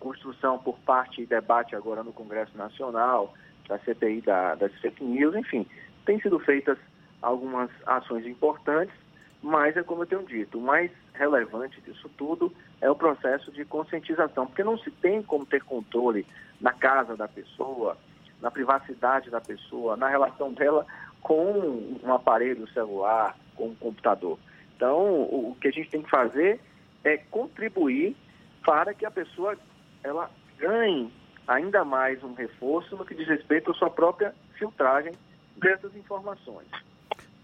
construção 0.00 0.58
por 0.58 0.78
parte 0.80 1.22
e 1.22 1.26
debate 1.26 1.76
agora 1.76 2.02
no 2.02 2.12
Congresso 2.12 2.56
Nacional, 2.56 3.34
da 3.68 3.78
CPI 3.78 4.22
da, 4.22 4.54
das 4.54 4.72
fake 4.80 5.04
news, 5.04 5.34
enfim, 5.34 5.66
tem 6.04 6.20
sido 6.20 6.38
feitas 6.38 6.78
algumas 7.22 7.70
ações 7.86 8.26
importantes, 8.26 8.94
mas 9.42 9.76
é 9.76 9.82
como 9.82 10.02
eu 10.02 10.06
tenho 10.06 10.24
dito, 10.24 10.58
o 10.58 10.62
mais 10.62 10.90
relevante 11.14 11.80
disso 11.82 12.10
tudo 12.16 12.52
é 12.80 12.90
o 12.90 12.94
processo 12.94 13.50
de 13.52 13.64
conscientização, 13.64 14.46
porque 14.46 14.64
não 14.64 14.76
se 14.78 14.90
tem 14.90 15.22
como 15.22 15.46
ter 15.46 15.62
controle 15.62 16.26
na 16.60 16.72
casa 16.72 17.16
da 17.16 17.28
pessoa, 17.28 17.96
na 18.40 18.50
privacidade 18.50 19.30
da 19.30 19.40
pessoa, 19.40 19.96
na 19.96 20.08
relação 20.08 20.52
dela 20.52 20.86
com 21.22 21.98
um 22.02 22.12
aparelho 22.12 22.68
celular, 22.72 23.34
com 23.54 23.68
um 23.68 23.74
computador. 23.74 24.38
Então, 24.76 25.22
o 25.22 25.56
que 25.60 25.68
a 25.68 25.70
gente 25.70 25.90
tem 25.90 26.02
que 26.02 26.10
fazer 26.10 26.60
é 27.02 27.16
contribuir 27.16 28.16
para 28.64 28.94
que 28.94 29.04
a 29.04 29.10
pessoa 29.10 29.56
ela 30.02 30.30
ganhe 30.58 31.12
ainda 31.46 31.84
mais 31.84 32.22
um 32.22 32.34
reforço 32.34 32.96
no 32.96 33.04
que 33.04 33.14
diz 33.14 33.28
respeito 33.28 33.70
à 33.70 33.74
sua 33.74 33.90
própria 33.90 34.34
filtragem 34.58 35.12
dessas 35.56 35.94
informações. 35.94 36.66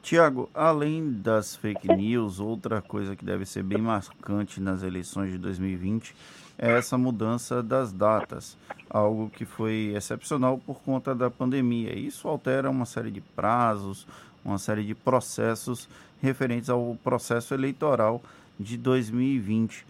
Tiago, 0.03 0.49
além 0.55 1.13
das 1.13 1.55
fake 1.57 1.87
news, 1.95 2.41
outra 2.41 2.81
coisa 2.81 3.15
que 3.15 3.25
deve 3.25 3.45
ser 3.45 3.63
bem 3.63 3.79
marcante 3.79 4.61
nas 4.61 4.83
eleições 4.83 5.31
de 5.31 5.39
2020 5.39 6.17
é 6.59 6.77
essa 6.77 6.97
mudança 6.97 7.63
das 7.63 7.93
datas, 7.93 8.57
algo 8.89 9.31
que 9.31 9.45
foi 9.45 9.93
excepcional 9.95 10.59
por 10.59 10.81
conta 10.83 11.15
da 11.15 11.31
pandemia. 11.31 11.97
Isso 11.97 12.29
altera 12.29 12.71
uma 12.71 12.87
série 12.87 13.11
de 13.11 13.21
prazos, 13.21 14.07
uma 14.45 14.59
série 14.59 14.85
de 14.85 14.95
processos 14.95 15.89
referentes 16.23 16.69
ao 16.69 16.97
processo 17.03 17.55
eleitoral 17.55 18.23
de 18.59 18.77
2020. 18.77 19.87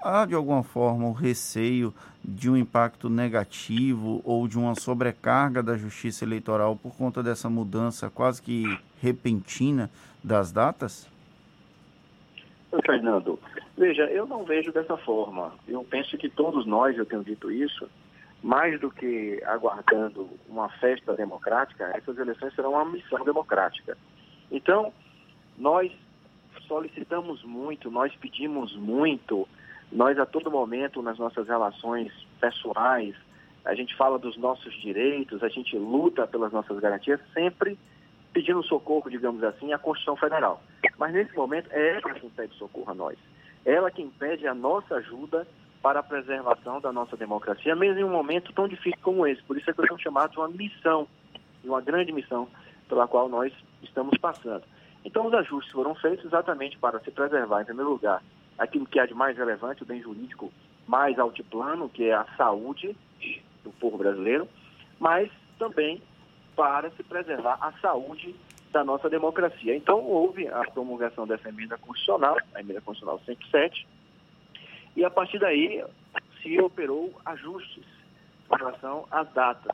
Há, 0.00 0.26
de 0.26 0.34
alguma 0.34 0.62
forma, 0.62 1.06
o 1.06 1.12
receio 1.12 1.94
de 2.24 2.50
um 2.50 2.56
impacto 2.56 3.08
negativo 3.08 4.20
ou 4.24 4.46
de 4.48 4.58
uma 4.58 4.74
sobrecarga 4.74 5.62
da 5.62 5.76
justiça 5.76 6.24
eleitoral 6.24 6.76
por 6.76 6.94
conta 6.96 7.22
dessa 7.22 7.48
mudança 7.48 8.10
quase 8.10 8.42
que 8.42 8.64
repentina 9.00 9.90
das 10.22 10.52
datas? 10.52 11.08
Fernando, 12.84 13.38
veja, 13.76 14.04
eu 14.04 14.26
não 14.26 14.44
vejo 14.44 14.72
dessa 14.72 14.96
forma. 14.96 15.52
Eu 15.68 15.84
penso 15.84 16.16
que 16.16 16.28
todos 16.28 16.64
nós, 16.64 16.96
eu 16.96 17.04
tenho 17.04 17.22
dito 17.22 17.50
isso, 17.50 17.88
mais 18.42 18.80
do 18.80 18.90
que 18.90 19.40
aguardando 19.44 20.28
uma 20.48 20.68
festa 20.68 21.14
democrática, 21.14 21.92
essas 21.94 22.18
eleições 22.18 22.54
serão 22.54 22.72
uma 22.72 22.84
missão 22.84 23.24
democrática. 23.24 23.96
Então, 24.50 24.92
nós 25.56 25.92
solicitamos 26.66 27.44
muito, 27.44 27.90
nós 27.90 28.14
pedimos 28.16 28.74
muito, 28.76 29.48
nós 29.90 30.18
a 30.18 30.26
todo 30.26 30.50
momento 30.50 31.00
nas 31.02 31.18
nossas 31.18 31.46
relações 31.46 32.12
pessoais, 32.40 33.14
a 33.64 33.74
gente 33.74 33.94
fala 33.96 34.18
dos 34.18 34.36
nossos 34.36 34.74
direitos, 34.80 35.42
a 35.42 35.48
gente 35.48 35.76
luta 35.78 36.26
pelas 36.26 36.52
nossas 36.52 36.78
garantias, 36.80 37.20
sempre 37.32 37.78
pedindo 38.32 38.62
socorro, 38.64 39.08
digamos 39.08 39.44
assim, 39.44 39.72
à 39.72 39.78
Constituição 39.78 40.16
Federal. 40.16 40.62
Mas 40.98 41.12
nesse 41.12 41.36
momento 41.36 41.68
é 41.70 41.98
ela 41.98 42.14
quem 42.14 42.30
pede 42.30 42.54
socorro 42.56 42.90
a 42.90 42.94
nós. 42.94 43.18
Ela 43.64 43.90
quem 43.90 44.08
pede 44.10 44.46
a 44.48 44.54
nossa 44.54 44.96
ajuda 44.96 45.46
para 45.82 46.00
a 46.00 46.02
preservação 46.02 46.80
da 46.80 46.92
nossa 46.92 47.16
democracia, 47.16 47.74
mesmo 47.74 47.98
em 47.98 48.04
um 48.04 48.10
momento 48.10 48.52
tão 48.52 48.68
difícil 48.68 48.98
como 49.02 49.26
esse. 49.26 49.42
Por 49.42 49.58
isso 49.58 49.68
é 49.68 49.72
que 49.72 49.80
eu 49.80 49.86
tenho 49.86 50.00
chamado 50.00 50.30
de 50.30 50.38
uma 50.38 50.48
missão, 50.48 51.08
de 51.60 51.68
uma 51.68 51.80
grande 51.80 52.12
missão 52.12 52.48
pela 52.88 53.08
qual 53.08 53.28
nós 53.28 53.52
estamos 53.82 54.16
passando. 54.18 54.62
Então 55.04 55.26
os 55.26 55.34
ajustes 55.34 55.72
foram 55.72 55.94
feitos 55.96 56.24
exatamente 56.24 56.78
para 56.78 57.00
se 57.00 57.10
preservar, 57.10 57.62
em 57.62 57.64
primeiro 57.64 57.90
lugar, 57.90 58.22
aquilo 58.56 58.86
que 58.86 59.00
é 59.00 59.06
de 59.06 59.14
mais 59.14 59.36
relevante, 59.36 59.82
o 59.82 59.86
bem 59.86 60.00
jurídico 60.00 60.52
mais 60.86 61.18
altiplano, 61.18 61.88
que 61.88 62.04
é 62.04 62.14
a 62.14 62.26
saúde 62.36 62.96
do 63.64 63.70
povo 63.72 63.98
brasileiro, 63.98 64.48
mas 65.00 65.30
também 65.58 66.00
para 66.54 66.90
se 66.90 67.02
preservar 67.02 67.58
a 67.60 67.72
saúde 67.80 68.34
da 68.72 68.84
nossa 68.84 69.08
democracia. 69.08 69.74
Então, 69.74 70.00
houve 70.00 70.48
a 70.48 70.62
promulgação 70.70 71.26
dessa 71.26 71.48
emenda 71.48 71.76
constitucional, 71.78 72.36
a 72.54 72.60
emenda 72.60 72.80
constitucional 72.80 73.20
107, 73.24 73.86
e 74.96 75.04
a 75.04 75.10
partir 75.10 75.38
daí 75.38 75.84
se 76.42 76.60
operou 76.60 77.12
ajustes 77.24 77.84
com 78.48 78.56
relação 78.56 79.06
às 79.10 79.30
datas, 79.32 79.72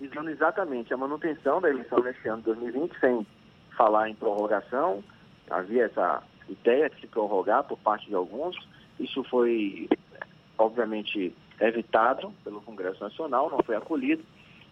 visando 0.00 0.30
exatamente 0.30 0.94
a 0.94 0.96
manutenção 0.96 1.60
da 1.60 1.68
eleição 1.68 1.98
neste 2.00 2.26
ano 2.28 2.38
de 2.38 2.44
2020, 2.46 2.98
sem 2.98 3.26
falar 3.76 4.08
em 4.08 4.14
prorrogação. 4.14 5.02
Havia 5.50 5.84
essa 5.84 6.22
ideia 6.48 6.88
de 6.88 7.00
se 7.00 7.06
prorrogar 7.06 7.64
por 7.64 7.78
parte 7.78 8.06
de 8.06 8.14
alguns. 8.14 8.56
Isso 8.98 9.22
foi, 9.24 9.88
obviamente, 10.56 11.34
evitado 11.60 12.32
pelo 12.42 12.60
Congresso 12.62 13.02
Nacional, 13.02 13.50
não 13.50 13.62
foi 13.62 13.76
acolhido. 13.76 14.24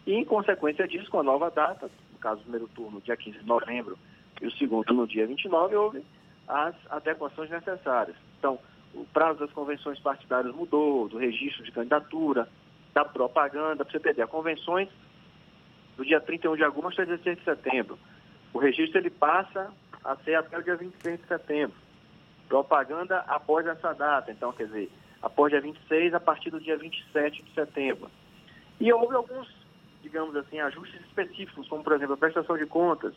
E, 0.07 0.15
em 0.15 0.25
consequência 0.25 0.87
disso, 0.89 1.11
com 1.11 1.21
a 1.21 1.23
nova 1.23 1.51
data, 1.51 1.91
no 2.13 2.19
caso 2.19 2.39
do 2.39 2.43
primeiro 2.43 2.69
turno, 2.69 3.01
dia 3.01 3.17
15 3.17 3.39
de 3.39 3.47
novembro, 3.47 3.99
e 4.41 4.47
o 4.47 4.53
segundo 4.53 4.93
no 4.93 5.07
dia 5.07 5.27
29, 5.27 5.77
houve 5.77 6.05
as 6.49 6.75
adequações 6.91 7.51
necessárias. 7.51 8.17
Então, 8.39 8.59
o 8.95 9.05
prazo 9.07 9.41
das 9.41 9.53
convenções 9.53 9.99
partidárias 9.99 10.55
mudou, 10.55 11.09
do 11.09 11.19
registro 11.19 11.65
de 11.65 11.73
candidatura, 11.73 12.49
da 12.93 13.05
propaganda, 13.05 13.85
para 13.85 13.91
você 13.91 13.97
entender, 13.97 14.23
as 14.23 14.31
convenções 14.31 14.89
do 15.97 16.05
dia 16.05 16.21
31 16.21 16.57
de 16.57 16.65
agosto 16.65 17.01
a 17.01 17.05
16 17.05 17.39
de 17.39 17.45
setembro. 17.45 17.99
O 18.53 18.59
registro 18.59 18.99
ele 18.99 19.11
passa 19.11 19.73
a 20.05 20.17
ser 20.17 20.35
até 20.35 20.59
o 20.59 20.63
dia 20.63 20.77
26 20.77 21.21
de 21.21 21.27
setembro. 21.27 21.77
Propaganda 22.49 23.19
após 23.29 23.67
essa 23.67 23.95
data, 23.95 24.31
então, 24.31 24.53
quer 24.53 24.67
dizer, 24.67 24.91
após 25.23 25.51
dia 25.51 25.61
26, 25.61 26.13
a 26.13 26.21
partir 26.21 26.51
do 26.51 26.61
dia 26.61 26.77
27 26.77 27.43
de 27.43 27.55
setembro. 27.55 28.11
E 28.79 28.93
houve 28.93 29.15
alguns, 29.15 29.49
digamos 30.03 30.37
assim, 30.37 30.59
ajustes 30.61 31.01
específicos, 31.03 31.69
como, 31.69 31.83
por 31.83 31.95
exemplo, 31.95 32.15
a 32.15 32.19
prestação 32.19 32.59
de 32.59 32.67
contas. 32.67 33.15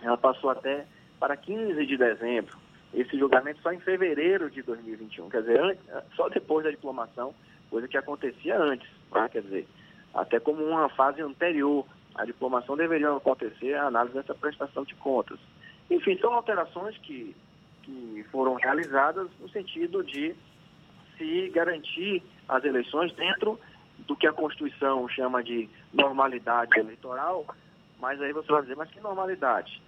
Ela 0.00 0.16
passou 0.16 0.48
até 0.48 0.86
para 1.18 1.36
15 1.36 1.84
de 1.84 1.96
dezembro. 1.98 2.56
Esse 2.92 3.16
julgamento 3.18 3.60
só 3.62 3.72
em 3.72 3.78
fevereiro 3.80 4.50
de 4.50 4.62
2021, 4.62 5.28
quer 5.30 5.42
dizer, 5.42 5.78
só 6.16 6.28
depois 6.28 6.64
da 6.64 6.70
diplomação, 6.70 7.34
coisa 7.70 7.86
que 7.86 7.96
acontecia 7.96 8.58
antes, 8.58 8.88
né? 9.12 9.28
quer 9.28 9.42
dizer, 9.42 9.68
até 10.12 10.40
como 10.40 10.64
uma 10.64 10.88
fase 10.88 11.22
anterior 11.22 11.86
à 12.16 12.24
diplomação 12.24 12.76
deveria 12.76 13.14
acontecer 13.14 13.74
a 13.74 13.86
análise 13.86 14.14
dessa 14.14 14.34
prestação 14.34 14.84
de 14.84 14.94
contas. 14.96 15.38
Enfim, 15.88 16.18
são 16.18 16.32
alterações 16.34 16.98
que, 16.98 17.34
que 17.82 18.26
foram 18.32 18.54
realizadas 18.54 19.28
no 19.40 19.48
sentido 19.48 20.02
de 20.02 20.34
se 21.16 21.48
garantir 21.50 22.22
as 22.48 22.64
eleições 22.64 23.12
dentro 23.12 23.58
do 24.06 24.16
que 24.16 24.26
a 24.26 24.32
Constituição 24.32 25.08
chama 25.08 25.42
de 25.44 25.68
normalidade 25.92 26.78
eleitoral, 26.78 27.46
mas 28.00 28.20
aí 28.20 28.32
você 28.32 28.50
vai 28.50 28.62
dizer, 28.62 28.76
mas 28.76 28.90
que 28.90 29.00
normalidade? 29.00 29.80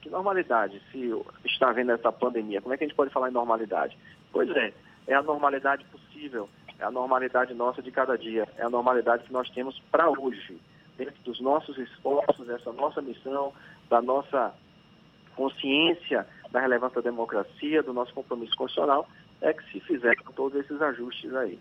Que 0.00 0.08
normalidade 0.10 0.80
se 0.92 1.12
está 1.44 1.70
havendo 1.70 1.92
essa 1.92 2.12
pandemia? 2.12 2.60
Como 2.60 2.72
é 2.74 2.78
que 2.78 2.84
a 2.84 2.86
gente 2.86 2.96
pode 2.96 3.12
falar 3.12 3.28
em 3.28 3.32
normalidade? 3.32 3.96
Pois 4.32 4.48
é, 4.50 4.72
é 5.06 5.14
a 5.14 5.22
normalidade 5.22 5.84
possível, 5.86 6.48
é 6.78 6.84
a 6.84 6.90
normalidade 6.90 7.54
nossa 7.54 7.82
de 7.82 7.90
cada 7.90 8.16
dia, 8.16 8.46
é 8.56 8.62
a 8.62 8.70
normalidade 8.70 9.24
que 9.24 9.32
nós 9.32 9.50
temos 9.50 9.80
para 9.90 10.08
hoje, 10.08 10.60
dentro 10.96 11.20
dos 11.24 11.40
nossos 11.40 11.76
esforços, 11.78 12.46
dessa 12.46 12.72
nossa 12.72 13.02
missão, 13.02 13.52
da 13.88 14.00
nossa 14.00 14.54
consciência 15.34 16.26
da 16.50 16.60
relevância 16.60 17.00
da 17.00 17.10
democracia, 17.10 17.82
do 17.82 17.92
nosso 17.92 18.12
compromisso 18.12 18.56
constitucional, 18.56 19.08
é 19.40 19.52
que 19.52 19.62
se 19.70 19.80
fizeram 19.80 20.22
todos 20.34 20.58
esses 20.58 20.80
ajustes 20.80 21.34
aí. 21.34 21.58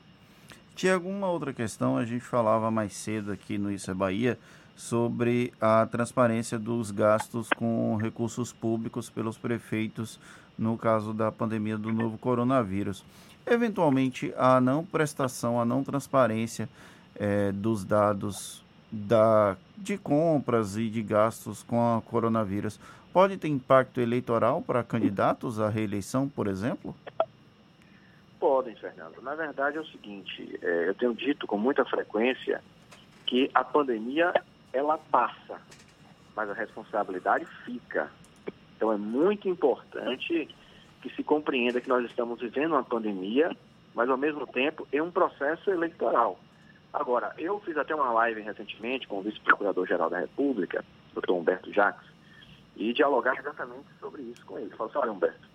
Tinha 0.76 0.93
alguma 0.93 1.30
outra 1.30 1.53
questão, 1.53 1.97
a 1.97 2.05
gente 2.05 2.23
falava 2.23 2.69
mais 2.72 2.93
cedo 2.93 3.31
aqui 3.31 3.57
no 3.57 3.72
Isso 3.72 3.89
é 3.89 3.93
Bahia, 3.93 4.38
sobre 4.78 5.52
a 5.60 5.88
transparência 5.88 6.60
dos 6.60 6.91
gastos 6.91 7.49
com 7.49 7.95
recursos 7.95 8.54
públicos 8.54 9.10
pelos 9.10 9.36
prefeitos 9.36 10.20
no 10.56 10.78
caso 10.78 11.14
da 11.14 11.32
pandemia 11.32 11.78
do 11.78 11.91
novo 11.91 12.18
coronavírus. 12.18 13.04
Eventualmente, 13.45 14.32
a 14.38 14.62
não 14.62 14.86
prestação, 14.86 15.60
a 15.60 15.66
não 15.66 15.84
transparência 15.84 16.70
é, 17.16 17.52
dos 17.52 17.84
dados 17.84 18.64
da, 18.91 19.58
de 19.76 19.98
compras 19.98 20.78
e 20.78 20.90
de 20.90 21.02
gastos 21.02 21.64
com 21.64 21.98
a 21.98 22.02
coronavírus 22.02 22.80
pode 23.12 23.36
ter 23.36 23.48
impacto 23.48 23.99
eleitoral 23.99 24.62
para 24.62 24.84
candidatos 24.84 25.60
à 25.60 25.70
reeleição, 25.70 26.30
por 26.30 26.45
exemplo? 26.45 26.95
Podem, 28.40 28.76
Fernando. 28.76 29.20
Na 29.24 29.34
verdade 29.34 29.78
é 29.78 29.80
o 29.80 29.86
seguinte, 29.88 30.60
é, 30.62 30.90
eu 30.90 30.94
tenho 30.94 31.16
dito 31.16 31.48
com 31.48 31.58
muita 31.58 31.84
frequência 31.84 32.62
que 33.26 33.49
a 33.56 33.64
pandemia 33.64 34.34
ela 34.78 34.98
passa, 34.98 35.60
mas 36.36 36.49
a 36.49 36.54
responsabilidade 36.54 37.45
fica. 37.66 38.12
Então 38.76 38.94
é 38.94 38.98
muito 38.98 39.49
importante 39.49 40.48
que 41.02 41.10
se 41.16 41.24
compreenda 41.24 41.82
que 41.82 41.90
nós 41.90 42.06
estamos 42.06 42.40
vivendo 42.40 42.74
uma 42.74 42.84
pandemia, 42.84 43.56
mas 43.95 44.10
ao 44.10 44.18
mesmo 44.18 44.45
tempo 44.45 44.88
é 44.91 45.02
um 45.02 45.10
processo 45.10 45.72
eleitoral. 45.72 46.40
Agora, 46.94 47.34
eu 47.38 47.60
fiz 47.62 47.76
até 47.76 47.94
uma 47.94 48.12
live 48.12 48.41
recentemente 48.41 49.08
com 49.08 49.20
o 49.20 49.22
vice-procurador-geral 49.22 50.10
da 50.10 50.20
República, 50.20 50.86
doutor 51.14 51.34
Humberto 51.34 51.74
Jacques, 51.74 52.08
e 52.76 52.94
dialogar 52.94 53.38
exatamente 53.38 53.88
sobre 53.99 54.22
isso 54.22 54.45
com 54.45 54.60
ele. 54.60 54.70
Falei 54.70 54.91
assim, 54.91 54.99
olha 54.99 55.12
Humberto, 55.12 55.49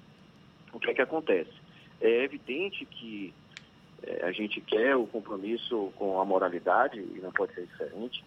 o 0.73 0.81
que 0.81 0.91
é 0.91 0.95
que 0.95 1.03
acontece? 1.03 1.53
É 2.01 2.25
evidente 2.25 2.85
que 2.85 3.33
é, 4.03 4.27
a 4.27 4.33
gente 4.33 4.61
quer 4.61 4.97
o 4.97 5.07
compromisso 5.07 5.93
com 5.97 6.21
a 6.21 6.25
moralidade, 6.25 6.99
e 6.99 7.21
não 7.23 7.31
pode 7.31 7.55
ser 7.55 7.67
diferente, 7.67 8.25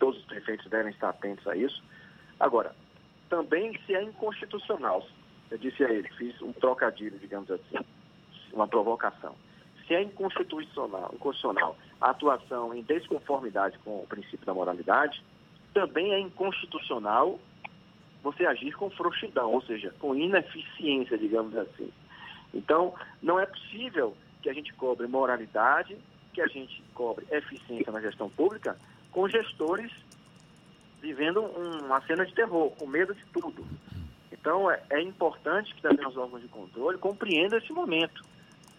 todos 0.00 0.18
os 0.18 0.26
prefeitos 0.26 0.66
devem 0.68 0.90
estar 0.90 1.10
atentos 1.10 1.46
a 1.46 1.54
isso. 1.54 1.80
Agora, 2.40 2.74
também 3.28 3.78
se 3.86 3.94
é 3.94 4.02
inconstitucional, 4.02 5.06
eu 5.50 5.58
disse 5.58 5.84
a 5.84 5.90
ele, 5.90 6.08
fiz 6.18 6.40
um 6.42 6.52
trocadilho, 6.52 7.16
digamos 7.18 7.48
assim, 7.50 7.78
uma 8.52 8.66
provocação. 8.66 9.36
Se 9.86 9.94
é 9.94 10.02
inconstitucional, 10.02 11.12
inconstitucional 11.14 11.76
a 12.00 12.10
atuação 12.10 12.74
em 12.74 12.82
desconformidade 12.82 13.78
com 13.84 14.00
o 14.00 14.06
princípio 14.06 14.44
da 14.46 14.54
moralidade, 14.54 15.22
também 15.72 16.12
é 16.12 16.18
inconstitucional 16.18 17.38
você 18.22 18.44
agir 18.44 18.72
com 18.72 18.90
frouxidão, 18.90 19.52
ou 19.52 19.62
seja, 19.62 19.94
com 19.98 20.14
ineficiência, 20.14 21.16
digamos 21.16 21.56
assim. 21.56 21.90
Então, 22.52 22.94
não 23.22 23.38
é 23.38 23.46
possível 23.46 24.16
que 24.42 24.50
a 24.50 24.52
gente 24.52 24.72
cobre 24.74 25.06
moralidade, 25.06 25.96
que 26.32 26.40
a 26.40 26.46
gente 26.46 26.82
cobre 26.94 27.26
eficiência 27.30 27.92
na 27.92 28.00
gestão 28.00 28.28
pública, 28.28 28.76
com 29.10 29.28
gestores 29.28 29.92
vivendo 31.00 31.40
uma 31.40 32.00
cena 32.02 32.24
de 32.26 32.34
terror, 32.34 32.70
com 32.72 32.86
medo 32.86 33.14
de 33.14 33.24
tudo. 33.26 33.64
Então, 34.30 34.70
é, 34.70 34.82
é 34.90 35.02
importante 35.02 35.74
que 35.74 35.82
também 35.82 36.06
os 36.06 36.16
órgãos 36.16 36.42
de 36.42 36.48
controle 36.48 36.98
compreendam 36.98 37.58
esse 37.58 37.72
momento, 37.72 38.22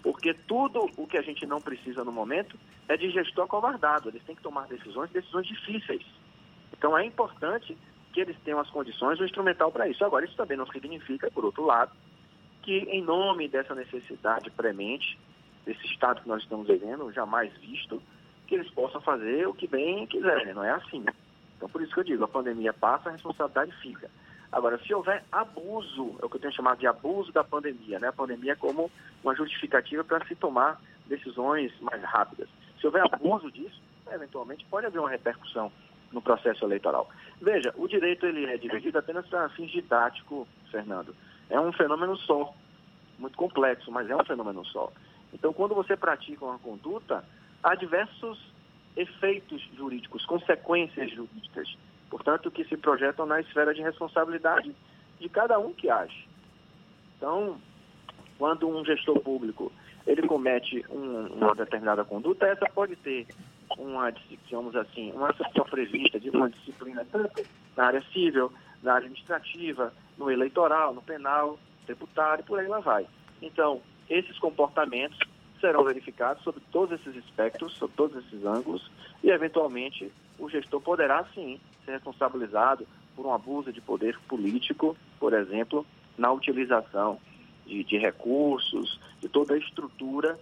porque 0.01 0.33
tudo 0.33 0.89
o 0.97 1.07
que 1.07 1.17
a 1.17 1.21
gente 1.21 1.45
não 1.45 1.59
precisa 1.59 2.03
no 2.03 2.11
momento 2.11 2.57
é 2.87 2.97
de 2.97 3.09
gestor 3.11 3.45
acovardado. 3.45 4.09
Eles 4.09 4.23
têm 4.23 4.35
que 4.35 4.41
tomar 4.41 4.67
decisões, 4.67 5.09
decisões 5.11 5.47
difíceis. 5.47 6.03
Então, 6.73 6.97
é 6.97 7.05
importante 7.05 7.77
que 8.11 8.21
eles 8.21 8.35
tenham 8.43 8.59
as 8.59 8.69
condições, 8.69 9.19
o 9.19 9.25
instrumental 9.25 9.71
para 9.71 9.87
isso. 9.87 10.03
Agora, 10.03 10.25
isso 10.25 10.35
também 10.35 10.57
não 10.57 10.67
significa, 10.67 11.29
por 11.31 11.45
outro 11.45 11.65
lado, 11.65 11.91
que 12.61 12.77
em 12.77 13.01
nome 13.01 13.47
dessa 13.47 13.73
necessidade 13.73 14.49
premente, 14.51 15.17
desse 15.65 15.85
estado 15.85 16.21
que 16.21 16.27
nós 16.27 16.43
estamos 16.43 16.67
vivendo, 16.67 17.11
jamais 17.11 17.51
visto, 17.57 18.01
que 18.51 18.55
eles 18.55 18.69
possam 18.71 18.99
fazer 18.99 19.47
o 19.47 19.53
que 19.53 19.65
bem 19.65 20.05
quiserem, 20.05 20.53
não 20.53 20.61
é 20.61 20.71
assim. 20.71 21.05
Então, 21.55 21.69
por 21.69 21.81
isso 21.81 21.93
que 21.93 22.01
eu 22.01 22.03
digo, 22.03 22.25
a 22.25 22.27
pandemia 22.27 22.73
passa, 22.73 23.07
a 23.07 23.13
responsabilidade 23.13 23.71
fica. 23.81 24.11
Agora, 24.51 24.77
se 24.79 24.93
houver 24.93 25.23
abuso, 25.31 26.17
é 26.21 26.25
o 26.25 26.29
que 26.29 26.35
eu 26.35 26.41
tenho 26.41 26.53
chamado 26.53 26.77
de 26.77 26.85
abuso 26.85 27.31
da 27.31 27.45
pandemia, 27.45 27.97
né? 27.97 28.09
A 28.09 28.13
pandemia 28.13 28.57
como 28.57 28.91
uma 29.23 29.33
justificativa 29.33 30.03
para 30.03 30.25
se 30.25 30.35
tomar 30.35 30.81
decisões 31.05 31.71
mais 31.79 32.03
rápidas. 32.03 32.49
Se 32.77 32.85
houver 32.85 33.05
abuso 33.05 33.49
disso, 33.49 33.81
eventualmente 34.11 34.65
pode 34.65 34.85
haver 34.85 34.99
uma 34.99 35.09
repercussão 35.09 35.71
no 36.11 36.21
processo 36.21 36.65
eleitoral. 36.65 37.09
Veja, 37.41 37.73
o 37.77 37.87
direito 37.87 38.25
ele 38.25 38.47
é 38.47 38.57
dividido 38.57 38.97
apenas 38.97 39.25
para 39.27 39.47
fins 39.51 39.71
didáticos, 39.71 40.45
Fernando. 40.69 41.15
É 41.49 41.57
um 41.57 41.71
fenômeno 41.71 42.17
só, 42.17 42.53
muito 43.17 43.37
complexo, 43.37 43.89
mas 43.89 44.09
é 44.09 44.15
um 44.15 44.25
fenômeno 44.25 44.65
só. 44.65 44.91
Então, 45.33 45.53
quando 45.53 45.73
você 45.73 45.95
pratica 45.95 46.43
uma 46.43 46.59
conduta, 46.59 47.23
há 47.63 47.75
diversos 47.75 48.39
efeitos 48.95 49.61
jurídicos, 49.75 50.25
consequências 50.25 51.11
jurídicas 51.11 51.67
portanto, 52.11 52.51
que 52.51 52.65
se 52.65 52.75
projetam 52.75 53.25
na 53.25 53.39
esfera 53.39 53.73
de 53.73 53.81
responsabilidade 53.81 54.75
de 55.19 55.29
cada 55.29 55.57
um 55.57 55.73
que 55.73 55.89
age. 55.89 56.27
Então, 57.17 57.57
quando 58.37 58.67
um 58.67 58.83
gestor 58.83 59.19
público 59.21 59.71
ele 60.05 60.27
comete 60.27 60.83
um, 60.89 61.27
uma 61.27 61.55
determinada 61.55 62.03
conduta, 62.03 62.47
essa 62.47 62.65
pode 62.73 62.95
ter 62.97 63.27
uma, 63.77 64.11
digamos 64.11 64.75
assim, 64.75 65.11
uma 65.13 65.33
sanção 65.37 65.63
prevista 65.63 66.19
de 66.19 66.29
uma 66.31 66.49
disciplina 66.49 67.05
tanto 67.09 67.45
na 67.77 67.85
área 67.85 68.03
civil, 68.11 68.51
na 68.83 68.95
área 68.95 69.05
administrativa, 69.05 69.93
no 70.17 70.29
eleitoral, 70.29 70.93
no 70.93 71.01
penal, 71.01 71.57
tributário, 71.85 72.43
por 72.43 72.59
aí 72.59 72.67
lá 72.67 72.79
vai. 72.79 73.07
Então, 73.41 73.81
esses 74.09 74.37
comportamentos 74.39 75.17
serão 75.61 75.83
verificados 75.83 76.43
sobre 76.43 76.61
todos 76.71 76.99
esses 76.99 77.15
espectros, 77.23 77.73
sobre 77.73 77.95
todos 77.95 78.25
esses 78.25 78.43
ângulos, 78.43 78.91
e 79.23 79.29
eventualmente 79.29 80.11
o 80.37 80.49
gestor 80.49 80.81
poderá 80.81 81.23
sim 81.33 81.59
ser 81.85 81.91
responsabilizado 81.91 82.85
por 83.15 83.25
um 83.25 83.33
abuso 83.33 83.71
de 83.71 83.79
poder 83.79 84.19
político, 84.27 84.97
por 85.19 85.33
exemplo, 85.33 85.85
na 86.17 86.31
utilização 86.31 87.19
de, 87.65 87.83
de 87.83 87.97
recursos, 87.97 88.99
de 89.21 89.29
toda 89.29 89.53
a 89.53 89.57
estrutura 89.57 90.37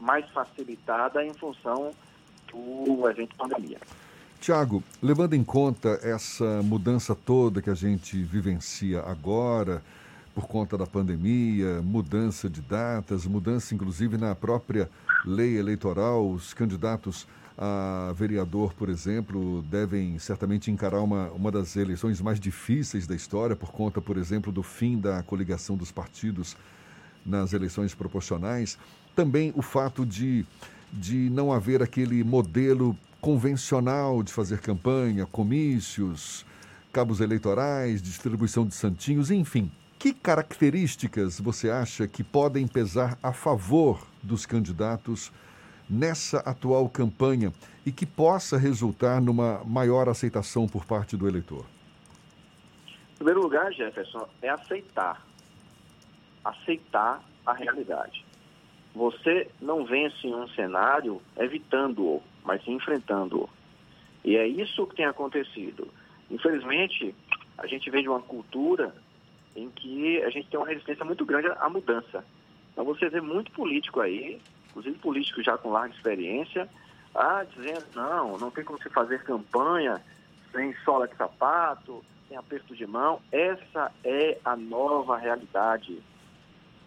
mais 0.00 0.28
facilitada 0.30 1.24
em 1.24 1.32
função 1.32 1.92
do 2.52 3.08
evento 3.08 3.36
pandemia. 3.36 3.78
Tiago, 4.40 4.82
levando 5.02 5.34
em 5.34 5.42
conta 5.42 5.98
essa 6.02 6.62
mudança 6.62 7.14
toda 7.14 7.62
que 7.62 7.70
a 7.70 7.74
gente 7.74 8.22
vivencia 8.22 9.00
agora, 9.00 9.82
por 10.36 10.46
conta 10.46 10.76
da 10.76 10.86
pandemia, 10.86 11.80
mudança 11.80 12.50
de 12.50 12.60
datas, 12.60 13.24
mudança 13.24 13.74
inclusive 13.74 14.18
na 14.18 14.34
própria 14.34 14.90
lei 15.24 15.56
eleitoral, 15.56 16.30
os 16.30 16.52
candidatos 16.52 17.26
a 17.56 18.12
vereador, 18.14 18.74
por 18.74 18.90
exemplo, 18.90 19.62
devem 19.62 20.18
certamente 20.18 20.70
encarar 20.70 21.00
uma, 21.00 21.30
uma 21.30 21.50
das 21.50 21.74
eleições 21.74 22.20
mais 22.20 22.38
difíceis 22.38 23.06
da 23.06 23.14
história, 23.14 23.56
por 23.56 23.72
conta, 23.72 23.98
por 23.98 24.18
exemplo, 24.18 24.52
do 24.52 24.62
fim 24.62 24.98
da 24.98 25.22
coligação 25.22 25.74
dos 25.74 25.90
partidos 25.90 26.54
nas 27.24 27.54
eleições 27.54 27.94
proporcionais. 27.94 28.76
Também 29.14 29.54
o 29.56 29.62
fato 29.62 30.04
de, 30.04 30.44
de 30.92 31.30
não 31.30 31.50
haver 31.50 31.82
aquele 31.82 32.22
modelo 32.22 32.94
convencional 33.22 34.22
de 34.22 34.30
fazer 34.30 34.60
campanha, 34.60 35.24
comícios, 35.24 36.44
cabos 36.92 37.22
eleitorais, 37.22 38.02
distribuição 38.02 38.66
de 38.66 38.74
santinhos, 38.74 39.30
enfim. 39.30 39.72
Que 39.98 40.12
características 40.12 41.40
você 41.40 41.70
acha 41.70 42.06
que 42.06 42.22
podem 42.22 42.66
pesar 42.66 43.18
a 43.22 43.32
favor 43.32 44.06
dos 44.22 44.44
candidatos? 44.44 45.32
nessa 45.88 46.38
atual 46.40 46.88
campanha 46.88 47.52
e 47.84 47.92
que 47.92 48.04
possa 48.04 48.58
resultar 48.58 49.20
numa 49.20 49.62
maior 49.64 50.08
aceitação 50.08 50.66
por 50.66 50.84
parte 50.84 51.16
do 51.16 51.28
eleitor? 51.28 51.64
Em 53.14 53.16
primeiro 53.16 53.40
lugar, 53.40 53.72
Jefferson, 53.72 54.28
é 54.42 54.48
aceitar. 54.48 55.24
Aceitar 56.44 57.22
a 57.44 57.52
realidade. 57.52 58.24
Você 58.94 59.48
não 59.60 59.84
vence 59.84 60.26
um 60.26 60.48
cenário 60.48 61.20
evitando-o, 61.36 62.22
mas 62.44 62.66
enfrentando-o. 62.66 63.48
E 64.24 64.36
é 64.36 64.46
isso 64.46 64.86
que 64.86 64.96
tem 64.96 65.06
acontecido. 65.06 65.88
Infelizmente, 66.30 67.14
a 67.56 67.66
gente 67.66 67.90
vem 67.90 68.02
de 68.02 68.08
uma 68.08 68.20
cultura 68.20 68.94
em 69.56 69.70
que 69.70 70.22
a 70.22 70.30
gente 70.30 70.48
tem 70.48 70.60
uma 70.60 70.68
resistência 70.68 71.04
muito 71.04 71.24
grande 71.24 71.48
à 71.48 71.68
mudança. 71.68 72.24
Então 72.72 72.84
você 72.84 73.08
vê 73.08 73.20
muito 73.20 73.50
político 73.52 74.00
aí 74.00 74.40
inclusive 74.76 74.98
políticos 74.98 75.44
já 75.44 75.56
com 75.56 75.70
larga 75.70 75.94
experiência, 75.94 76.68
ah, 77.14 77.44
dizendo, 77.56 77.86
não, 77.94 78.36
não 78.36 78.50
tem 78.50 78.62
como 78.62 78.80
se 78.82 78.90
fazer 78.90 79.22
campanha 79.24 80.02
sem 80.52 80.74
sola 80.84 81.08
de 81.08 81.16
sapato, 81.16 82.04
sem 82.28 82.36
aperto 82.36 82.76
de 82.76 82.86
mão. 82.86 83.20
Essa 83.32 83.90
é 84.04 84.38
a 84.44 84.54
nova 84.54 85.16
realidade. 85.16 86.02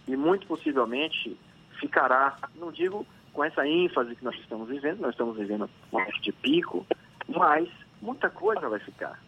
E 0.07 0.15
muito 0.15 0.45
possivelmente 0.45 1.35
ficará, 1.79 2.37
não 2.55 2.71
digo 2.71 3.05
com 3.33 3.43
essa 3.43 3.67
ênfase 3.67 4.15
que 4.15 4.23
nós 4.23 4.35
estamos 4.35 4.69
vivendo, 4.69 4.99
nós 4.99 5.11
estamos 5.11 5.35
vivendo 5.35 5.69
um 5.91 6.21
de 6.21 6.31
pico, 6.31 6.85
mas 7.27 7.67
muita 8.01 8.29
coisa 8.29 8.69
vai 8.69 8.79
ficar. 8.79 9.19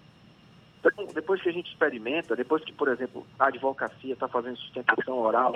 Então, 0.83 1.05
depois 1.13 1.41
que 1.41 1.49
a 1.49 1.53
gente 1.53 1.69
experimenta, 1.69 2.35
depois 2.35 2.63
que, 2.63 2.73
por 2.73 2.87
exemplo, 2.87 3.25
a 3.37 3.47
advocacia 3.47 4.13
está 4.13 4.27
fazendo 4.27 4.57
sustentação 4.57 5.19
oral 5.19 5.53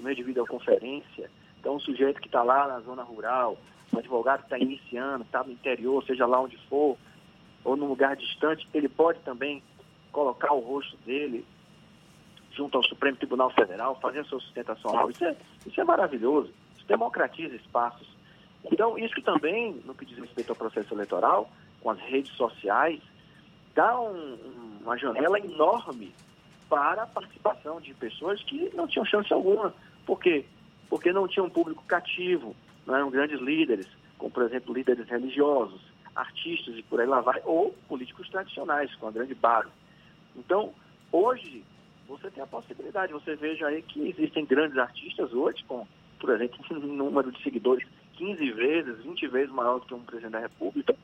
meio 0.00 0.16
de 0.16 0.22
videoconferência, 0.22 1.30
então, 1.60 1.76
o 1.76 1.80
sujeito 1.80 2.20
que 2.20 2.28
está 2.28 2.42
lá 2.42 2.68
na 2.68 2.80
zona 2.80 3.02
rural, 3.02 3.56
o 3.90 3.98
advogado 3.98 4.40
que 4.40 4.46
está 4.46 4.58
iniciando, 4.58 5.24
está 5.24 5.42
no 5.42 5.52
interior, 5.52 6.04
seja 6.04 6.26
lá 6.26 6.40
onde 6.40 6.58
for, 6.68 6.98
ou 7.64 7.76
num 7.76 7.86
lugar 7.86 8.16
distante, 8.16 8.68
ele 8.74 8.88
pode 8.88 9.20
também 9.20 9.62
colocar 10.12 10.52
o 10.52 10.60
rosto 10.60 10.96
dele 11.06 11.42
junto 12.52 12.76
ao 12.76 12.84
Supremo 12.84 13.16
Tribunal 13.16 13.50
Federal, 13.50 13.98
fazer 14.00 14.20
a 14.20 14.24
sua 14.24 14.40
sustentação 14.40 14.90
oral. 14.90 15.10
Isso 15.10 15.24
é, 15.24 15.34
isso 15.66 15.80
é 15.80 15.84
maravilhoso. 15.84 16.52
Isso 16.76 16.86
democratiza 16.86 17.56
espaços. 17.56 18.06
Então, 18.70 18.98
isso 18.98 19.20
também, 19.22 19.80
no 19.86 19.94
que 19.94 20.04
diz 20.04 20.18
respeito 20.18 20.50
ao 20.50 20.56
processo 20.56 20.92
eleitoral, 20.92 21.50
com 21.80 21.90
as 21.90 21.98
redes 22.00 22.32
sociais, 22.32 23.00
dá 23.74 24.00
um, 24.00 24.38
uma 24.82 24.96
janela 24.96 25.38
enorme 25.38 26.14
para 26.68 27.02
a 27.02 27.06
participação 27.06 27.80
de 27.80 27.92
pessoas 27.94 28.42
que 28.44 28.70
não 28.74 28.86
tinham 28.86 29.04
chance 29.04 29.32
alguma. 29.32 29.74
Por 30.06 30.18
quê? 30.18 30.44
porque 30.94 31.12
não 31.12 31.26
tinham 31.26 31.46
um 31.46 31.50
público 31.50 31.82
cativo, 31.86 32.54
não 32.86 32.94
eram 32.94 33.10
grandes 33.10 33.40
líderes, 33.40 33.88
como, 34.18 34.30
por 34.30 34.44
exemplo, 34.44 34.72
líderes 34.72 35.08
religiosos, 35.08 35.80
artistas 36.14 36.76
e 36.76 36.82
por 36.82 37.00
aí 37.00 37.06
lá 37.08 37.20
vai, 37.20 37.40
ou 37.44 37.74
políticos 37.88 38.28
tradicionais, 38.28 38.94
com 38.94 39.08
a 39.08 39.10
grande 39.10 39.34
base. 39.34 39.70
Então, 40.36 40.72
hoje, 41.10 41.64
você 42.06 42.30
tem 42.30 42.42
a 42.42 42.46
possibilidade, 42.46 43.12
você 43.12 43.34
veja 43.34 43.66
aí 43.66 43.82
que 43.82 44.08
existem 44.08 44.44
grandes 44.44 44.78
artistas 44.78 45.32
hoje, 45.32 45.64
com, 45.64 45.84
por 46.20 46.30
exemplo, 46.30 46.60
um 46.70 46.94
número 46.94 47.32
de 47.32 47.42
seguidores 47.42 47.84
15 48.12 48.52
vezes, 48.52 49.02
20 49.02 49.26
vezes 49.26 49.52
maior 49.52 49.80
do 49.80 49.86
que 49.86 49.94
um 49.94 50.04
presidente 50.04 50.32
da 50.32 50.40
República, 50.40 50.94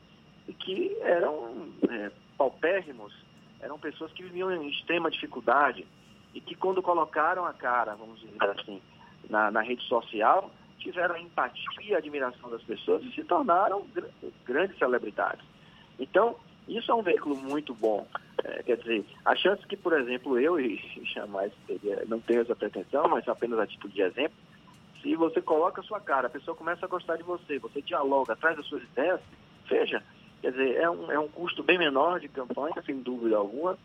e 0.47 0.53
que 0.53 0.97
eram 1.01 1.67
é, 1.89 2.11
paupérrimos, 2.41 3.13
eram 3.59 3.77
pessoas 3.77 4.11
que 4.13 4.23
viviam 4.23 4.51
em 4.51 4.67
extrema 4.67 5.11
dificuldade, 5.11 5.85
e 6.33 6.41
que 6.41 6.55
quando 6.55 6.81
colocaram 6.81 7.45
a 7.45 7.53
cara, 7.53 7.93
vamos 7.93 8.19
dizer 8.19 8.49
assim, 8.59 8.81
na, 9.29 9.51
na 9.51 9.61
rede 9.61 9.83
social, 9.83 10.49
tiveram 10.79 11.13
a 11.13 11.19
empatia 11.19 11.95
a 11.95 11.99
admiração 11.99 12.49
das 12.49 12.63
pessoas 12.63 13.03
e 13.03 13.11
se 13.11 13.23
tornaram 13.23 13.85
gr 13.93 14.05
grandes 14.43 14.75
celebridades. 14.79 15.45
Então, 15.99 16.35
isso 16.67 16.91
é 16.91 16.95
um 16.95 17.03
veículo 17.03 17.35
muito 17.35 17.75
bom. 17.75 18.07
É, 18.43 18.63
quer 18.63 18.77
dizer, 18.77 19.05
a 19.23 19.35
chance 19.35 19.63
que, 19.67 19.77
por 19.77 19.93
exemplo, 19.93 20.39
eu, 20.39 20.59
e 20.59 20.77
jamais 21.13 21.51
teria, 21.67 22.03
não 22.07 22.19
tenho 22.19 22.41
essa 22.41 22.55
pretensão, 22.55 23.07
mas 23.07 23.27
apenas 23.27 23.59
a 23.59 23.67
título 23.67 23.93
de 23.93 24.01
exemplo, 24.01 24.35
se 24.99 25.15
você 25.15 25.41
coloca 25.43 25.81
a 25.81 25.83
sua 25.83 25.99
cara, 25.99 26.25
a 26.25 26.31
pessoa 26.31 26.57
começa 26.57 26.87
a 26.87 26.89
gostar 26.89 27.17
de 27.17 27.23
você, 27.23 27.59
você 27.59 27.83
dialoga, 27.83 28.35
traz 28.35 28.57
as 28.57 28.65
suas 28.65 28.81
ideias, 28.81 29.19
veja, 29.69 30.03
quer 30.41 30.51
dizer, 30.51 30.75
é 30.75 30.89
um, 30.89 31.11
é 31.11 31.19
um 31.19 31.27
custo 31.27 31.63
bem 31.63 31.77
menor 31.77 32.19
de 32.19 32.27
campanha, 32.27 32.81
sem 32.85 32.99
dúvida 33.01 33.37
alguma. 33.37 33.77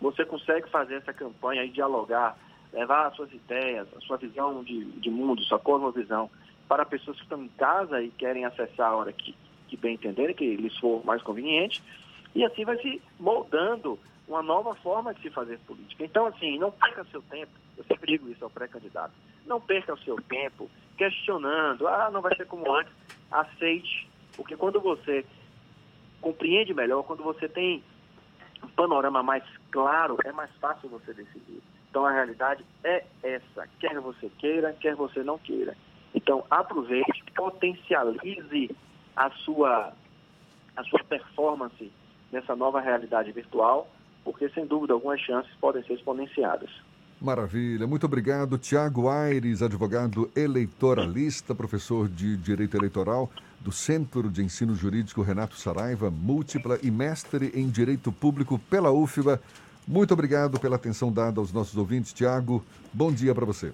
Você 0.00 0.24
consegue 0.24 0.68
fazer 0.70 0.96
essa 0.96 1.12
campanha 1.12 1.64
e 1.64 1.70
dialogar 1.70 2.36
levar 2.72 3.06
as 3.06 3.16
suas 3.16 3.32
ideias, 3.32 3.86
a 3.96 4.00
sua 4.00 4.16
visão 4.16 4.62
de, 4.62 4.84
de 4.84 5.10
mundo, 5.10 5.42
sua 5.42 5.58
cosmovisão, 5.58 6.30
para 6.68 6.84
pessoas 6.84 7.16
que 7.16 7.24
estão 7.24 7.42
em 7.42 7.48
casa 7.48 8.00
e 8.00 8.10
querem 8.10 8.44
acessar 8.44 8.90
a 8.90 8.96
hora 8.96 9.12
que, 9.12 9.34
que 9.68 9.76
bem 9.76 9.94
entenderem, 9.94 10.34
que 10.34 10.56
lhes 10.56 10.76
for 10.78 11.04
mais 11.04 11.22
conveniente, 11.22 11.82
e 12.34 12.44
assim 12.44 12.64
vai 12.64 12.78
se 12.78 13.02
moldando 13.18 13.98
uma 14.28 14.42
nova 14.42 14.74
forma 14.76 15.12
de 15.12 15.20
se 15.22 15.30
fazer 15.30 15.58
política. 15.66 16.04
Então, 16.04 16.26
assim, 16.26 16.58
não 16.58 16.70
perca 16.70 17.04
seu 17.10 17.20
tempo, 17.22 17.50
eu 17.76 17.84
sempre 17.84 18.12
digo 18.12 18.30
isso 18.30 18.44
ao 18.44 18.50
pré-candidato, 18.50 19.12
não 19.44 19.60
perca 19.60 19.94
o 19.94 19.98
seu 19.98 20.16
tempo 20.22 20.70
questionando, 20.96 21.88
ah, 21.88 22.08
não 22.12 22.20
vai 22.20 22.36
ser 22.36 22.46
como 22.46 22.72
antes, 22.72 22.92
aceite, 23.32 24.08
porque 24.36 24.56
quando 24.56 24.80
você 24.80 25.24
compreende 26.20 26.74
melhor, 26.74 27.02
quando 27.04 27.22
você 27.22 27.48
tem 27.48 27.82
um 28.62 28.68
panorama 28.68 29.22
mais 29.22 29.44
claro, 29.70 30.16
é 30.24 30.32
mais 30.32 30.50
fácil 30.60 30.88
você 30.88 31.12
decidir. 31.12 31.62
Então 31.88 32.04
a 32.04 32.12
realidade 32.12 32.64
é 32.84 33.04
essa, 33.22 33.68
quer 33.78 33.98
você 34.00 34.30
queira, 34.38 34.72
quer 34.80 34.94
você 34.94 35.22
não 35.22 35.38
queira. 35.38 35.76
Então 36.14 36.44
aproveite, 36.50 37.24
potencialize 37.34 38.70
a 39.16 39.30
sua, 39.30 39.92
a 40.76 40.84
sua 40.84 41.02
performance 41.04 41.90
nessa 42.30 42.54
nova 42.54 42.80
realidade 42.80 43.32
virtual 43.32 43.88
porque 44.24 44.48
sem 44.50 44.66
dúvida 44.66 44.92
algumas 44.92 45.20
chances 45.20 45.50
podem 45.60 45.82
ser 45.84 45.94
exponenciadas. 45.94 46.70
Maravilha, 47.20 47.86
muito 47.86 48.06
obrigado. 48.06 48.56
Tiago 48.56 49.08
Aires, 49.08 49.60
advogado 49.60 50.30
eleitoralista, 50.34 51.54
professor 51.54 52.08
de 52.08 52.36
Direito 52.36 52.76
Eleitoral 52.76 53.30
do 53.60 53.70
Centro 53.70 54.30
de 54.30 54.42
Ensino 54.42 54.74
Jurídico 54.74 55.22
Renato 55.22 55.56
Saraiva, 55.56 56.10
múltipla 56.10 56.78
e 56.82 56.90
mestre 56.90 57.52
em 57.54 57.68
Direito 57.68 58.10
Público 58.10 58.58
pela 58.58 58.90
UFBA. 58.90 59.40
Muito 59.86 60.14
obrigado 60.14 60.58
pela 60.58 60.76
atenção 60.76 61.12
dada 61.12 61.40
aos 61.40 61.52
nossos 61.52 61.76
ouvintes. 61.76 62.12
Tiago, 62.12 62.64
bom 62.92 63.12
dia 63.12 63.34
para 63.34 63.44
você. 63.44 63.72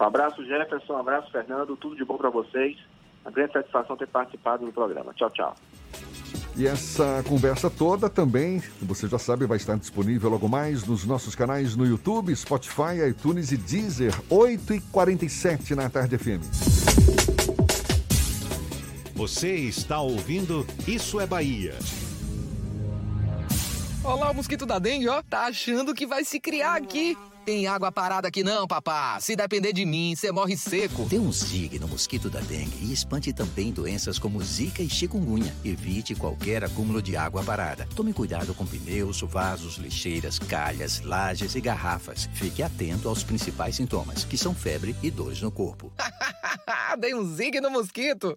Um 0.00 0.04
abraço, 0.04 0.44
Jefferson. 0.44 0.94
Um 0.94 0.98
abraço, 0.98 1.30
Fernando. 1.30 1.76
Tudo 1.76 1.94
de 1.94 2.04
bom 2.04 2.16
para 2.16 2.30
vocês. 2.30 2.76
Uma 3.24 3.30
grande 3.30 3.52
satisfação 3.52 3.96
ter 3.96 4.08
participado 4.08 4.66
do 4.66 4.72
programa. 4.72 5.14
Tchau, 5.14 5.30
tchau. 5.30 5.54
E 6.56 6.66
essa 6.66 7.22
conversa 7.26 7.70
toda 7.70 8.10
também, 8.10 8.62
você 8.82 9.08
já 9.08 9.18
sabe, 9.18 9.46
vai 9.46 9.56
estar 9.56 9.76
disponível 9.76 10.28
logo 10.28 10.48
mais 10.48 10.84
nos 10.86 11.04
nossos 11.04 11.34
canais 11.34 11.76
no 11.76 11.86
YouTube, 11.86 12.34
Spotify, 12.34 13.08
iTunes 13.08 13.52
e 13.52 13.56
Deezer, 13.56 14.12
8h47 14.28 15.74
na 15.74 15.88
Tarde 15.88 16.18
FM. 16.18 17.41
Você 19.14 19.54
está 19.54 20.00
ouvindo 20.00 20.66
Isso 20.86 21.20
é 21.20 21.26
Bahia. 21.26 21.74
Olha 24.04 24.24
lá 24.24 24.30
o 24.30 24.34
mosquito 24.34 24.66
da 24.66 24.78
dengue, 24.78 25.08
ó. 25.08 25.22
Tá 25.22 25.46
achando 25.46 25.94
que 25.94 26.06
vai 26.06 26.24
se 26.24 26.40
criar 26.40 26.74
aqui. 26.74 27.16
Tem 27.44 27.66
água 27.66 27.90
parada 27.90 28.28
aqui 28.28 28.44
não, 28.44 28.68
papá. 28.68 29.18
Se 29.20 29.34
depender 29.34 29.72
de 29.72 29.84
mim, 29.84 30.14
você 30.14 30.30
morre 30.30 30.56
seco. 30.56 31.04
Dê 31.06 31.18
um 31.18 31.32
zig 31.32 31.78
no 31.78 31.88
mosquito 31.88 32.30
da 32.30 32.40
dengue 32.40 32.84
e 32.84 32.92
espante 32.92 33.32
também 33.32 33.72
doenças 33.72 34.18
como 34.18 34.42
zika 34.42 34.82
e 34.82 34.88
chikungunya. 34.88 35.54
Evite 35.64 36.14
qualquer 36.14 36.64
acúmulo 36.64 37.02
de 37.02 37.16
água 37.16 37.42
parada. 37.42 37.86
Tome 37.96 38.12
cuidado 38.12 38.54
com 38.54 38.64
pneus, 38.64 39.20
vasos, 39.22 39.76
lixeiras, 39.76 40.38
calhas, 40.38 41.00
lajes 41.00 41.54
e 41.54 41.60
garrafas. 41.60 42.28
Fique 42.32 42.62
atento 42.62 43.08
aos 43.08 43.24
principais 43.24 43.76
sintomas, 43.76 44.24
que 44.24 44.38
são 44.38 44.54
febre 44.54 44.96
e 45.02 45.10
dores 45.10 45.42
no 45.42 45.50
corpo. 45.50 45.92
Dei 46.98 47.14
um 47.14 47.24
zig 47.34 47.60
no 47.60 47.70
mosquito. 47.70 48.36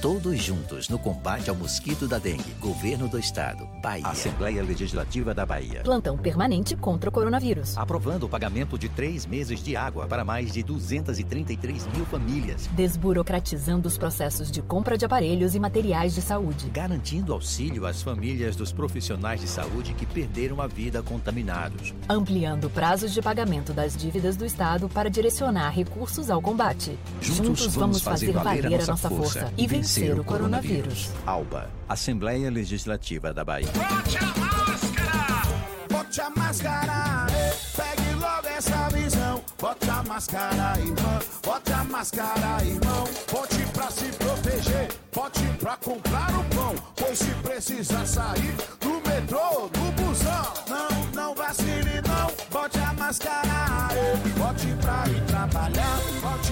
Todos 0.00 0.42
juntos 0.42 0.88
no 0.88 0.98
combate 0.98 1.50
ao 1.50 1.56
mosquito 1.56 2.08
da 2.08 2.18
dengue. 2.18 2.54
Governo 2.58 3.06
do 3.06 3.18
Estado. 3.18 3.68
Bahia. 3.82 4.06
Assembleia 4.06 4.62
Legislativa 4.62 5.34
da 5.34 5.44
Bahia. 5.44 5.82
Plantão 5.82 6.16
permanente 6.16 6.74
contra 6.74 7.10
o 7.10 7.12
coronavírus. 7.12 7.76
Aprovando 7.76 8.24
o 8.24 8.28
pagamento 8.28 8.78
de 8.78 8.88
três 8.88 9.26
meses 9.26 9.62
de 9.62 9.76
água 9.76 10.06
para 10.06 10.24
mais 10.24 10.52
de 10.52 10.62
233 10.62 11.86
mil 11.88 12.06
famílias. 12.06 12.66
Desburocratizando 12.68 13.88
os 13.88 13.98
processos 13.98 14.50
de 14.50 14.62
compra 14.62 14.96
de 14.96 15.04
aparelhos 15.04 15.54
e 15.54 15.60
materiais 15.60 16.14
de 16.14 16.22
saúde. 16.22 16.70
Garantindo 16.70 17.34
auxílio 17.34 17.84
às 17.84 18.00
famílias 18.00 18.56
dos 18.56 18.72
profissionais 18.72 19.42
de 19.42 19.48
saúde 19.48 19.92
que 19.92 20.06
perderam 20.06 20.62
a 20.62 20.66
vida 20.66 21.02
contaminados. 21.02 21.92
Ampliando 22.08 22.70
prazos 22.70 23.12
de 23.12 23.20
pagamento 23.20 23.74
das 23.74 23.94
dívidas 23.94 24.34
do 24.34 24.46
Estado 24.46 24.88
para 24.88 25.10
direcionar 25.10 25.68
recursos 25.68 26.30
ao 26.30 26.40
combate. 26.40 26.98
Juntos, 27.20 27.66
vamos 27.74 28.00
fazer 28.00 28.32
valer 28.32 28.80
a 28.80 28.86
nossa 28.86 29.10
força 29.10 29.52
e 29.58 29.66
vencer 29.80 30.20
o 30.20 30.22
coronavírus. 30.22 31.08
Alba, 31.24 31.70
Assembleia 31.88 32.50
Legislativa 32.50 33.32
da 33.32 33.42
Bahia. 33.42 33.66
Bote 33.68 34.18
a 34.18 34.26
máscara! 34.38 35.42
Bote 35.88 36.20
a 36.20 36.30
máscara! 36.30 37.26
Pegue 37.74 38.14
logo 38.20 38.46
essa 38.46 38.88
visão. 38.90 39.42
Bote 39.58 39.90
a 39.90 40.02
máscara, 40.02 40.78
irmão. 40.78 41.18
Bote 41.42 41.72
a 41.72 41.84
máscara, 41.84 42.64
irmão. 42.64 43.04
Bote 43.32 43.66
pra 43.72 43.90
se 43.90 44.04
proteger. 44.16 44.88
Bote 45.14 45.44
pra 45.58 45.76
comprar 45.78 46.30
o 46.38 46.44
pão. 46.54 46.74
Pois 46.96 47.18
se 47.18 47.30
precisar 47.42 48.06
sair 48.06 48.54
do 48.80 49.08
metrô, 49.08 49.68
do 49.68 49.92
busão. 50.02 50.54
Não, 50.68 51.06
não 51.14 51.34
vacile, 51.34 52.02
não. 52.06 52.30
Bote 52.50 52.78
a 52.78 52.92
máscara. 52.92 53.88
Bote 54.36 54.66
pra 54.82 55.04
ir 55.08 55.24
trabalhar. 55.24 55.98
Bote 56.20 56.49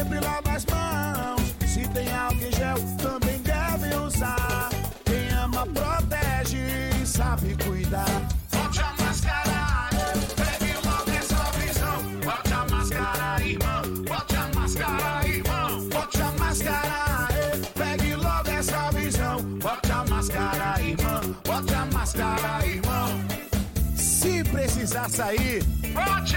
sempre 0.00 0.20
lava 0.20 0.52
as 0.52 0.64
mãos. 0.66 1.54
Se 1.66 1.86
tem 1.88 2.10
álcool 2.12 2.44
em 2.44 2.52
gel, 2.52 2.76
também 2.96 3.38
deve 3.42 3.94
usar. 3.96 4.70
Quem 5.04 5.28
ama, 5.36 5.66
protege 5.66 6.58
e 7.02 7.06
sabe 7.06 7.54
cuidar. 7.62 8.06
Bote 8.50 8.80
a 8.80 8.94
máscara, 9.02 9.90
pegue 10.36 10.72
logo 10.86 11.10
essa 11.10 11.42
visão. 11.58 12.02
Bote 12.24 12.52
a 12.52 12.64
máscara, 12.70 13.46
irmão. 13.46 13.82
Bote 14.08 14.36
a 14.36 14.58
máscara, 14.58 15.28
irmão. 15.28 15.88
Bote 15.88 16.22
a 16.22 16.32
máscara, 16.32 17.58
pegue 17.74 18.14
logo 18.14 18.50
essa 18.50 18.90
visão. 18.92 19.42
Bote 19.42 19.92
a 19.92 20.04
máscara, 20.04 20.80
irmão. 20.80 21.36
Bote 21.44 21.74
a 21.74 21.86
máscara, 21.86 22.66
irmão. 22.66 23.20
Se 23.96 24.42
precisar 24.44 25.10
sair, 25.10 25.62
bote 25.92 26.29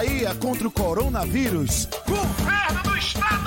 Bahia 0.00 0.34
contra 0.36 0.66
o 0.66 0.70
coronavírus. 0.70 1.86
Governo 2.08 2.82
do 2.84 2.96
Estado. 2.96 3.44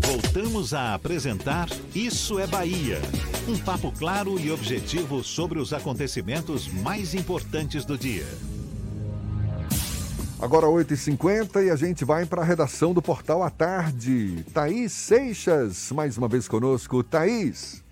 Voltamos 0.00 0.72
a 0.72 0.94
apresentar 0.94 1.68
Isso 1.94 2.38
é 2.38 2.46
Bahia. 2.46 3.02
Um 3.46 3.58
papo 3.58 3.92
claro 3.92 4.40
e 4.40 4.50
objetivo 4.50 5.22
sobre 5.22 5.58
os 5.58 5.74
acontecimentos 5.74 6.68
mais 6.68 7.12
importantes 7.12 7.84
do 7.84 7.98
dia. 7.98 8.26
Agora 10.40 10.68
8h50 10.68 11.66
e 11.66 11.68
a 11.68 11.76
gente 11.76 12.02
vai 12.02 12.24
para 12.24 12.40
a 12.40 12.44
redação 12.44 12.94
do 12.94 13.02
Portal 13.02 13.42
à 13.42 13.50
Tarde. 13.50 14.42
Thaís 14.54 14.90
Seixas, 14.92 15.92
mais 15.92 16.16
uma 16.16 16.28
vez 16.28 16.48
conosco. 16.48 17.04
Thaís. 17.04 17.83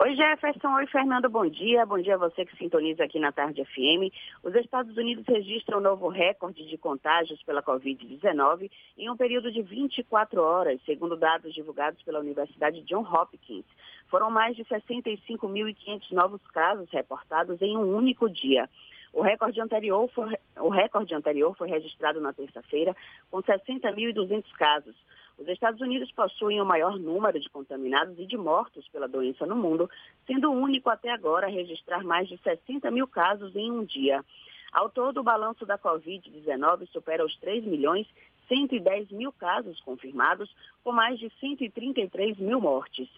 Oi 0.00 0.16
Jefferson, 0.16 0.74
oi 0.74 0.88
Fernando, 0.88 1.30
bom 1.30 1.46
dia. 1.46 1.86
Bom 1.86 2.00
dia 2.00 2.16
a 2.16 2.18
você 2.18 2.44
que 2.44 2.56
sintoniza 2.56 3.04
aqui 3.04 3.20
na 3.20 3.30
Tarde 3.30 3.64
FM. 3.64 4.12
Os 4.42 4.52
Estados 4.56 4.96
Unidos 4.96 5.24
registram 5.24 5.78
um 5.78 5.80
novo 5.80 6.08
recorde 6.08 6.66
de 6.66 6.76
contágios 6.76 7.40
pela 7.44 7.62
Covid-19 7.62 8.72
em 8.98 9.08
um 9.08 9.16
período 9.16 9.52
de 9.52 9.62
24 9.62 10.42
horas, 10.42 10.80
segundo 10.84 11.16
dados 11.16 11.54
divulgados 11.54 12.02
pela 12.02 12.18
Universidade 12.18 12.82
John 12.82 13.02
Hopkins. 13.02 13.64
Foram 14.08 14.32
mais 14.32 14.56
de 14.56 14.64
65.500 14.64 16.10
novos 16.10 16.44
casos 16.48 16.90
reportados 16.90 17.62
em 17.62 17.76
um 17.76 17.94
único 17.94 18.28
dia. 18.28 18.68
O 19.12 19.22
recorde 19.22 19.60
anterior 19.60 20.10
foi, 20.12 20.36
o 20.56 20.70
recorde 20.70 21.14
anterior 21.14 21.56
foi 21.56 21.68
registrado 21.68 22.20
na 22.20 22.32
terça-feira, 22.32 22.96
com 23.30 23.40
60.200 23.40 24.42
casos. 24.58 24.96
Os 25.38 25.48
Estados 25.48 25.80
Unidos 25.80 26.10
possuem 26.12 26.60
o 26.60 26.64
maior 26.64 26.98
número 26.98 27.38
de 27.40 27.50
contaminados 27.50 28.18
e 28.18 28.26
de 28.26 28.36
mortos 28.36 28.88
pela 28.88 29.08
doença 29.08 29.44
no 29.44 29.56
mundo, 29.56 29.90
sendo 30.26 30.50
o 30.50 30.54
único 30.54 30.88
até 30.88 31.10
agora 31.10 31.46
a 31.46 31.50
registrar 31.50 32.04
mais 32.04 32.28
de 32.28 32.38
60 32.38 32.90
mil 32.90 33.06
casos 33.06 33.54
em 33.56 33.70
um 33.70 33.84
dia. 33.84 34.24
Ao 34.72 34.88
todo, 34.88 35.20
o 35.20 35.24
balanço 35.24 35.66
da 35.66 35.78
Covid-19 35.78 36.88
supera 36.88 37.24
os 37.24 37.36
3 37.38 37.64
milhões 37.64 38.06
110 38.48 39.10
mil 39.10 39.32
casos 39.32 39.80
confirmados, 39.80 40.54
com 40.82 40.92
mais 40.92 41.18
de 41.18 41.30
133 41.40 42.38
mil 42.38 42.60
mortes. 42.60 43.08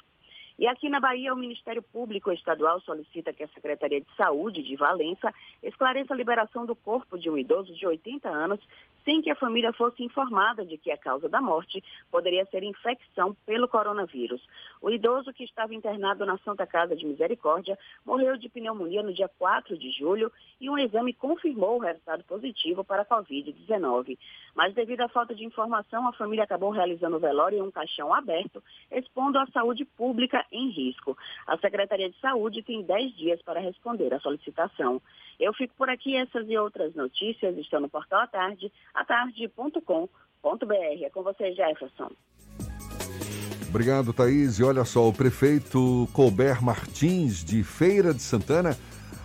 E 0.59 0.67
aqui 0.67 0.89
na 0.89 0.99
Bahia, 0.99 1.35
o 1.35 1.37
Ministério 1.37 1.83
Público 1.83 2.33
Estadual 2.33 2.81
solicita 2.81 3.33
que 3.33 3.43
a 3.43 3.49
Secretaria 3.49 4.01
de 4.01 4.07
Saúde 4.17 4.63
de 4.63 4.75
Valença 4.75 5.33
esclareça 5.63 6.15
a 6.15 6.17
liberação 6.17 6.65
do 6.65 6.75
corpo 6.75 7.19
de 7.19 7.29
um 7.29 7.37
idoso 7.37 7.75
de 7.75 7.87
80 7.87 8.29
anos 8.29 8.61
sem 9.07 9.23
que 9.23 9.31
a 9.31 9.37
família 9.37 9.73
fosse 9.73 10.03
informada 10.03 10.67
de 10.67 10.77
que 10.77 10.91
a 10.91 10.99
causa 10.99 11.29
da 11.29 11.41
morte 11.41 11.83
poderia 12.11 12.45
ser 12.47 12.65
infecção 12.65 13.35
pelo 13.47 13.69
coronavírus. 13.69 14.43
O 14.83 14.91
idoso 14.91 15.33
que 15.33 15.45
estava 15.45 15.73
internado 15.73 16.27
na 16.27 16.37
Santa 16.39 16.67
Casa 16.67 16.97
de 16.97 17.07
Misericórdia 17.07 17.79
morreu 18.05 18.37
de 18.37 18.49
pneumonia 18.49 19.05
no 19.05 19.15
dia 19.15 19.31
4 19.39 19.79
de 19.79 19.93
julho 19.93 20.31
e 20.61 20.69
um 20.69 20.77
exame 20.77 21.15
confirmou 21.15 21.77
o 21.77 21.81
resultado 21.81 22.25
positivo 22.25 22.83
para 22.83 23.03
a 23.03 23.07
Covid-19. 23.07 24.19
Mas 24.55 24.75
devido 24.75 25.03
à 25.03 25.09
falta 25.09 25.35
de 25.35 25.45
informação, 25.45 26.09
a 26.09 26.13
família 26.13 26.43
acabou 26.43 26.71
realizando 26.71 27.17
o 27.17 27.21
velório 27.21 27.59
em 27.59 27.63
um 27.63 27.71
caixão 27.71 28.13
aberto, 28.13 28.61
expondo 28.91 29.39
a 29.39 29.47
saúde 29.47 29.85
pública 29.85 30.45
em 30.51 30.71
risco. 30.71 31.17
A 31.47 31.57
Secretaria 31.59 32.11
de 32.11 32.19
Saúde 32.19 32.63
tem 32.63 32.83
10 32.83 33.17
dias 33.17 33.43
para 33.43 33.61
responder 33.61 34.13
à 34.13 34.19
solicitação. 34.19 35.01
Eu 35.39 35.53
fico 35.53 35.75
por 35.77 35.91
aqui, 35.91 36.17
essas 36.17 36.49
e 36.49 36.57
outras 36.57 36.95
notícias 36.95 37.57
estão 37.59 37.79
no 37.79 37.91
portal 37.91 38.21
à 38.21 38.27
tarde, 38.27 38.73
atarde.com.br. 38.97 40.09
É 41.05 41.11
com 41.11 41.23
você, 41.23 41.53
Jefferson. 41.53 42.11
Obrigado, 43.69 44.13
Thaís. 44.13 44.59
E 44.59 44.65
olha 44.65 44.85
só, 44.85 45.09
o 45.09 45.13
prefeito 45.13 46.09
Colbert 46.13 46.63
Martins, 46.63 47.45
de 47.45 47.63
Feira 47.63 48.15
de 48.15 48.23
Santana, 48.23 48.77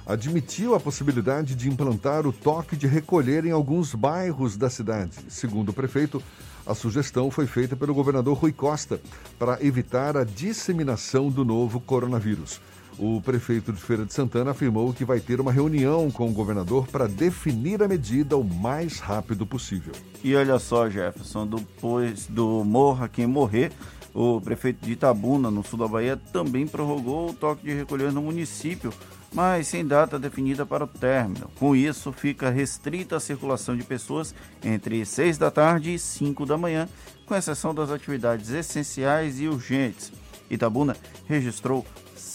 admitiu 0.06 0.76
a 0.76 0.80
possibilidade 0.80 1.56
de 1.56 1.70
implantar 1.70 2.28
o 2.28 2.34
toque 2.34 2.76
de 2.76 2.88
recolher 2.88 3.46
em 3.46 3.52
alguns 3.52 3.96
bairros 3.96 4.58
da 4.58 4.70
cidade. 4.70 5.18
Segundo 5.30 5.70
o 5.70 5.74
prefeito, 5.74 6.22
a 6.66 6.76
sugestão 6.76 7.32
foi 7.32 7.48
feita 7.48 7.76
pelo 7.76 7.94
governador 7.94 8.38
Rui 8.38 8.52
Costa 8.52 9.00
para 9.40 9.64
evitar 9.64 10.18
a 10.18 10.24
disseminação 10.24 11.30
do 11.30 11.46
novo 11.46 11.80
coronavírus. 11.80 12.60
O 13.00 13.22
prefeito 13.22 13.74
de 13.74 13.82
Feira 13.82 14.06
de 14.06 14.14
Santana 14.14 14.52
afirmou 14.52 14.94
que 14.94 15.04
vai 15.04 15.20
ter 15.20 15.42
uma 15.42 15.52
reunião 15.52 16.12
com 16.12 16.30
o 16.30 16.34
governador 16.34 16.88
para 16.88 17.08
definir 17.08 17.82
a 17.82 17.88
medida 17.88 18.38
o 18.38 18.44
mais 18.44 19.00
rápido 19.00 19.46
possível. 19.46 19.94
E 20.24 20.36
olha 20.36 20.60
só, 20.60 20.90
Jefferson, 20.90 21.48
depois 21.48 22.28
do 22.28 22.64
morra 22.64 23.08
quem 23.08 23.26
morrer, 23.26 23.72
O 24.14 24.42
prefeito 24.42 24.86
de 24.86 24.92
Itabuna, 24.92 25.50
no 25.50 25.64
sul 25.64 25.80
da 25.80 25.88
Bahia, 25.88 26.18
também 26.18 26.68
prorrogou 26.68 27.30
o 27.30 27.34
toque 27.34 27.64
de 27.64 27.74
recolher 27.74 28.12
no 28.12 28.22
município, 28.22 28.94
mas 29.34 29.68
sem 29.68 29.86
data 29.86 30.20
definida 30.20 30.66
para 30.66 30.84
o 30.84 30.88
término. 30.88 31.50
Com 31.58 31.74
isso, 31.74 32.12
fica 32.12 32.50
restrita 32.50 33.16
a 33.16 33.22
circulação 33.22 33.76
de 33.76 33.84
pessoas 33.84 34.36
entre 34.64 35.06
6 35.06 35.38
da 35.38 35.50
tarde 35.50 35.94
e 35.94 36.00
5 36.00 36.46
da 36.46 36.58
manhã, 36.58 36.90
com 37.26 37.34
exceção 37.34 37.74
das 37.74 37.90
atividades 37.90 38.50
essenciais 38.50 39.40
e 39.40 39.48
urgentes. 39.48 40.12
Itabuna 40.50 40.98
registrou 41.26 41.86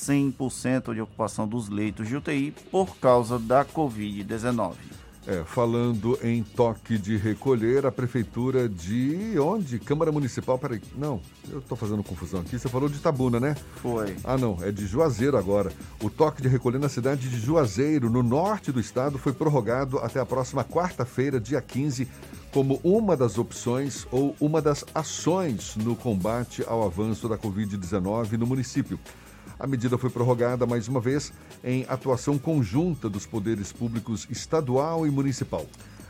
100% 0.06 0.94
de 0.94 1.00
ocupação 1.00 1.48
dos 1.48 1.68
leitos 1.68 2.08
de 2.08 2.16
UTI 2.16 2.54
por 2.70 2.96
causa 2.96 3.38
da 3.38 3.64
Covid-19. 3.64 4.74
É, 5.28 5.42
falando 5.42 6.16
em 6.22 6.44
toque 6.44 6.96
de 6.96 7.16
recolher, 7.16 7.84
a 7.84 7.90
prefeitura 7.90 8.68
de 8.68 9.36
onde? 9.40 9.80
Câmara 9.80 10.12
Municipal, 10.12 10.56
peraí, 10.56 10.80
não, 10.96 11.20
eu 11.50 11.58
estou 11.58 11.76
fazendo 11.76 12.00
confusão 12.04 12.42
aqui, 12.42 12.56
você 12.56 12.68
falou 12.68 12.88
de 12.88 12.94
Itabuna, 12.94 13.40
né? 13.40 13.56
Foi. 13.82 14.16
Ah, 14.22 14.38
não, 14.38 14.56
é 14.62 14.70
de 14.70 14.86
Juazeiro 14.86 15.36
agora. 15.36 15.72
O 16.00 16.08
toque 16.08 16.40
de 16.40 16.46
recolher 16.46 16.78
na 16.78 16.88
cidade 16.88 17.28
de 17.28 17.40
Juazeiro, 17.40 18.08
no 18.08 18.22
norte 18.22 18.70
do 18.70 18.78
estado, 18.78 19.18
foi 19.18 19.32
prorrogado 19.32 19.98
até 19.98 20.20
a 20.20 20.24
próxima 20.24 20.62
quarta-feira, 20.62 21.40
dia 21.40 21.60
15, 21.60 22.06
como 22.52 22.80
uma 22.84 23.16
das 23.16 23.36
opções 23.36 24.06
ou 24.12 24.36
uma 24.40 24.62
das 24.62 24.84
ações 24.94 25.74
no 25.74 25.96
combate 25.96 26.64
ao 26.68 26.84
avanço 26.84 27.28
da 27.28 27.36
Covid-19 27.36 28.38
no 28.38 28.46
município. 28.46 28.96
A 29.58 29.66
medida 29.66 29.96
foi 29.96 30.10
prorrogada 30.10 30.66
mais 30.66 30.86
uma 30.86 31.00
vez 31.00 31.32
em 31.64 31.86
atuação 31.88 32.36
conjunta 32.38 33.08
dos 33.08 33.24
poderes 33.24 33.72
públicos 33.72 34.26
estadual 34.30 35.06
e 35.06 35.10
municipal. 35.10 35.64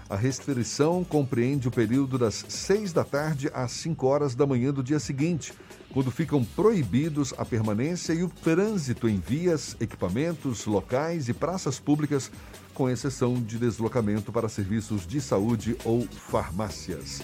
A 0.09 0.16
restrição 0.16 1.05
compreende 1.05 1.68
o 1.68 1.70
período 1.70 2.18
das 2.18 2.44
6 2.48 2.93
da 2.93 3.05
tarde 3.05 3.51
às 3.55 3.73
5 3.73 4.06
horas 4.06 4.35
da 4.35 4.47
manhã 4.47 4.73
do 4.73 4.82
dia 4.82 4.98
seguinte, 4.98 5.52
quando 5.93 6.10
ficam 6.10 6.44
proibidos 6.44 7.35
a 7.39 7.44
permanência 7.44 8.12
e 8.12 8.23
o 8.23 8.28
trânsito 8.28 9.09
em 9.09 9.18
vias, 9.18 9.77
equipamentos, 9.81 10.64
locais 10.66 11.28
e 11.28 11.32
praças 11.32 11.78
públicas, 11.78 12.31
com 12.74 12.90
exceção 12.90 13.35
de 13.35 13.59
deslocamento 13.59 14.31
para 14.31 14.48
serviços 14.48 15.06
de 15.06 15.20
saúde 15.20 15.77
ou 15.85 16.02
farmácias. 16.02 17.23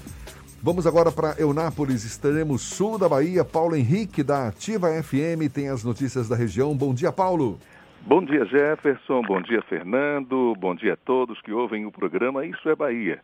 Vamos 0.65 0.87
agora 0.87 1.11
para 1.11 1.35
Eunápolis, 1.41 2.05
extremo 2.05 2.57
sul 2.57 2.97
da 2.97 3.09
Bahia. 3.09 3.45
Paulo 3.45 3.75
Henrique, 3.75 4.23
da 4.23 4.47
Ativa 4.47 4.87
FM, 5.03 5.53
tem 5.53 5.69
as 5.69 5.83
notícias 5.83 6.29
da 6.29 6.37
região. 6.37 6.73
Bom 6.77 6.95
dia, 6.95 7.11
Paulo. 7.11 7.59
Bom 8.03 8.25
dia, 8.25 8.45
Jefferson. 8.45 9.23
Bom 9.23 9.43
dia, 9.43 9.61
Fernando. 9.63 10.55
Bom 10.57 10.73
dia 10.73 10.93
a 10.93 10.97
todos 10.97 11.41
que 11.41 11.51
ouvem 11.51 11.85
o 11.85 11.91
programa 11.91 12.47
Isso 12.47 12.69
é 12.69 12.77
Bahia. 12.77 13.21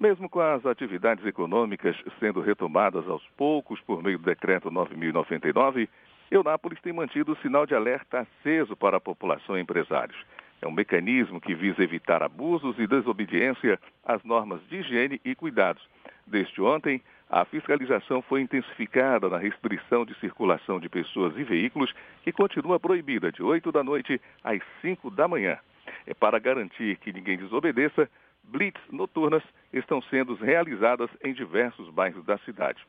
Mesmo 0.00 0.28
com 0.28 0.40
as 0.40 0.66
atividades 0.66 1.24
econômicas 1.24 1.94
sendo 2.18 2.40
retomadas 2.40 3.08
aos 3.08 3.22
poucos 3.36 3.78
por 3.82 4.02
meio 4.02 4.18
do 4.18 4.24
decreto 4.24 4.68
9099, 4.68 5.88
Eunápolis 6.28 6.80
tem 6.82 6.92
mantido 6.92 7.34
o 7.34 7.36
sinal 7.36 7.66
de 7.66 7.74
alerta 7.76 8.26
aceso 8.26 8.76
para 8.76 8.96
a 8.96 9.00
população 9.00 9.56
e 9.56 9.60
empresários. 9.60 10.18
É 10.60 10.66
um 10.66 10.72
mecanismo 10.72 11.40
que 11.40 11.54
visa 11.54 11.84
evitar 11.84 12.20
abusos 12.20 12.76
e 12.80 12.86
desobediência 12.88 13.78
às 14.04 14.24
normas 14.24 14.60
de 14.68 14.78
higiene 14.78 15.20
e 15.24 15.36
cuidados 15.36 15.88
Desde 16.30 16.62
ontem, 16.62 17.02
a 17.28 17.44
fiscalização 17.44 18.22
foi 18.22 18.40
intensificada 18.40 19.28
na 19.28 19.36
restrição 19.36 20.04
de 20.04 20.14
circulação 20.20 20.78
de 20.78 20.88
pessoas 20.88 21.36
e 21.36 21.42
veículos, 21.42 21.92
que 22.22 22.30
continua 22.30 22.78
proibida 22.78 23.32
de 23.32 23.42
8 23.42 23.72
da 23.72 23.82
noite 23.82 24.20
às 24.44 24.60
5 24.80 25.10
da 25.10 25.26
manhã. 25.26 25.58
É 26.06 26.14
para 26.14 26.38
garantir 26.38 26.96
que 26.98 27.12
ninguém 27.12 27.36
desobedeça, 27.36 28.08
blitz 28.44 28.80
noturnas 28.92 29.42
estão 29.72 30.00
sendo 30.02 30.34
realizadas 30.34 31.10
em 31.24 31.32
diversos 31.32 31.88
bairros 31.90 32.24
da 32.24 32.38
cidade. 32.38 32.80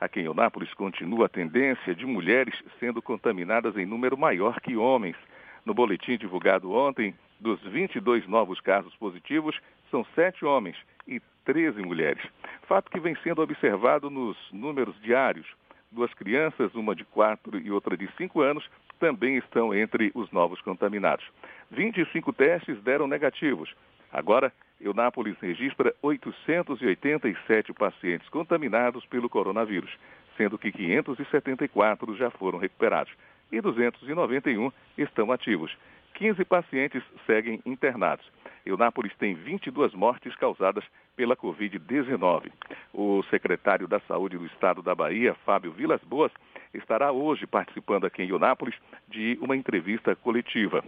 Aqui 0.00 0.20
em 0.20 0.24
Eunápolis 0.24 0.74
continua 0.74 1.26
a 1.26 1.28
tendência 1.28 1.94
de 1.94 2.04
mulheres 2.04 2.60
sendo 2.80 3.00
contaminadas 3.00 3.76
em 3.76 3.86
número 3.86 4.18
maior 4.18 4.60
que 4.60 4.76
homens. 4.76 5.16
No 5.64 5.72
boletim 5.72 6.16
divulgado 6.16 6.72
ontem, 6.72 7.14
dos 7.38 7.60
22 7.62 8.26
novos 8.26 8.60
casos 8.60 8.94
positivos, 8.96 9.56
são 9.88 10.04
sete 10.16 10.44
homens 10.44 10.76
e 11.06 11.20
13 11.48 11.80
mulheres. 11.80 12.22
Fato 12.68 12.90
que 12.90 13.00
vem 13.00 13.16
sendo 13.22 13.40
observado 13.40 14.10
nos 14.10 14.36
números 14.52 14.94
diários. 15.00 15.46
Duas 15.90 16.12
crianças, 16.12 16.74
uma 16.74 16.94
de 16.94 17.06
4 17.06 17.58
e 17.58 17.70
outra 17.70 17.96
de 17.96 18.06
5 18.18 18.42
anos, 18.42 18.68
também 19.00 19.38
estão 19.38 19.74
entre 19.74 20.12
os 20.14 20.30
novos 20.30 20.60
contaminados. 20.60 21.24
25 21.70 22.34
testes 22.34 22.78
deram 22.82 23.08
negativos. 23.08 23.74
Agora, 24.12 24.52
Eunápolis 24.78 25.38
registra 25.40 25.94
887 26.02 27.72
pacientes 27.72 28.28
contaminados 28.28 29.06
pelo 29.06 29.30
coronavírus, 29.30 29.90
sendo 30.36 30.58
que 30.58 30.70
574 30.70 32.14
já 32.14 32.30
foram 32.30 32.58
recuperados 32.58 33.12
e 33.50 33.58
291 33.58 34.70
estão 34.98 35.32
ativos. 35.32 35.74
15 36.18 36.44
pacientes 36.46 37.00
seguem 37.26 37.62
internados. 37.64 38.26
Eunápolis 38.66 39.14
tem 39.18 39.34
22 39.34 39.94
mortes 39.94 40.34
causadas 40.34 40.84
pela 41.16 41.36
Covid-19. 41.36 42.50
O 42.92 43.22
secretário 43.30 43.86
da 43.86 44.00
Saúde 44.00 44.36
do 44.36 44.44
Estado 44.46 44.82
da 44.82 44.96
Bahia, 44.96 45.36
Fábio 45.46 45.70
Vilas 45.70 46.02
Boas, 46.02 46.32
estará 46.74 47.12
hoje 47.12 47.46
participando 47.46 48.04
aqui 48.04 48.24
em 48.24 48.30
Eunápolis 48.30 48.74
de 49.06 49.38
uma 49.40 49.56
entrevista 49.56 50.16
coletiva. 50.16 50.82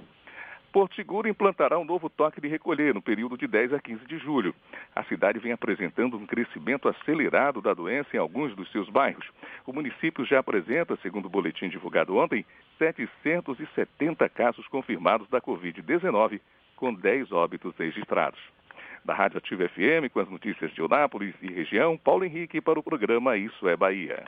Porto 0.73 0.95
Seguro 0.95 1.29
implantará 1.29 1.79
um 1.79 1.85
novo 1.85 2.09
toque 2.09 2.41
de 2.41 2.47
recolher 2.47 2.95
no 2.95 3.03
período 3.03 3.37
de 3.37 3.47
10 3.47 3.73
a 3.73 3.81
15 3.81 4.07
de 4.07 4.19
julho. 4.19 4.55
A 4.95 5.03
cidade 5.05 5.41
vem 5.41 5.51
apresentando 5.51 6.17
um 6.17 6.27
crescimento 6.27 6.89
acelerado 6.89 7.61
da 7.61 7.75
doença 7.75 8.11
em 8.15 8.19
alguns 8.19 8.55
dos 8.55 8.71
seus 8.71 8.89
bairros. 8.89 9.27
O 9.67 9.73
município 9.73 10.25
já 10.25 10.39
apresenta, 10.39 10.97
segundo 11.03 11.27
o 11.27 11.31
boletim 11.31 11.69
divulgado 11.69 12.17
ontem, 12.17 12.45
770 12.79 14.29
casos 14.29 14.67
confirmados 14.69 15.29
da 15.29 15.41
Covid-19, 15.41 16.41
com 16.77 16.95
10 16.95 17.33
óbitos 17.33 17.75
registrados. 17.77 18.41
Da 19.05 19.13
Rádio 19.15 19.39
Ativa 19.39 19.69
FM, 19.69 20.13
com 20.13 20.21
as 20.21 20.29
notícias 20.29 20.73
de 20.73 20.81
Eunápolis 20.81 21.35
e 21.43 21.49
região, 21.49 21.97
Paulo 21.97 22.25
Henrique 22.25 22.61
para 22.61 22.79
o 22.79 22.83
programa 22.83 23.37
Isso 23.37 23.69
é 23.69 23.77
Bahia. 23.77 24.25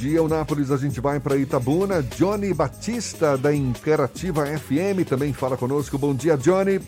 De 0.00 0.16
Eunápolis 0.16 0.70
a 0.70 0.78
gente 0.78 0.98
vai 0.98 1.20
para 1.20 1.36
Itabuna. 1.36 2.02
Johnny 2.02 2.54
Batista 2.54 3.36
da 3.36 3.54
Imperativa 3.54 4.46
FM 4.46 5.06
também 5.06 5.34
fala 5.34 5.58
conosco. 5.58 5.98
Bom 5.98 6.14
dia, 6.14 6.38
Johnny. 6.38 6.80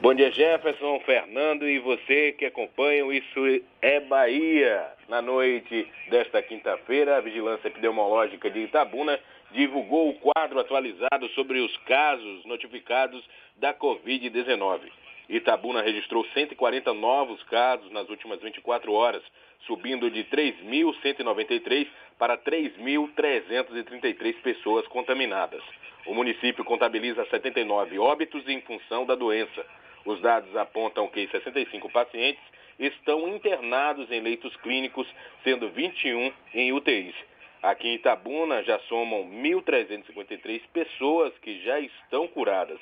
Bom 0.00 0.14
dia, 0.14 0.30
Jefferson, 0.30 1.00
Fernando 1.04 1.68
e 1.68 1.80
você 1.80 2.30
que 2.38 2.44
acompanha 2.44 3.04
Isso 3.12 3.40
é 3.82 3.98
Bahia. 3.98 4.86
Na 5.08 5.20
noite 5.20 5.90
desta 6.08 6.40
quinta-feira, 6.40 7.16
a 7.16 7.20
Vigilância 7.20 7.66
Epidemiológica 7.66 8.48
de 8.48 8.60
Itabuna 8.60 9.18
divulgou 9.50 10.10
o 10.10 10.14
quadro 10.14 10.60
atualizado 10.60 11.28
sobre 11.34 11.58
os 11.58 11.76
casos 11.78 12.44
notificados 12.44 13.28
da 13.56 13.74
Covid-19. 13.74 14.82
Itabuna 15.28 15.82
registrou 15.82 16.24
140 16.32 16.94
novos 16.94 17.42
casos 17.42 17.90
nas 17.90 18.08
últimas 18.08 18.40
24 18.40 18.92
horas, 18.92 19.22
subindo 19.66 20.10
de 20.10 20.24
3.193 20.24 21.86
para 22.18 22.36
3.333 22.38 24.34
pessoas 24.42 24.86
contaminadas. 24.88 25.62
O 26.06 26.14
município 26.14 26.64
contabiliza 26.64 27.24
79 27.26 27.98
óbitos 27.98 28.48
em 28.48 28.60
função 28.62 29.04
da 29.04 29.14
doença. 29.14 29.66
Os 30.04 30.20
dados 30.20 30.56
apontam 30.56 31.06
que 31.08 31.28
65 31.28 31.90
pacientes 31.90 32.42
estão 32.78 33.28
internados 33.28 34.10
em 34.10 34.20
leitos 34.20 34.56
clínicos, 34.58 35.06
sendo 35.42 35.68
21 35.68 36.32
em 36.54 36.72
UTIs. 36.72 37.14
Aqui 37.62 37.88
em 37.88 37.94
Itabuna 37.94 38.62
já 38.62 38.78
somam 38.80 39.24
1.353 39.24 40.62
pessoas 40.72 41.36
que 41.38 41.60
já 41.60 41.80
estão 41.80 42.28
curadas. 42.28 42.78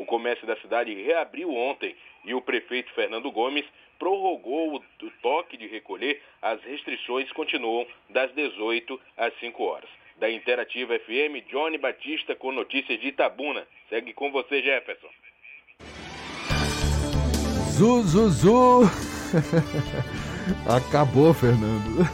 O 0.00 0.06
comércio 0.06 0.46
da 0.46 0.56
cidade 0.56 0.94
reabriu 0.94 1.54
ontem 1.54 1.94
e 2.24 2.32
o 2.32 2.40
prefeito 2.40 2.90
Fernando 2.94 3.30
Gomes 3.30 3.66
prorrogou 3.98 4.76
o 4.76 5.10
toque 5.20 5.58
de 5.58 5.66
recolher. 5.66 6.22
As 6.40 6.58
restrições 6.62 7.30
continuam 7.32 7.86
das 8.08 8.32
18 8.32 8.98
às 9.14 9.38
5 9.38 9.62
horas. 9.62 9.90
Da 10.16 10.30
Interativa 10.30 10.98
FM, 10.98 11.46
Johnny 11.50 11.76
Batista 11.76 12.34
com 12.34 12.50
notícias 12.50 12.98
de 12.98 13.08
Itabuna. 13.08 13.66
Segue 13.90 14.14
com 14.14 14.32
você, 14.32 14.62
Jefferson. 14.62 15.08
Zuzuzu. 17.72 18.84
Acabou, 20.66 21.34
Fernando. 21.34 22.08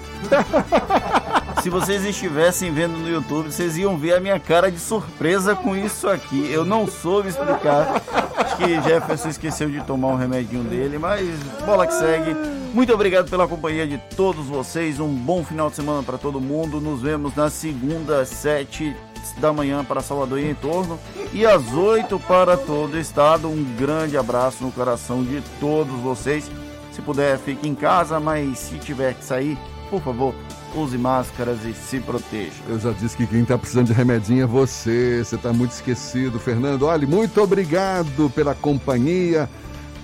Se 1.62 1.70
vocês 1.70 2.04
estivessem 2.04 2.72
vendo 2.72 2.96
no 2.96 3.08
YouTube, 3.08 3.50
vocês 3.50 3.76
iam 3.76 3.96
ver 3.96 4.14
a 4.14 4.20
minha 4.20 4.38
cara 4.38 4.70
de 4.70 4.78
surpresa 4.78 5.56
com 5.56 5.74
isso 5.76 6.08
aqui. 6.08 6.50
Eu 6.50 6.64
não 6.64 6.86
soube 6.86 7.28
explicar. 7.28 8.02
Acho 8.36 8.56
que 8.56 8.80
Jefferson 8.82 9.28
esqueceu 9.28 9.68
de 9.68 9.82
tomar 9.82 10.08
um 10.08 10.16
remedinho 10.16 10.62
dele, 10.62 10.98
mas 10.98 11.26
bola 11.64 11.86
que 11.86 11.94
segue. 11.94 12.34
Muito 12.72 12.92
obrigado 12.92 13.28
pela 13.28 13.48
companhia 13.48 13.86
de 13.86 13.98
todos 14.16 14.46
vocês. 14.46 15.00
Um 15.00 15.12
bom 15.12 15.44
final 15.44 15.70
de 15.70 15.76
semana 15.76 16.02
para 16.02 16.18
todo 16.18 16.40
mundo. 16.40 16.80
Nos 16.80 17.02
vemos 17.02 17.34
na 17.34 17.50
segunda, 17.50 18.24
sete 18.24 18.94
da 19.38 19.52
manhã 19.52 19.84
para 19.84 20.00
Salvador 20.00 20.38
e 20.38 20.50
em 20.50 20.54
torno 20.54 20.98
e 21.32 21.44
às 21.44 21.72
8 21.72 22.18
para 22.20 22.56
todo 22.56 22.94
o 22.94 22.98
estado. 22.98 23.48
Um 23.48 23.64
grande 23.76 24.16
abraço 24.16 24.62
no 24.62 24.70
coração 24.70 25.24
de 25.24 25.42
todos 25.58 25.94
vocês. 26.00 26.50
Se 26.92 27.02
puder, 27.02 27.38
fique 27.38 27.68
em 27.68 27.74
casa, 27.74 28.20
mas 28.20 28.58
se 28.58 28.78
tiver 28.78 29.14
que 29.14 29.24
sair, 29.24 29.58
por 29.90 30.00
favor, 30.00 30.34
use 30.76 30.96
máscaras 30.98 31.64
e 31.64 31.72
se 31.72 32.00
proteja. 32.00 32.52
Eu 32.68 32.78
já 32.78 32.92
disse 32.92 33.16
que 33.16 33.26
quem 33.26 33.42
está 33.42 33.56
precisando 33.56 33.86
de 33.86 33.92
remedinho 33.92 34.44
é 34.44 34.46
você. 34.46 35.22
Você 35.24 35.36
está 35.36 35.52
muito 35.52 35.72
esquecido, 35.72 36.38
Fernando. 36.38 36.84
Olha, 36.84 37.06
muito 37.06 37.40
obrigado 37.40 38.30
pela 38.30 38.54
companhia, 38.54 39.48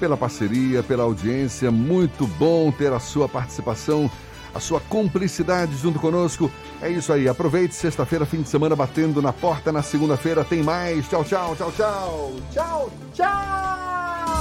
pela 0.00 0.16
parceria, 0.16 0.82
pela 0.82 1.04
audiência. 1.04 1.70
Muito 1.70 2.26
bom 2.26 2.70
ter 2.72 2.92
a 2.92 2.98
sua 2.98 3.28
participação, 3.28 4.10
a 4.54 4.60
sua 4.60 4.80
cumplicidade 4.80 5.76
junto 5.76 5.98
conosco. 5.98 6.50
É 6.80 6.88
isso 6.88 7.12
aí. 7.12 7.28
Aproveite 7.28 7.74
sexta-feira, 7.74 8.24
fim 8.24 8.42
de 8.42 8.48
semana, 8.48 8.74
batendo 8.74 9.20
na 9.20 9.32
porta. 9.32 9.70
Na 9.70 9.82
segunda-feira 9.82 10.44
tem 10.44 10.62
mais. 10.62 11.08
Tchau, 11.08 11.24
tchau, 11.24 11.54
tchau, 11.56 11.72
tchau. 11.72 12.32
Tchau, 12.52 12.90
tchau. 13.14 14.31